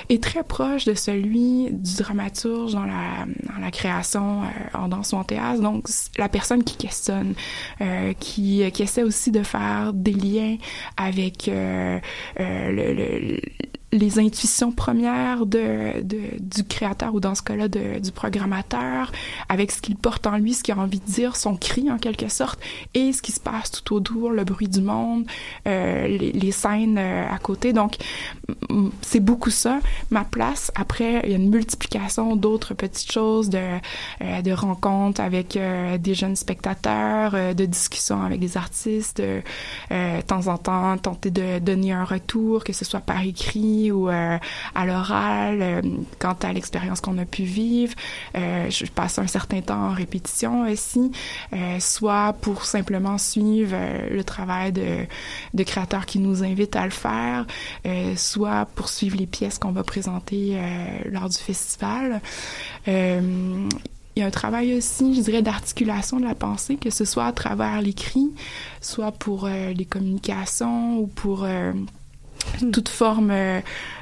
est 0.09 0.21
très 0.21 0.43
proche 0.43 0.85
de 0.85 0.93
celui 0.93 1.69
du 1.71 1.95
dramaturge 1.97 2.73
dans 2.73 2.85
la, 2.85 3.25
dans 3.53 3.59
la 3.61 3.71
création 3.71 4.41
euh, 4.43 4.77
en 4.77 4.87
danse 4.87 5.13
ou 5.13 5.17
en 5.17 5.23
théâtre. 5.23 5.61
Donc, 5.61 5.87
la 6.17 6.29
personne 6.29 6.63
qui 6.63 6.77
questionne, 6.77 7.33
euh, 7.81 8.13
qui, 8.19 8.63
qui 8.71 8.83
essaie 8.83 9.03
aussi 9.03 9.31
de 9.31 9.43
faire 9.43 9.91
des 9.93 10.13
liens 10.13 10.57
avec 10.97 11.47
euh, 11.47 11.99
euh, 12.39 12.71
le- 12.71 12.93
le- 12.93 13.41
les 13.93 14.17
intuitions 14.17 14.71
premières 14.71 15.45
de, 15.45 16.01
de, 16.01 16.19
du 16.39 16.63
créateur 16.63 17.13
ou 17.13 17.19
dans 17.19 17.35
ce 17.35 17.43
cas-là 17.43 17.67
du 17.67 18.11
programmateur, 18.11 19.11
avec 19.49 19.71
ce 19.71 19.81
qu'il 19.81 19.95
porte 19.95 20.25
en 20.25 20.37
lui, 20.37 20.53
ce 20.53 20.63
qu'il 20.63 20.73
a 20.73 20.77
envie 20.79 20.99
de 20.99 21.05
dire, 21.05 21.35
son 21.35 21.55
cri 21.55 21.91
en 21.91 21.99
quelque 21.99 22.27
sorte, 22.27 22.59
et 22.95 23.13
ce 23.13 23.21
qui 23.21 23.31
se 23.31 23.39
passe 23.39 23.71
tout 23.71 23.93
autour, 23.95 24.31
le 24.31 24.43
bruit 24.43 24.67
du 24.67 24.81
monde, 24.81 25.25
euh, 25.67 26.07
les, 26.07 26.31
les 26.31 26.51
scènes 26.51 26.97
euh, 26.97 27.25
à 27.29 27.37
côté. 27.37 27.71
Donc, 27.71 27.97
c'est 29.01 29.19
beaucoup 29.19 29.51
ça. 29.51 29.79
Ma 30.09 30.23
place, 30.23 30.71
après, 30.73 31.21
il 31.25 31.29
y 31.29 31.33
a 31.33 31.37
une 31.37 31.49
multiplication 31.49 32.35
d'autres 32.35 32.73
petites 32.73 33.11
choses, 33.11 33.49
de, 33.49 33.77
euh, 34.21 34.41
de 34.41 34.51
rencontres 34.51 35.21
avec 35.21 35.55
euh, 35.55 35.97
des 35.99 36.15
jeunes 36.15 36.35
spectateurs, 36.35 37.33
euh, 37.35 37.53
de 37.53 37.65
discussions 37.65 38.23
avec 38.23 38.39
des 38.39 38.57
artistes, 38.57 39.19
euh, 39.19 39.41
de 39.91 40.21
temps 40.21 40.47
en 40.47 40.57
temps 40.57 40.97
tenter 40.97 41.29
de 41.29 41.59
donner 41.59 41.91
un 41.91 42.05
retour, 42.05 42.63
que 42.63 42.73
ce 42.73 42.85
soit 42.85 42.99
par 42.99 43.21
écrit 43.21 43.82
ou 43.91 44.09
euh, 44.09 44.37
à 44.75 44.85
l'oral, 44.85 45.61
euh, 45.61 45.81
quant 46.19 46.35
à 46.41 46.53
l'expérience 46.53 47.01
qu'on 47.01 47.17
a 47.17 47.25
pu 47.25 47.43
vivre. 47.43 47.93
Euh, 48.35 48.69
je 48.69 48.85
passe 48.85 49.19
un 49.19 49.27
certain 49.27 49.61
temps 49.61 49.89
en 49.89 49.93
répétition 49.93 50.69
aussi, 50.69 51.11
soit 51.79 52.33
pour 52.41 52.65
simplement 52.65 53.17
suivre 53.17 53.75
le 54.09 54.23
travail 54.23 54.71
de, 54.71 55.05
de 55.53 55.63
créateurs 55.63 56.05
qui 56.05 56.19
nous 56.19 56.43
invitent 56.43 56.75
à 56.75 56.85
le 56.85 56.91
faire, 56.91 57.45
soit 58.15 58.65
pour 58.75 58.89
suivre 58.89 59.17
les 59.17 59.27
pièces 59.27 59.57
qu'on 59.59 59.71
va 59.71 59.83
présenter 59.83 60.59
lors 61.05 61.29
du 61.29 61.37
festival. 61.37 62.21
Il 62.87 64.19
y 64.19 64.21
a 64.21 64.25
un 64.25 64.31
travail 64.31 64.75
aussi, 64.75 65.15
je 65.15 65.21
dirais, 65.21 65.41
d'articulation 65.41 66.19
de 66.19 66.25
la 66.25 66.35
pensée, 66.35 66.75
que 66.77 66.89
ce 66.89 67.05
soit 67.05 67.25
à 67.25 67.31
travers 67.31 67.81
l'écrit, 67.81 68.31
soit 68.81 69.11
pour 69.11 69.47
les 69.47 69.85
communications 69.85 70.97
ou 70.97 71.07
pour 71.07 71.45
toute 72.71 72.89
forme 72.89 73.31
euh, 73.31 73.61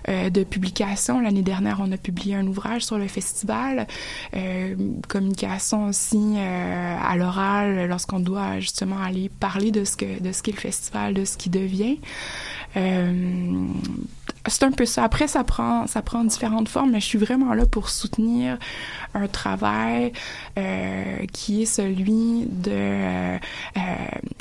euh, 0.09 0.29
de 0.29 0.43
publication. 0.43 1.19
L'année 1.19 1.41
dernière, 1.41 1.77
on 1.79 1.91
a 1.91 1.97
publié 1.97 2.35
un 2.35 2.47
ouvrage 2.47 2.83
sur 2.83 2.97
le 2.97 3.07
festival, 3.07 3.87
euh, 4.35 4.75
communication 5.07 5.87
aussi 5.87 6.37
à 6.37 7.15
l'oral, 7.17 7.87
lorsqu'on 7.87 8.19
doit 8.19 8.59
justement 8.59 9.01
aller 9.01 9.29
parler 9.29 9.71
de 9.71 9.83
ce 9.83 9.95
que 9.95 10.21
de 10.21 10.31
ce 10.31 10.43
qu'est 10.43 10.51
le 10.51 10.59
festival, 10.59 11.13
de 11.13 11.25
ce 11.25 11.37
qui 11.37 11.49
devient. 11.49 11.99
C'est 14.47 14.63
un 14.63 14.71
peu 14.71 14.85
ça. 14.85 15.03
Après, 15.03 15.27
ça 15.27 15.43
prend, 15.43 15.85
ça 15.87 16.01
prend 16.01 16.23
différentes 16.23 16.67
formes, 16.69 16.91
mais 16.91 16.99
je 16.99 17.05
suis 17.05 17.17
vraiment 17.19 17.53
là 17.53 17.65
pour 17.65 17.89
soutenir 17.89 18.57
un 19.13 19.27
travail 19.27 20.13
euh, 20.57 21.17
qui 21.33 21.63
est 21.63 21.65
celui 21.65 22.45
de 22.47 22.71
euh, 22.71 23.37
euh, 23.77 23.79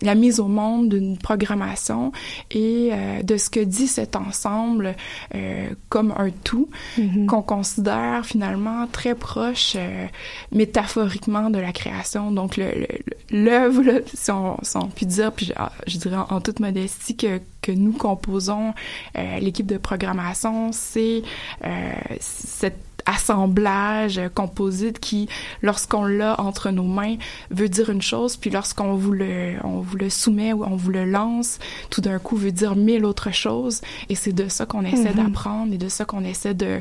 la 0.03 0.15
mise 0.15 0.41
au 0.41 0.47
monde 0.47 0.89
d'une 0.91 1.19
programmation 1.19 2.13
et 2.51 2.91
euh, 2.93 3.23
de 3.23 3.37
ce 3.37 3.51
que 3.51 3.61
dit 3.61 3.89
cet 3.89 4.17
ensemble 4.17 4.95
comme 5.89 6.15
un 6.17 6.31
tout 6.45 6.69
qu'on 7.29 7.43
considère 7.43 8.25
finalement 8.25 8.87
très 8.87 9.15
proche 9.15 9.77
métaphoriquement 10.53 11.51
de 11.51 11.59
la 11.59 11.73
création. 11.73 12.31
Donc 12.33 12.57
le- 12.57 12.87
le- 13.31 13.45
l'œuvre, 13.45 14.03
si 14.13 14.31
on, 14.31 14.57
si 14.63 14.77
on 14.77 14.89
peut 14.89 15.07
dire, 15.07 15.33
puis 15.33 15.47
je, 15.47 15.53
ah, 15.57 15.73
je 15.87 15.99
dirais 15.99 16.17
en, 16.17 16.27
en 16.37 16.41
toute 16.41 16.61
modestie 16.61 17.17
que 17.17 17.41
que 17.63 17.73
nous 17.73 17.93
composons 17.93 18.75
euh, 19.17 19.39
l'équipe 19.39 19.67
de 19.67 19.79
programmation, 19.79 20.73
c'est 20.73 21.23
euh, 21.65 21.93
cet 22.21 22.90
assemblage 23.07 24.19
euh, 24.19 24.29
composite 24.29 24.99
qui, 24.99 25.29
lorsqu'on 25.63 26.05
l'a 26.05 26.41
entre 26.41 26.71
nos 26.71 26.85
mains, 26.85 27.17
veut 27.51 27.69
dire 27.69 27.91
une 27.91 28.03
chose, 28.03 28.37
puis 28.37 28.51
lorsqu'on 28.51 28.95
vous 28.95 29.13
le, 29.13 29.55
on 29.65 29.81
vous 29.81 29.97
le 29.97 30.11
soumet 30.11 30.53
ou 30.53 30.65
on 30.65 30.77
vous 30.77 30.91
le 30.91 31.05
lance, 31.05 31.59
tout 31.91 32.01
d'un 32.01 32.19
coup 32.19 32.37
veut 32.37 32.53
dire 32.53 32.77
mille 32.77 33.05
autres 33.05 33.33
choses. 33.33 33.81
Et 34.09 34.15
c'est 34.15 34.33
de 34.33 34.49
ça 34.49 34.67
qu'on 34.67 34.85
essaie 34.85 35.11
Mhm. 35.15 35.25
d'apprendre 35.25 35.73
et 35.75 35.79
de 35.79 35.89
ça 35.89 36.05
qu'on 36.05 36.25
essaie 36.25 36.55
de, 36.55 36.81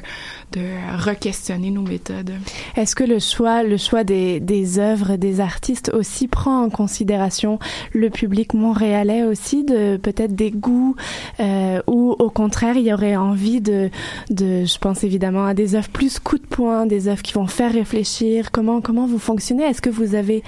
de 0.51 0.61
re-questionner 0.97 1.71
nos 1.71 1.81
méthodes. 1.81 2.31
Est-ce 2.75 2.95
que 2.95 3.03
le 3.03 3.19
choix, 3.19 3.63
le 3.63 3.77
choix 3.77 4.03
des, 4.03 4.39
des 4.39 4.79
œuvres 4.79 5.15
des 5.15 5.39
artistes 5.39 5.91
aussi 5.93 6.27
prend 6.27 6.63
en 6.63 6.69
considération 6.69 7.59
le 7.93 8.09
public 8.09 8.53
montréalais 8.53 9.23
aussi, 9.23 9.63
de 9.63 9.97
peut-être 9.97 10.35
des 10.35 10.51
goûts, 10.51 10.95
euh, 11.39 11.81
ou 11.87 12.15
au 12.19 12.29
contraire 12.29 12.75
il 12.77 12.85
y 12.85 12.93
aurait 12.93 13.15
envie 13.15 13.61
de, 13.61 13.89
de, 14.29 14.65
je 14.65 14.77
pense 14.77 15.03
évidemment 15.03 15.45
à 15.45 15.53
des 15.53 15.75
œuvres 15.75 15.89
plus 15.89 16.08
coup 16.17 16.39
de 16.39 16.45
poing, 16.47 16.87
des 16.87 17.07
œuvres 17.07 17.21
qui 17.21 17.33
vont 17.33 17.45
faire 17.45 17.71
réfléchir. 17.73 18.51
Comment 18.51 18.81
comment 18.81 19.05
vous 19.05 19.19
fonctionnez? 19.19 19.63
Est-ce 19.63 19.81
que 19.81 19.89
vous 19.91 20.15
avez 20.15 20.41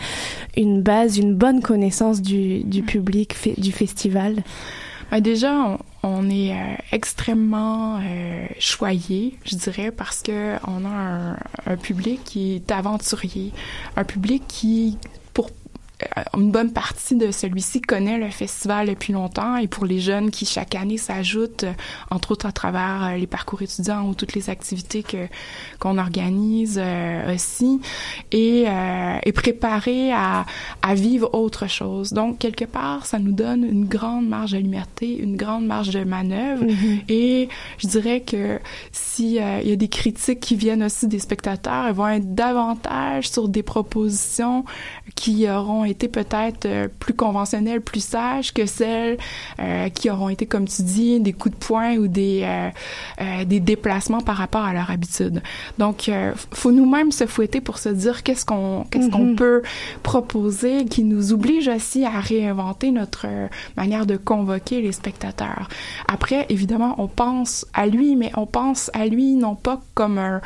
une 0.57 0.81
base, 0.81 1.17
une 1.19 1.35
bonne 1.35 1.61
connaissance 1.61 2.21
du, 2.21 2.63
du 2.63 2.81
public 2.81 3.35
fe- 3.35 3.59
du 3.59 3.71
festival? 3.71 4.43
Ben 5.11 5.19
déjà, 5.19 5.53
on, 5.53 5.77
on 6.03 6.29
est 6.29 6.53
euh, 6.53 6.75
extrêmement 6.93 7.97
euh, 7.97 8.45
choyé, 8.59 9.35
je 9.43 9.57
dirais, 9.57 9.91
parce 9.91 10.21
que 10.21 10.55
on 10.65 10.85
a 10.85 10.89
un, 10.89 11.37
un 11.65 11.75
public 11.75 12.21
qui 12.23 12.55
est 12.55 12.71
aventurier, 12.71 13.51
un 13.97 14.05
public 14.05 14.43
qui, 14.47 14.97
une 16.35 16.51
bonne 16.51 16.71
partie 16.71 17.15
de 17.15 17.31
celui-ci 17.31 17.81
connaît 17.81 18.17
le 18.17 18.29
festival 18.29 18.87
depuis 18.87 19.13
longtemps. 19.13 19.57
Et 19.57 19.67
pour 19.67 19.85
les 19.85 19.99
jeunes 19.99 20.31
qui 20.31 20.45
chaque 20.45 20.75
année 20.75 20.97
s'ajoutent, 20.97 21.63
euh, 21.63 21.73
entre 22.09 22.31
autres 22.31 22.45
à 22.45 22.51
travers 22.51 23.05
euh, 23.05 23.17
les 23.17 23.27
parcours 23.27 23.61
étudiants 23.61 24.07
ou 24.07 24.13
toutes 24.13 24.33
les 24.33 24.49
activités 24.49 25.03
que 25.03 25.27
qu'on 25.79 25.97
organise 25.97 26.79
euh, 26.81 27.33
aussi, 27.33 27.81
et, 28.31 28.65
euh, 28.67 29.17
et 29.23 29.31
préparés 29.31 30.11
à, 30.11 30.45
à 30.81 30.93
vivre 30.93 31.33
autre 31.33 31.67
chose. 31.67 32.13
Donc 32.13 32.37
quelque 32.37 32.65
part, 32.65 33.05
ça 33.05 33.19
nous 33.19 33.31
donne 33.31 33.63
une 33.63 33.85
grande 33.85 34.27
marge 34.27 34.51
de 34.51 34.57
liberté, 34.57 35.17
une 35.17 35.37
grande 35.37 35.65
marge 35.65 35.89
de 35.89 36.03
manœuvre, 36.03 36.65
et 37.09 37.49
je 37.79 37.87
dirais 37.87 38.21
que 38.21 38.59
si 38.91 39.39
euh, 39.39 39.59
il 39.63 39.69
y 39.69 39.73
a 39.73 39.75
des 39.75 39.87
critiques 39.87 40.39
qui 40.39 40.55
viennent 40.55 40.83
aussi 40.83 41.07
des 41.07 41.19
spectateurs, 41.19 41.87
elles 41.87 41.93
vont 41.93 42.07
être 42.07 42.35
davantage 42.35 43.29
sur 43.29 43.49
des 43.49 43.63
propositions 43.63 44.65
qui 45.15 45.49
auront 45.49 45.83
été 45.91 46.07
peut-être 46.07 46.65
euh, 46.65 46.87
plus 46.99 47.13
conventionnelles, 47.13 47.81
plus 47.81 48.03
sages 48.03 48.53
que 48.53 48.65
celles 48.65 49.17
euh, 49.59 49.89
qui 49.89 50.09
auront 50.09 50.29
été, 50.29 50.45
comme 50.45 50.67
tu 50.67 50.81
dis, 50.81 51.19
des 51.19 51.33
coups 51.33 51.55
de 51.57 51.63
poing 51.65 51.95
ou 51.97 52.07
des, 52.07 52.41
euh, 52.43 53.45
des 53.45 53.59
déplacements 53.59 54.21
par 54.21 54.37
rapport 54.37 54.63
à 54.63 54.73
leur 54.73 54.89
habitude. 54.89 55.41
Donc, 55.77 56.09
euh, 56.09 56.31
faut 56.53 56.71
nous-mêmes 56.71 57.11
se 57.11 57.25
fouetter 57.25 57.61
pour 57.61 57.77
se 57.77 57.89
dire 57.89 58.23
qu'est-ce 58.23 58.45
qu'on 58.45 58.85
qu'est-ce 58.89 59.09
qu'on 59.09 59.25
Mhm. 59.31 59.35
peut 59.35 59.61
proposer 60.03 60.85
qui 60.85 61.03
nous 61.03 61.31
oblige 61.33 61.67
aussi 61.67 62.05
à 62.05 62.19
réinventer 62.19 62.91
notre 62.91 63.25
manière 63.77 64.05
de 64.05 64.17
convoquer 64.17 64.81
les 64.81 64.91
spectateurs. 64.91 65.69
Après, 66.07 66.45
évidemment, 66.49 66.95
on 66.97 67.07
pense 67.07 67.65
à 67.73 67.85
lui, 67.87 68.15
mais 68.15 68.31
on 68.35 68.45
pense 68.45 68.89
à 68.93 69.05
lui 69.07 69.35
non 69.35 69.55
pas 69.55 69.81
comme 69.93 70.17
un, 70.17 70.41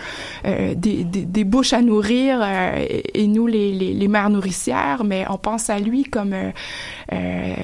euh, 0.45 0.73
des, 0.75 1.03
des, 1.03 1.25
des 1.25 1.43
bouches 1.43 1.73
à 1.73 1.81
nourrir 1.81 2.39
euh, 2.41 2.75
et, 2.77 3.23
et 3.23 3.27
nous 3.27 3.47
les, 3.47 3.71
les, 3.71 3.93
les 3.93 4.07
mères 4.07 4.29
nourricières, 4.29 5.03
mais 5.03 5.25
on 5.29 5.34
pense 5.37 5.69
à 5.69 5.79
lui 5.79 6.03
comme 6.03 6.33
euh, 6.33 6.51
euh, 7.13 7.55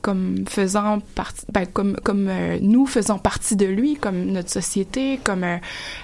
comme 0.00 0.44
faisant 0.48 0.98
partie, 1.14 1.44
ben, 1.52 1.66
comme 1.66 1.96
comme 2.02 2.28
euh, 2.28 2.58
nous 2.62 2.86
faisons 2.86 3.18
partie 3.18 3.56
de 3.56 3.66
lui, 3.66 3.96
comme 3.96 4.24
notre 4.26 4.50
société, 4.50 5.18
comme 5.22 5.44
euh, 5.44 5.56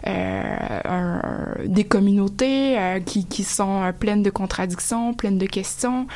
euh, 0.06 0.80
un- 0.84 1.20
des 1.66 1.84
communautés 1.84 2.78
euh, 2.78 3.00
qui 3.00 3.26
qui 3.26 3.44
sont 3.44 3.80
pleines 3.98 4.22
de 4.22 4.30
contradictions, 4.30 5.14
pleines 5.14 5.38
de 5.38 5.46
questions, 5.46 6.06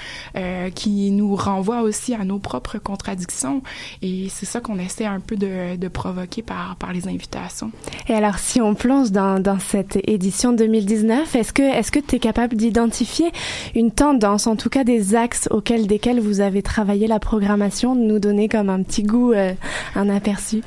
qui 0.75 1.11
nous 1.11 1.37
renvoient 1.37 1.83
aussi 1.83 2.15
à 2.15 2.25
nos 2.25 2.39
propres 2.39 2.79
contradictions. 2.79 3.63
Et 4.03 4.29
c'est 4.31 4.47
ça 4.47 4.61
qu'on 4.61 4.79
essaie 4.79 5.07
un 5.07 5.21
peu 5.21 5.37
de, 5.37 5.77
de 5.77 5.89
provoquer 5.89 6.43
par 6.43 6.77
par 6.77 6.93
les 6.93 7.09
invitations. 7.09 7.71
Et 8.09 8.15
alors, 8.15 8.39
si 8.39 8.61
on 8.61 8.75
plonge 8.75 9.11
dans, 9.11 9.41
dans 9.41 9.59
cette 9.59 9.99
édition 10.09 10.53
2019, 10.53 11.35
est-ce 11.37 11.53
que 11.53 11.63
est-ce 11.63 11.91
que 11.91 11.99
tu 12.01 12.17
es 12.17 12.19
capable 12.19 12.57
d'identifier 12.57 13.31
une 13.75 13.91
tendance, 13.91 14.47
en 14.47 14.57
tout 14.57 14.69
cas 14.69 14.85
des 14.85 15.15
axes 15.15 15.49
auxquels 15.51 15.87
desquels 15.87 16.21
vous 16.21 16.41
avez 16.41 16.63
travaillé 16.63 17.07
la 17.07 17.19
programmation, 17.19 17.70
de 17.71 18.01
nous 18.01 18.19
donner 18.19 18.49
comme 18.49 18.69
un 18.71 18.83
petit 18.83 19.03
goût, 19.03 19.33
euh, 19.33 19.53
un 19.95 20.09
aperçu 20.09 20.63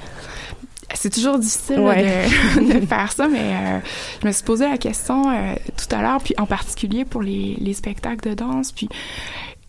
C'est 0.95 1.09
toujours 1.11 1.39
difficile 1.39 1.77
là, 1.77 1.81
Ouais. 1.81 2.25
de, 2.57 2.73
de 2.81 2.85
faire 2.85 3.11
ça, 3.11 3.27
mais 3.27 3.39
euh, 3.39 3.79
je 4.21 4.27
me 4.27 4.31
suis 4.31 4.43
posé 4.43 4.67
la 4.67 4.77
question 4.77 5.29
euh, 5.29 5.55
tout 5.77 5.95
à 5.95 6.01
l'heure, 6.01 6.21
puis 6.23 6.33
en 6.37 6.45
particulier 6.45 7.03
pour 7.05 7.21
les, 7.21 7.55
les 7.59 7.73
spectacles 7.73 8.29
de 8.29 8.35
danse, 8.35 8.71
puis 8.71 8.87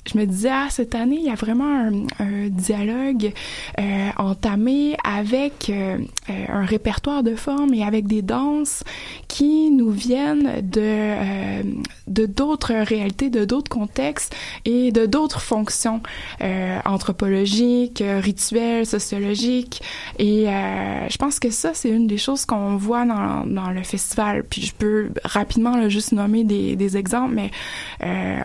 je 0.07 0.19
me 0.19 0.27
disais, 0.27 0.51
ah, 0.53 0.67
cette 0.71 0.95
année, 0.95 1.17
il 1.19 1.25
y 1.25 1.31
a 1.31 1.35
vraiment 1.35 1.65
un, 1.65 1.93
un 2.19 2.49
dialogue 2.49 3.33
euh, 3.81 4.11
entamé 4.19 4.97
avec 5.03 5.71
euh, 5.71 5.99
euh, 6.29 6.45
un 6.49 6.65
répertoire 6.65 7.23
de 7.23 7.35
formes 7.35 7.73
et 7.73 7.83
avec 7.83 8.07
des 8.07 8.23
danses 8.23 8.85
qui 9.29 9.71
nous 9.71 9.91
viennent 9.91 10.61
de 10.63 10.81
euh, 10.81 11.63
de 12.07 12.27
d'autres 12.27 12.75
réalités, 12.75 13.31
de 13.31 13.45
d'autres 13.45 13.71
contextes 13.71 14.35
et 14.65 14.93
de 14.93 15.07
d'autres 15.07 15.41
fonctions 15.41 16.03
euh, 16.43 16.79
anthropologiques, 16.85 18.03
rituelles, 18.21 18.87
sociologiques. 18.87 19.83
Et 20.19 20.49
euh, 20.49 21.09
je 21.09 21.17
pense 21.17 21.41
que 21.41 21.51
ça, 21.51 21.71
c'est 21.73 21.91
une 21.91 22.07
des 22.07 22.19
choses 22.19 22.45
qu'on 22.45 22.77
voit 22.77 23.07
dans, 23.07 23.47
dans 23.47 23.71
le 23.71 23.83
festival. 23.83 24.45
Puis 24.45 24.63
je 24.63 24.75
peux 24.75 25.11
rapidement 25.25 25.77
là, 25.77 25.89
juste 25.89 26.13
nommer 26.13 26.45
des, 26.45 26.77
des 26.77 26.97
exemples, 26.97 27.35
mais 27.35 27.51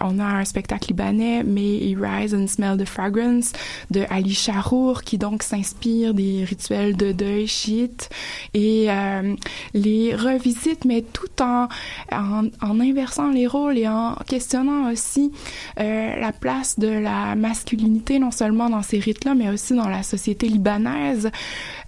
on 0.01 0.19
a 0.19 0.23
un 0.23 0.45
spectacle 0.45 0.87
libanais, 0.89 1.43
May 1.49 1.79
He 1.79 1.95
Rise 1.97 2.33
and 2.33 2.47
Smell 2.47 2.77
the 2.77 2.85
Fragrance, 2.85 3.51
de 3.91 4.05
Ali 4.09 4.33
Charour, 4.33 5.03
qui 5.03 5.17
donc 5.17 5.43
s'inspire 5.43 6.13
des 6.13 6.43
rituels 6.43 6.95
de 6.95 7.11
deuil 7.11 7.47
chiites 7.47 8.09
et 8.53 8.89
euh, 8.89 9.35
les 9.73 10.15
revisite, 10.15 10.85
mais 10.85 11.01
tout 11.01 11.41
en, 11.41 11.67
en, 12.11 12.45
en 12.61 12.79
inversant 12.79 13.29
les 13.29 13.47
rôles 13.47 13.77
et 13.77 13.87
en 13.87 14.15
questionnant 14.27 14.91
aussi 14.91 15.31
euh, 15.79 16.15
la 16.15 16.31
place 16.31 16.79
de 16.79 16.87
la 16.87 17.35
masculinité, 17.35 18.19
non 18.19 18.31
seulement 18.31 18.69
dans 18.69 18.83
ces 18.83 18.99
rites-là, 18.99 19.35
mais 19.35 19.49
aussi 19.49 19.73
dans 19.73 19.89
la 19.89 20.03
société 20.03 20.47
libanaise. 20.47 21.31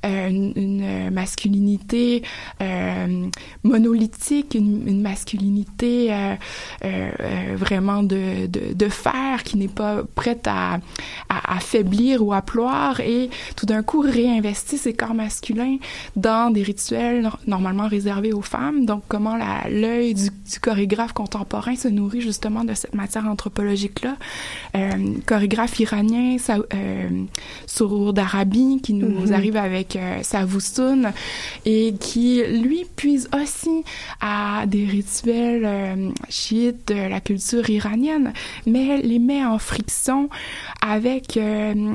Euh, 0.03 0.29
une, 0.29 0.53
une 0.55 1.11
masculinité 1.11 2.23
euh, 2.59 3.27
monolithique, 3.63 4.55
une, 4.55 4.87
une 4.87 5.01
masculinité 5.01 6.11
euh, 6.11 6.33
euh, 6.83 7.11
euh, 7.19 7.55
vraiment 7.55 8.01
de, 8.01 8.47
de, 8.47 8.73
de 8.73 8.89
fer 8.89 9.43
qui 9.43 9.57
n'est 9.57 9.67
pas 9.67 10.01
prête 10.15 10.47
à, 10.47 10.79
à, 11.29 11.55
à 11.55 11.59
faiblir 11.59 12.25
ou 12.25 12.33
à 12.33 12.41
ploir 12.41 12.99
et 12.99 13.29
tout 13.55 13.67
d'un 13.67 13.83
coup 13.83 14.01
réinvestit 14.01 14.79
ses 14.79 14.93
corps 14.93 15.13
masculins 15.13 15.77
dans 16.15 16.51
des 16.51 16.63
rituels 16.63 17.21
nor- 17.21 17.39
normalement 17.45 17.87
réservés 17.87 18.33
aux 18.33 18.41
femmes. 18.41 18.85
Donc 18.85 19.03
comment 19.07 19.37
l'œil 19.69 20.13
du, 20.15 20.29
du 20.29 20.59
chorégraphe 20.59 21.13
contemporain 21.13 21.75
se 21.75 21.87
nourrit 21.87 22.21
justement 22.21 22.63
de 22.63 22.73
cette 22.73 22.95
matière 22.95 23.27
anthropologique-là. 23.27 24.15
Euh, 24.75 25.13
chorégraphe 25.27 25.79
iranien, 25.79 26.37
euh, 26.73 27.09
Sourour 27.67 28.13
d'Arabie, 28.13 28.79
qui 28.81 28.93
nous 28.93 29.11
Mhm. 29.27 29.33
arrive 29.33 29.57
avec 29.57 29.90
euh, 29.95 30.23
Savoustoun 30.23 31.11
et 31.65 31.93
qui, 31.99 32.43
lui, 32.43 32.85
puise 32.95 33.29
aussi 33.33 33.83
à 34.19 34.65
des 34.67 34.85
rituels 34.85 35.65
euh, 35.65 36.09
chiites 36.29 36.87
de 36.87 37.09
la 37.09 37.19
culture 37.19 37.69
iranienne, 37.69 38.33
mais 38.65 39.01
les 39.01 39.19
met 39.19 39.45
en 39.45 39.59
friction 39.59 40.29
avec 40.81 41.37
euh, 41.37 41.93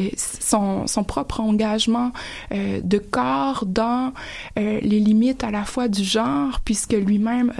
euh, 0.00 0.08
son, 0.16 0.86
son 0.86 1.04
propre 1.04 1.40
engagement 1.40 2.12
de 2.50 2.98
corps 2.98 3.64
dans 3.66 4.12
les 4.56 4.80
limites 4.80 5.44
à 5.44 5.50
la 5.50 5.64
fois 5.64 5.88
du 5.88 6.02
genre, 6.02 6.60
puisque 6.64 6.92
lui-même, 6.92 7.52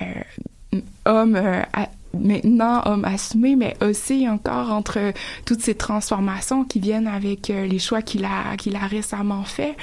euh, 0.00 0.04
homme 1.04 1.40
maintenant 2.14 2.82
homme 2.86 3.04
assumé, 3.04 3.56
mais 3.56 3.76
aussi 3.82 4.28
encore 4.28 4.70
entre 4.70 5.12
toutes 5.44 5.60
ces 5.60 5.74
transformations 5.74 6.64
qui 6.64 6.80
viennent 6.80 7.06
avec 7.06 7.50
euh, 7.50 7.66
les 7.66 7.78
choix 7.78 8.02
qu'il 8.02 8.24
a 8.24 8.56
qu'il 8.56 8.76
a 8.76 8.86
récemment 8.86 9.44
fait, 9.44 9.76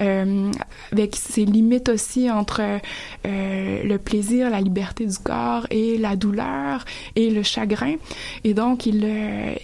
euh, 0.00 0.50
avec 0.92 1.16
ses 1.16 1.44
limites 1.44 1.88
aussi 1.88 2.30
entre 2.30 2.60
euh, 2.62 3.82
le 3.82 3.98
plaisir, 3.98 4.50
la 4.50 4.60
liberté 4.60 5.06
du 5.06 5.18
corps 5.18 5.66
et 5.70 5.98
la 5.98 6.16
douleur 6.16 6.84
et 7.16 7.30
le 7.30 7.42
chagrin. 7.42 7.96
Et 8.44 8.54
donc 8.54 8.86
il 8.86 9.06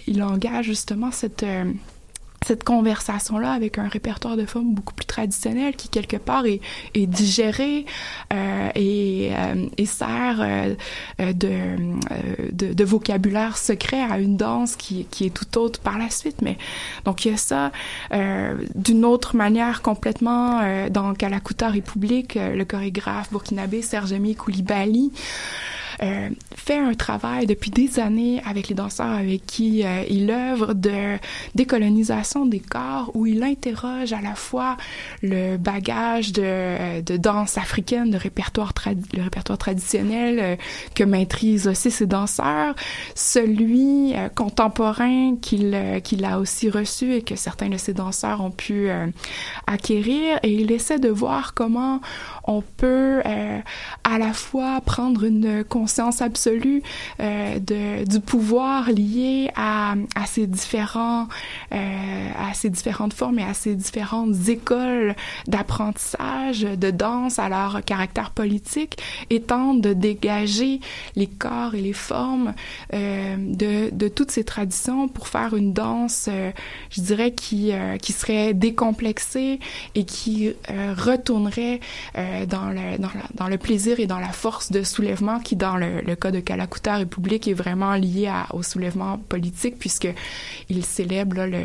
il 0.07 0.23
engage 0.23 0.65
justement 0.65 1.11
cette 1.11 1.45
cette 2.45 2.63
conversation-là 2.63 3.51
avec 3.51 3.77
un 3.77 3.87
répertoire 3.87 4.37
de 4.37 4.45
formes 4.45 4.73
beaucoup 4.73 4.93
plus 4.93 5.05
traditionnel 5.05 5.75
qui, 5.75 5.89
quelque 5.89 6.17
part, 6.17 6.45
est, 6.45 6.61
est 6.93 7.05
digéré 7.05 7.85
euh, 8.33 8.69
et, 8.75 9.31
euh, 9.33 9.65
et 9.77 9.85
sert 9.85 10.39
euh, 10.39 10.73
euh, 11.19 11.33
de, 11.33 11.49
euh, 11.49 12.49
de, 12.51 12.73
de 12.73 12.83
vocabulaire 12.83 13.57
secret 13.57 14.01
à 14.01 14.19
une 14.19 14.37
danse 14.37 14.75
qui, 14.75 15.05
qui 15.11 15.25
est 15.25 15.33
tout 15.33 15.57
autre 15.57 15.79
par 15.79 15.97
la 15.97 16.09
suite. 16.09 16.41
Mais 16.41 16.57
donc, 17.05 17.25
il 17.25 17.31
y 17.31 17.33
a 17.33 17.37
ça 17.37 17.71
euh, 18.13 18.55
d'une 18.75 19.05
autre 19.05 19.35
manière 19.35 19.81
complètement 19.81 20.89
dans 20.89 21.13
Kalakuta 21.13 21.69
République, 21.69 22.35
le 22.35 22.63
chorégraphe 22.63 23.31
burkinabé 23.31 23.81
Sergemi 23.81 24.35
Koulibaly 24.35 25.11
euh, 26.01 26.29
fait 26.55 26.77
un 26.77 26.93
travail 26.93 27.45
depuis 27.45 27.71
des 27.71 27.99
années 27.99 28.41
avec 28.45 28.69
les 28.69 28.75
danseurs 28.75 29.11
avec 29.11 29.45
qui 29.45 29.83
euh, 29.83 30.03
il 30.09 30.29
œuvre 30.31 30.73
de 30.73 31.17
décolonisation 31.55 32.45
des 32.45 32.59
corps 32.59 33.11
où 33.13 33.25
il 33.25 33.43
interroge 33.43 34.13
à 34.13 34.21
la 34.21 34.35
fois 34.35 34.77
le 35.21 35.57
bagage 35.57 36.31
de, 36.33 37.01
de 37.01 37.17
danse 37.17 37.57
africaine, 37.57 38.11
de 38.11 38.17
répertoire 38.17 38.73
le 39.13 39.23
répertoire 39.23 39.57
traditionnel 39.57 40.39
euh, 40.39 40.55
que 40.95 41.03
maîtrisent 41.03 41.67
aussi 41.67 41.91
ces 41.91 42.05
danseurs, 42.05 42.75
celui 43.15 44.15
euh, 44.15 44.29
contemporain 44.29 45.35
qu'il 45.41 45.73
euh, 45.73 45.99
qu'il 45.99 46.25
a 46.25 46.39
aussi 46.39 46.69
reçu 46.69 47.13
et 47.13 47.21
que 47.21 47.35
certains 47.35 47.69
de 47.69 47.77
ces 47.77 47.93
danseurs 47.93 48.41
ont 48.41 48.51
pu 48.51 48.89
euh, 48.89 49.07
acquérir. 49.67 50.39
Et 50.43 50.53
il 50.53 50.71
essaie 50.71 50.99
de 50.99 51.09
voir 51.09 51.53
comment 51.53 52.01
on 52.43 52.61
peut 52.61 53.21
euh, 53.25 53.59
à 54.03 54.17
la 54.17 54.33
fois 54.33 54.81
prendre 54.81 55.23
une 55.23 55.63
absolue 55.97 56.81
euh, 57.19 57.57
de, 57.59 58.05
du 58.05 58.19
pouvoir 58.19 58.91
lié 58.91 59.49
à, 59.55 59.95
à 60.15 60.25
ces 60.25 60.45
différents 60.47 61.27
euh, 61.73 62.29
à 62.37 62.53
ces 62.53 62.69
différentes 62.69 63.13
formes 63.13 63.39
et 63.39 63.43
à 63.43 63.53
ces 63.53 63.75
différentes 63.75 64.47
écoles 64.47 65.15
d'apprentissage 65.47 66.61
de 66.61 66.91
danse 66.91 67.39
à 67.39 67.49
leur 67.49 67.83
caractère 67.85 68.31
politique 68.31 68.97
et 69.29 69.41
tente 69.41 69.81
de 69.81 69.93
dégager 69.93 70.79
les 71.15 71.27
corps 71.27 71.75
et 71.75 71.81
les 71.81 71.93
formes 71.93 72.53
euh, 72.93 73.35
de, 73.37 73.89
de 73.91 74.07
toutes 74.07 74.31
ces 74.31 74.43
traditions 74.43 75.07
pour 75.07 75.27
faire 75.27 75.55
une 75.55 75.73
danse 75.73 76.29
je 76.91 77.01
dirais 77.01 77.31
qui 77.31 77.71
qui 78.01 78.13
serait 78.13 78.53
décomplexée 78.53 79.59
et 79.95 80.05
qui 80.05 80.53
retournerait 80.97 81.79
dans 82.47 82.69
le 82.69 82.97
dans, 82.97 83.07
la- 83.07 83.29
dans 83.35 83.47
le 83.47 83.57
plaisir 83.57 83.99
et 83.99 84.07
dans 84.07 84.19
la 84.19 84.29
force 84.31 84.71
de 84.71 84.83
soulèvement 84.83 85.39
qui 85.39 85.55
dans 85.55 85.75
le, 85.79 86.01
le 86.01 86.15
cas 86.15 86.31
de 86.31 86.39
Kalakuta 86.39 86.95
République 86.97 87.47
est 87.47 87.53
vraiment 87.53 87.95
lié 87.95 88.27
à, 88.27 88.47
au 88.53 88.61
soulèvement 88.63 89.17
politique 89.17 89.77
puisque 89.79 90.07
il 90.69 90.85
célèbre 90.85 91.35
là, 91.37 91.47
le, 91.47 91.57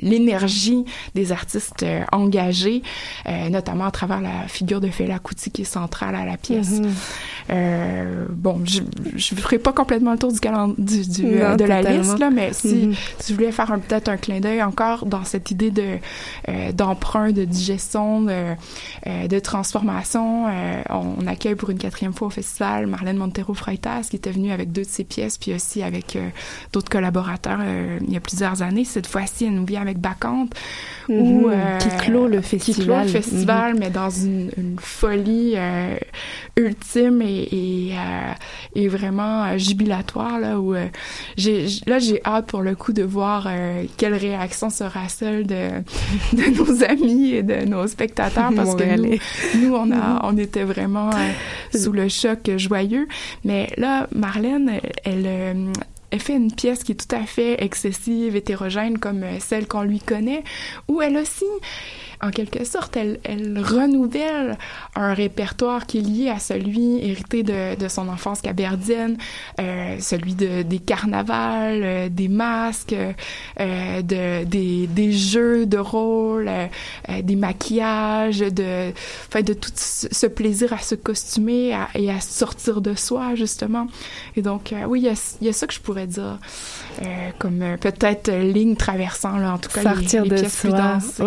l'énergie 0.00 0.84
des 1.14 1.32
artistes 1.32 1.82
euh, 1.82 2.02
engagés 2.12 2.82
euh, 3.26 3.48
notamment 3.48 3.84
à 3.86 3.90
travers 3.90 4.20
la 4.20 4.46
figure 4.48 4.80
de 4.80 4.88
Fela 4.88 5.18
Kuti 5.18 5.50
qui 5.50 5.62
est 5.62 5.64
centrale 5.64 6.14
à 6.14 6.24
la 6.24 6.36
pièce 6.36 6.80
Mhm. 6.80 6.92
Euh, 7.50 8.26
bon, 8.30 8.60
je 8.64 8.80
je 9.16 9.34
ferai 9.34 9.58
pas 9.58 9.72
complètement 9.72 10.12
le 10.12 10.18
tour 10.18 10.32
du 10.32 10.38
calendrier 10.38 10.76
du, 10.78 11.08
du, 11.08 11.24
Non, 11.24 11.56
de 11.56 11.64
la 11.64 11.82
liste 11.82 12.18
là, 12.18 12.30
mais 12.30 12.52
si 12.52 12.68
Mhm. 12.86 12.94
si 13.18 13.32
je 13.32 13.34
voulais 13.36 13.50
faire 13.52 13.66
peut-être 13.88 14.08
un 14.08 14.16
clin 14.16 14.38
d'œil 14.40 14.62
encore 14.62 15.04
dans 15.06 15.24
cette 15.24 15.50
idée 15.50 15.70
de 15.72 15.98
d'emprunt, 16.72 17.32
de 17.32 17.44
digestion, 17.44 18.22
de, 18.22 18.54
de 19.28 19.38
transformation, 19.40 20.46
on, 20.90 21.14
on 21.20 21.26
accueille 21.26 21.56
pour 21.56 21.70
une 21.70 21.78
quatrième 21.80 22.12
fois 22.12 22.28
au 22.28 22.30
festival 22.30 22.86
Marlène 22.86 23.16
Montero 23.16 23.54
Freitas 23.54 24.06
qui 24.10 24.16
était 24.16 24.30
venue 24.30 24.52
avec 24.52 24.70
deux 24.72 24.82
de 24.82 24.86
ses 24.86 25.04
pièces, 25.04 25.36
puis 25.38 25.52
aussi 25.54 25.82
avec 25.82 26.14
euh, 26.16 26.28
d'autres 26.72 26.90
collaborateurs 26.90 27.58
euh, 27.60 27.98
il 28.06 28.12
y 28.12 28.16
a 28.16 28.20
plusieurs 28.20 28.62
années. 28.62 28.84
Cette 28.84 29.06
fois-ci, 29.06 29.46
elle 29.46 29.54
nous 29.54 29.66
vient 29.66 29.80
avec 29.82 29.98
Bacchante, 29.98 30.52
où, 31.08 31.48
Mhm. 31.48 31.50
euh, 31.52 31.78
Qui 31.78 31.88
clôt 32.06 32.28
le 32.28 32.40
qui 32.40 32.58
clôt 32.58 32.94
festival. 32.94 33.02
le 33.06 33.08
festival, 33.12 33.74
mais 33.78 33.90
dans 33.90 34.10
une, 34.10 34.50
une 34.56 34.76
folie 34.78 35.54
ultime 36.56 37.22
et, 37.22 37.48
et, 37.52 37.94
et 38.74 38.88
vraiment 38.88 39.56
jubilatoire 39.58 40.38
là 40.38 40.58
où 40.60 40.74
j'ai 41.36 41.68
j- 41.68 41.82
là 41.86 41.98
j'ai 41.98 42.20
hâte 42.24 42.46
pour 42.46 42.62
le 42.62 42.74
coup 42.74 42.92
de 42.92 43.02
voir 43.02 43.48
quelle 43.96 44.14
réaction 44.14 44.70
sera 44.70 45.08
celle 45.08 45.46
de, 45.46 45.68
de 46.32 46.56
nos 46.56 46.84
amis 46.84 47.30
et 47.32 47.42
de 47.42 47.64
nos 47.66 47.86
spectateurs 47.86 48.52
parce 48.56 48.74
que 48.74 48.96
nous, 48.96 49.16
nous 49.62 49.74
on 49.74 49.90
a 49.92 50.20
on 50.24 50.36
était 50.36 50.64
vraiment 50.64 51.10
sous 51.74 51.92
le 51.92 52.08
choc 52.08 52.50
joyeux. 52.56 53.08
Mais 53.44 53.72
là 53.76 54.08
Marlène 54.12 54.80
elle 55.04 55.24
euh, 55.26 55.72
elle 56.10 56.20
fait 56.20 56.34
une 56.34 56.52
pièce 56.52 56.82
qui 56.82 56.92
est 56.92 57.08
tout 57.08 57.14
à 57.14 57.24
fait 57.24 57.62
excessive, 57.62 58.34
hétérogène 58.34 58.98
comme 58.98 59.22
euh, 59.22 59.38
celle 59.38 59.66
qu'on 59.66 59.82
lui 59.82 60.00
connaît, 60.00 60.42
où 60.88 61.00
elle 61.00 61.16
aussi, 61.16 61.44
en 62.22 62.30
quelque 62.30 62.64
sorte, 62.64 62.96
elle, 62.96 63.18
elle 63.24 63.58
renouvelle 63.58 64.58
un 64.94 65.14
répertoire 65.14 65.86
qui 65.86 65.98
est 65.98 66.02
lié 66.02 66.28
à 66.28 66.38
celui 66.38 66.98
hérité 67.04 67.42
de, 67.42 67.76
de 67.76 67.88
son 67.88 68.08
enfance 68.08 68.40
caberdienne, 68.42 69.16
euh, 69.60 69.96
celui 70.00 70.34
de, 70.34 70.62
des 70.62 70.78
carnavals, 70.78 71.80
euh, 71.82 72.08
des 72.10 72.28
masques, 72.28 72.94
euh, 73.60 74.02
de, 74.02 74.44
des, 74.44 74.86
des 74.86 75.12
jeux 75.12 75.66
de 75.66 75.78
rôle, 75.78 76.48
euh, 76.48 76.66
euh, 77.08 77.22
des 77.22 77.36
maquillages, 77.36 78.40
de, 78.40 78.92
enfin, 79.28 79.42
de 79.42 79.52
tout 79.54 79.70
ce 79.74 80.26
plaisir 80.26 80.72
à 80.72 80.78
se 80.78 80.94
costumer 80.94 81.72
à- 81.74 81.88
et 81.94 82.10
à 82.10 82.20
sortir 82.20 82.80
de 82.80 82.94
soi, 82.94 83.34
justement. 83.34 83.86
Et 84.36 84.42
donc, 84.42 84.72
euh, 84.72 84.84
oui, 84.86 85.00
il 85.00 85.44
y 85.44 85.46
y 85.46 85.48
a 85.48 85.52
ça 85.52 85.66
que 85.66 85.74
je 85.74 85.80
pourrais 85.80 86.06
dire, 86.06 86.38
euh, 87.02 87.06
comme 87.38 87.64
peut-être 87.80 88.30
ligne 88.30 88.76
traversant, 88.76 89.36
là, 89.38 89.54
en 89.54 89.58
tout 89.58 89.70
cas, 89.70 89.82
sortir 89.82 90.24
les, 90.24 90.30
de 90.30 90.34
pièces 90.36 90.56
plus 90.56 90.70
soi 90.70 90.78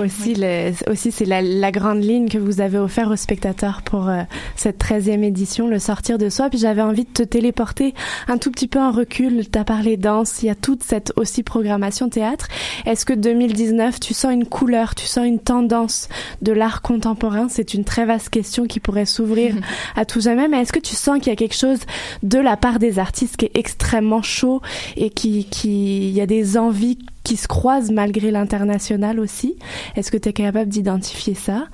aussi 0.04 0.36
le- 0.36 0.74
aussi 0.90 1.12
c'est 1.12 1.26
la, 1.26 1.42
la 1.42 1.72
grande 1.72 2.04
ligne 2.04 2.30
que 2.30 2.38
vous 2.38 2.62
avez 2.62 2.78
offert 2.78 3.10
aux 3.10 3.16
spectateurs 3.16 3.82
pour 3.84 4.10
euh, 4.10 4.24
cette 4.56 4.84
13e 4.84 5.24
édition 5.24 5.68
le 5.68 5.80
sortir 5.80 6.18
de 6.18 6.30
soi. 6.30 6.50
Puis 6.50 6.60
j'avais 6.60 6.82
envie 6.82 7.06
de 7.06 7.12
te 7.12 7.24
téléporter 7.24 7.94
un 8.28 8.38
tout 8.38 8.52
petit 8.52 8.68
peu 8.68 8.80
en 8.80 8.92
recul. 8.92 9.50
Tu 9.50 9.58
as 9.58 9.64
parlé 9.64 9.98
danse 9.98 10.44
il 10.44 10.48
y 10.48 10.50
a 10.50 10.56
toute 10.56 10.84
cette 10.84 11.14
aussi 11.16 11.44
programmation 11.44 12.10
théâtre. 12.10 12.48
Est-ce 12.86 13.06
que 13.06 13.14
2019 13.14 14.00
tu 14.00 14.14
sens 14.14 14.34
une 14.34 14.46
couleur 14.46 14.96
tu 14.96 15.06
sens 15.06 15.26
une 15.26 15.40
tendance 15.40 16.10
de 16.42 16.52
l'art 16.52 16.82
contemporain? 16.82 17.48
C'est 17.50 17.74
une 17.74 17.84
très 17.84 18.06
vaste 18.06 18.30
question 18.30 18.66
qui 18.66 18.80
pourrait 18.80 19.06
s'ouvrir 19.06 19.56
à 19.96 20.06
tout 20.06 20.22
jamais 20.22 20.48
mais 20.48 20.62
est-ce 20.62 20.74
que 20.74 20.80
tu 20.80 20.96
sens 20.96 21.20
qu'il 21.20 21.28
y 21.28 21.34
a 21.34 21.36
quelque 21.36 21.56
chose 21.56 21.80
de 22.24 22.40
la 22.40 22.58
part 22.58 22.80
des 22.80 23.00
artistes 23.00 23.38
qui 23.38 23.46
est 23.46 23.58
extrêmement 23.58 24.22
chaud 24.22 24.62
et 24.98 25.10
qui 25.10 25.46
qui 25.46 26.10
il 26.10 26.14
y 26.14 26.22
a 26.22 26.26
des 26.26 26.58
envies 26.58 26.98
qui 27.24 27.38
se 27.38 27.48
croisent 27.48 27.92
malgré 27.92 28.32
l'international 28.32 29.20
aussi. 29.20 29.56
Est-ce 29.96 30.12
que 30.12 30.18
tu 30.18 30.30
es 30.30 30.34
capable 30.34 30.70
d'identifier 30.70 31.36
ça 31.36 31.68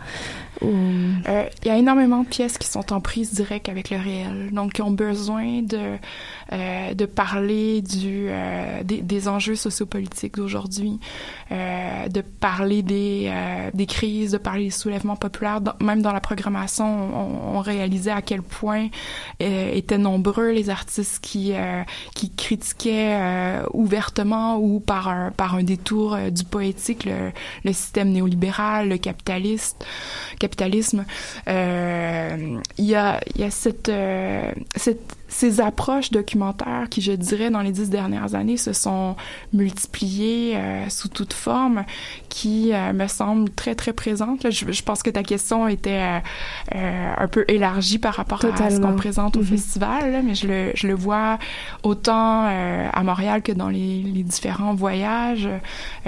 Euh, 0.61 1.45
Il 1.63 1.67
y 1.67 1.71
a 1.71 1.77
énormément 1.77 2.23
de 2.23 2.27
pièces 2.27 2.57
qui 2.57 2.67
sont 2.67 2.91
en 2.93 2.99
prise 3.01 3.33
directe 3.33 3.69
avec 3.69 3.89
le 3.89 3.97
réel, 3.97 4.49
donc 4.51 4.73
qui 4.73 4.81
ont 4.81 4.91
besoin 4.91 5.61
de 5.61 5.95
euh, 6.51 6.93
de 6.93 7.05
parler 7.05 7.81
du 7.81 8.27
euh, 8.29 8.83
des, 8.83 9.01
des 9.01 9.27
enjeux 9.27 9.55
sociopolitiques 9.55 10.35
d'aujourd'hui, 10.35 10.99
euh, 11.51 12.07
de 12.07 12.21
parler 12.21 12.81
des 12.81 13.27
euh, 13.29 13.69
des 13.73 13.85
crises, 13.85 14.31
de 14.31 14.37
parler 14.37 14.65
des 14.65 14.69
soulèvements 14.71 15.15
populaires. 15.15 15.61
Même 15.81 16.01
dans 16.01 16.13
la 16.13 16.21
programmation, 16.21 16.85
on, 16.85 17.57
on 17.57 17.59
réalisait 17.59 18.11
à 18.11 18.21
quel 18.21 18.41
point 18.41 18.87
euh, 19.41 19.71
étaient 19.73 19.97
nombreux 19.97 20.51
les 20.51 20.69
artistes 20.69 21.19
qui 21.21 21.53
qui 22.15 22.31
critiquaient 22.31 23.61
ouvertement 23.73 24.57
ou 24.57 24.79
par 24.79 25.07
un 25.07 25.31
par 25.31 25.55
un 25.55 25.63
détour 25.63 26.17
du 26.31 26.43
poétique 26.43 27.05
le, 27.05 27.31
le 27.63 27.73
système 27.73 28.09
néolibéral, 28.09 28.89
le 28.89 28.97
capitaliste 28.97 29.85
capitalisme, 30.39 31.05
il 32.79 32.85
y 32.85 32.95
a, 32.95 33.19
il 33.35 33.41
y 33.41 33.43
a 33.43 33.51
cette, 33.51 33.89
euh, 33.89 34.51
cette, 34.75 35.15
ces 35.29 35.61
approches 35.61 36.11
documentaires 36.11 36.87
qui, 36.89 37.01
je 37.01 37.11
dirais, 37.13 37.49
dans 37.49 37.61
les 37.61 37.71
dix 37.71 37.89
dernières 37.89 38.35
années, 38.35 38.57
se 38.57 38.73
sont 38.73 39.15
multipliées 39.53 40.55
euh, 40.57 40.89
sous 40.89 41.07
toute 41.07 41.33
forme, 41.33 41.85
qui 42.29 42.73
euh, 42.73 42.91
me 42.93 43.07
semblent 43.07 43.49
très, 43.51 43.75
très 43.75 43.93
présentes. 43.93 44.43
Là, 44.43 44.49
je, 44.49 44.71
je 44.71 44.83
pense 44.83 45.03
que 45.03 45.09
ta 45.09 45.23
question 45.23 45.67
était 45.67 46.01
euh, 46.01 46.19
euh, 46.75 47.13
un 47.17 47.27
peu 47.27 47.45
élargie 47.47 47.99
par 47.99 48.15
rapport 48.15 48.43
à 48.43 48.69
ce 48.69 48.79
qu'on 48.79 48.95
présente 48.95 49.37
au 49.37 49.41
Mhm. 49.41 49.45
festival, 49.45 50.11
là, 50.11 50.21
mais 50.21 50.35
je 50.35 50.47
le, 50.47 50.71
je 50.75 50.87
le 50.87 50.93
vois 50.95 51.37
autant 51.83 52.45
euh, 52.47 52.87
à 52.91 53.03
Montréal 53.03 53.41
que 53.41 53.51
dans 53.51 53.69
les, 53.69 54.01
les 54.01 54.23
différents 54.23 54.73
voyages, 54.73 55.47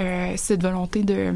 euh, 0.00 0.32
cette 0.36 0.62
volonté 0.62 1.02
de 1.04 1.32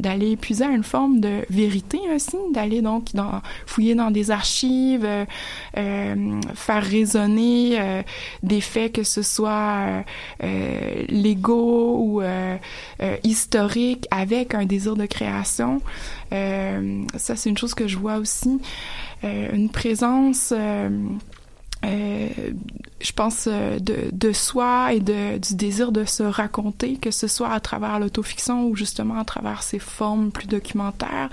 d'aller 0.00 0.36
puiser 0.36 0.64
à 0.64 0.70
une 0.70 0.82
forme 0.82 1.20
de 1.20 1.44
vérité 1.50 1.98
aussi, 2.14 2.36
d'aller 2.52 2.82
donc 2.82 3.14
dans, 3.14 3.40
fouiller 3.66 3.94
dans 3.94 4.10
des 4.10 4.30
archives, 4.30 5.04
euh, 5.04 5.24
euh, 5.76 6.40
faire 6.54 6.82
résonner 6.82 7.80
euh, 7.80 8.02
des 8.42 8.60
faits 8.60 8.92
que 8.92 9.02
ce 9.02 9.22
soit 9.22 9.50
euh, 9.52 10.02
euh, 10.44 11.04
légaux 11.08 11.96
ou 11.98 12.20
euh, 12.20 12.56
historiques 13.24 14.06
avec 14.10 14.54
un 14.54 14.64
désir 14.64 14.96
de 14.96 15.06
création. 15.06 15.80
Ça, 16.30 17.36
c'est 17.36 17.48
une 17.48 17.56
chose 17.58 17.74
que 17.74 17.88
je 17.88 17.96
vois 17.96 18.16
aussi. 18.16 18.60
Une 19.22 19.70
présence... 19.70 20.52
euh, 21.86 22.28
je 23.00 23.12
pense 23.12 23.46
euh, 23.46 23.78
de, 23.78 23.96
de 24.10 24.32
soi 24.32 24.92
et 24.94 25.00
de, 25.00 25.38
du 25.38 25.54
désir 25.54 25.92
de 25.92 26.04
se 26.04 26.22
raconter, 26.22 26.96
que 26.96 27.10
ce 27.10 27.28
soit 27.28 27.50
à 27.50 27.60
travers 27.60 27.98
l'autofiction 27.98 28.66
ou 28.66 28.74
justement 28.74 29.18
à 29.18 29.24
travers 29.24 29.62
ces 29.62 29.78
formes 29.78 30.30
plus 30.30 30.48
documentaires, 30.48 31.28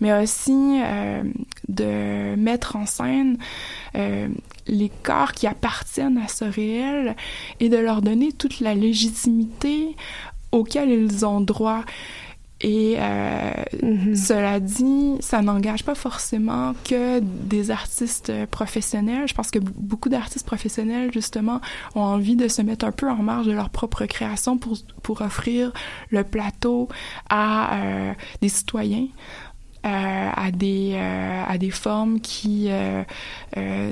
mais 0.00 0.12
aussi 0.12 0.80
euh, 0.82 1.22
de 1.68 2.34
mettre 2.36 2.76
en 2.76 2.86
scène 2.86 3.36
euh, 3.94 4.28
les 4.66 4.90
corps 5.02 5.32
qui 5.32 5.46
appartiennent 5.46 6.18
à 6.18 6.28
ce 6.28 6.44
réel 6.44 7.14
et 7.60 7.68
de 7.68 7.76
leur 7.76 8.00
donner 8.00 8.32
toute 8.32 8.60
la 8.60 8.74
légitimité 8.74 9.94
auquel 10.50 10.90
ils 10.90 11.24
ont 11.26 11.40
droit. 11.40 11.84
Et 12.62 12.94
euh, 12.98 13.50
Mhm. 13.82 14.14
cela 14.14 14.60
dit, 14.60 15.16
ça 15.20 15.42
n'engage 15.42 15.84
pas 15.84 15.94
forcément 15.96 16.74
que 16.84 17.18
des 17.20 17.70
artistes 17.72 18.32
professionnels. 18.50 19.26
Je 19.26 19.34
pense 19.34 19.50
que 19.50 19.58
beaucoup 19.58 20.08
d'artistes 20.08 20.46
professionnels, 20.46 21.12
justement, 21.12 21.60
ont 21.96 22.02
envie 22.02 22.36
de 22.36 22.46
se 22.48 22.62
mettre 22.62 22.84
un 22.84 22.92
peu 22.92 23.10
en 23.10 23.16
marge 23.22 23.46
de 23.46 23.52
leur 23.52 23.70
propre 23.70 24.06
création 24.06 24.58
pour, 24.58 24.78
pour 25.02 25.20
offrir 25.22 25.72
le 26.10 26.22
plateau 26.22 26.88
à 27.28 27.74
euh, 27.82 28.12
des 28.40 28.48
citoyens. 28.48 29.06
Euh, 29.84 30.30
à 30.34 30.50
des 30.50 30.92
euh, 30.94 31.44
à 31.46 31.58
des 31.58 31.70
formes 31.70 32.20
qui 32.20 32.68
euh, 32.70 33.02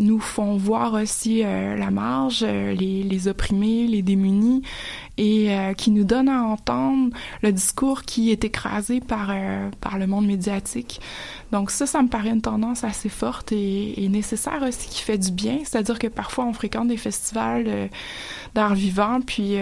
nous 0.00 0.20
font 0.20 0.56
voir 0.56 0.94
aussi 0.94 1.42
la 1.42 1.90
marge, 1.90 2.42
les, 2.42 3.02
les 3.02 3.28
opprimés, 3.28 3.86
les 3.86 4.02
démunis, 4.02 4.62
et 5.18 5.50
euh, 5.50 5.74
qui 5.74 5.90
nous 5.90 6.04
donnent 6.04 6.28
à 6.30 6.42
entendre 6.42 7.14
le 7.42 7.52
discours 7.52 8.02
qui 8.02 8.30
est 8.30 8.42
écrasé 8.44 9.00
par 9.00 9.28
euh, 9.30 9.68
par 9.80 9.98
le 9.98 10.06
monde 10.06 10.26
médiatique. 10.26 11.00
Donc 11.52 11.70
ça, 11.70 11.86
ça 11.86 12.02
me 12.02 12.08
paraît 12.08 12.30
une 12.30 12.40
tendance 12.40 12.84
assez 12.84 13.08
forte 13.08 13.52
et, 13.52 14.02
et 14.02 14.08
nécessaire 14.08 14.62
aussi 14.66 14.88
qui 14.88 15.02
fait 15.02 15.18
du 15.18 15.30
bien. 15.30 15.58
C'est-à-dire 15.64 15.98
que 15.98 16.06
parfois 16.06 16.46
on 16.46 16.52
fréquente 16.52 16.88
des 16.88 16.96
festivals 16.96 17.64
euh, 17.66 17.88
d'art 18.54 18.74
vivant, 18.74 19.20
puis 19.20 19.56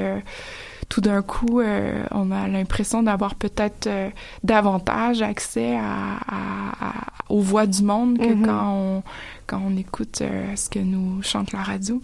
tout 0.89 1.01
d'un 1.03 1.23
coup, 1.23 1.61
euh, 1.61 2.03
on 2.13 2.31
a 2.31 2.49
l'impression 2.49 3.03
d'avoir 3.03 3.35
peut-être 3.35 3.87
euh, 3.87 4.09
davantage 4.43 5.21
accès 5.23 5.77
à, 5.77 6.17
à- 6.27 6.87
à- 6.89 6.95
aux 7.29 7.41
voix 7.41 7.67
du 7.67 7.83
monde 7.83 8.19
que 8.19 8.33
Mhm. 8.33 8.47
quand 8.47 8.73
on 8.75 9.03
quand 9.47 9.61
on 9.67 9.77
écoute 9.77 10.21
euh, 10.23 10.55
ce 10.57 10.69
que 10.71 10.79
nous 10.79 11.23
chante 11.23 11.53
la 11.53 11.61
radio. 11.63 12.01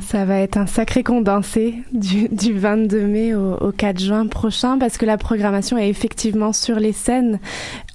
Ça 0.00 0.26
va 0.26 0.36
être 0.38 0.58
un 0.58 0.66
sacré 0.66 1.02
condensé 1.02 1.74
du, 1.92 2.28
du 2.28 2.52
22 2.52 3.06
mai 3.06 3.34
au, 3.34 3.54
au 3.56 3.72
4 3.72 3.98
juin 3.98 4.26
prochain 4.26 4.78
parce 4.78 4.98
que 4.98 5.06
la 5.06 5.16
programmation 5.16 5.78
est 5.78 5.88
effectivement 5.88 6.52
sur 6.52 6.76
les 6.78 6.92
scènes 6.92 7.40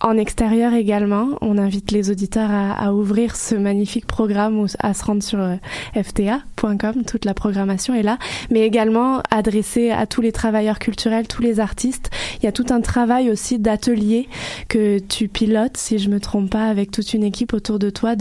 en 0.04 0.18
extérieur 0.18 0.74
également. 0.74 1.30
On 1.40 1.58
invite 1.58 1.92
les 1.92 2.12
auditeurs 2.12 2.50
à, 2.52 2.94
ouvrir 2.94 3.38
ce 3.38 3.56
magnifique 3.56 4.06
programme 4.06 4.60
ou 4.60 4.68
à 4.80 4.94
se 4.94 5.06
rendre 5.06 5.24
sur 5.24 5.40
euh, 5.40 5.56
fta.com. 5.96 7.04
Toute 7.08 7.24
la 7.24 7.34
programmation 7.34 7.96
est 7.96 8.04
là, 8.04 8.18
mais 8.52 8.62
également 8.62 9.24
adressé 9.32 9.92
à 9.92 10.06
tous 10.06 10.22
les 10.22 10.34
travailleurs 10.34 10.80
culturels, 10.80 11.28
tous 11.28 11.42
les 11.42 11.62
artistes. 11.62 12.12
Il 12.40 12.46
y 12.46 12.50
a 12.50 12.52
tout 12.52 12.66
un 12.70 12.82
travail 12.82 13.32
aussi 13.32 13.60
d'atelier 13.60 14.28
que 14.68 15.00
tu 15.00 15.30
pilotes, 15.30 15.78
si 15.78 15.98
je 16.00 16.10
me 16.10 16.20
trompe 16.20 16.50
pas, 16.50 16.68
avec 16.68 16.92
toute 16.92 17.14
une 17.14 17.24
équipe 17.24 17.54
autour 17.54 17.80
de 17.80 17.90
toi, 17.90 18.16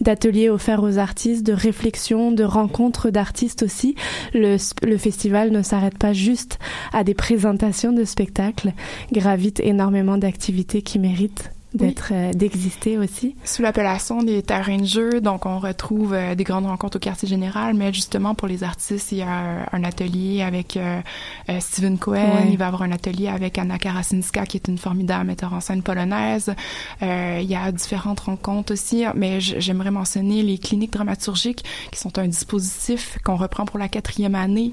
d'ateliers 0.00 0.48
offerts 0.48 0.82
aux 0.82 0.96
artistes, 0.96 1.46
de 1.46 1.52
réflexion, 1.52 2.32
de 2.32 2.44
rencontres 2.44 3.10
d'artistes 3.10 3.62
aussi. 3.62 3.94
Le, 4.32 4.56
le 4.82 4.96
festival 4.96 5.50
ne 5.50 5.60
s'arrête 5.60 5.98
pas 5.98 6.14
juste 6.14 6.58
à 6.94 7.04
des 7.04 7.14
présentations 7.14 7.92
de 7.92 8.04
spectacles, 8.04 8.72
gravite 9.12 9.60
énormément 9.60 10.16
d'activités 10.16 10.80
qui 10.80 10.98
méritent 10.98 11.25
It. 11.26 11.55
D'être 11.76 12.10
euh, 12.12 12.32
d'exister 12.32 12.98
aussi. 12.98 13.34
Sous 13.44 13.62
l'appellation 13.62 14.22
des 14.22 14.42
terrains 14.42 14.78
de 14.78 14.84
jeu, 14.84 15.20
donc 15.20 15.46
on 15.46 15.58
retrouve 15.58 16.14
euh, 16.14 16.34
des 16.34 16.44
grandes 16.44 16.66
rencontres 16.66 16.96
au 16.96 17.00
quartier 17.00 17.28
général, 17.28 17.74
mais 17.74 17.92
justement 17.92 18.34
pour 18.34 18.48
les 18.48 18.64
artistes, 18.64 19.12
il 19.12 19.18
y 19.18 19.22
a 19.22 19.28
un, 19.28 19.66
un 19.72 19.84
atelier 19.84 20.42
avec 20.42 20.76
euh, 20.76 21.00
euh, 21.48 21.60
Steven 21.60 21.98
Cohen, 21.98 22.46
il 22.50 22.58
va 22.58 22.68
avoir 22.68 22.82
un 22.82 22.92
atelier 22.92 23.28
avec 23.28 23.58
Anna 23.58 23.78
Karasinska, 23.78 24.46
qui 24.46 24.56
est 24.56 24.68
une 24.68 24.78
formidable 24.78 25.26
metteur 25.26 25.52
en 25.52 25.60
scène 25.60 25.82
polonaise. 25.82 26.54
Il 27.00 27.44
y 27.44 27.54
a 27.54 27.70
différentes 27.72 28.20
rencontres 28.20 28.72
aussi, 28.72 29.04
mais 29.14 29.40
j'aimerais 29.40 29.90
mentionner 29.90 30.42
les 30.42 30.58
cliniques 30.58 30.92
dramaturgiques, 30.92 31.64
qui 31.92 31.98
sont 31.98 32.18
un 32.18 32.26
dispositif 32.26 33.18
qu'on 33.24 33.36
reprend 33.36 33.64
pour 33.64 33.78
la 33.78 33.88
quatrième 33.88 34.34
année, 34.34 34.72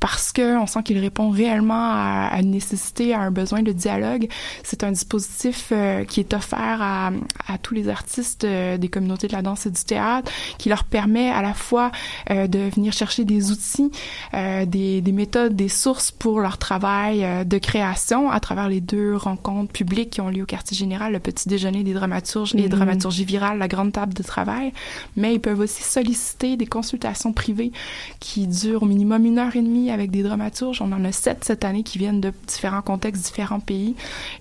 parce 0.00 0.32
que 0.32 0.58
on 0.58 0.66
sent 0.66 0.82
qu'il 0.84 0.98
répond 0.98 1.30
réellement 1.30 1.92
à, 1.92 2.28
à 2.32 2.40
une 2.40 2.50
nécessité, 2.50 3.14
à 3.14 3.20
un 3.20 3.30
besoin 3.30 3.62
de 3.62 3.72
dialogue. 3.72 4.28
C'est 4.62 4.84
un 4.84 4.92
dispositif 4.92 5.72
qui 6.08 6.20
est 6.20 6.34
offert 6.38 6.80
à, 6.80 7.10
à 7.46 7.58
tous 7.58 7.74
les 7.74 7.88
artistes 7.88 8.44
euh, 8.44 8.78
des 8.78 8.88
communautés 8.88 9.28
de 9.28 9.32
la 9.32 9.42
danse 9.42 9.66
et 9.66 9.70
du 9.70 9.84
théâtre, 9.84 10.30
qui 10.58 10.68
leur 10.68 10.84
permet 10.84 11.30
à 11.30 11.42
la 11.42 11.54
fois 11.54 11.92
euh, 12.30 12.46
de 12.46 12.60
venir 12.74 12.92
chercher 12.92 13.24
des 13.24 13.50
outils, 13.52 13.90
euh, 14.34 14.64
des, 14.64 15.00
des 15.00 15.12
méthodes, 15.12 15.54
des 15.54 15.68
sources 15.68 16.10
pour 16.10 16.40
leur 16.40 16.56
travail 16.58 17.26
de 17.44 17.58
création 17.58 18.30
à 18.30 18.40
travers 18.40 18.68
les 18.68 18.80
deux 18.80 19.14
rencontres 19.16 19.72
publiques 19.72 20.10
qui 20.10 20.20
ont 20.20 20.30
lieu 20.30 20.42
au 20.42 20.46
quartier 20.46 20.76
général, 20.76 21.12
le 21.12 21.18
petit 21.20 21.48
déjeuner 21.48 21.82
des 21.84 21.92
dramaturges 21.94 22.54
et 22.54 22.62
Mhm. 22.62 22.68
dramaturgie 22.68 23.24
virale, 23.24 23.58
la 23.58 23.68
grande 23.68 23.92
table 23.92 24.14
de 24.14 24.22
travail. 24.22 24.72
Mais 25.16 25.34
ils 25.34 25.40
peuvent 25.40 25.60
aussi 25.60 25.82
solliciter 25.82 26.56
des 26.56 26.66
consultations 26.66 27.32
privées 27.32 27.72
qui 28.20 28.46
durent 28.46 28.82
au 28.84 28.86
minimum 28.86 29.24
une 29.26 29.38
heure 29.38 29.54
et 29.56 29.62
demie 29.62 29.90
avec 29.90 30.10
des 30.10 30.22
dramaturges. 30.22 30.80
On 30.80 30.92
en 30.92 31.04
a 31.04 31.12
sept 31.12 31.44
cette 31.44 31.64
année 31.64 31.82
qui 31.82 31.98
viennent 31.98 32.20
de 32.20 32.32
différents 32.46 32.82
contextes, 32.82 33.24
différents 33.24 33.60
pays. 33.60 33.94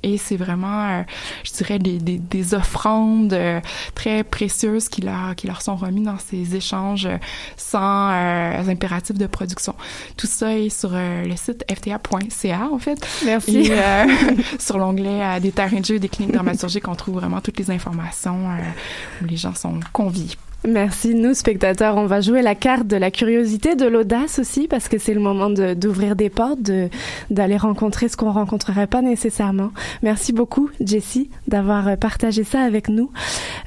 Et 0.03 0.17
c'est 0.17 0.37
vraiment, 0.37 0.81
euh, 0.89 1.03
je 1.43 1.51
dirais, 1.53 1.76
des, 1.80 1.97
des, 1.99 2.17
des 2.17 2.53
offrandes 2.53 3.34
euh, 3.34 3.59
très 3.95 4.23
précieuses 4.23 4.89
qui 4.89 5.01
leur, 5.01 5.36
qui 5.36 5.47
leur 5.47 5.61
sont 5.61 5.75
remises 5.75 6.05
dans 6.05 6.17
ces 6.17 6.55
échanges 6.55 7.05
euh, 7.05 7.17
sans 7.55 8.09
euh, 8.11 8.69
impératif 8.69 9.17
de 9.17 9.28
production. 9.28 9.75
Tout 10.15 10.28
ça 10.28 10.57
est 10.57 10.69
sur 10.69 10.91
euh, 10.93 11.25
le 11.25 11.36
site 11.36 11.65
fta.ca, 11.69 12.69
en 12.71 12.80
fait. 12.80 13.05
Merci. 13.25 13.57
Et, 13.57 13.71
euh, 13.71 14.05
sur 14.59 14.78
l'onglet 14.78 15.39
des 15.39 15.51
terrains 15.51 15.80
de 15.80 15.86
jeu 15.86 15.95
et 15.95 15.99
des 15.99 16.09
cliniques 16.09 16.34
dramaturgiques, 16.34 16.88
on 16.88 16.95
trouve 16.95 17.15
vraiment 17.15 17.41
toutes 17.41 17.59
les 17.59 17.71
informations 17.71 18.49
euh, 18.49 19.23
où 19.23 19.25
les 19.25 19.38
gens 19.38 19.55
sont 19.55 19.80
conviés. 19.93 20.36
Merci. 20.68 21.14
Nous, 21.16 21.34
spectateurs, 21.34 21.95
on 21.97 22.05
va 22.08 22.20
jouer 22.22 22.41
la 22.41 22.55
carte 22.55 22.88
de 22.88 22.97
la 22.97 23.12
curiosité, 23.12 23.76
de 23.76 23.86
l'audace 23.86 24.39
aussi, 24.39 24.68
parce 24.68 24.89
que 24.89 24.97
c'est 24.97 25.14
le 25.14 25.20
moment 25.20 25.49
de- 25.49 25.74
d'ouvrir 25.74 26.16
des 26.16 26.30
portes, 26.30 26.62
de- 26.62 26.89
d'aller 27.30 27.58
rencontrer 27.58 28.10
ce 28.10 28.18
qu'on 28.18 28.32
rencontrerait 28.32 28.88
pas 28.88 29.01
nécessairement. 29.01 29.72
Merci 30.03 30.34
beaucoup, 30.34 30.70
Jessie, 30.82 31.30
d'avoir 31.47 31.95
partagé 31.97 32.43
ça 32.43 32.62
avec 32.62 32.89
nous. 32.89 33.12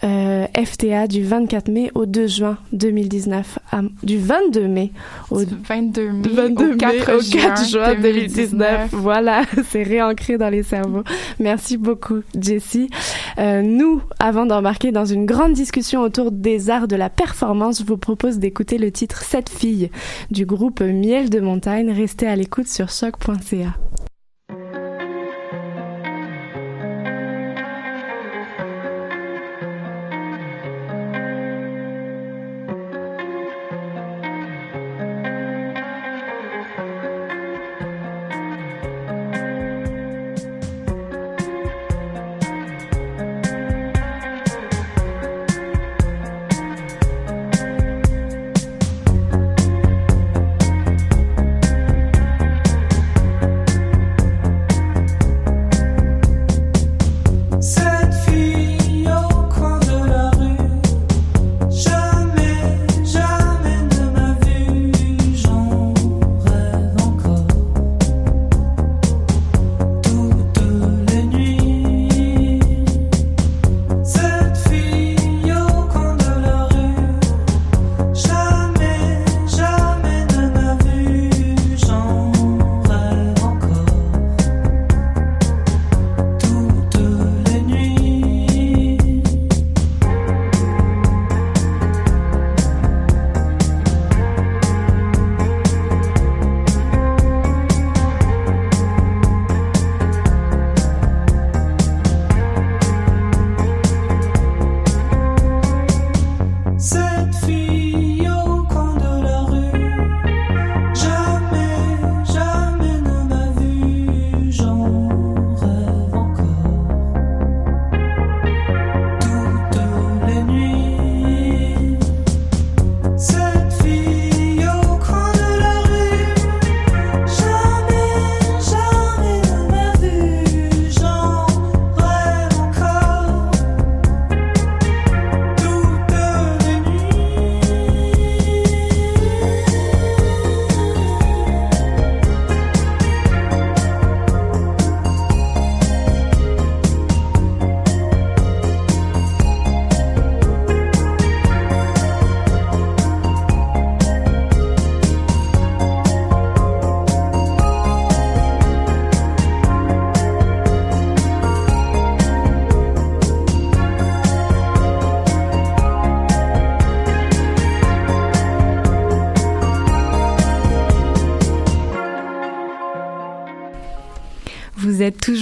Euh, 0.05 0.47
FTA 0.55 1.07
du 1.07 1.23
24 1.23 1.69
mai 1.69 1.91
au 1.95 2.07
2 2.07 2.27
juin 2.27 2.59
2019, 2.73 3.59
à- 3.73 3.81
du 4.03 4.19
22 4.19 4.67
mai 4.69 4.91
au 5.31 5.39
22 5.39 6.11
mai 6.11 6.23
22 6.33 6.73
au 6.73 6.77
4 6.77 6.93
mai 7.09 7.15
au 7.15 7.21
4 7.21 7.65
juin 7.71 7.85
juin 7.85 7.95
2019. 7.95 8.89
Voilà, 8.93 9.43
c'est 9.71 9.83
réancré 9.85 10.39
dans 10.39 10.51
les 10.51 10.63
cerveaux. 10.65 11.05
Merci 11.39 11.77
beaucoup, 11.77 12.21
Jessie. 12.39 12.91
Euh, 13.39 13.63
nous, 13.63 14.03
avant 14.19 14.45
d'embarquer 14.45 14.91
dans 14.93 15.05
une 15.07 15.25
grande 15.25 15.53
discussion 15.53 16.01
autour 16.03 16.31
des 16.33 16.69
arts 16.69 16.80
de 16.87 16.97
la 16.97 17.11
performance, 17.11 17.81
je 17.81 17.85
vous 17.85 17.97
propose 17.97 18.39
d'écouter 18.39 18.79
le 18.79 18.91
titre 18.91 19.23
Cette 19.23 19.49
fille 19.49 19.91
du 20.31 20.47
groupe 20.47 20.81
Miel 20.81 21.31
de 21.31 21.41
Montagne. 21.41 21.91
Restez 21.91 22.27
à 22.27 22.37
l'écoute 22.37 22.69
sur 22.69 22.89
choc.ca. 22.91 23.75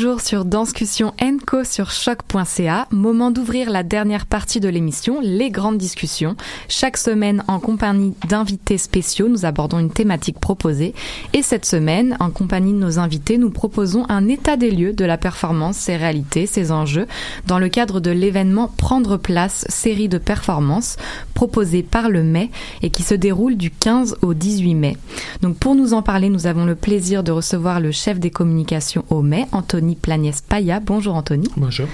toujours 0.09 0.21
sur 0.23 0.47
Danscussion 0.47 1.13
Co 1.47 1.65
sur 1.65 1.91
choc.ca. 1.91 2.89
Moment 2.91 3.31
d'ouvrir 3.31 3.69
la 3.69 3.83
dernière 3.83 4.25
partie 4.25 4.59
de 4.59 4.69
l'émission, 4.71 5.21
les 5.23 5.51
grandes 5.51 5.77
discussions. 5.77 6.35
Chaque 6.67 6.97
semaine, 6.97 7.45
en 7.47 7.61
compagnie 7.61 8.15
d'invités 8.27 8.79
spéciaux, 8.79 9.29
nous 9.29 9.45
abordons 9.45 9.79
une 9.79 9.91
thématique 9.91 10.41
proposée. 10.41 10.95
Et 11.35 11.43
cette 11.43 11.67
semaine, 11.67 12.17
en 12.21 12.31
compagnie 12.31 12.73
de 12.73 12.79
nos 12.79 12.99
invités, 12.99 13.37
nous 13.37 13.51
proposons 13.51 14.07
un 14.09 14.29
état 14.29 14.57
des 14.57 14.71
lieux 14.71 14.95
de 14.95 15.05
la 15.05 15.19
performance, 15.19 15.77
ses 15.77 15.97
réalités, 15.97 16.47
ses 16.47 16.73
enjeux, 16.73 17.07
dans 17.47 17.59
le 17.59 17.69
cadre 17.69 18.01
de 18.01 18.11
l'événement 18.11 18.73
Prendre 18.79 19.19
place, 19.19 19.67
série 19.69 20.09
de 20.09 20.17
performances 20.17 20.97
proposée 21.35 21.83
par 21.83 22.09
le 22.09 22.23
mai 22.23 22.51
et 22.81 22.89
qui 22.89 23.03
se 23.03 23.15
déroule 23.15 23.57
du 23.57 23.71
15 23.71 24.17
au 24.23 24.33
18 24.33 24.75
mai. 24.75 24.97
Donc 25.43 25.57
pour 25.57 25.75
nous 25.75 25.95
en 25.95 26.03
parler, 26.03 26.31
nous 26.31 26.47
avons 26.47 26.65
le 26.65 26.75
plaisir 26.75 27.23
de 27.23 27.31
recevoir 27.31 27.79
le 27.79 27.93
chef 27.93 28.19
des 28.19 28.31
communications 28.31 29.05
au 29.09 29.23
mai, 29.23 29.47
Anthony 29.53 29.95
Plagnès 29.95 30.41
Paya. 30.41 30.81
Bonjour 30.81 31.15
Anthony. 31.15 31.49
Bonjour. 31.57 31.87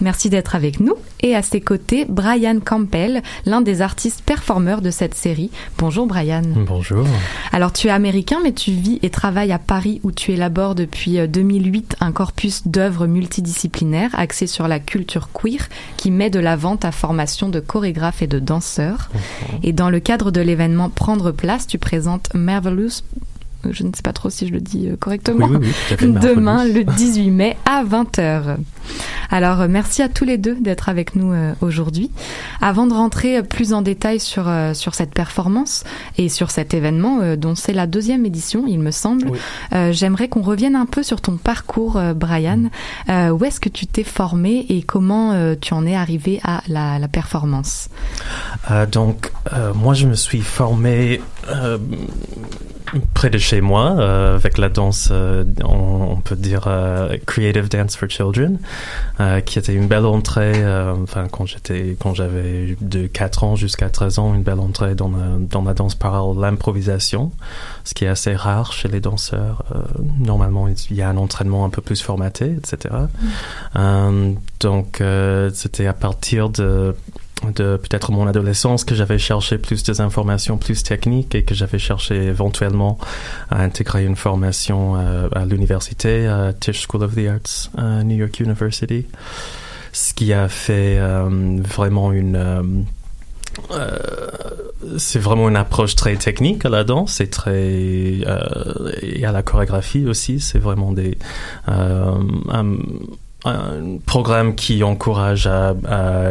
Merci 0.00 0.30
d'être 0.30 0.54
avec 0.54 0.78
nous. 0.78 0.94
Et 1.20 1.34
à 1.34 1.42
ses 1.42 1.60
côtés, 1.60 2.04
Brian 2.08 2.60
Campbell, 2.64 3.22
l'un 3.44 3.60
des 3.60 3.82
artistes 3.82 4.22
performeurs 4.24 4.82
de 4.82 4.90
cette 4.90 5.14
série. 5.14 5.50
Bonjour 5.78 6.06
Brian. 6.06 6.42
Bonjour. 6.66 7.06
Alors 7.52 7.72
tu 7.72 7.88
es 7.88 7.90
américain, 7.90 8.38
mais 8.42 8.52
tu 8.52 8.70
vis 8.70 9.00
et 9.02 9.10
travailles 9.10 9.52
à 9.52 9.58
Paris 9.58 10.00
où 10.04 10.12
tu 10.12 10.32
élabores 10.32 10.74
depuis 10.74 11.18
euh, 11.18 11.26
2008 11.26 11.96
un 12.00 12.12
corpus 12.12 12.66
d'œuvres 12.68 13.06
multidisciplinaires 13.06 14.10
axé 14.14 14.46
sur 14.46 14.68
la 14.68 14.78
culture 14.78 15.30
queer 15.32 15.68
qui 15.96 16.10
met 16.10 16.30
de 16.30 16.38
l'avant 16.38 16.76
ta 16.76 16.92
formation 16.92 17.48
de 17.48 17.58
chorégraphe 17.60 18.22
et 18.22 18.26
de 18.26 18.38
danseur. 18.38 19.10
Et 19.62 19.72
dans 19.72 19.90
le 19.90 20.00
cadre 20.00 20.30
de 20.30 20.40
l'événement 20.40 20.88
Prendre 20.88 21.32
place, 21.32 21.66
tu 21.66 21.78
présentes 21.78 22.28
Marvelous 22.34 22.91
je 23.70 23.84
ne 23.84 23.92
sais 23.94 24.02
pas 24.02 24.12
trop 24.12 24.30
si 24.30 24.46
je 24.46 24.52
le 24.52 24.60
dis 24.60 24.88
euh, 24.88 24.96
correctement, 24.96 25.46
Oui, 25.46 25.58
oui, 25.60 25.72
oui, 26.00 26.12
demain 26.20 26.64
le 26.64 26.84
18 26.84 27.30
mai 27.30 27.56
à 27.64 27.84
20h. 27.84 28.56
Alors 29.30 29.60
euh, 29.60 29.68
merci 29.68 30.02
à 30.02 30.08
tous 30.08 30.24
les 30.24 30.38
deux 30.38 30.56
d'être 30.56 30.88
avec 30.88 31.14
nous 31.14 31.32
euh, 31.32 31.52
aujourd'hui. 31.60 32.10
Avant 32.60 32.86
de 32.86 32.92
rentrer 32.92 33.42
plus 33.42 33.72
en 33.72 33.82
détail 33.82 34.20
sur, 34.20 34.50
sur 34.74 34.94
cette 34.94 35.14
performance 35.14 35.84
et 36.18 36.28
sur 36.28 36.50
cet 36.50 36.74
événement 36.74 37.36
dont 37.36 37.54
c'est 37.54 37.72
la 37.72 37.86
deuxième 37.86 38.26
édition, 38.26 38.64
il 38.66 38.78
me 38.78 38.90
semble, 38.90 39.32
euh, 39.72 39.92
j'aimerais 39.92 40.28
qu'on 40.28 40.42
revienne 40.42 40.76
un 40.76 40.86
peu 40.86 41.02
sur 41.02 41.20
ton 41.20 41.36
parcours, 41.36 42.00
Brian. 42.14 42.64
Euh, 43.08 43.30
où 43.30 43.44
est-ce 43.44 43.60
que 43.60 43.68
tu 43.68 43.86
t'es 43.86 44.04
formé 44.04 44.66
et 44.68 44.82
comment 44.82 45.32
euh, 45.32 45.54
tu 45.60 45.74
en 45.74 45.86
es 45.86 45.94
arrivé 45.94 46.40
à 46.44 46.62
la, 46.68 46.98
la 46.98 47.08
performance? 47.08 47.88
Donc, 48.90 49.32
moi, 49.74 49.94
je 49.94 50.06
me 50.06 50.14
suis 50.14 50.40
formé 50.40 51.20
euh, 51.48 51.78
près 53.14 53.30
de 53.30 53.38
chez 53.38 53.60
moi 53.60 53.96
euh, 53.98 54.34
avec 54.34 54.58
la 54.58 54.68
danse, 54.68 55.08
euh, 55.10 55.44
on, 55.64 56.08
on 56.12 56.16
peut 56.16 56.36
dire 56.36 56.64
euh, 56.66 57.16
Creative 57.26 57.68
Dance 57.68 57.96
for 57.96 58.08
Children, 58.10 58.58
euh, 59.20 59.40
qui 59.40 59.58
était 59.58 59.74
une 59.74 59.86
belle 59.86 60.04
entrée. 60.04 60.52
euh, 60.56 60.94
enfin, 61.02 61.26
quand 61.30 61.46
j'étais, 61.46 61.96
quand 61.98 62.14
j'avais 62.14 62.76
de 62.80 63.06
4 63.06 63.44
ans 63.44 63.56
jusqu'à 63.56 63.88
13 63.88 64.18
ans, 64.18 64.34
une 64.34 64.42
belle 64.42 64.60
entrée 64.60 64.94
dans 64.94 65.08
la, 65.08 65.38
dans 65.38 65.62
la 65.62 65.72
danse 65.74 65.94
par 65.94 66.34
l'improvisation, 66.34 67.32
ce 67.84 67.94
qui 67.94 68.04
est 68.04 68.08
assez 68.08 68.34
rare 68.34 68.72
chez 68.72 68.88
les 68.88 69.00
danseurs. 69.00 69.64
Euh, 69.74 69.78
normalement, 70.18 70.68
il 70.68 70.96
y 70.96 71.02
a 71.02 71.08
un 71.08 71.16
entraînement 71.16 71.64
un 71.64 71.70
peu 71.70 71.80
plus 71.80 72.02
formaté, 72.02 72.56
etc. 72.58 72.94
Euh, 73.76 74.32
donc, 74.60 75.00
euh, 75.00 75.50
c'était 75.54 75.86
à 75.86 75.94
partir 75.94 76.50
de 76.50 76.94
de 77.50 77.76
peut-être 77.76 78.12
mon 78.12 78.26
adolescence 78.26 78.84
que 78.84 78.94
j'avais 78.94 79.18
cherché 79.18 79.58
plus 79.58 79.82
des 79.82 80.00
informations 80.00 80.58
plus 80.58 80.82
techniques 80.82 81.34
et 81.34 81.42
que 81.42 81.54
j'avais 81.54 81.78
cherché 81.78 82.14
éventuellement 82.14 82.98
à 83.50 83.62
intégrer 83.62 84.04
une 84.04 84.16
formation 84.16 84.96
euh, 84.96 85.28
à 85.32 85.44
l'université, 85.44 86.26
à 86.26 86.52
Tisch 86.52 86.86
School 86.86 87.02
of 87.02 87.14
the 87.14 87.26
Arts, 87.28 87.70
à 87.76 88.04
New 88.04 88.16
York 88.16 88.38
University, 88.40 89.06
ce 89.92 90.14
qui 90.14 90.32
a 90.32 90.48
fait 90.48 90.96
euh, 90.98 91.58
vraiment 91.60 92.12
une... 92.12 92.36
euh, 93.70 94.02
c'est 94.98 95.18
vraiment 95.18 95.48
une 95.48 95.56
approche 95.56 95.94
très 95.94 96.16
technique 96.16 96.64
à 96.64 96.68
la 96.68 96.84
danse 96.84 97.20
et 97.20 97.28
très 97.28 98.24
et 99.02 99.24
à 99.24 99.30
la 99.30 99.42
chorégraphie 99.42 100.06
aussi. 100.06 100.40
C'est 100.40 100.58
vraiment 100.58 100.92
des 100.92 101.18
un, 103.44 103.98
programme 104.06 104.54
qui 104.54 104.82
encourage 104.82 105.46
à, 105.46 105.74
à 105.88 106.30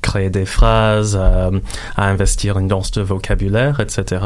créer 0.00 0.30
des 0.30 0.46
phrases, 0.46 1.16
à, 1.16 1.50
à 1.96 2.08
investir 2.08 2.58
une 2.58 2.68
danse 2.68 2.90
de 2.92 3.02
vocabulaire, 3.02 3.80
etc. 3.80 4.22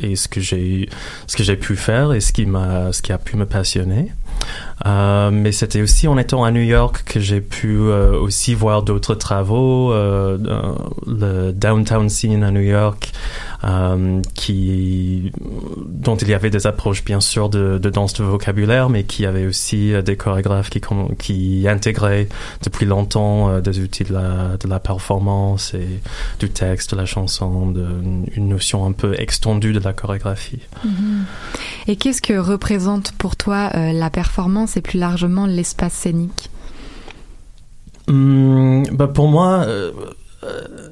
Et, 0.00 0.16
ce 0.16 0.28
que 0.28 0.40
j'ai, 0.40 0.88
ce 1.26 1.36
que 1.36 1.42
j'ai 1.42 1.56
pu 1.56 1.76
faire 1.76 2.12
et 2.12 2.20
ce 2.20 2.32
qui 2.32 2.46
m'a, 2.46 2.92
ce 2.92 3.02
qui 3.02 3.12
a 3.12 3.18
pu 3.18 3.36
me 3.36 3.46
passionner. 3.46 4.12
Euh, 4.86 5.30
mais 5.32 5.52
c'était 5.52 5.82
aussi 5.82 6.06
en 6.06 6.16
étant 6.18 6.44
à 6.44 6.50
New 6.50 6.62
York 6.62 7.02
que 7.04 7.20
j'ai 7.20 7.40
pu 7.40 7.76
euh, 7.78 8.18
aussi 8.18 8.54
voir 8.54 8.82
d'autres 8.82 9.14
travaux, 9.14 9.92
euh, 9.92 10.36
dans 10.38 10.90
le 11.06 11.52
downtown 11.52 12.08
scene 12.08 12.44
à 12.44 12.50
New 12.50 12.60
York, 12.60 13.12
euh, 13.64 14.22
qui, 14.34 15.32
dont 15.86 16.16
il 16.16 16.28
y 16.28 16.34
avait 16.34 16.50
des 16.50 16.66
approches 16.66 17.04
bien 17.04 17.20
sûr 17.20 17.48
de, 17.48 17.78
de 17.78 17.90
danse 17.90 18.14
de 18.14 18.24
vocabulaire, 18.24 18.88
mais 18.88 19.04
qui 19.04 19.26
avait 19.26 19.46
aussi 19.46 19.92
euh, 19.92 20.02
des 20.02 20.16
chorégraphes 20.16 20.70
qui, 20.70 20.80
qui 21.18 21.66
intégraient 21.68 22.28
depuis 22.62 22.86
longtemps 22.86 23.50
euh, 23.50 23.60
des 23.60 23.80
outils 23.80 24.04
de 24.04 24.12
la, 24.12 24.56
de 24.56 24.68
la 24.68 24.78
performance 24.78 25.74
et 25.74 26.00
du 26.38 26.50
texte, 26.50 26.92
de 26.92 26.96
la 26.96 27.06
chanson, 27.06 27.70
de, 27.70 27.86
une 28.36 28.48
notion 28.48 28.84
un 28.86 28.92
peu 28.92 29.14
extendue 29.18 29.72
de 29.72 29.80
la 29.80 29.92
chorégraphie. 29.92 30.60
Mhm. 30.84 31.24
Et 31.88 31.96
qu'est-ce 31.96 32.22
que 32.22 32.38
représente 32.38 33.12
pour 33.12 33.36
toi 33.36 33.70
euh, 33.74 33.92
la 33.92 34.10
performance 34.10 34.76
et 34.76 34.82
plus 34.82 34.98
largement 34.98 35.46
l'espace 35.46 35.94
scénique? 35.94 36.50
Hum, 38.08 38.84
bah 38.92 39.08
pour 39.08 39.28
moi, 39.28 39.64
euh, 39.66 39.92
euh, 40.44 40.88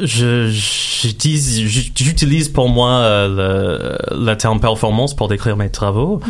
j'utilise, 0.00 1.66
j'utilise 1.66 2.48
pour 2.48 2.68
moi 2.68 2.90
euh, 2.90 3.98
le, 4.08 4.24
le 4.24 4.34
terme 4.36 4.60
performance 4.60 5.14
pour 5.14 5.28
décrire 5.28 5.56
mes 5.56 5.70
travaux. 5.70 6.20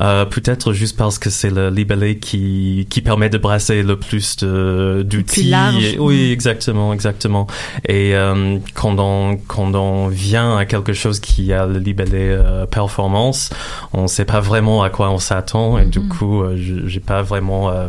Euh, 0.00 0.24
peut-être 0.24 0.72
juste 0.72 0.96
parce 0.96 1.18
que 1.18 1.30
c'est 1.30 1.50
le 1.50 1.70
libellé 1.70 2.18
qui, 2.18 2.86
qui 2.90 3.00
permet 3.00 3.28
de 3.30 3.38
brasser 3.38 3.82
le 3.82 3.96
plus 3.96 4.36
de, 4.36 5.04
d'outils. 5.08 5.54
oui, 5.98 6.30
exactement, 6.32 6.92
exactement. 6.92 7.46
Et 7.86 8.14
euh, 8.14 8.58
quand, 8.74 8.98
on, 8.98 9.36
quand 9.46 9.74
on 9.74 10.08
vient 10.08 10.56
à 10.56 10.64
quelque 10.66 10.92
chose 10.92 11.20
qui 11.20 11.52
a 11.52 11.66
le 11.66 11.78
libellé 11.78 12.28
euh, 12.30 12.66
performance, 12.66 13.50
on 13.92 14.06
sait 14.06 14.24
pas 14.24 14.40
vraiment 14.40 14.82
à 14.82 14.90
quoi 14.90 15.10
on 15.10 15.18
s'attend 15.18 15.78
et 15.78 15.86
du 15.86 16.00
coup, 16.08 16.42
euh, 16.42 16.56
j'ai 16.56 17.00
pas 17.00 17.22
vraiment 17.22 17.70
euh, 17.70 17.88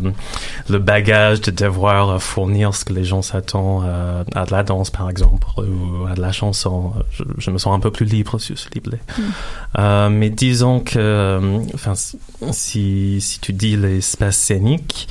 le 0.70 0.80
bagage 0.80 1.42
de 1.42 1.52
devoir 1.52 2.22
fournir 2.22 2.74
ce 2.74 2.86
que 2.86 2.94
les 2.94 3.04
gens 3.04 3.22
s'attendent 3.22 3.84
euh, 3.86 4.24
à 4.36 4.46
de 4.46 4.52
la 4.52 4.64
danse, 4.64 4.90
par 4.90 5.09
exemple, 5.10 5.48
ou 5.58 6.06
à 6.08 6.16
de 6.16 6.22
la 6.22 6.32
chanson. 6.32 6.94
Je, 7.12 7.24
je 7.38 7.52
me 7.52 7.58
sens 7.58 7.76
un 7.76 7.80
peu 7.80 7.92
plus 7.92 8.06
libre 8.06 8.40
sur 8.40 8.58
ce. 8.58 8.70
Euh, 9.78 10.10
mais 10.10 10.30
disons 10.30 10.80
que, 10.80 10.98
euh, 10.98 11.60
enfin, 11.74 11.94
si, 12.52 13.22
si 13.22 13.40
tu 13.40 13.54
dis 13.54 13.76
l'espace 13.76 14.38
scénique, 14.38 15.08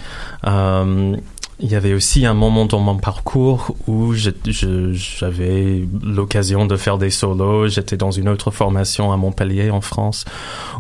euh, 0.47 1.17
il 1.61 1.71
y 1.71 1.75
avait 1.75 1.93
aussi 1.95 2.25
un 2.25 2.35
moment 2.35 2.67
dans 2.67 2.79
mon 2.79 2.97
parcours 2.97 3.75
où 3.87 4.13
j'avais 4.15 5.83
l'occasion 6.05 6.67
de 6.67 6.77
faire 6.77 6.99
des 6.99 7.11
solos. 7.11 7.69
J'étais 7.69 7.97
dans 7.97 8.11
une 8.13 8.29
autre 8.29 8.51
formation 8.51 9.13
à 9.13 9.17
Montpellier, 9.17 9.71
en 9.71 9.81
France, 9.81 10.25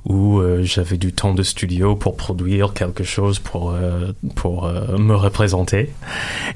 où 0.04 0.38
euh, 0.38 0.62
j'avais 0.62 0.96
du 0.96 1.12
temps 1.12 1.34
de 1.34 1.42
studio 1.42 1.96
pour 1.96 2.16
produire 2.16 2.74
quelque 2.74 3.02
chose 3.04 3.38
pour 3.38 3.72
euh, 3.72 4.12
pour 4.36 4.66
euh, 4.66 4.96
me 4.98 5.14
représenter. 5.16 5.90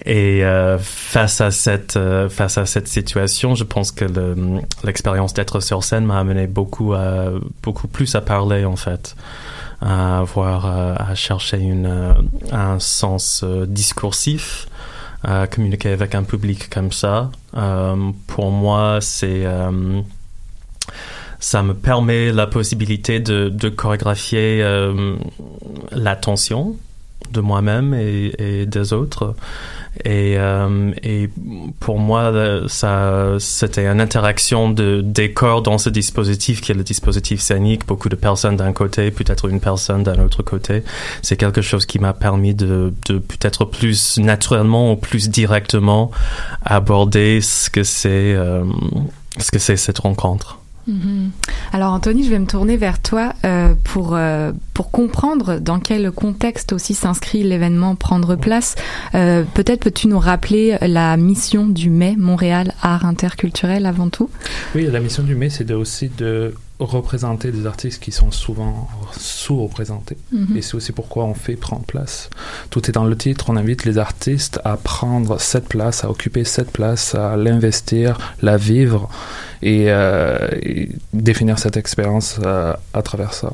Et 0.06 0.42
face 0.78 1.40
à 1.40 1.50
cette 1.50 1.98
face 2.30 2.58
à 2.58 2.66
cette 2.66 2.88
situation, 2.88 3.54
je 3.54 3.64
pense 3.64 3.90
que 3.92 4.04
le- 4.04 4.60
l'expérience 4.84 5.34
d'être 5.34 5.60
sur 5.60 5.82
scène 5.84 6.04
m'a 6.04 6.18
amené 6.18 6.46
beaucoup 6.46 6.92
à 6.94 7.30
beaucoup 7.62 7.88
plus 7.88 8.14
à 8.14 8.20
parler 8.20 8.64
en 8.64 8.76
fait 8.76 9.16
à 9.83 10.18
avoir 10.18 10.66
euh, 10.66 10.95
à 10.97 11.14
chercher 11.14 11.59
une 11.59 11.87
euh, 11.87 12.14
un 12.53 12.78
sens 12.78 13.43
euh, 13.43 13.66
discursif 13.66 14.68
à 15.24 15.47
communiquer 15.47 15.91
avec 15.91 16.14
un 16.14 16.22
public 16.22 16.68
comme 16.70 16.91
ça 16.91 17.30
pour 18.26 18.51
moi 18.51 18.99
c'est 19.01 19.45
ça 21.39 21.62
me 21.62 21.74
permet 21.74 22.33
la 22.33 22.49
possibilité 22.49 23.20
de, 23.20 23.49
de 23.49 23.68
chorégraphier 23.68 24.64
l'attention 25.93 26.76
de 27.30 27.41
moi-même 27.41 27.95
et 27.95 28.66
des 28.66 28.93
autres. 28.93 29.37
Et, 30.05 30.36
euh, 30.38 30.93
et 31.03 31.28
pour 31.78 31.99
moi, 31.99 32.22
euh, 32.22 32.66
ça, 32.66 33.36
c'était 33.38 33.86
une 33.86 34.01
interaction 34.01 34.70
de, 34.70 35.03
des 35.03 35.32
dans 35.64 35.79
ce 35.79 35.91
dispositif 35.91 36.61
qui 36.61 36.72
est 36.72 36.75
le 36.75 36.84
dispositif 36.84 37.41
scénique. 37.41 37.87
Beaucoup 37.87 38.08
de 38.08 38.16
personnes 38.16 38.57
d'un 38.57 38.72
côté, 38.72 39.11
peut-être 39.11 39.49
une 39.49 39.61
personne 39.61 40.03
d'un 40.03 40.18
autre 40.21 40.42
côté. 40.42 40.83
C'est 41.21 41.37
quelque 41.37 41.61
chose 41.61 41.84
qui 41.84 41.99
m'a 41.99 42.12
permis 42.12 42.54
de, 42.54 42.92
de 43.07 43.18
peut-être 43.18 43.64
plus 43.64 44.18
naturellement 44.18 44.92
ou 44.92 44.96
plus 44.96 45.29
directement 45.29 46.11
aborder 46.64 47.41
ce 47.41 47.68
que 47.68 47.83
c'est, 47.83 48.34
euh, 48.34 48.64
ce 49.38 49.50
que 49.50 49.58
c'est 49.58 49.76
cette 49.76 49.99
rencontre. 49.99 50.62
Mhm. 50.87 51.30
Alors 51.72 51.92
Anthony, 51.92 52.25
je 52.25 52.30
vais 52.30 52.38
me 52.38 52.46
tourner 52.46 52.76
vers 52.76 53.00
toi 53.00 53.33
euh, 53.45 53.75
pour 53.84 54.14
euh, 54.14 54.53
pour 54.75 54.91
comprendre 54.91 55.59
dans 55.59 55.79
quel 55.79 56.11
contexte 56.11 56.72
aussi 56.72 56.95
s'inscrit 56.95 57.42
l'événement 57.42 57.95
prendre 57.95 58.37
place. 58.37 58.75
Euh, 59.14 59.45
Peut-être 59.54 59.80
peux-tu 59.80 60.09
nous 60.09 60.18
rappeler 60.18 60.76
la 60.83 61.17
mission 61.17 61.67
du 61.67 61.91
mai 61.91 62.14
Montréal 62.18 62.75
Art 62.83 63.04
Interculturel 63.04 63.87
avant 63.87 64.09
tout? 64.09 64.29
Oui, 64.75 64.88
la 64.91 65.00
mission 65.00 65.22
du 65.22 65.34
mai, 65.34 65.50
c'est 65.50 65.71
aussi 65.72 66.09
de 66.09 66.54
représenter 66.84 67.50
des 67.53 67.67
artistes 67.67 68.03
qui 68.03 68.13
sont 68.13 68.30
souvent 68.30 68.88
sous-représentés. 69.13 70.17
Mhm. 70.33 70.57
Et 70.57 70.63
c'est 70.63 70.75
aussi 70.75 70.92
pourquoi 70.92 71.25
on 71.25 71.34
fait 71.34 71.57
prendre 71.57 71.84
place. 71.84 72.30
Tout 72.71 72.88
est 72.88 72.92
dans 72.92 73.04
le 73.04 73.17
titre, 73.17 73.46
on 73.49 73.57
invite 73.57 73.84
les 73.84 73.99
artistes 73.99 74.61
à 74.64 74.76
prendre 74.76 75.41
cette 75.41 75.68
place, 75.68 76.04
à 76.04 76.11
occuper 76.11 76.45
cette 76.45 76.71
place, 76.71 77.14
à 77.14 77.37
l'investir, 77.37 78.18
la 78.42 78.57
vivre 78.57 79.09
et, 79.63 79.87
euh, 79.88 80.49
et 80.63 80.91
définir 81.13 81.59
cette 81.59 81.76
expérience 81.76 82.38
euh, 82.45 82.75
à 82.92 83.03
travers 83.03 83.34
ça. 83.34 83.53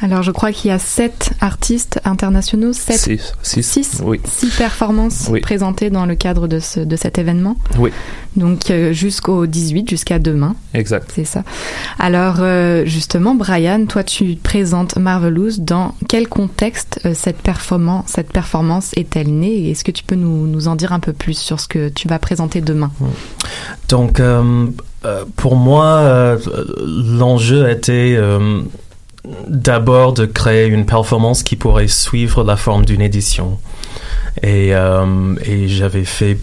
Alors 0.00 0.22
je 0.22 0.30
crois 0.30 0.52
qu'il 0.52 0.70
y 0.70 0.74
a 0.74 0.78
sept 0.78 1.32
artistes 1.40 2.00
internationaux, 2.04 2.72
sept, 2.72 2.98
Six. 2.98 3.32
Six. 3.42 3.62
six, 3.62 4.02
Oui. 4.04 4.20
six 4.24 4.50
performances 4.56 5.28
Oui. 5.30 5.40
présentées 5.40 5.90
dans 5.90 6.06
le 6.06 6.14
cadre 6.14 6.46
de, 6.48 6.60
ce, 6.60 6.80
de 6.80 6.96
cet 6.96 7.18
événement. 7.18 7.56
Oui, 7.78 7.90
Donc 8.36 8.70
euh, 8.70 8.92
jusqu'au 8.92 9.46
18, 9.46 9.90
jusqu'à 9.90 10.18
demain. 10.20 10.54
exact. 10.74 11.10
C'est 11.14 11.24
ça. 11.24 11.42
Alors 11.98 12.36
euh, 12.38 12.84
justement, 12.86 13.34
Brian, 13.34 13.86
toi 13.86 14.04
tu 14.04 14.36
présentes 14.36 14.96
Marvelous. 14.96 15.58
Dans 15.58 15.94
quel 16.08 16.28
contexte 16.28 17.00
euh, 17.04 17.12
cette 17.14 17.38
performance, 17.38 18.04
cette 18.06 18.32
performance 18.32 18.92
est-elle 18.96 19.32
née? 19.34 19.70
Est-ce 19.70 19.82
que 19.84 19.90
tu 19.90 20.04
peux 20.04 20.14
nous, 20.16 20.46
nous 20.46 20.68
en 20.68 20.76
dire 20.76 20.92
un 20.92 21.00
peu 21.00 21.12
plus 21.12 21.36
sur 21.36 21.58
ce 21.58 21.66
que 21.68 21.88
tu 21.88 22.06
vas 22.08 22.18
présenter 22.20 22.60
demain? 22.60 22.90
Donc, 23.88 24.20
euh, 24.20 24.66
pour 25.36 25.56
moi, 25.56 26.36
l'enjeu 26.86 27.68
était 27.70 28.16
d'abord 29.46 30.12
de 30.12 30.26
créer 30.26 30.66
une 30.66 30.86
performance 30.86 31.42
qui 31.42 31.56
pourrait 31.56 31.88
suivre 31.88 32.44
la 32.44 32.56
forme 32.56 32.84
d'une 32.84 33.02
édition. 33.02 33.58
Et, 34.42 34.74
euh, 34.74 35.34
et 35.44 35.66
j'avais 35.68 36.04
fait 36.04 36.38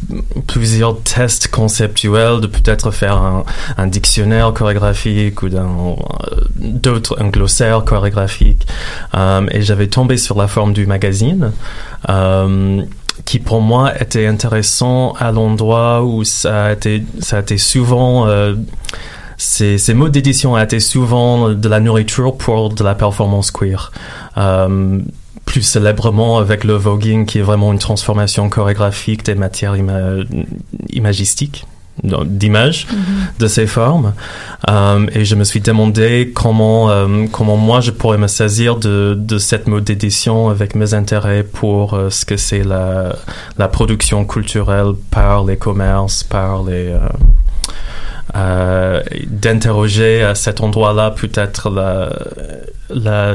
plusieurs 0.47 1.01
tests 1.01 1.47
conceptuels 1.47 2.41
de 2.41 2.47
peut-être 2.47 2.91
faire 2.91 3.43
un, 3.77 3.87
dictionnaire 3.87 4.51
chorégraphique 4.53 5.41
ou 5.43 5.47
euh, 5.47 5.95
d'autres, 6.57 7.21
un 7.21 7.29
glossaire 7.29 7.85
chorégraphique. 7.85 8.67
Euh, 9.13 9.45
et 9.51 9.61
j'avais 9.61 9.87
tombé 9.87 10.17
sur 10.17 10.37
la 10.37 10.47
forme 10.47 10.73
du 10.73 10.85
magazine. 10.85 11.51
Euh, 12.09 12.83
qui 13.23 13.39
pour 13.39 13.61
moi 13.61 13.93
était 13.99 14.27
intéressant 14.27 15.13
à 15.13 15.31
l'endroit 15.31 16.03
où 16.03 16.23
ça 16.23 16.65
a 16.65 16.71
été, 16.73 17.03
ça 17.19 17.37
a 17.37 17.39
été 17.39 17.57
souvent, 17.57 18.27
euh, 18.27 18.55
ces, 19.37 19.77
ces 19.77 19.93
modes 19.93 20.11
d'édition 20.11 20.53
ont 20.53 20.57
été 20.57 20.79
souvent 20.79 21.49
de 21.49 21.69
la 21.69 21.79
nourriture 21.79 22.35
pour 22.37 22.69
de 22.73 22.83
la 22.83 22.95
performance 22.95 23.51
queer. 23.51 23.91
Euh, 24.37 24.99
plus 25.45 25.61
célèbrement 25.61 26.39
avec 26.39 26.63
le 26.63 26.73
voguing 26.73 27.25
qui 27.25 27.37
est 27.39 27.43
vraiment 27.43 27.71
une 27.71 27.77
transformation 27.79 28.49
chorégraphique 28.49 29.23
des 29.25 29.35
matières 29.35 29.75
ima- 29.75 30.25
imagistiques 30.91 31.65
d'images 32.25 32.87
de 33.39 33.47
ces 33.47 33.67
formes 33.67 34.13
Euh, 34.69 35.05
et 35.13 35.23
je 35.25 35.35
me 35.35 35.43
suis 35.43 35.61
demandé 35.61 36.31
comment 36.33 36.89
euh, 36.89 37.27
comment 37.31 37.55
moi 37.55 37.79
je 37.81 37.91
pourrais 37.91 38.17
me 38.17 38.27
saisir 38.27 38.77
de, 38.77 39.15
de 39.17 39.37
cette 39.37 39.67
mode 39.67 39.83
d'édition 39.83 40.49
avec 40.49 40.73
mes 40.75 40.93
intérêts 40.95 41.43
pour 41.43 41.93
euh, 41.93 42.09
ce 42.09 42.25
que 42.25 42.35
c'est 42.35 42.63
la, 42.63 43.15
la 43.59 43.67
production 43.67 44.25
culturelle 44.25 44.93
par 45.11 45.43
les 45.45 45.55
commerces 45.57 46.23
par 46.23 46.63
les 46.63 46.87
euh, 48.34 48.56
euh, 48.56 49.02
d'interroger 49.27 50.23
à 50.23 50.35
cet 50.35 50.61
endroit-là 50.61 51.11
peut-être 51.11 51.69
la, 51.69 52.10
la, 52.89 53.34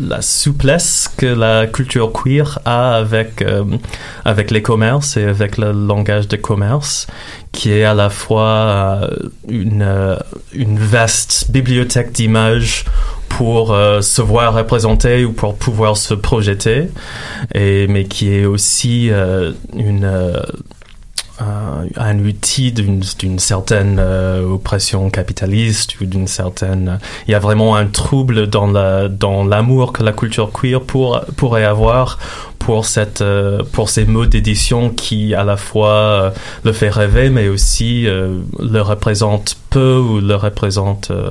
la 0.00 0.22
souplesse 0.22 1.08
que 1.16 1.26
la 1.26 1.66
culture 1.66 2.12
queer 2.12 2.58
a 2.64 2.94
avec, 2.96 3.42
euh, 3.42 3.64
avec 4.24 4.50
les 4.50 4.62
commerces 4.62 5.16
et 5.16 5.24
avec 5.24 5.58
le 5.58 5.72
langage 5.72 6.28
de 6.28 6.36
commerce, 6.36 7.06
qui 7.52 7.72
est 7.72 7.84
à 7.84 7.94
la 7.94 8.10
fois 8.10 8.42
euh, 8.42 9.08
une, 9.48 9.82
euh, 9.82 10.16
une 10.52 10.78
vaste 10.78 11.50
bibliothèque 11.50 12.12
d'images 12.12 12.84
pour 13.28 13.72
euh, 13.72 14.00
se 14.02 14.22
voir 14.22 14.54
représenté 14.54 15.24
ou 15.24 15.32
pour 15.32 15.56
pouvoir 15.56 15.96
se 15.96 16.14
projeter, 16.14 16.88
et, 17.54 17.86
mais 17.88 18.04
qui 18.04 18.32
est 18.34 18.44
aussi 18.44 19.10
euh, 19.10 19.52
une... 19.74 20.10
euh, 21.40 21.86
un, 21.96 22.18
outil 22.18 22.72
d'une 22.72 23.38
certaine 23.38 23.96
euh, 23.98 24.44
oppression 24.44 25.08
capitaliste 25.08 25.98
ou 26.00 26.04
d'une 26.04 26.26
certaine 26.26 26.98
il 27.26 27.30
y 27.30 27.34
a 27.34 27.38
vraiment 27.38 27.74
un 27.74 27.86
trouble 27.86 28.48
dans 28.48 28.66
la 28.66 29.08
dans 29.08 29.42
l'amour 29.42 29.92
que 29.92 30.02
la 30.02 30.12
culture 30.12 30.52
queer 30.52 30.80
pour, 30.82 31.20
pourrait 31.36 31.64
avoir 31.64 32.18
pour 32.58 32.84
cette 32.84 33.22
euh, 33.22 33.62
pour 33.72 33.88
ces 33.88 34.04
modes 34.04 34.28
d'édition 34.28 34.90
qui 34.90 35.34
à 35.34 35.42
la 35.42 35.56
fois 35.56 35.94
euh, 35.94 36.30
le 36.64 36.72
fait 36.72 36.90
rêver 36.90 37.30
mais 37.30 37.48
aussi 37.48 38.06
euh, 38.06 38.38
le 38.58 38.80
représente 38.80 39.56
peu 39.70 39.96
ou 39.96 40.20
le 40.20 40.36
représente 40.36 41.10
euh, 41.10 41.30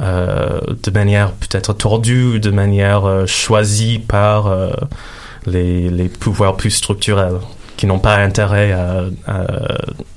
euh, 0.00 0.60
de 0.82 0.90
manière 0.90 1.32
peut-être 1.32 1.72
tordue 1.72 2.24
ou 2.24 2.38
de 2.38 2.50
manière 2.50 3.04
euh, 3.04 3.26
choisie 3.26 3.98
par 3.98 4.46
euh, 4.46 4.70
les, 5.46 5.88
les 5.88 6.08
pouvoirs 6.08 6.56
plus 6.56 6.70
structurels 6.70 7.38
qui 7.76 7.86
n'ont 7.86 7.98
pas 7.98 8.16
intérêt 8.16 8.72
à, 8.72 9.04
à, 9.26 9.44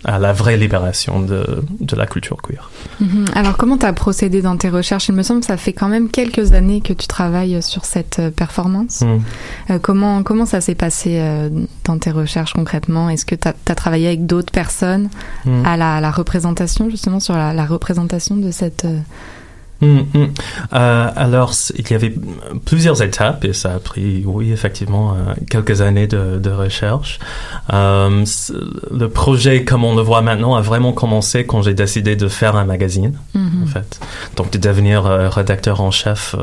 à 0.05 0.19
la 0.19 0.31
vraie 0.33 0.57
libération 0.57 1.19
de, 1.21 1.63
de 1.79 1.95
la 1.95 2.05
culture 2.05 2.37
queer. 2.41 2.69
Mhm. 2.99 3.25
Alors, 3.35 3.57
comment 3.57 3.77
tu 3.77 3.85
as 3.85 3.93
procédé 3.93 4.41
dans 4.41 4.57
tes 4.57 4.69
recherches? 4.69 5.09
Il 5.09 5.15
me 5.15 5.23
semble 5.23 5.39
que 5.41 5.47
ça 5.47 5.57
fait 5.57 5.73
quand 5.73 5.87
même 5.89 6.09
quelques 6.09 6.53
années 6.53 6.81
que 6.81 6.93
tu 6.93 7.07
travailles 7.07 7.61
sur 7.63 7.85
cette 7.85 8.19
euh, 8.19 8.29
performance. 8.31 9.01
Mm. 9.01 9.17
Euh, 9.71 9.79
comment, 9.81 10.23
comment 10.23 10.45
ça 10.45 10.61
s'est 10.61 10.75
passé 10.75 11.17
euh, 11.19 11.49
dans 11.83 11.97
tes 11.97 12.11
recherches 12.11 12.53
concrètement? 12.53 13.09
Est-ce 13.09 13.25
que 13.25 13.35
tu 13.35 13.47
as, 13.47 13.75
travaillé 13.75 14.07
avec 14.07 14.25
d'autres 14.25 14.51
personnes 14.51 15.09
Mm. 15.45 15.65
à 15.65 15.77
la, 15.77 15.99
la 16.01 16.11
représentation, 16.11 16.89
justement, 16.89 17.19
sur 17.19 17.35
la, 17.35 17.53
la 17.53 17.65
représentation 17.65 18.35
de 18.37 18.51
cette. 18.51 18.85
euh, 18.85 18.99
Mm, 19.81 19.97
mm. 20.13 20.27
Euh, 20.73 21.09
alors, 21.15 21.53
il 21.77 21.89
y 21.89 21.93
avait 21.93 22.13
plusieurs 22.65 23.01
étapes 23.03 23.45
et 23.45 23.53
ça 23.53 23.73
a 23.75 23.79
pris, 23.79 24.23
oui, 24.25 24.51
effectivement, 24.51 25.13
euh, 25.13 25.33
quelques 25.49 25.81
années 25.81 26.07
de, 26.07 26.39
de 26.39 26.49
recherche. 26.49 27.19
Euh, 27.73 28.25
le 28.91 29.07
projet, 29.09 29.63
comme 29.63 29.83
on 29.83 29.95
le 29.95 30.01
voit 30.01 30.21
maintenant, 30.21 30.55
a 30.55 30.61
vraiment 30.61 30.93
commencé 30.93 31.45
quand 31.45 31.61
j'ai 31.61 31.73
décidé 31.73 32.15
de 32.15 32.27
faire 32.27 32.55
un 32.55 32.65
magazine, 32.65 33.13
Mhm. 33.33 33.63
en 33.63 33.67
fait. 33.67 33.99
Donc, 34.35 34.51
de 34.51 34.57
devenir 34.57 35.03
rédacteur 35.03 35.81
en 35.81 35.91
chef, 35.91 36.35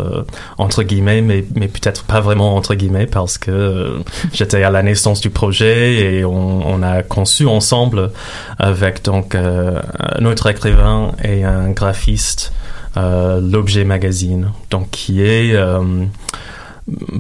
entre 0.59 0.83
guillemets, 0.83 1.21
mais, 1.21 1.45
mais 1.55 1.69
peut-être 1.69 2.05
pas 2.05 2.21
vraiment 2.21 2.55
entre 2.57 2.75
guillemets, 2.75 3.07
parce 3.07 3.39
que 3.39 3.99
j'étais 4.33 4.63
à 4.63 4.71
la 4.71 4.83
naissance 4.83 5.21
du 5.21 5.31
projet 5.31 5.95
et 5.95 6.25
on, 6.25 6.67
on 6.69 6.83
a 6.83 7.03
conçu 7.03 7.47
ensemble 7.47 8.11
avec 8.59 9.05
donc 9.05 9.35
un 9.35 10.25
autre 10.25 10.49
écrivain 10.49 11.13
et 11.23 11.45
un 11.45 11.71
graphiste 11.71 12.53
l'objet 12.97 13.85
magazine, 13.85 14.53
donc 14.71 14.91
qui 14.91 15.23
est 15.23 15.55
euh, 15.55 16.07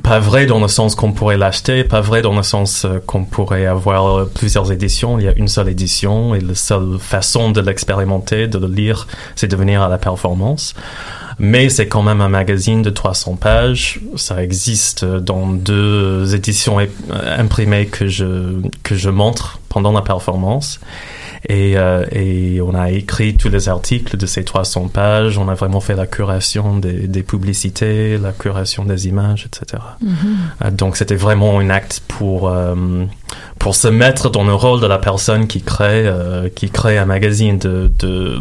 pas 0.02 0.18
vrai 0.18 0.46
dans 0.46 0.60
le 0.60 0.68
sens 0.68 0.94
qu'on 0.94 1.12
pourrait 1.12 1.38
l'acheter, 1.38 1.84
pas 1.84 2.00
vrai 2.00 2.20
dans 2.20 2.36
le 2.36 2.42
sens 2.42 2.84
euh, 2.84 2.98
qu'on 3.04 3.24
pourrait 3.24 3.66
avoir 3.66 4.06
euh, 4.06 4.30
plusieurs 4.32 4.70
éditions. 4.70 5.18
Il 5.18 5.24
y 5.24 5.28
a 5.28 5.34
une 5.36 5.48
seule 5.48 5.68
édition 5.68 6.34
et 6.34 6.40
la 6.40 6.54
seule 6.54 6.98
façon 6.98 7.50
de 7.50 7.60
l'expérimenter, 7.60 8.46
de 8.46 8.58
le 8.58 8.66
lire, 8.66 9.06
c'est 9.36 9.48
de 9.48 9.56
venir 9.56 9.82
à 9.82 9.88
la 9.88 9.98
performance. 9.98 10.74
Mais 11.38 11.68
c'est 11.68 11.88
quand 11.88 12.02
même 12.02 12.20
un 12.20 12.28
magazine 12.28 12.82
de 12.82 12.90
300 12.90 13.36
pages. 13.36 14.00
Ça 14.16 14.42
existe 14.42 15.04
dans 15.04 15.48
deux 15.48 16.34
éditions 16.34 16.78
imprimées 17.10 17.86
que 17.86 18.06
je, 18.06 18.60
que 18.84 18.94
je 18.94 19.10
montre 19.10 19.58
pendant 19.68 19.90
la 19.90 20.02
performance. 20.02 20.78
Et, 21.48 21.76
euh, 21.76 22.04
et 22.10 22.60
on 22.62 22.74
a 22.74 22.90
écrit 22.90 23.34
tous 23.34 23.50
les 23.50 23.68
articles 23.68 24.16
de 24.16 24.26
ces 24.26 24.44
300 24.44 24.88
pages. 24.88 25.36
On 25.36 25.48
a 25.48 25.54
vraiment 25.54 25.80
fait 25.80 25.94
la 25.94 26.06
curation 26.06 26.78
des, 26.78 27.06
des 27.06 27.22
publicités, 27.22 28.16
la 28.16 28.32
curation 28.32 28.84
des 28.84 29.08
images, 29.08 29.46
etc. 29.46 29.82
Euh, 30.64 30.70
Donc 30.70 30.96
c'était 30.96 31.16
vraiment 31.16 31.58
un 31.58 31.68
acte 31.70 32.02
pour 32.08 32.48
euh, 32.48 33.04
pour 33.58 33.74
se 33.74 33.88
mettre 33.88 34.30
dans 34.30 34.44
le 34.44 34.54
rôle 34.54 34.80
de 34.80 34.86
la 34.86 34.98
personne 34.98 35.46
qui 35.46 35.60
crée 35.60 36.06
euh, 36.06 36.48
qui 36.48 36.70
crée 36.70 36.96
un 36.98 37.06
magazine 37.06 37.58
de, 37.58 37.90
de 37.98 38.40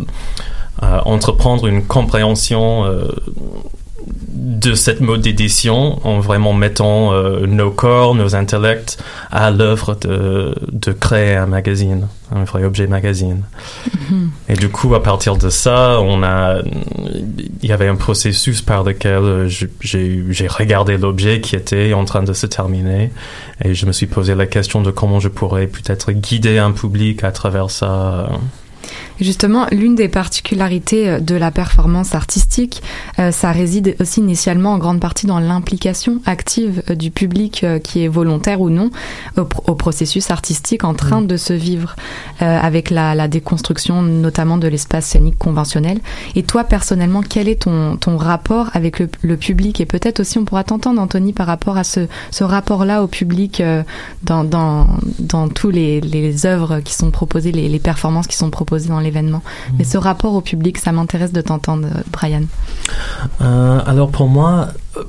euh, 0.81 0.99
entreprendre 1.05 1.67
une 1.67 1.83
compréhension 1.83 2.85
euh, 2.85 3.07
de 4.33 4.73
cette 4.73 4.99
mode 5.01 5.21
d'édition 5.21 5.99
en 6.07 6.19
vraiment 6.19 6.53
mettant 6.53 7.13
euh, 7.13 7.45
nos 7.45 7.71
corps, 7.71 8.15
nos 8.15 8.35
intellects 8.35 8.97
à 9.31 9.51
l'œuvre 9.51 9.95
de, 9.95 10.55
de 10.71 10.91
créer 10.91 11.35
un 11.35 11.45
magazine, 11.45 12.07
un 12.31 12.43
vrai 12.43 12.63
objet 12.63 12.87
magazine. 12.87 13.43
Et 14.49 14.53
du 14.55 14.69
coup, 14.69 14.93
à 14.95 15.03
partir 15.03 15.37
de 15.37 15.49
ça, 15.49 15.99
on 16.01 16.23
a, 16.23 16.59
il 17.61 17.69
y 17.69 17.71
avait 17.71 17.87
un 17.87 17.95
processus 17.95 18.61
par 18.61 18.83
lequel 18.83 19.23
euh, 19.23 19.49
j'ai 19.81 20.47
regardé 20.47 20.97
l'objet 20.97 21.41
qui 21.41 21.55
était 21.55 21.93
en 21.93 22.05
train 22.05 22.23
de 22.23 22.33
se 22.33 22.45
terminer 22.45 23.11
et 23.63 23.73
je 23.73 23.85
me 23.85 23.91
suis 23.91 24.07
posé 24.07 24.35
la 24.35 24.45
question 24.45 24.81
de 24.81 24.91
comment 24.91 25.19
je 25.19 25.29
pourrais 25.29 25.67
peut-être 25.67 26.11
guider 26.11 26.57
un 26.57 26.71
public 26.71 27.23
à 27.23 27.31
travers 27.31 27.69
ça. 27.69 28.29
euh. 28.31 28.37
Justement, 29.19 29.67
l'une 29.71 29.95
des 29.95 30.07
particularités 30.07 31.09
euh, 31.09 31.19
de 31.19 31.35
la 31.35 31.51
performance 31.51 32.15
artistique, 32.15 32.81
euh, 33.19 33.31
ça 33.31 33.51
réside 33.51 33.95
aussi 33.99 34.19
initialement 34.19 34.73
en 34.73 34.77
grande 34.77 34.99
partie 34.99 35.27
dans 35.27 35.39
l'implication 35.39 36.19
active 36.25 36.83
euh, 36.89 36.95
du 36.95 37.11
public 37.11 37.65
qui 37.83 38.03
est 38.03 38.07
volontaire 38.07 38.61
ou 38.61 38.69
non 38.69 38.89
au, 39.37 39.45
pro- 39.45 39.63
au 39.67 39.75
processus 39.75 40.31
artistique 40.31 40.83
en 40.83 40.93
train 40.93 41.21
de 41.21 41.37
se 41.37 41.53
vivre 41.53 41.95
avec 42.39 42.89
la, 42.89 43.15
la 43.15 43.27
déconstruction 43.27 44.01
notamment 44.01 44.57
de 44.57 44.67
l'espace 44.67 45.05
scénique 45.05 45.37
conventionnel. 45.37 45.99
Et 46.35 46.43
toi, 46.43 46.63
personnellement, 46.63 47.21
quel 47.21 47.47
est 47.47 47.63
ton, 47.63 47.97
ton 47.97 48.17
rapport 48.17 48.69
avec 48.73 48.99
le, 48.99 49.09
le 49.21 49.37
public? 49.37 49.79
Et 49.79 49.85
peut-être 49.85 50.19
aussi, 50.19 50.37
on 50.37 50.45
pourra 50.45 50.63
t'entendre, 50.63 51.01
Anthony, 51.01 51.33
par 51.33 51.47
rapport 51.47 51.77
à 51.77 51.83
ce, 51.83 52.07
ce 52.31 52.43
rapport-là 52.43 53.03
au 53.03 53.07
public 53.07 53.61
dans, 54.23 54.43
dans, 54.43 54.87
dans 55.19 55.47
tous 55.47 55.69
les, 55.69 56.01
les 56.01 56.45
œuvres 56.45 56.79
qui 56.79 56.93
sont 56.93 57.11
proposées, 57.11 57.51
les, 57.51 57.69
les 57.69 57.79
performances 57.79 58.27
qui 58.27 58.37
sont 58.37 58.49
proposées 58.49 58.89
dans 58.89 58.99
l'événement. 59.03 59.43
Mais 59.77 59.83
ce 59.83 59.97
rapport 59.99 60.33
au 60.33 60.41
public, 60.41 60.77
ça 60.79 60.91
m'intéresse 60.91 61.31
de 61.31 61.41
t'entendre, 61.41 61.87
euh, 61.87 62.01
Brian. 62.11 62.43
Euh, 63.41 63.79
alors 63.85 64.09
pour 64.09 64.27
moi, 64.27 64.69
euh, 64.97 65.03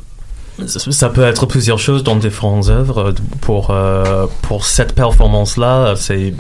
ça 0.66 1.08
peut 1.08 1.24
être 1.24 1.46
plusieurs 1.46 1.78
choses 1.78 2.04
dans 2.04 2.16
différentes 2.16 2.68
œuvres. 2.68 3.14
Pour, 3.40 3.70
euh, 3.70 4.26
pour 4.42 4.66
cette 4.66 4.94
performance-là, 4.94 5.94
c'est... 5.96 6.34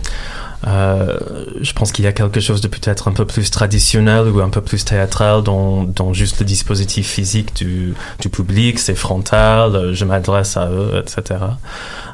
euh, 0.66 1.18
je 1.60 1.72
pense 1.72 1.92
qu'il 1.92 2.04
y 2.04 2.08
a 2.08 2.12
quelque 2.12 2.40
chose 2.40 2.60
de 2.60 2.68
peut-être 2.68 3.08
un 3.08 3.12
peu 3.12 3.26
plus 3.26 3.50
traditionnel 3.50 4.28
ou 4.28 4.40
un 4.40 4.48
peu 4.50 4.60
plus 4.60 4.84
théâtral 4.84 5.42
dans, 5.42 5.82
dans 5.84 6.12
juste 6.12 6.38
le 6.40 6.46
dispositif 6.46 7.06
physique 7.08 7.54
du, 7.56 7.94
du 8.20 8.28
public, 8.28 8.78
c'est 8.78 8.94
frontal, 8.94 9.92
je 9.92 10.04
m'adresse 10.04 10.56
à 10.56 10.70
eux, 10.70 11.02
etc. 11.02 11.40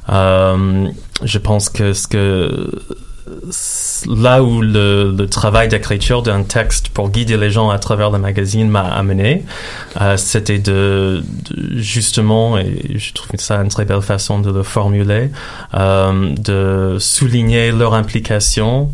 Euh, 0.08 0.88
je 1.22 1.38
pense 1.38 1.68
que 1.68 1.92
ce 1.92 2.08
que 2.08 2.70
là 4.08 4.42
où 4.42 4.60
le, 4.60 5.14
le 5.16 5.26
travail 5.28 5.68
d'écriture 5.68 6.22
d'un 6.22 6.42
texte 6.42 6.88
pour 6.88 7.10
guider 7.10 7.36
les 7.36 7.50
gens 7.50 7.70
à 7.70 7.78
travers 7.78 8.10
le 8.10 8.18
magazine 8.18 8.68
m'a 8.68 8.82
amené, 8.82 9.44
euh, 10.00 10.16
c'était 10.16 10.58
de, 10.58 11.22
justement, 11.76 12.58
et 12.58 12.96
je 12.96 13.12
trouve 13.12 13.38
ça 13.38 13.56
une 13.56 13.68
très 13.68 13.84
belle 13.84 14.02
façon 14.02 14.40
de 14.40 14.50
le 14.50 14.62
formuler, 14.62 15.30
euh, 15.74 16.34
de 16.36 16.96
souligner 16.98 17.72
leur 17.72 17.94
implication 17.94 18.90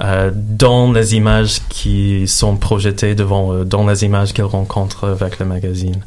euh, 0.00 0.30
dans 0.34 0.92
les 0.92 1.14
images 1.14 1.58
qui 1.68 2.28
sont 2.28 2.56
projetées 2.56 3.14
devant 3.14 3.52
eux, 3.52 3.64
dans 3.64 3.86
les 3.86 4.04
images 4.04 4.32
qu'ils 4.32 4.44
rencontrent 4.44 5.08
avec 5.08 5.38
le 5.38 5.46
magazine. 5.46 6.00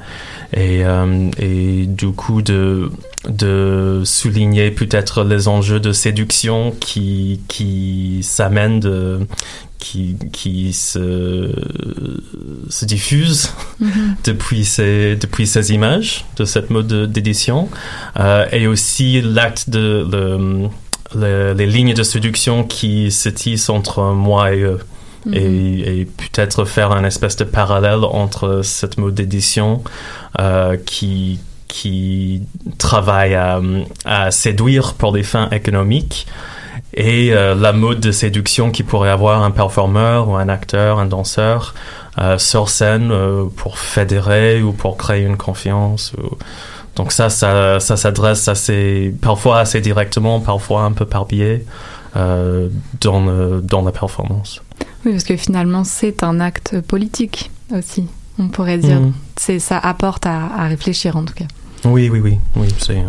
Et, 0.54 0.84
euh, 0.86 1.30
et 1.38 1.86
du 1.88 2.08
coup, 2.12 2.42
de, 2.42 2.90
de 3.30 4.02
souligner 4.06 4.72
peut-être 4.72 5.24
les 5.24 5.48
enjeux 5.48 5.80
de 5.80 5.92
séduction 5.94 6.72
qui, 6.80 7.42
qui 7.48 8.20
s'amènent, 8.24 8.80
de, 8.80 9.28
qui, 9.80 10.16
qui 10.32 10.74
se, 10.74 11.50
se 12.70 12.86
diffusent 12.86 13.52
Mhm. 13.80 14.16
depuis, 14.26 14.64
ces, 14.64 15.16
depuis 15.16 15.48
ces 15.48 15.72
images 15.74 16.26
de 16.38 16.46
cette 16.46 16.70
mode 16.70 16.88
de- 16.88 17.06
d'édition. 17.08 17.68
Euh, 18.20 18.46
et 18.52 18.68
aussi 18.68 19.22
l'acte 19.22 19.70
de. 19.70 20.08
le- 20.12 20.68
le- 21.16 21.54
les 21.54 21.66
lignes 21.66 21.94
de 21.94 22.04
séduction 22.04 22.64
qui 22.64 23.12
se 23.12 23.30
tissent 23.30 23.70
entre 23.70 24.02
moi 24.14 24.54
et 24.54 24.62
eux. 24.62 24.80
Mhm. 25.26 25.34
Et, 25.36 26.00
et 26.02 26.06
peut-être 26.06 26.66
faire 26.66 26.92
un 26.92 27.04
espèce 27.04 27.36
de 27.36 27.44
parallèle 27.44 28.04
entre 28.04 28.62
cette 28.64 28.98
mode 28.98 29.14
d'édition 29.14 29.84
euh, 30.40 30.78
qui, 30.86 31.40
qui 31.68 32.42
travaille 32.80 33.36
à, 33.36 33.62
à 34.06 34.32
séduire 34.32 34.94
pour 34.96 35.12
des 35.12 35.22
fins 35.24 35.48
économiques 35.52 36.26
et 36.94 37.34
euh, 37.34 37.54
la 37.56 37.72
mode 37.72 38.00
de 38.00 38.12
séduction 38.12 38.72
qui 38.72 38.84
pourrait 38.84 39.12
avoir 39.12 39.44
un 39.44 39.52
performeur 39.52 40.28
ou 40.28 40.36
un 40.36 40.50
acteur, 40.50 40.98
un 41.00 41.06
danseur 41.06 41.76
euh, 42.18 42.38
sur 42.38 42.68
scène 42.70 43.14
pour 43.56 43.78
fédérer 43.78 44.62
ou 44.64 44.74
pour 44.74 44.98
créer 44.98 45.24
une 45.24 45.38
confiance. 45.38 46.14
ou- 46.18 46.36
Donc 46.96 47.12
ça, 47.12 47.30
ça, 47.30 47.80
ça 47.80 47.96
s'adresse 47.98 48.48
assez, 48.48 49.14
parfois 49.22 49.60
assez 49.60 49.80
directement, 49.82 50.40
parfois 50.40 50.84
un 50.84 50.92
peu 50.92 51.06
par 51.06 51.26
biais 51.26 51.64
euh, 52.18 52.68
dans, 53.00 53.24
le- 53.26 53.62
dans 53.62 53.82
la 53.82 53.92
performance. 53.92 54.62
Oui, 55.06 55.14
parce 55.14 55.24
que 55.24 55.38
finalement, 55.38 55.84
c'est 55.84 56.24
un 56.24 56.40
acte 56.40 56.80
politique 56.82 57.50
aussi, 57.76 58.06
on 58.38 58.50
pourrait 58.50 58.78
dire. 58.78 59.00
Mhm. 59.00 59.14
C'est 59.38 59.60
Ça 59.60 59.78
apporte 59.78 60.26
à, 60.26 60.48
à 60.58 60.68
réfléchir, 60.68 61.16
en 61.16 61.24
tout 61.24 61.34
cas. 61.34 61.46
Oui, 61.86 62.10
oui, 62.12 62.20
oui, 62.20 62.38
oui, 62.58 62.68
c'est 62.78 62.98
euh, 62.98 63.04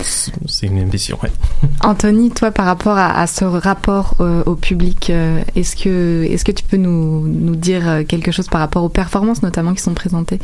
c'est- 0.00 0.66
une 0.66 0.82
ambition. 0.82 1.18
ouais. 1.22 1.30
Anthony, 1.82 2.30
toi, 2.30 2.50
par 2.50 2.66
rapport 2.66 2.96
à, 2.96 3.18
à 3.20 3.26
ce 3.26 3.44
rapport 3.44 4.14
euh, 4.20 4.42
au 4.46 4.54
public, 4.54 5.10
euh, 5.10 5.40
est-ce 5.56 5.76
que, 5.76 6.24
est 6.24 6.42
que 6.44 6.52
tu 6.52 6.64
peux 6.64 6.76
nous, 6.76 7.26
nous 7.26 7.56
dire 7.56 7.88
euh, 7.88 8.02
quelque 8.04 8.32
chose 8.32 8.48
par 8.48 8.60
rapport 8.60 8.82
aux 8.84 8.88
performances, 8.88 9.42
notamment, 9.42 9.72
qui 9.74 9.82
sont 9.82 9.94
présentées? 9.94 10.38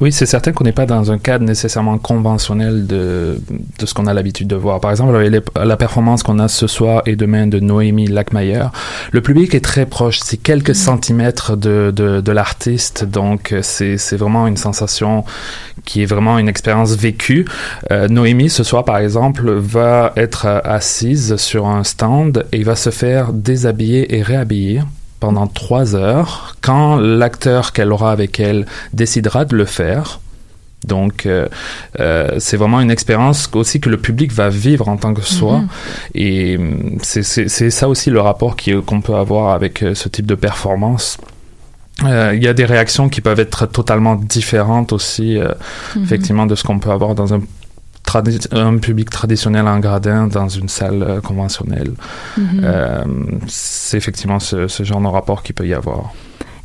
Oui, 0.00 0.12
c'est 0.12 0.26
certain 0.26 0.52
qu'on 0.52 0.64
n'est 0.64 0.72
pas 0.72 0.86
dans 0.86 1.10
un 1.10 1.18
cadre 1.18 1.44
nécessairement 1.44 1.98
conventionnel 1.98 2.86
de, 2.86 3.40
de 3.78 3.86
ce 3.86 3.94
qu'on 3.94 4.06
a 4.06 4.14
l'habitude 4.14 4.48
de 4.48 4.56
voir. 4.56 4.80
Par 4.80 4.90
exemple, 4.90 5.16
les- 5.18 5.40
la 5.64 5.76
performance 5.76 6.22
qu'on 6.22 6.38
a 6.38 6.48
ce 6.48 6.66
soir 6.66 7.02
et 7.06 7.16
demain 7.16 7.46
de 7.46 7.60
Noémie 7.60 8.06
Lackmeyer, 8.08 8.64
le 9.12 9.20
public 9.20 9.54
est 9.54 9.60
très 9.64 9.86
proche, 9.86 10.20
c'est 10.22 10.36
quelques 10.36 10.74
centimètres 10.74 11.56
de, 11.56 11.92
de, 11.94 12.20
de 12.20 12.32
l'artiste, 12.32 13.04
donc 13.04 13.54
c'est 13.62 13.96
c'est 13.98 14.16
vraiment 14.16 14.46
une 14.46 14.56
sensation 14.56 15.24
qui 15.84 16.02
est 16.02 16.06
vraiment 16.06 16.38
une 16.38 16.48
expérience 16.48 16.92
vécue. 16.96 17.44
Euh, 17.90 18.06
Noémie, 18.08 18.50
ce 18.50 18.62
soir, 18.62 18.84
par 18.84 18.91
exemple, 18.98 19.50
va 19.52 20.12
être 20.16 20.46
euh, 20.46 20.60
assise 20.64 21.36
sur 21.36 21.66
un 21.66 21.84
stand 21.84 22.44
et 22.52 22.62
va 22.62 22.76
se 22.76 22.90
faire 22.90 23.32
déshabiller 23.32 24.16
et 24.16 24.22
réhabiller 24.22 24.82
pendant 25.20 25.46
trois 25.46 25.94
heures 25.94 26.56
quand 26.62 26.96
l'acteur 26.96 27.72
qu'elle 27.72 27.92
aura 27.92 28.10
avec 28.12 28.40
elle 28.40 28.66
décidera 28.92 29.44
de 29.44 29.54
le 29.56 29.64
faire. 29.64 30.20
Donc, 30.84 31.26
euh, 31.26 31.46
euh, 32.00 32.28
c'est 32.40 32.56
vraiment 32.56 32.80
une 32.80 32.90
expérience 32.90 33.48
aussi 33.54 33.78
que 33.78 33.88
le 33.88 33.98
public 33.98 34.32
va 34.32 34.48
vivre 34.48 34.88
en 34.88 34.96
tant 34.96 35.14
que 35.14 35.22
soi. 35.22 35.58
Mhm. 35.58 35.68
Et 36.16 36.56
hum, 36.58 36.98
c'est- 37.02 37.70
ça 37.70 37.88
aussi 37.88 38.10
le 38.10 38.20
rapport 38.20 38.56
qui- 38.56 38.74
qu'on 38.82 39.00
peut 39.00 39.14
avoir 39.14 39.54
avec 39.54 39.84
euh, 39.84 39.94
ce 39.94 40.08
type 40.08 40.26
de 40.26 40.34
performance. 40.34 41.18
Euh, 42.04 42.32
Il 42.34 42.42
y 42.42 42.48
a 42.48 42.52
des 42.54 42.64
réactions 42.64 43.08
qui 43.08 43.20
peuvent 43.20 43.38
être 43.38 43.66
totalement 43.66 44.16
différentes 44.16 44.92
aussi, 44.92 45.38
euh, 45.38 45.52
Mhm. 45.94 46.02
effectivement, 46.02 46.46
de 46.46 46.56
ce 46.56 46.64
qu'on 46.64 46.80
peut 46.80 46.90
avoir 46.90 47.14
dans 47.14 47.32
un, 47.32 47.42
un 48.52 48.78
public 48.78 49.10
traditionnel 49.10 49.66
en 49.66 49.78
gradin, 49.78 50.26
dans 50.26 50.48
une 50.48 50.68
salle 50.68 51.02
euh, 51.02 51.20
conventionnelle. 51.20 51.92
Mhm. 52.36 52.60
Euh, 52.62 53.04
c'est 53.48 53.96
effectivement 53.96 54.40
ce, 54.40 54.68
ce 54.68 54.82
genre 54.82 55.00
de 55.00 55.06
rapport 55.06 55.42
qu'il 55.42 55.54
peut 55.54 55.66
y 55.66 55.74
avoir. 55.74 56.12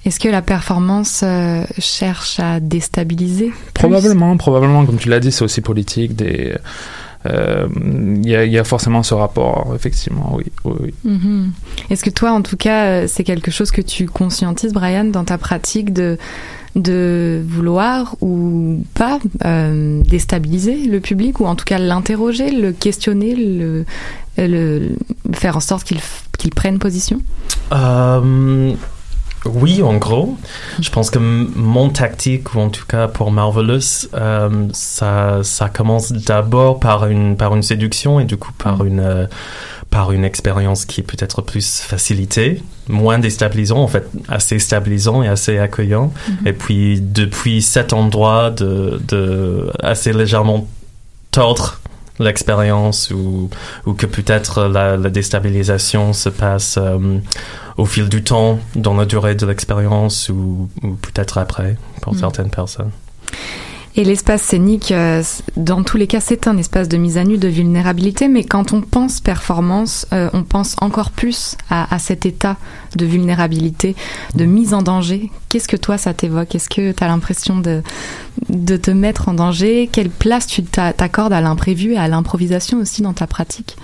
Est-ce 0.05 0.19
que 0.19 0.30
la 0.30 0.41
performance 0.41 1.22
euh, 1.23 1.64
cherche 1.80 2.39
à 2.39 2.59
déstabiliser 2.59 3.51
Probablement, 3.73 4.38
probablement, 4.38 4.85
comme 4.85 4.97
tu 4.97 5.09
l'as 5.09 5.19
dit, 5.19 5.31
c'est 5.31 5.43
aussi 5.43 5.61
politique. 5.61 6.15
Des, 6.15 6.55
euh, 7.26 7.68
il 7.76 8.30
y, 8.30 8.35
a, 8.35 8.45
il 8.45 8.51
y 8.51 8.57
a 8.57 8.64
forcément 8.64 9.03
ce 9.03 9.14
rapport, 9.14 9.73
effectivement, 9.76 10.34
oui. 10.38 10.45
oui, 10.64 10.76
oui. 10.80 10.93
Mhm. 11.03 11.51
Est-ce 11.89 12.05
que 12.05 12.09
toi, 12.09 12.31
en 12.31 12.41
tout 12.41 12.55
cas, 12.55 13.05
c'est 13.07 13.26
quelque 13.26 13.51
chose 13.51 13.72
que 13.72 13.81
tu 13.81 14.05
conscientises, 14.05 14.72
Brian, 14.72 15.05
dans 15.05 15.26
ta 15.26 15.38
pratique 15.38 15.91
de, 15.91 16.18
de 16.76 17.41
vouloir 17.48 18.15
ou 18.22 18.84
pas 18.94 19.19
euh, 19.45 20.02
déstabiliser 20.03 20.85
le 20.85 20.99
public 20.99 21.39
ou 21.39 21.45
en 21.45 21.56
tout 21.56 21.65
cas 21.65 21.77
l'interroger, 21.77 22.52
le 22.52 22.72
questionner, 22.72 23.35
le, 23.35 23.85
le 24.38 24.89
faire 25.34 25.57
en 25.57 25.61
sorte 25.61 25.84
qu'il 26.38 26.52
prenne 26.52 26.80
position? 26.80 27.22
Euh, 27.73 28.73
oui, 29.45 29.81
en 29.81 29.98
gros. 29.98 30.38
Je 30.80 30.89
pense 30.89 31.10
que 31.10 31.19
mon 31.19 31.89
tactique, 31.89 32.53
ou 32.56 32.60
en 32.60 32.69
tout 32.69 32.85
cas 32.85 33.07
pour 33.07 33.31
Marvelous, 33.31 34.07
euh, 34.14 34.68
ça, 34.73 35.39
ça 35.44 35.69
commence 35.69 36.11
d'abord 36.11 36.80
par 36.80 37.07
une, 37.07 37.38
par 37.38 37.56
une 37.56 37.64
séduction 37.64 38.19
et 38.19 38.26
du 38.26 38.38
coup 38.38 38.52
par 38.57 38.84
une, 38.84 38.99
euh, 38.99 39.26
par 39.89 40.11
une 40.11 40.26
expérience 40.26 40.85
qui 40.85 41.02
est 41.02 41.03
peut-être 41.03 41.41
plus 41.41 41.80
facilitée, 41.81 42.61
moins 42.89 43.19
déstabilisant, 43.19 43.77
en 43.80 43.88
fait 43.88 44.07
assez 44.27 44.59
stabilisant 44.59 45.23
et 45.23 45.27
assez 45.27 45.57
accueillant. 45.57 46.14
Mhm. 46.30 46.47
Et 46.47 46.53
puis 46.53 47.01
depuis 47.01 47.61
cet 47.61 47.93
endroit 47.93 48.51
de, 48.51 48.99
de 49.07 49.69
assez 49.81 50.14
légèrement 50.14 50.68
tordre 51.31 51.80
l'expérience 52.19 53.11
ou, 53.11 53.49
ou 53.85 53.93
que 53.93 54.05
peut-être 54.07 54.64
la, 54.64 54.97
la 54.97 55.09
déstabilisation 55.09 56.14
se 56.14 56.30
passe 56.30 56.77
euh, 56.81 57.19
au 57.77 57.85
fil 57.85 58.09
du 58.09 58.23
temps, 58.23 58.59
dans 58.76 58.95
la 58.95 59.05
durée 59.05 59.35
de 59.35 59.45
l'expérience 59.45 60.30
ou, 60.30 60.68
ou 60.81 60.93
peut-être 60.93 61.38
après 61.38 61.77
pour 62.01 62.14
Mm. 62.14 62.18
certaines 62.19 62.49
personnes. 62.49 62.91
Et 63.99 64.03
l'espace 64.03 64.44
scénique, 64.44 64.91
euh, 64.91 65.24
dans 65.56 65.82
tous 65.82 65.98
les 65.98 66.06
cas, 66.06 66.19
c'est 66.19 66.48
un 66.48 66.56
espace 66.57 66.88
de 66.88 66.98
mise 66.98 67.18
à 67.18 67.24
nu, 67.24 67.40
de 67.40 67.48
vulnérabilité, 67.48 68.28
mais 68.28 68.44
quand 68.44 68.72
on 68.72 68.82
pense 68.82 69.22
performance, 69.22 70.06
euh, 70.14 70.30
on 70.34 70.44
pense 70.44 70.76
encore 70.82 71.10
plus 71.10 71.57
à, 71.72 71.91
à 71.94 71.98
cet 71.98 72.28
état 72.28 72.57
de 72.95 73.06
vulnérabilité, 73.07 73.95
de 74.36 74.45
mise 74.45 74.76
en 74.76 74.84
danger. 74.84 75.32
Qu'est-ce 75.49 75.68
que 75.68 75.78
toi, 75.78 75.98
ça 75.98 76.14
t'évoque? 76.14 76.53
Est-ce 76.53 76.69
que 76.69 76.91
tu 76.91 77.03
as 77.03 77.07
l'impression 77.07 77.57
de, 77.57 77.82
de 78.49 78.78
te 78.78 78.91
mettre 78.91 79.30
en 79.30 79.34
danger? 79.34 79.90
Quelle 79.91 80.11
place 80.11 80.45
tu 80.45 80.61
t'a- 80.61 80.94
t'accordes 80.94 81.34
à 81.34 81.41
l'imprévu 81.41 81.94
et 81.94 81.98
à 81.98 82.07
l'improvisation 82.07 82.78
aussi 82.80 83.02
dans 83.02 83.14
ta 83.14 83.26
pratique? 83.26 83.78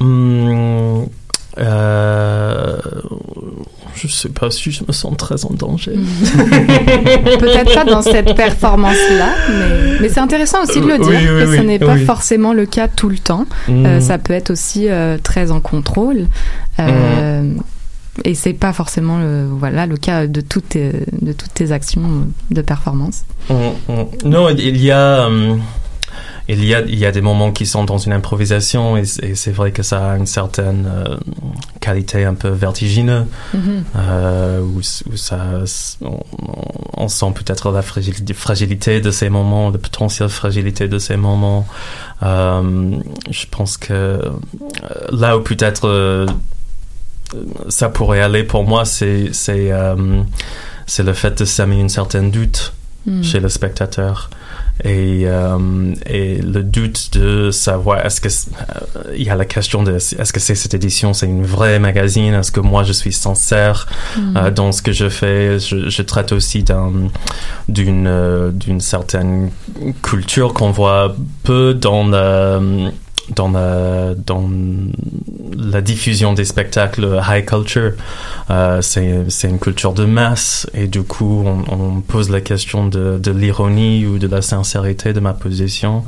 Hum, 0.00 1.06
Euh, 1.58 2.76
je 3.94 4.08
sais 4.08 4.28
pas 4.30 4.50
si 4.50 4.70
je 4.70 4.82
me 4.86 4.92
sens 4.92 5.16
très 5.16 5.44
en 5.44 5.50
danger. 5.52 5.92
Peut-être 7.38 7.74
pas 7.74 7.84
dans 7.84 8.02
cette 8.02 8.34
performance-là, 8.34 9.28
mais, 9.50 10.00
mais 10.00 10.08
c'est 10.08 10.20
intéressant 10.20 10.62
aussi 10.62 10.80
de 10.80 10.86
le 10.86 10.94
Euh, 10.94 10.98
dire, 10.98 11.08
oui, 11.08 11.28
oui, 11.30 11.44
que 11.44 11.56
ce 11.56 11.62
n'est 11.62 11.78
pas 11.78 11.96
forcément 11.98 12.52
le 12.52 12.66
cas 12.66 12.88
tout 12.88 13.08
le 13.08 13.18
temps. 13.18 13.46
Euh, 13.68 14.00
ça 14.00 14.18
peut 14.18 14.32
être 14.32 14.50
aussi 14.50 14.88
euh, 14.88 15.18
très 15.22 15.50
en 15.50 15.60
contrôle. 15.60 16.26
Euh, 16.80 17.42
Mhm. 17.42 17.60
Et 18.24 18.34
c'est 18.34 18.52
pas 18.52 18.74
forcément 18.74 19.18
le, 19.18 19.46
voilà, 19.50 19.86
le 19.86 19.96
cas 19.96 20.26
de 20.26 20.42
toutes, 20.42 20.70
tes, 20.70 20.92
de 21.22 21.32
toutes 21.32 21.54
tes 21.54 21.72
actions 21.72 22.26
de 22.50 22.60
performance. 22.60 23.22
Mm, 23.48 23.54
mm. 23.88 24.28
Non, 24.28 24.50
il 24.50 24.76
y 24.76 24.90
a, 24.90 25.28
il 26.52 26.64
y 26.64 26.74
a, 26.74 26.80
il 26.80 26.98
y 26.98 27.06
a 27.06 27.12
des 27.12 27.20
moments 27.20 27.52
qui 27.52 27.66
sont 27.66 27.84
dans 27.84 27.98
une 27.98 28.12
improvisation 28.12 28.96
et, 28.96 29.04
c'est 29.04 29.52
vrai 29.52 29.72
que 29.72 29.82
ça 29.82 30.12
a 30.12 30.16
une 30.16 30.26
certaine 30.26 30.86
euh, 30.86 31.16
qualité 31.80 32.24
un 32.24 32.34
peu 32.34 32.48
vertigineuse. 32.48 33.26
Mhm. 33.54 33.84
euh, 33.96 34.60
où, 34.60 34.78
où 34.78 35.16
ça, 35.16 35.38
on, 36.00 36.20
on 36.96 37.08
sent 37.08 37.32
peut-être 37.34 37.70
la 37.70 37.82
fragilité, 37.82 39.00
de 39.00 39.10
ces 39.10 39.28
moments, 39.28 39.70
la 39.70 39.78
potentielle 39.78 40.28
fragilité 40.28 40.88
de 40.88 40.98
ces 40.98 41.16
moments. 41.16 41.66
Euh, 42.22 42.96
je 43.30 43.46
pense 43.50 43.76
que 43.76 44.20
là 45.10 45.36
où 45.36 45.40
peut-être 45.40 46.26
ça 47.68 47.88
pourrait 47.88 48.20
aller 48.20 48.44
pour 48.44 48.64
moi, 48.64 48.84
c'est 48.84 49.32
c'est 49.32 49.70
c'est 50.86 51.02
le 51.02 51.12
fait 51.14 51.38
de 51.38 51.44
semer 51.44 51.80
une 51.80 51.88
certaine 51.88 52.30
doute 52.30 52.72
Mm. 53.06 53.22
chez 53.22 53.40
le 53.40 53.48
spectateur 53.48 54.30
et 54.84 55.24
euh, 55.26 55.94
et 56.06 56.40
le 56.40 56.62
doute 56.62 57.10
de 57.12 57.50
savoir 57.50 58.04
est-ce 58.04 58.20
que 58.20 58.28
euh, 58.28 59.14
il 59.16 59.22
y 59.22 59.30
a 59.30 59.36
la 59.36 59.44
question 59.44 59.82
de 59.82 59.92
est-ce 59.92 60.32
que 60.32 60.40
c'est 60.40 60.54
cette 60.54 60.74
édition 60.74 61.12
c'est 61.12 61.26
une 61.26 61.44
vraie 61.44 61.78
magazine? 61.78 62.34
Est-ce 62.34 62.50
que 62.50 62.60
moi 62.60 62.82
je 62.82 62.92
suis 62.92 63.12
sincère? 63.12 63.86
Mm. 64.16 64.36
euh, 64.36 64.50
dans 64.50 64.72
ce 64.72 64.82
que 64.82 64.92
je 64.92 65.08
fais 65.08 65.58
je, 65.58 65.88
je 65.88 66.02
traite 66.02 66.32
aussi 66.32 66.62
d'un 66.62 66.92
d'une 67.68 68.06
euh, 68.06 68.50
d'une 68.50 68.80
certaine 68.80 69.50
culture 70.02 70.54
qu'on 70.54 70.70
voit 70.70 71.14
peu 71.42 71.74
dans 71.74 72.06
la 72.06 72.60
dans 73.30 73.50
la, 73.50 74.14
dans 74.14 74.48
la 75.56 75.80
diffusion 75.80 76.32
des 76.32 76.44
spectacles 76.44 77.20
high 77.28 77.44
culture. 77.44 77.92
Euh, 78.50 78.80
c'est 78.82 79.48
une 79.48 79.58
culture 79.58 79.92
de 79.92 80.04
masse 80.04 80.68
et 80.74 80.86
du 80.86 81.02
coup 81.02 81.44
on, 81.46 81.64
on 81.72 82.00
pose 82.00 82.30
la 82.30 82.40
question 82.40 82.86
de, 82.86 83.18
de 83.18 83.30
l'ironie 83.30 84.06
ou 84.06 84.18
de 84.18 84.26
la 84.26 84.42
sincérité 84.42 85.12
de 85.12 85.20
ma 85.20 85.32
position 85.32 86.04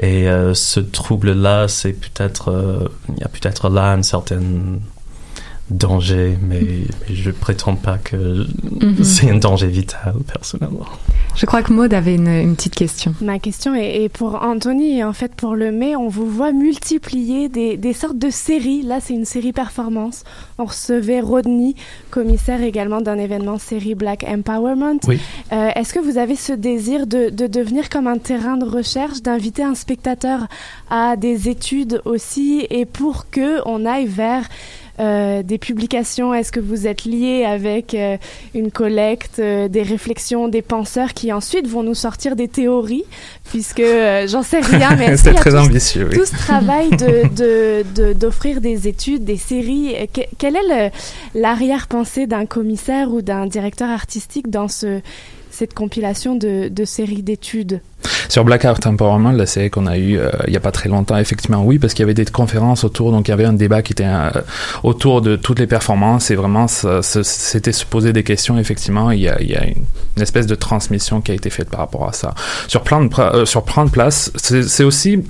et 0.00 0.28
euh, 0.28 0.52
ce 0.52 0.80
trouble-là 0.80 1.68
c'est 1.68 1.92
peut-être 1.92 2.50
euh, 2.50 2.88
il 3.08 3.20
y 3.20 3.24
a 3.24 3.28
peut-être 3.28 3.68
là 3.68 3.92
un 3.92 4.02
certain 4.02 4.40
danger 5.70 6.36
mais, 6.48 6.60
mais 7.08 7.14
je 7.14 7.30
prétends 7.30 7.74
pas 7.76 7.98
que 7.98 8.46
Mhm. 8.82 9.02
c'est 9.02 9.30
un 9.30 9.36
danger 9.38 9.66
vital 9.68 10.14
personnellement. 10.32 10.86
Je 11.34 11.44
crois 11.44 11.62
que 11.62 11.72
Maud 11.72 11.92
avait 11.92 12.14
une, 12.14 12.28
une 12.28 12.56
petite 12.56 12.74
question. 12.74 13.14
Ma 13.20 13.38
question 13.38 13.74
est, 13.74 14.04
est 14.04 14.08
pour 14.08 14.36
Anthony 14.42 14.98
et 14.98 15.04
en 15.04 15.12
fait 15.12 15.34
pour 15.34 15.54
le 15.54 15.70
mai, 15.72 15.94
on 15.96 16.08
vous 16.08 16.26
voit 16.30 16.52
multiplier 16.52 17.48
des, 17.50 17.76
des 17.76 17.92
sortes 17.92 18.18
de 18.18 18.30
séries. 18.30 18.82
Là, 18.82 19.00
c'est 19.00 19.12
une 19.12 19.26
série 19.26 19.52
performance. 19.52 20.24
On 20.58 20.64
recevait 20.64 21.20
Rodney, 21.20 21.74
commissaire 22.10 22.62
également 22.62 23.00
d'un 23.02 23.18
événement 23.18 23.58
série 23.58 23.94
Black 23.94 24.24
Empowerment. 24.26 25.00
Oui. 25.08 25.18
Euh, 25.52 25.68
Est-ce 25.74 25.92
que 25.92 26.00
vous 26.00 26.16
avez 26.16 26.36
ce 26.36 26.52
désir 26.54 27.06
de, 27.06 27.28
de 27.28 27.46
devenir 27.46 27.90
comme 27.90 28.06
un 28.06 28.18
terrain 28.18 28.56
de 28.56 28.64
recherche, 28.64 29.20
d'inviter 29.20 29.62
un 29.62 29.74
spectateur 29.74 30.46
à 30.90 31.16
des 31.16 31.48
études 31.50 32.00
aussi 32.06 32.66
et 32.70 32.86
pour 32.86 33.28
que 33.30 33.60
on 33.66 33.84
aille 33.84 34.06
vers 34.06 34.44
euh, 34.98 35.42
des 35.42 35.58
publications 35.58 36.32
Est-ce 36.34 36.52
que 36.52 36.60
vous 36.60 36.86
êtes 36.86 37.04
lié 37.04 37.44
avec 37.44 37.94
euh, 37.94 38.16
une 38.54 38.70
collecte, 38.70 39.38
euh, 39.38 39.68
des 39.68 39.82
réflexions, 39.82 40.48
des 40.48 40.62
penseurs 40.62 41.12
qui 41.14 41.32
ensuite 41.32 41.66
vont 41.68 41.82
nous 41.82 41.94
sortir 41.94 42.36
des 42.36 42.48
théories? 42.48 43.04
Puisque 43.50 43.80
euh, 43.80 44.26
j'en 44.26 44.42
sais 44.42 44.60
rien, 44.60 44.96
mais 44.98 45.16
C'est 45.16 45.32
y 45.32 45.36
a 45.36 45.38
très 45.38 45.50
tout, 45.50 45.56
ambitieux, 45.56 46.08
oui. 46.10 46.16
tout 46.18 46.24
ce 46.24 46.34
travail 46.36 46.90
de, 46.90 47.28
de, 47.36 47.84
de- 47.94 48.12
d'offrir 48.12 48.60
des 48.60 48.88
études, 48.88 49.24
des 49.24 49.36
séries? 49.36 49.94
Euh, 49.96 50.06
que- 50.12 50.26
Quelle 50.38 50.56
est 50.56 50.92
l'arrière-pensée 51.34 52.26
d'un 52.26 52.46
commissaire 52.46 53.12
ou 53.12 53.22
d'un 53.22 53.46
directeur 53.46 53.88
artistique 53.90 54.50
dans 54.50 54.68
ce, 54.68 55.00
cette 55.56 55.72
compilation 55.72 56.36
de, 56.36 56.70
séries 56.84 57.22
d'études 57.22 57.80
Sur 58.28 58.44
Blackout 58.44 58.86
Empowerment, 58.86 59.32
la 59.32 59.46
série 59.46 59.70
qu'on 59.70 59.86
a 59.86 59.96
eue 59.96 60.18
euh, 60.18 60.30
il 60.46 60.52
y 60.52 60.56
a 60.56 60.60
pas 60.60 60.70
très 60.70 60.90
longtemps, 60.90 61.16
effectivement, 61.16 61.64
oui, 61.64 61.78
parce 61.78 61.94
qu'il 61.94 62.02
y 62.02 62.04
avait 62.04 62.12
des 62.12 62.26
conférences 62.26 62.84
autour, 62.84 63.10
donc 63.10 63.28
il 63.28 63.30
y 63.30 63.34
avait 63.34 63.46
un 63.46 63.54
débat 63.54 63.80
qui 63.80 63.94
était 63.94 64.04
euh, 64.04 64.30
autour 64.82 65.22
de 65.22 65.34
toutes 65.34 65.58
les 65.58 65.66
performances 65.66 66.30
et 66.30 66.34
vraiment, 66.34 66.66
c'était 66.68 67.72
se 67.72 67.86
poser 67.86 68.12
des 68.12 68.22
questions, 68.22 68.58
effectivement, 68.58 69.10
il 69.10 69.20
y 69.20 69.28
a, 69.28 69.40
une, 69.40 69.86
espèce 70.22 70.46
de 70.46 70.54
transmission 70.54 71.22
qui 71.22 71.32
a 71.32 71.34
été 71.34 71.48
faite 71.48 71.70
par 71.70 71.80
rapport 71.80 72.06
à 72.06 72.12
ça. 72.12 72.34
Sur 72.68 72.84
euh, 72.92 73.46
sur 73.46 73.64
plan 73.64 73.86
de 73.86 73.90
place, 73.90 74.30
c'est 74.36 74.84
aussi 74.84 75.22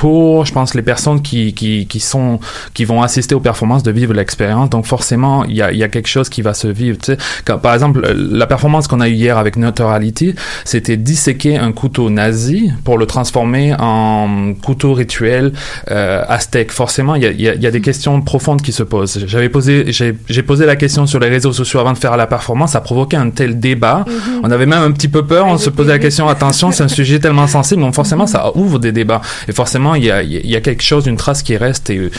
pour, 0.00 0.46
je 0.46 0.52
pense, 0.54 0.74
les 0.74 0.80
personnes 0.80 1.20
qui, 1.20 1.52
qui, 1.52 1.86
qui 1.86 2.00
sont, 2.00 2.40
qui 2.72 2.86
vont 2.86 3.02
assister 3.02 3.34
aux 3.34 3.40
performances 3.40 3.82
de 3.82 3.90
vivre 3.90 4.14
l'expérience. 4.14 4.70
Donc, 4.70 4.86
forcément, 4.86 5.44
il 5.44 5.54
y 5.54 5.60
a, 5.60 5.72
il 5.72 5.76
y 5.76 5.84
a 5.84 5.88
quelque 5.88 6.08
chose 6.08 6.30
qui 6.30 6.40
va 6.40 6.54
se 6.54 6.68
vivre. 6.68 6.96
Tu 6.96 7.12
sais, 7.12 7.18
quand, 7.44 7.58
par 7.58 7.74
exemple, 7.74 8.00
la 8.10 8.46
performance 8.46 8.88
qu'on 8.88 9.00
a 9.00 9.10
eue 9.10 9.12
hier 9.12 9.36
avec 9.36 9.56
Neutrality, 9.56 10.34
c'était 10.64 10.96
disséquer 10.96 11.58
un 11.58 11.72
couteau 11.72 12.08
nazi 12.08 12.72
pour 12.82 12.96
le 12.96 13.04
transformer 13.04 13.74
en 13.78 14.54
couteau 14.64 14.94
rituel 14.94 15.52
euh, 15.90 16.24
aztèque. 16.26 16.72
Forcément, 16.72 17.14
il 17.14 17.22
y 17.22 17.26
a, 17.26 17.30
il 17.32 17.40
y, 17.42 17.48
a, 17.50 17.54
y 17.56 17.66
a 17.66 17.70
des 17.70 17.82
questions 17.82 18.22
profondes 18.22 18.62
qui 18.62 18.72
se 18.72 18.82
posent. 18.82 19.26
J'avais 19.26 19.50
posé, 19.50 19.92
j'ai 19.92 20.14
j'ai 20.30 20.42
posé 20.42 20.64
la 20.64 20.76
question 20.76 21.06
sur 21.06 21.20
les 21.20 21.28
réseaux 21.28 21.52
sociaux 21.52 21.78
avant 21.78 21.92
de 21.92 21.98
faire 21.98 22.16
la 22.16 22.26
performance. 22.26 22.72
Ça 22.72 22.78
a 22.78 22.80
provoqué 22.80 23.18
un 23.18 23.28
tel 23.28 23.60
débat. 23.60 24.06
Mhm. 24.06 24.40
On 24.44 24.50
avait 24.50 24.64
même 24.64 24.82
un 24.82 24.92
petit 24.92 25.08
peu 25.08 25.26
peur. 25.26 25.44
On 25.44 25.58
se 25.58 25.68
posait 25.68 25.92
la 25.92 25.98
question, 25.98 26.26
attention, 26.26 26.70
c'est 26.72 26.84
un 26.84 26.88
sujet 27.00 27.18
tellement 27.18 27.46
sensible. 27.46 27.82
Donc, 27.82 27.92
forcément, 27.94 28.26
ça 28.26 28.56
ouvre 28.56 28.78
des 28.78 28.92
débats. 28.92 29.20
Et 29.46 29.52
forcément, 29.52 29.89
il 29.94 30.04
y 30.04 30.10
a, 30.10 30.22
il 30.22 30.46
y 30.46 30.56
a 30.56 30.60
quelque 30.60 30.82
chose, 30.82 31.06
une 31.06 31.16
trace 31.16 31.42
qui 31.42 31.56
reste. 31.56 31.90
Et 31.90 31.98
euh, 31.98 32.10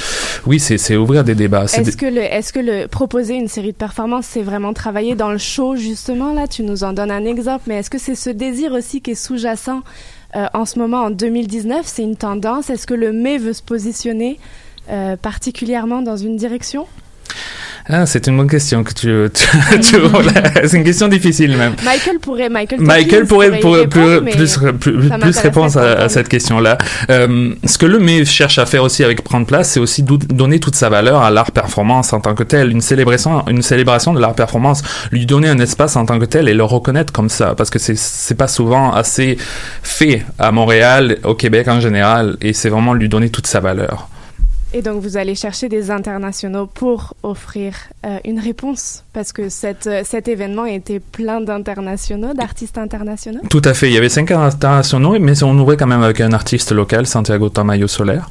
oui, 0.45 0.59
c'est 0.59 0.95
ouvrir 0.95 1.23
des 1.23 1.35
débats. 1.35 1.65
Est-ce 1.65 1.97
que, 1.97 2.05
le, 2.05 2.21
est-ce 2.21 2.53
que 2.53 2.59
le 2.59 2.87
proposer 2.87 3.35
une 3.35 3.47
série 3.47 3.71
de 3.71 3.77
performances, 3.77 4.25
c'est 4.25 4.41
vraiment 4.41 4.73
travailler 4.73 5.15
dans 5.15 5.31
le 5.31 5.37
show, 5.37 5.75
justement 5.75 6.33
Là, 6.33 6.47
tu 6.47 6.63
nous 6.63 6.83
en 6.83 6.93
donnes 6.93 7.11
un 7.11 7.25
exemple, 7.25 7.65
mais 7.67 7.77
est-ce 7.79 7.89
que 7.89 7.97
c'est 7.97 8.15
ce 8.15 8.29
désir 8.29 8.71
aussi 8.73 9.01
qui 9.01 9.11
est 9.11 9.15
sous-jacent 9.15 9.81
euh, 10.35 10.47
en 10.53 10.65
ce 10.65 10.79
moment, 10.79 11.01
en 11.01 11.09
2019 11.11 11.85
C'est 11.85 12.03
une 12.03 12.15
tendance? 12.15 12.69
Est-ce 12.69 12.87
que 12.87 12.93
le 12.93 13.11
mai 13.11 13.37
veut 13.37 13.53
se 13.53 13.63
positionner 13.63 14.39
euh, 14.89 15.15
particulièrement 15.17 16.01
dans 16.01 16.17
une 16.17 16.37
direction? 16.37 16.87
Ah, 17.93 18.05
c'est 18.05 18.25
une 18.27 18.37
bonne 18.37 18.49
question 18.49 18.85
que 18.85 18.93
tu. 18.93 19.29
tu, 19.81 19.95
c'est 20.65 20.77
une 20.77 20.83
question 20.85 21.09
difficile 21.09 21.57
même. 21.57 21.75
Michael 21.83 22.19
pourrait, 22.19 22.47
Michael, 22.47 22.79
Michael 22.79 23.25
pourrait, 23.25 23.59
pourrait- 23.59 23.83
y 23.83 23.87
plus, 23.87 23.99
répondre, 23.99 24.79
plus, 24.79 25.09
plus, 25.09 25.37
répondre 25.39 25.77
à, 25.77 26.07
cette 26.07 26.29
question-là. 26.29 26.77
Euh, 27.09 27.53
ce 27.65 27.77
que 27.77 27.85
le 27.85 27.99
ME 27.99 28.23
cherche 28.23 28.59
à 28.59 28.65
faire 28.65 28.83
aussi 28.83 29.03
avec 29.03 29.23
Prendre 29.23 29.45
Place, 29.45 29.71
c'est 29.71 29.81
aussi 29.81 30.03
donner 30.03 30.61
toute 30.61 30.75
sa 30.75 30.87
valeur 30.87 31.21
à 31.21 31.31
l'art 31.31 31.51
performance 31.51 32.13
en 32.13 32.21
tant 32.21 32.33
que 32.33 32.43
tel, 32.43 32.71
une 32.71 32.79
célébration, 32.79 33.45
une 33.49 33.61
célébration 33.61 34.13
de 34.13 34.21
l'art 34.21 34.35
performance, 34.35 34.83
lui 35.11 35.25
donner 35.25 35.49
un 35.49 35.59
espace 35.59 35.97
en 35.97 36.05
tant 36.05 36.17
que 36.17 36.25
tel 36.25 36.47
et 36.47 36.53
le 36.53 36.63
reconnaître 36.63 37.11
comme 37.11 37.29
ça, 37.29 37.55
parce 37.55 37.69
que 37.69 37.79
c'est 37.79 37.97
c'est 37.97 38.35
pas 38.35 38.47
souvent 38.47 38.93
assez 38.93 39.37
fait 39.83 40.25
à 40.39 40.53
Montréal, 40.53 41.17
au 41.25 41.35
Québec 41.35 41.67
en 41.67 41.81
général, 41.81 42.37
et 42.39 42.53
c'est 42.53 42.69
vraiment 42.69 42.93
lui 42.93 43.09
donner 43.09 43.29
toute 43.29 43.47
sa 43.47 43.59
valeur. 43.59 44.07
Et 44.73 44.81
donc, 44.81 45.01
vous 45.01 45.17
allez 45.17 45.35
chercher 45.35 45.67
des 45.67 45.91
internationaux 45.91 46.65
pour 46.65 47.13
offrir 47.23 47.73
euh, 48.05 48.19
une 48.23 48.39
réponse, 48.39 49.03
parce 49.11 49.33
que 49.33 49.49
cette, 49.49 49.85
euh, 49.87 50.01
cet 50.05 50.29
événement 50.29 50.65
était 50.65 51.01
plein 51.01 51.41
d'internationaux, 51.41 52.33
d'artistes 52.33 52.77
internationaux. 52.77 53.41
Tout 53.49 53.61
à 53.65 53.73
fait. 53.73 53.89
Il 53.89 53.93
y 53.93 53.97
avait 53.97 54.07
cinq 54.07 54.31
internationaux, 54.31 55.19
mais 55.19 55.43
on 55.43 55.59
ouvrait 55.59 55.75
quand 55.75 55.87
même 55.87 56.03
avec 56.03 56.21
un 56.21 56.31
artiste 56.31 56.71
local, 56.71 57.05
Santiago 57.05 57.49
Tamayo 57.49 57.87
Soler. 57.87 58.21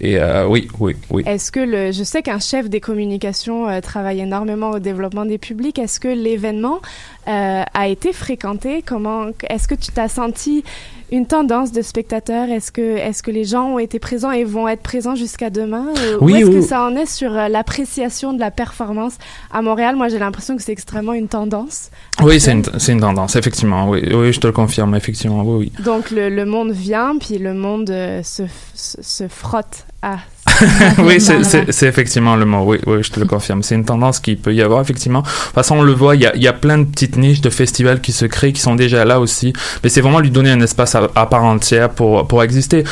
Et 0.00 0.18
euh, 0.18 0.46
oui, 0.46 0.68
oui, 0.80 0.96
oui. 1.10 1.24
Est-ce 1.26 1.52
que 1.52 1.60
le, 1.60 1.92
je 1.92 2.04
sais 2.04 2.22
qu'un 2.22 2.40
chef 2.40 2.70
des 2.70 2.80
communications 2.80 3.68
euh, 3.68 3.82
travaille 3.82 4.20
énormément 4.20 4.70
au 4.70 4.78
développement 4.78 5.26
des 5.26 5.38
publics. 5.38 5.78
Est-ce 5.78 6.00
que 6.00 6.08
l'événement 6.08 6.80
a 7.26 7.88
été 7.88 8.12
fréquenté? 8.12 8.82
Comment 8.86 9.26
Est-ce 9.50 9.66
que 9.66 9.74
tu 9.74 9.90
t'as 9.90 10.06
senti 10.06 10.62
une 11.10 11.26
tendance 11.26 11.72
de 11.72 11.82
spectateurs? 11.82 12.48
Est-ce 12.50 12.70
que 12.70 12.96
est-ce 12.96 13.20
que 13.20 13.32
les 13.32 13.44
gens 13.44 13.74
ont 13.74 13.78
été 13.80 13.98
présents 13.98 14.30
et 14.30 14.44
vont 14.44 14.68
être 14.68 14.82
présents 14.82 15.16
jusqu'à 15.16 15.50
demain? 15.50 15.65
Euh, 15.74 16.18
Oui, 16.20 16.32
Où 16.32 16.36
est-ce 16.36 16.46
oui. 16.46 16.54
que 16.56 16.60
ça 16.62 16.82
en 16.82 16.94
est 16.96 17.06
sur 17.06 17.36
euh, 17.36 17.48
l'appréciation 17.48 18.32
de 18.32 18.40
la 18.40 18.50
performance 18.50 19.14
à 19.52 19.62
Montréal? 19.62 19.96
Moi, 19.96 20.08
j'ai 20.08 20.18
l'impression 20.18 20.56
que 20.56 20.62
c'est 20.62 20.72
extrêmement 20.72 21.12
une 21.14 21.28
tendance. 21.28 21.90
Oui, 22.22 22.40
c'est 22.40 22.52
une, 22.52 22.62
une 22.88 23.00
tendance, 23.00 23.36
effectivement. 23.36 23.88
Oui, 23.88 24.02
oui, 24.12 24.32
je 24.32 24.40
te 24.40 24.46
le 24.46 24.52
confirme, 24.52 24.94
effectivement. 24.94 25.42
Oui, 25.44 25.70
oui. 25.76 25.84
Donc 25.84 26.10
le, 26.10 26.28
le 26.28 26.44
monde 26.44 26.72
vient, 26.72 27.16
puis 27.18 27.38
le 27.38 27.54
monde 27.54 27.90
euh, 27.90 28.22
se, 28.22 28.44
se, 28.74 28.98
se 29.02 29.28
frotte 29.28 29.84
à. 30.02 30.16
oui, 31.00 31.20
c'est- 31.20 31.82
effectivement 31.86 32.36
le 32.36 32.46
mot. 32.46 32.62
Oui, 32.64 32.78
oui, 32.86 33.02
je 33.02 33.10
te 33.10 33.20
le 33.20 33.26
confirme. 33.26 33.62
C'est 33.62 33.74
une 33.74 33.84
tendance 33.84 34.20
qui 34.20 34.36
peut 34.36 34.54
y 34.54 34.62
avoir, 34.62 34.80
effectivement. 34.80 35.20
De 35.20 35.26
toute 35.26 35.52
façon, 35.54 35.76
on 35.78 35.82
le 35.82 35.92
voit, 35.92 36.14
il 36.14 36.22
y 36.22 36.26
a, 36.26 36.34
y 36.36 36.46
a 36.46 36.52
plein 36.54 36.78
de 36.78 36.84
petites 36.84 37.16
niches 37.16 37.40
de 37.42 37.50
festivals 37.50 38.00
qui 38.00 38.12
se 38.12 38.24
créent, 38.24 38.52
qui 38.54 38.60
sont 38.62 38.74
déjà 38.74 39.04
là 39.04 39.20
aussi. 39.20 39.52
Mais 39.82 39.90
c'est 39.90 40.00
vraiment 40.00 40.20
lui 40.20 40.30
donner 40.30 40.50
un 40.50 40.60
espace 40.60 40.94
à, 40.94 41.10
à 41.14 41.26
part 41.26 41.44
entière 41.44 41.90
pour, 41.90 42.26
pour 42.26 42.42
exister. 42.42 42.84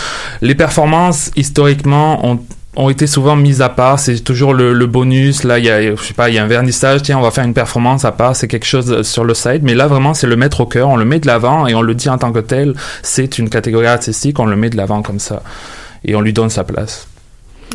Les 0.42 0.54
performances, 0.54 1.30
historiquement, 1.36 2.26
ont 2.26 2.40
ont 2.76 2.90
été 2.90 3.06
souvent 3.06 3.36
mises 3.36 3.62
à 3.62 3.68
part. 3.68 3.98
C'est 3.98 4.20
toujours 4.20 4.54
le, 4.54 4.72
le 4.72 4.86
bonus. 4.86 5.44
Là, 5.44 5.58
il 5.58 5.64
y 5.64 5.70
a, 5.70 5.94
je 5.94 6.02
sais 6.02 6.14
pas, 6.14 6.28
il 6.28 6.34
y 6.34 6.38
a 6.38 6.44
un 6.44 6.48
vernissage. 6.48 7.02
Tiens, 7.02 7.18
on 7.18 7.22
va 7.22 7.30
faire 7.30 7.44
une 7.44 7.54
performance 7.54 8.04
à 8.04 8.12
part. 8.12 8.36
C'est 8.36 8.48
quelque 8.48 8.66
chose 8.66 9.02
sur 9.02 9.24
le 9.24 9.34
site. 9.34 9.62
Mais 9.62 9.74
là, 9.74 9.86
vraiment, 9.86 10.14
c'est 10.14 10.26
le 10.26 10.36
mettre 10.36 10.60
au 10.60 10.66
cœur. 10.66 10.88
On 10.88 10.96
le 10.96 11.04
met 11.04 11.20
de 11.20 11.26
l'avant 11.26 11.66
et 11.66 11.74
on 11.74 11.82
le 11.82 11.94
dit 11.94 12.08
en 12.08 12.18
tant 12.18 12.32
que 12.32 12.40
tel. 12.40 12.74
C'est 13.02 13.38
une 13.38 13.48
catégorie 13.48 13.86
artistique. 13.86 14.38
On 14.38 14.46
le 14.46 14.56
met 14.56 14.70
de 14.70 14.76
l'avant 14.76 15.02
comme 15.02 15.18
ça 15.18 15.42
et 16.04 16.14
on 16.14 16.20
lui 16.20 16.32
donne 16.32 16.50
sa 16.50 16.64
place. 16.64 17.08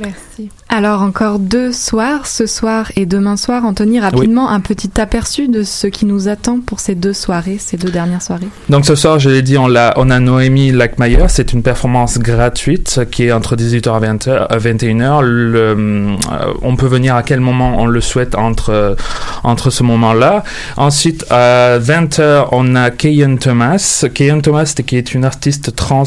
Merci. 0.01 0.49
Alors 0.69 1.01
encore 1.01 1.39
deux 1.39 1.73
soirs, 1.73 2.25
ce 2.25 2.45
soir 2.45 2.89
et 2.95 3.05
demain 3.05 3.35
soir. 3.35 3.65
Anthony, 3.65 3.99
rapidement 3.99 4.49
un 4.49 4.61
petit 4.61 4.91
aperçu 5.01 5.49
de 5.49 5.63
ce 5.63 5.87
qui 5.87 6.05
nous 6.05 6.29
attend 6.29 6.59
pour 6.61 6.79
ces 6.79 6.95
deux 6.95 7.11
soirées, 7.11 7.57
ces 7.59 7.75
deux 7.75 7.89
dernières 7.89 8.21
soirées. 8.21 8.47
Donc 8.69 8.85
ce 8.85 8.95
soir, 8.95 9.19
je 9.19 9.29
l'ai 9.29 9.41
dit, 9.41 9.57
on, 9.57 9.67
l'a, 9.67 9.93
on 9.97 10.09
a 10.09 10.19
Noémie 10.21 10.71
Lackmeyer. 10.71 11.25
C'est 11.27 11.51
une 11.51 11.63
performance 11.63 12.17
gratuite 12.19 13.01
qui 13.11 13.23
est 13.25 13.31
entre 13.33 13.57
18h 13.57 13.89
à 13.93 13.99
20h, 13.99 14.47
à 14.47 14.57
21h. 14.57 15.21
Le, 15.21 15.59
euh, 15.59 16.15
on 16.61 16.75
peut 16.77 16.87
venir 16.87 17.15
à 17.15 17.23
quel 17.23 17.41
moment 17.41 17.75
on 17.81 17.85
le 17.85 17.99
souhaite 17.99 18.35
entre, 18.35 18.69
euh, 18.69 18.95
entre 19.43 19.69
ce 19.71 19.83
moment-là. 19.83 20.43
Ensuite, 20.77 21.25
à 21.29 21.77
20h, 21.79 22.47
on 22.53 22.75
a 22.75 22.89
Kayan 22.91 23.35
Thomas. 23.37 24.05
Kayan 24.13 24.39
Thomas, 24.39 24.73
qui 24.85 24.95
est 24.95 25.13
une 25.13 25.25
artiste 25.25 25.75
trans 25.75 26.03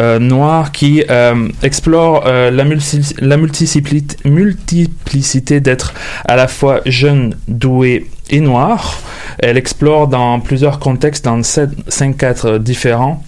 euh, 0.00 0.20
noire 0.20 0.70
qui 0.70 1.02
euh, 1.10 1.48
explore 1.64 2.24
euh, 2.26 2.50
la, 2.52 2.64
multi- 2.64 3.14
la 3.24 3.36
multiplicité 3.36 5.60
d'être 5.60 5.94
à 6.24 6.36
la 6.36 6.48
fois 6.48 6.80
jeune, 6.86 7.36
doué 7.48 8.06
et 8.30 8.40
noir. 8.40 9.00
Elle 9.38 9.56
explore 9.56 10.08
dans 10.08 10.40
plusieurs 10.40 10.78
contextes, 10.78 11.24
dans 11.24 11.42
5 11.42 12.16
cadres 12.16 12.58
différents. 12.58 13.22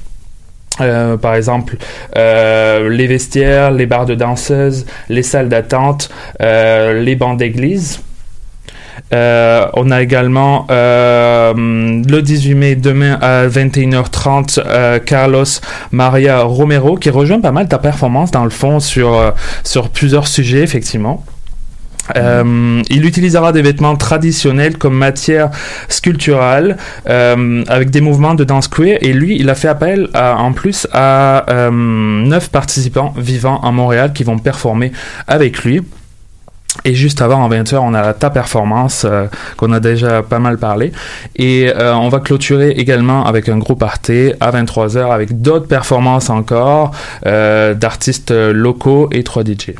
Euh, 0.81 1.17
par 1.17 1.35
exemple, 1.35 1.77
euh, 2.17 2.91
les 2.91 3.07
vestiaires, 3.07 3.71
les 3.71 3.87
bars 3.87 4.07
de 4.07 4.15
danseuses, 4.15 4.87
les 5.09 5.23
salles 5.23 5.49
d'attente, 5.49 6.11
euh, 6.43 7.03
les 7.03 7.17
bancs 7.17 7.39
d'église. 7.39 8.01
Euh, 9.13 9.67
on 9.75 9.91
a 9.91 10.03
également 10.03 10.67
euh, 10.71 11.55
le 11.55 12.23
18 12.23 12.55
mai 12.55 12.75
demain 12.77 13.19
à 13.21 13.47
21h30 13.47 14.61
euh, 14.65 14.99
Carlos 14.99 15.45
Maria 15.93 16.43
Romero 16.43 16.97
qui 16.97 17.11
rejoint 17.11 17.41
pas 17.41 17.53
mal 17.53 17.69
ta 17.69 17.79
performance 17.79 18.31
dans 18.31 18.45
le 18.45 18.51
fond 18.51 18.81
sur, 18.81 19.33
plusieurs 19.93 20.27
sujets 20.27 20.63
effectivement. 20.63 21.25
Il 22.15 23.05
utilisera 23.05 23.53
des 23.53 23.63
vêtements 23.63 23.97
traditionnels 23.97 24.79
comme 24.79 24.97
matière 24.97 25.51
sculpturale 25.89 26.77
avec 27.05 27.91
des 27.91 28.01
mouvements 28.01 28.35
de 28.35 28.45
danse 28.45 28.69
queer 28.69 28.99
et 29.01 29.13
lui 29.13 29.37
il 29.41 29.51
a 29.51 29.57
fait 29.57 29.67
appel 29.67 30.09
en 30.15 30.53
plus 30.53 30.87
à 30.93 31.45
neuf 31.73 32.49
participants 32.51 33.13
vivant 33.17 33.61
à 33.61 33.73
Montréal 33.73 34.13
qui 34.13 34.23
vont 34.23 34.39
performer 34.39 34.93
avec 35.27 35.65
lui. 35.65 35.83
Et 36.85 36.95
juste 36.95 37.23
avant, 37.23 37.43
en 37.43 37.49
20h, 37.49 37.77
on 37.77 37.95
a 37.95 38.13
ta 38.13 38.31
performance 38.31 39.05
euh, 39.05 39.27
qu'on 39.57 39.73
a 39.73 39.81
déjà 39.81 40.23
pas 40.23 40.39
mal 40.39 40.59
parlé. 40.59 40.93
Et 41.37 41.73
euh, 41.75 41.95
on 41.95 42.09
va 42.09 42.21
clôturer 42.21 42.71
également 42.71 43.25
avec 43.27 43.49
un 43.49 43.59
groupe 43.59 43.83
Arte 43.83 44.11
à 44.41 44.51
23h 44.51 45.13
avec 45.13 45.41
d'autres 45.41 45.67
performances 45.67 46.31
encore 46.31 46.93
euh, 47.27 47.75
d'artistes 47.75 48.31
locaux 48.31 49.09
et 49.13 49.25
3 49.25 49.45
DJ. 49.45 49.73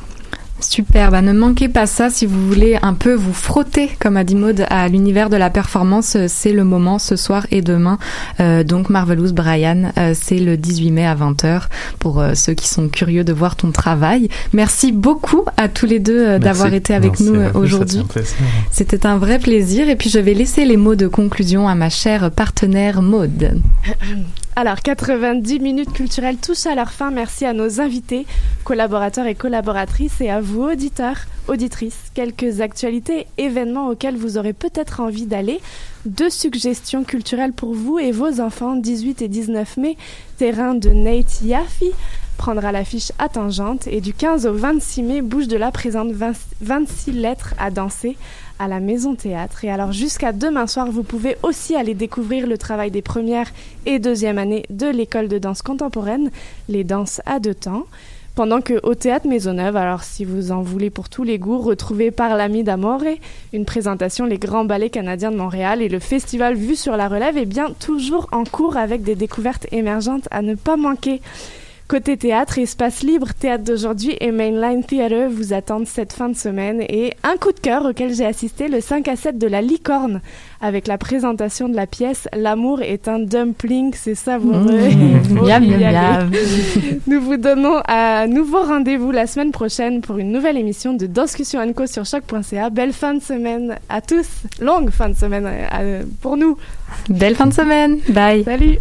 Super, 0.69 1.13
bah 1.13 1.23
ne 1.23 1.33
manquez 1.33 1.69
pas 1.69 1.87
ça 1.87 2.11
si 2.11 2.27
vous 2.27 2.45
voulez 2.49 2.77
un 2.83 2.93
peu 2.95 3.15
vous 3.15 3.33
frotter, 3.33 3.89
comme 4.01 4.17
a 4.17 4.25
dit 4.25 4.35
Maud, 4.35 4.67
à 4.69 4.89
l'univers 4.89 5.31
de 5.31 5.37
la 5.37 5.49
performance. 5.49 6.17
euh, 6.17 6.27
C'est 6.29 6.53
le 6.53 6.65
moment 6.65 6.99
ce 6.99 7.15
soir 7.15 7.47
et 7.53 7.63
demain. 7.63 7.99
Euh, 8.41 8.65
donc 8.65 8.91
Marvelous 8.91 9.33
Brian, 9.33 9.93
euh, 9.97 10.13
c'est 10.21 10.39
le 10.41 10.57
18 10.57 10.91
mai 10.91 11.07
à 11.07 11.15
20h 11.15 11.63
pour 12.01 12.21
euh, 12.21 12.35
ceux 12.35 12.53
qui 12.55 12.67
sont 12.69 12.89
curieux 12.89 13.23
de 13.23 13.33
voir 13.33 13.55
ton 13.55 13.71
travail. 13.71 14.29
Merci 14.53 14.91
beaucoup 14.91 15.45
à 15.57 15.69
tous 15.69 15.87
les 15.87 16.01
deux 16.01 16.27
euh, 16.27 16.39
d'avoir 16.41 16.75
été 16.75 16.95
avec 16.95 17.21
Merci 17.21 17.31
nous 17.31 17.41
aujourd'hui. 17.61 17.99
c'était 17.99 18.03
un 18.03 18.07
plaisir. 18.13 18.37
C'était 18.73 19.07
un 19.07 19.19
vrai 19.19 19.39
plaisir 19.39 19.89
et 19.89 19.95
puis 19.97 20.11
je 20.11 20.19
vais 20.19 20.35
laisser 20.35 20.65
les 20.65 20.77
mots 20.77 20.97
de 20.97 21.07
conclusion 21.07 21.69
à 21.69 21.75
ma 21.77 21.91
chère 21.91 22.31
partenaire 22.33 23.03
Maud. 23.03 23.61
Alors, 24.59 24.81
90 24.81 25.61
minutes 25.61 25.93
culturelles 25.93 26.39
touchent 26.39 26.65
à 26.65 26.75
leur 26.75 26.91
fin. 26.91 27.11
Merci 27.11 27.45
à 27.45 27.53
nos 27.53 27.79
invités, 27.83 28.25
collaborateurs 28.65 29.27
et 29.27 29.35
collaboratrices, 29.35 30.23
et 30.23 30.31
à 30.31 30.41
vous, 30.41 30.63
auditeurs, 30.63 31.19
auditrices. 31.47 32.11
Quelques 32.15 32.63
actualités, 32.63 33.27
événements 33.37 33.89
auxquels 33.89 34.17
vous 34.17 34.39
aurez 34.39 34.55
peut-être 34.55 35.01
envie 35.01 35.27
d'aller. 35.27 35.61
Deux 36.07 36.31
suggestions 36.31 37.05
culturelles 37.05 37.53
pour 37.53 37.75
vous 37.75 37.99
et 37.99 38.13
vos 38.13 38.41
enfants, 38.41 38.77
18 38.77 39.21
et 39.21 39.29
19 39.29 39.77
mai, 39.77 39.99
terrain 40.39 40.75
de 40.75 40.89
Nate 40.89 41.43
Yaffe 41.43 41.83
prendra 42.39 42.73
l'affiche 42.73 43.13
à 43.19 43.29
Tangente 43.29 43.87
et 43.87 44.01
du 44.01 44.13
15 44.13 44.47
au 44.47 44.53
26 44.53 45.03
mai, 45.03 45.23
Bouge 45.23 45.49
de 45.49 45.57
la 45.57 45.71
présente 45.71 46.13
20 46.13 46.33
26 46.61 47.13
lettres 47.13 47.55
à 47.59 47.71
danser 47.71 48.17
à 48.59 48.69
la 48.69 48.81
Maison 48.81 49.15
Théâtre. 49.15 49.65
Et 49.65 49.71
alors 49.71 49.93
jusqu'à 49.93 50.33
demain 50.33 50.67
soir, 50.67 50.91
vous 50.91 51.03
pouvez 51.03 51.37
aussi 51.43 51.75
aller 51.75 51.95
découvrir 51.95 52.47
le 52.47 52.59
travail 52.59 52.91
des 52.91 53.03
premières 53.03 53.53
et 53.85 53.99
deuxième 53.99 54.39
années 54.39 54.65
de 54.71 54.87
l'école 54.87 55.29
de 55.29 55.39
danse 55.39 55.63
contemporaine, 55.63 56.31
les 56.69 56.85
danses 56.85 57.21
à 57.27 57.41
deux 57.41 57.55
temps. 57.55 57.85
Pendant 58.37 58.61
que 58.61 58.79
au 58.83 58.95
Théâtre 58.95 59.27
Maisonneuve, 59.27 59.77
alors 59.77 60.03
si 60.03 60.27
vous 60.27 60.53
en 60.53 60.61
voulez 60.61 60.91
pour 60.91 61.09
tous 61.09 61.25
les 61.25 61.39
goûts, 61.39 61.57
retrouvez 61.57 62.11
par 62.11 62.37
l'ami 62.37 62.65
d'Amore, 62.65 63.03
une 63.55 63.65
présentation 63.65 64.27
Les 64.27 64.37
Grands 64.37 64.67
Ballets 64.67 64.91
Canadiens 64.91 65.31
de 65.31 65.39
Montréal 65.39 65.81
et 65.81 65.89
le 65.89 66.01
festival 66.01 66.55
Vue 66.55 66.77
sur 66.77 66.99
la 66.99 67.09
Relève 67.09 67.39
est 67.39 67.47
bien 67.47 67.71
toujours 67.81 68.29
en 68.33 68.45
cours 68.45 68.77
avec 68.77 69.03
des 69.03 69.15
découvertes 69.15 69.67
émergentes 69.73 70.29
à 70.31 70.43
ne 70.43 70.55
pas 70.55 70.77
manquer. 70.77 71.23
Côté 71.89 72.17
théâtre, 72.17 72.59
Espace 72.59 73.05
Libre, 73.05 73.29
Théâtre 73.33 73.63
d'aujourd'hui 73.63 74.17
et 74.21 74.33
Mainline 74.33 74.83
Theatre 74.83 75.29
vous 75.31 75.53
attendent 75.53 75.87
cette 75.87 76.13
fin 76.13 76.29
de 76.29 76.35
semaine 76.35 76.81
et 76.81 77.13
un 77.23 77.37
coup 77.37 77.53
de 77.53 77.61
cœur 77.61 77.85
auquel 77.85 78.13
j'ai 78.13 78.27
assisté 78.27 78.67
le 78.67 78.81
5 78.81 79.07
à 79.07 79.15
7 79.15 79.39
de 79.39 79.47
la 79.47 79.63
Licorne 79.63 80.21
avec 80.61 80.89
la 80.89 80.99
présentation 80.99 81.69
de 81.69 81.77
la 81.77 81.87
pièce 81.87 82.27
L'amour 82.35 82.83
est 82.83 83.07
un 83.07 83.21
dumpling, 83.21 83.95
c'est 83.95 84.17
savoureux. 84.17 84.89
Mmh. 84.89 85.41
Miam, 85.47 85.65
miam. 85.65 86.31
Nous 87.07 87.21
vous 87.21 87.37
donnons 87.37 87.81
un 87.87 88.27
nouveau 88.27 88.63
rendez-vous 88.63 89.13
la 89.13 89.29
semaine 89.29 89.53
prochaine 89.53 90.01
pour 90.01 90.19
une 90.19 90.33
nouvelle 90.33 90.57
émission 90.57 90.93
de 90.93 91.07
Discussion 91.07 91.73
Co 91.73 91.87
sur 91.87 92.05
choc.ca. 92.05 92.69
Belle 92.71 92.95
fin 92.95 93.15
de 93.15 93.23
semaine 93.23 93.77
à 93.89 94.01
tous, 94.01 94.27
longue 94.61 94.91
fin 94.91 95.09
de 95.09 95.15
semaine 95.15 95.49
euh, 95.73 96.03
pour 96.21 96.37
nous. 96.37 96.57
Belle 97.09 97.37
fin 97.37 97.47
de 97.47 97.55
semaine, 97.55 97.99
bye. 98.09 98.43
Salut. 98.43 98.77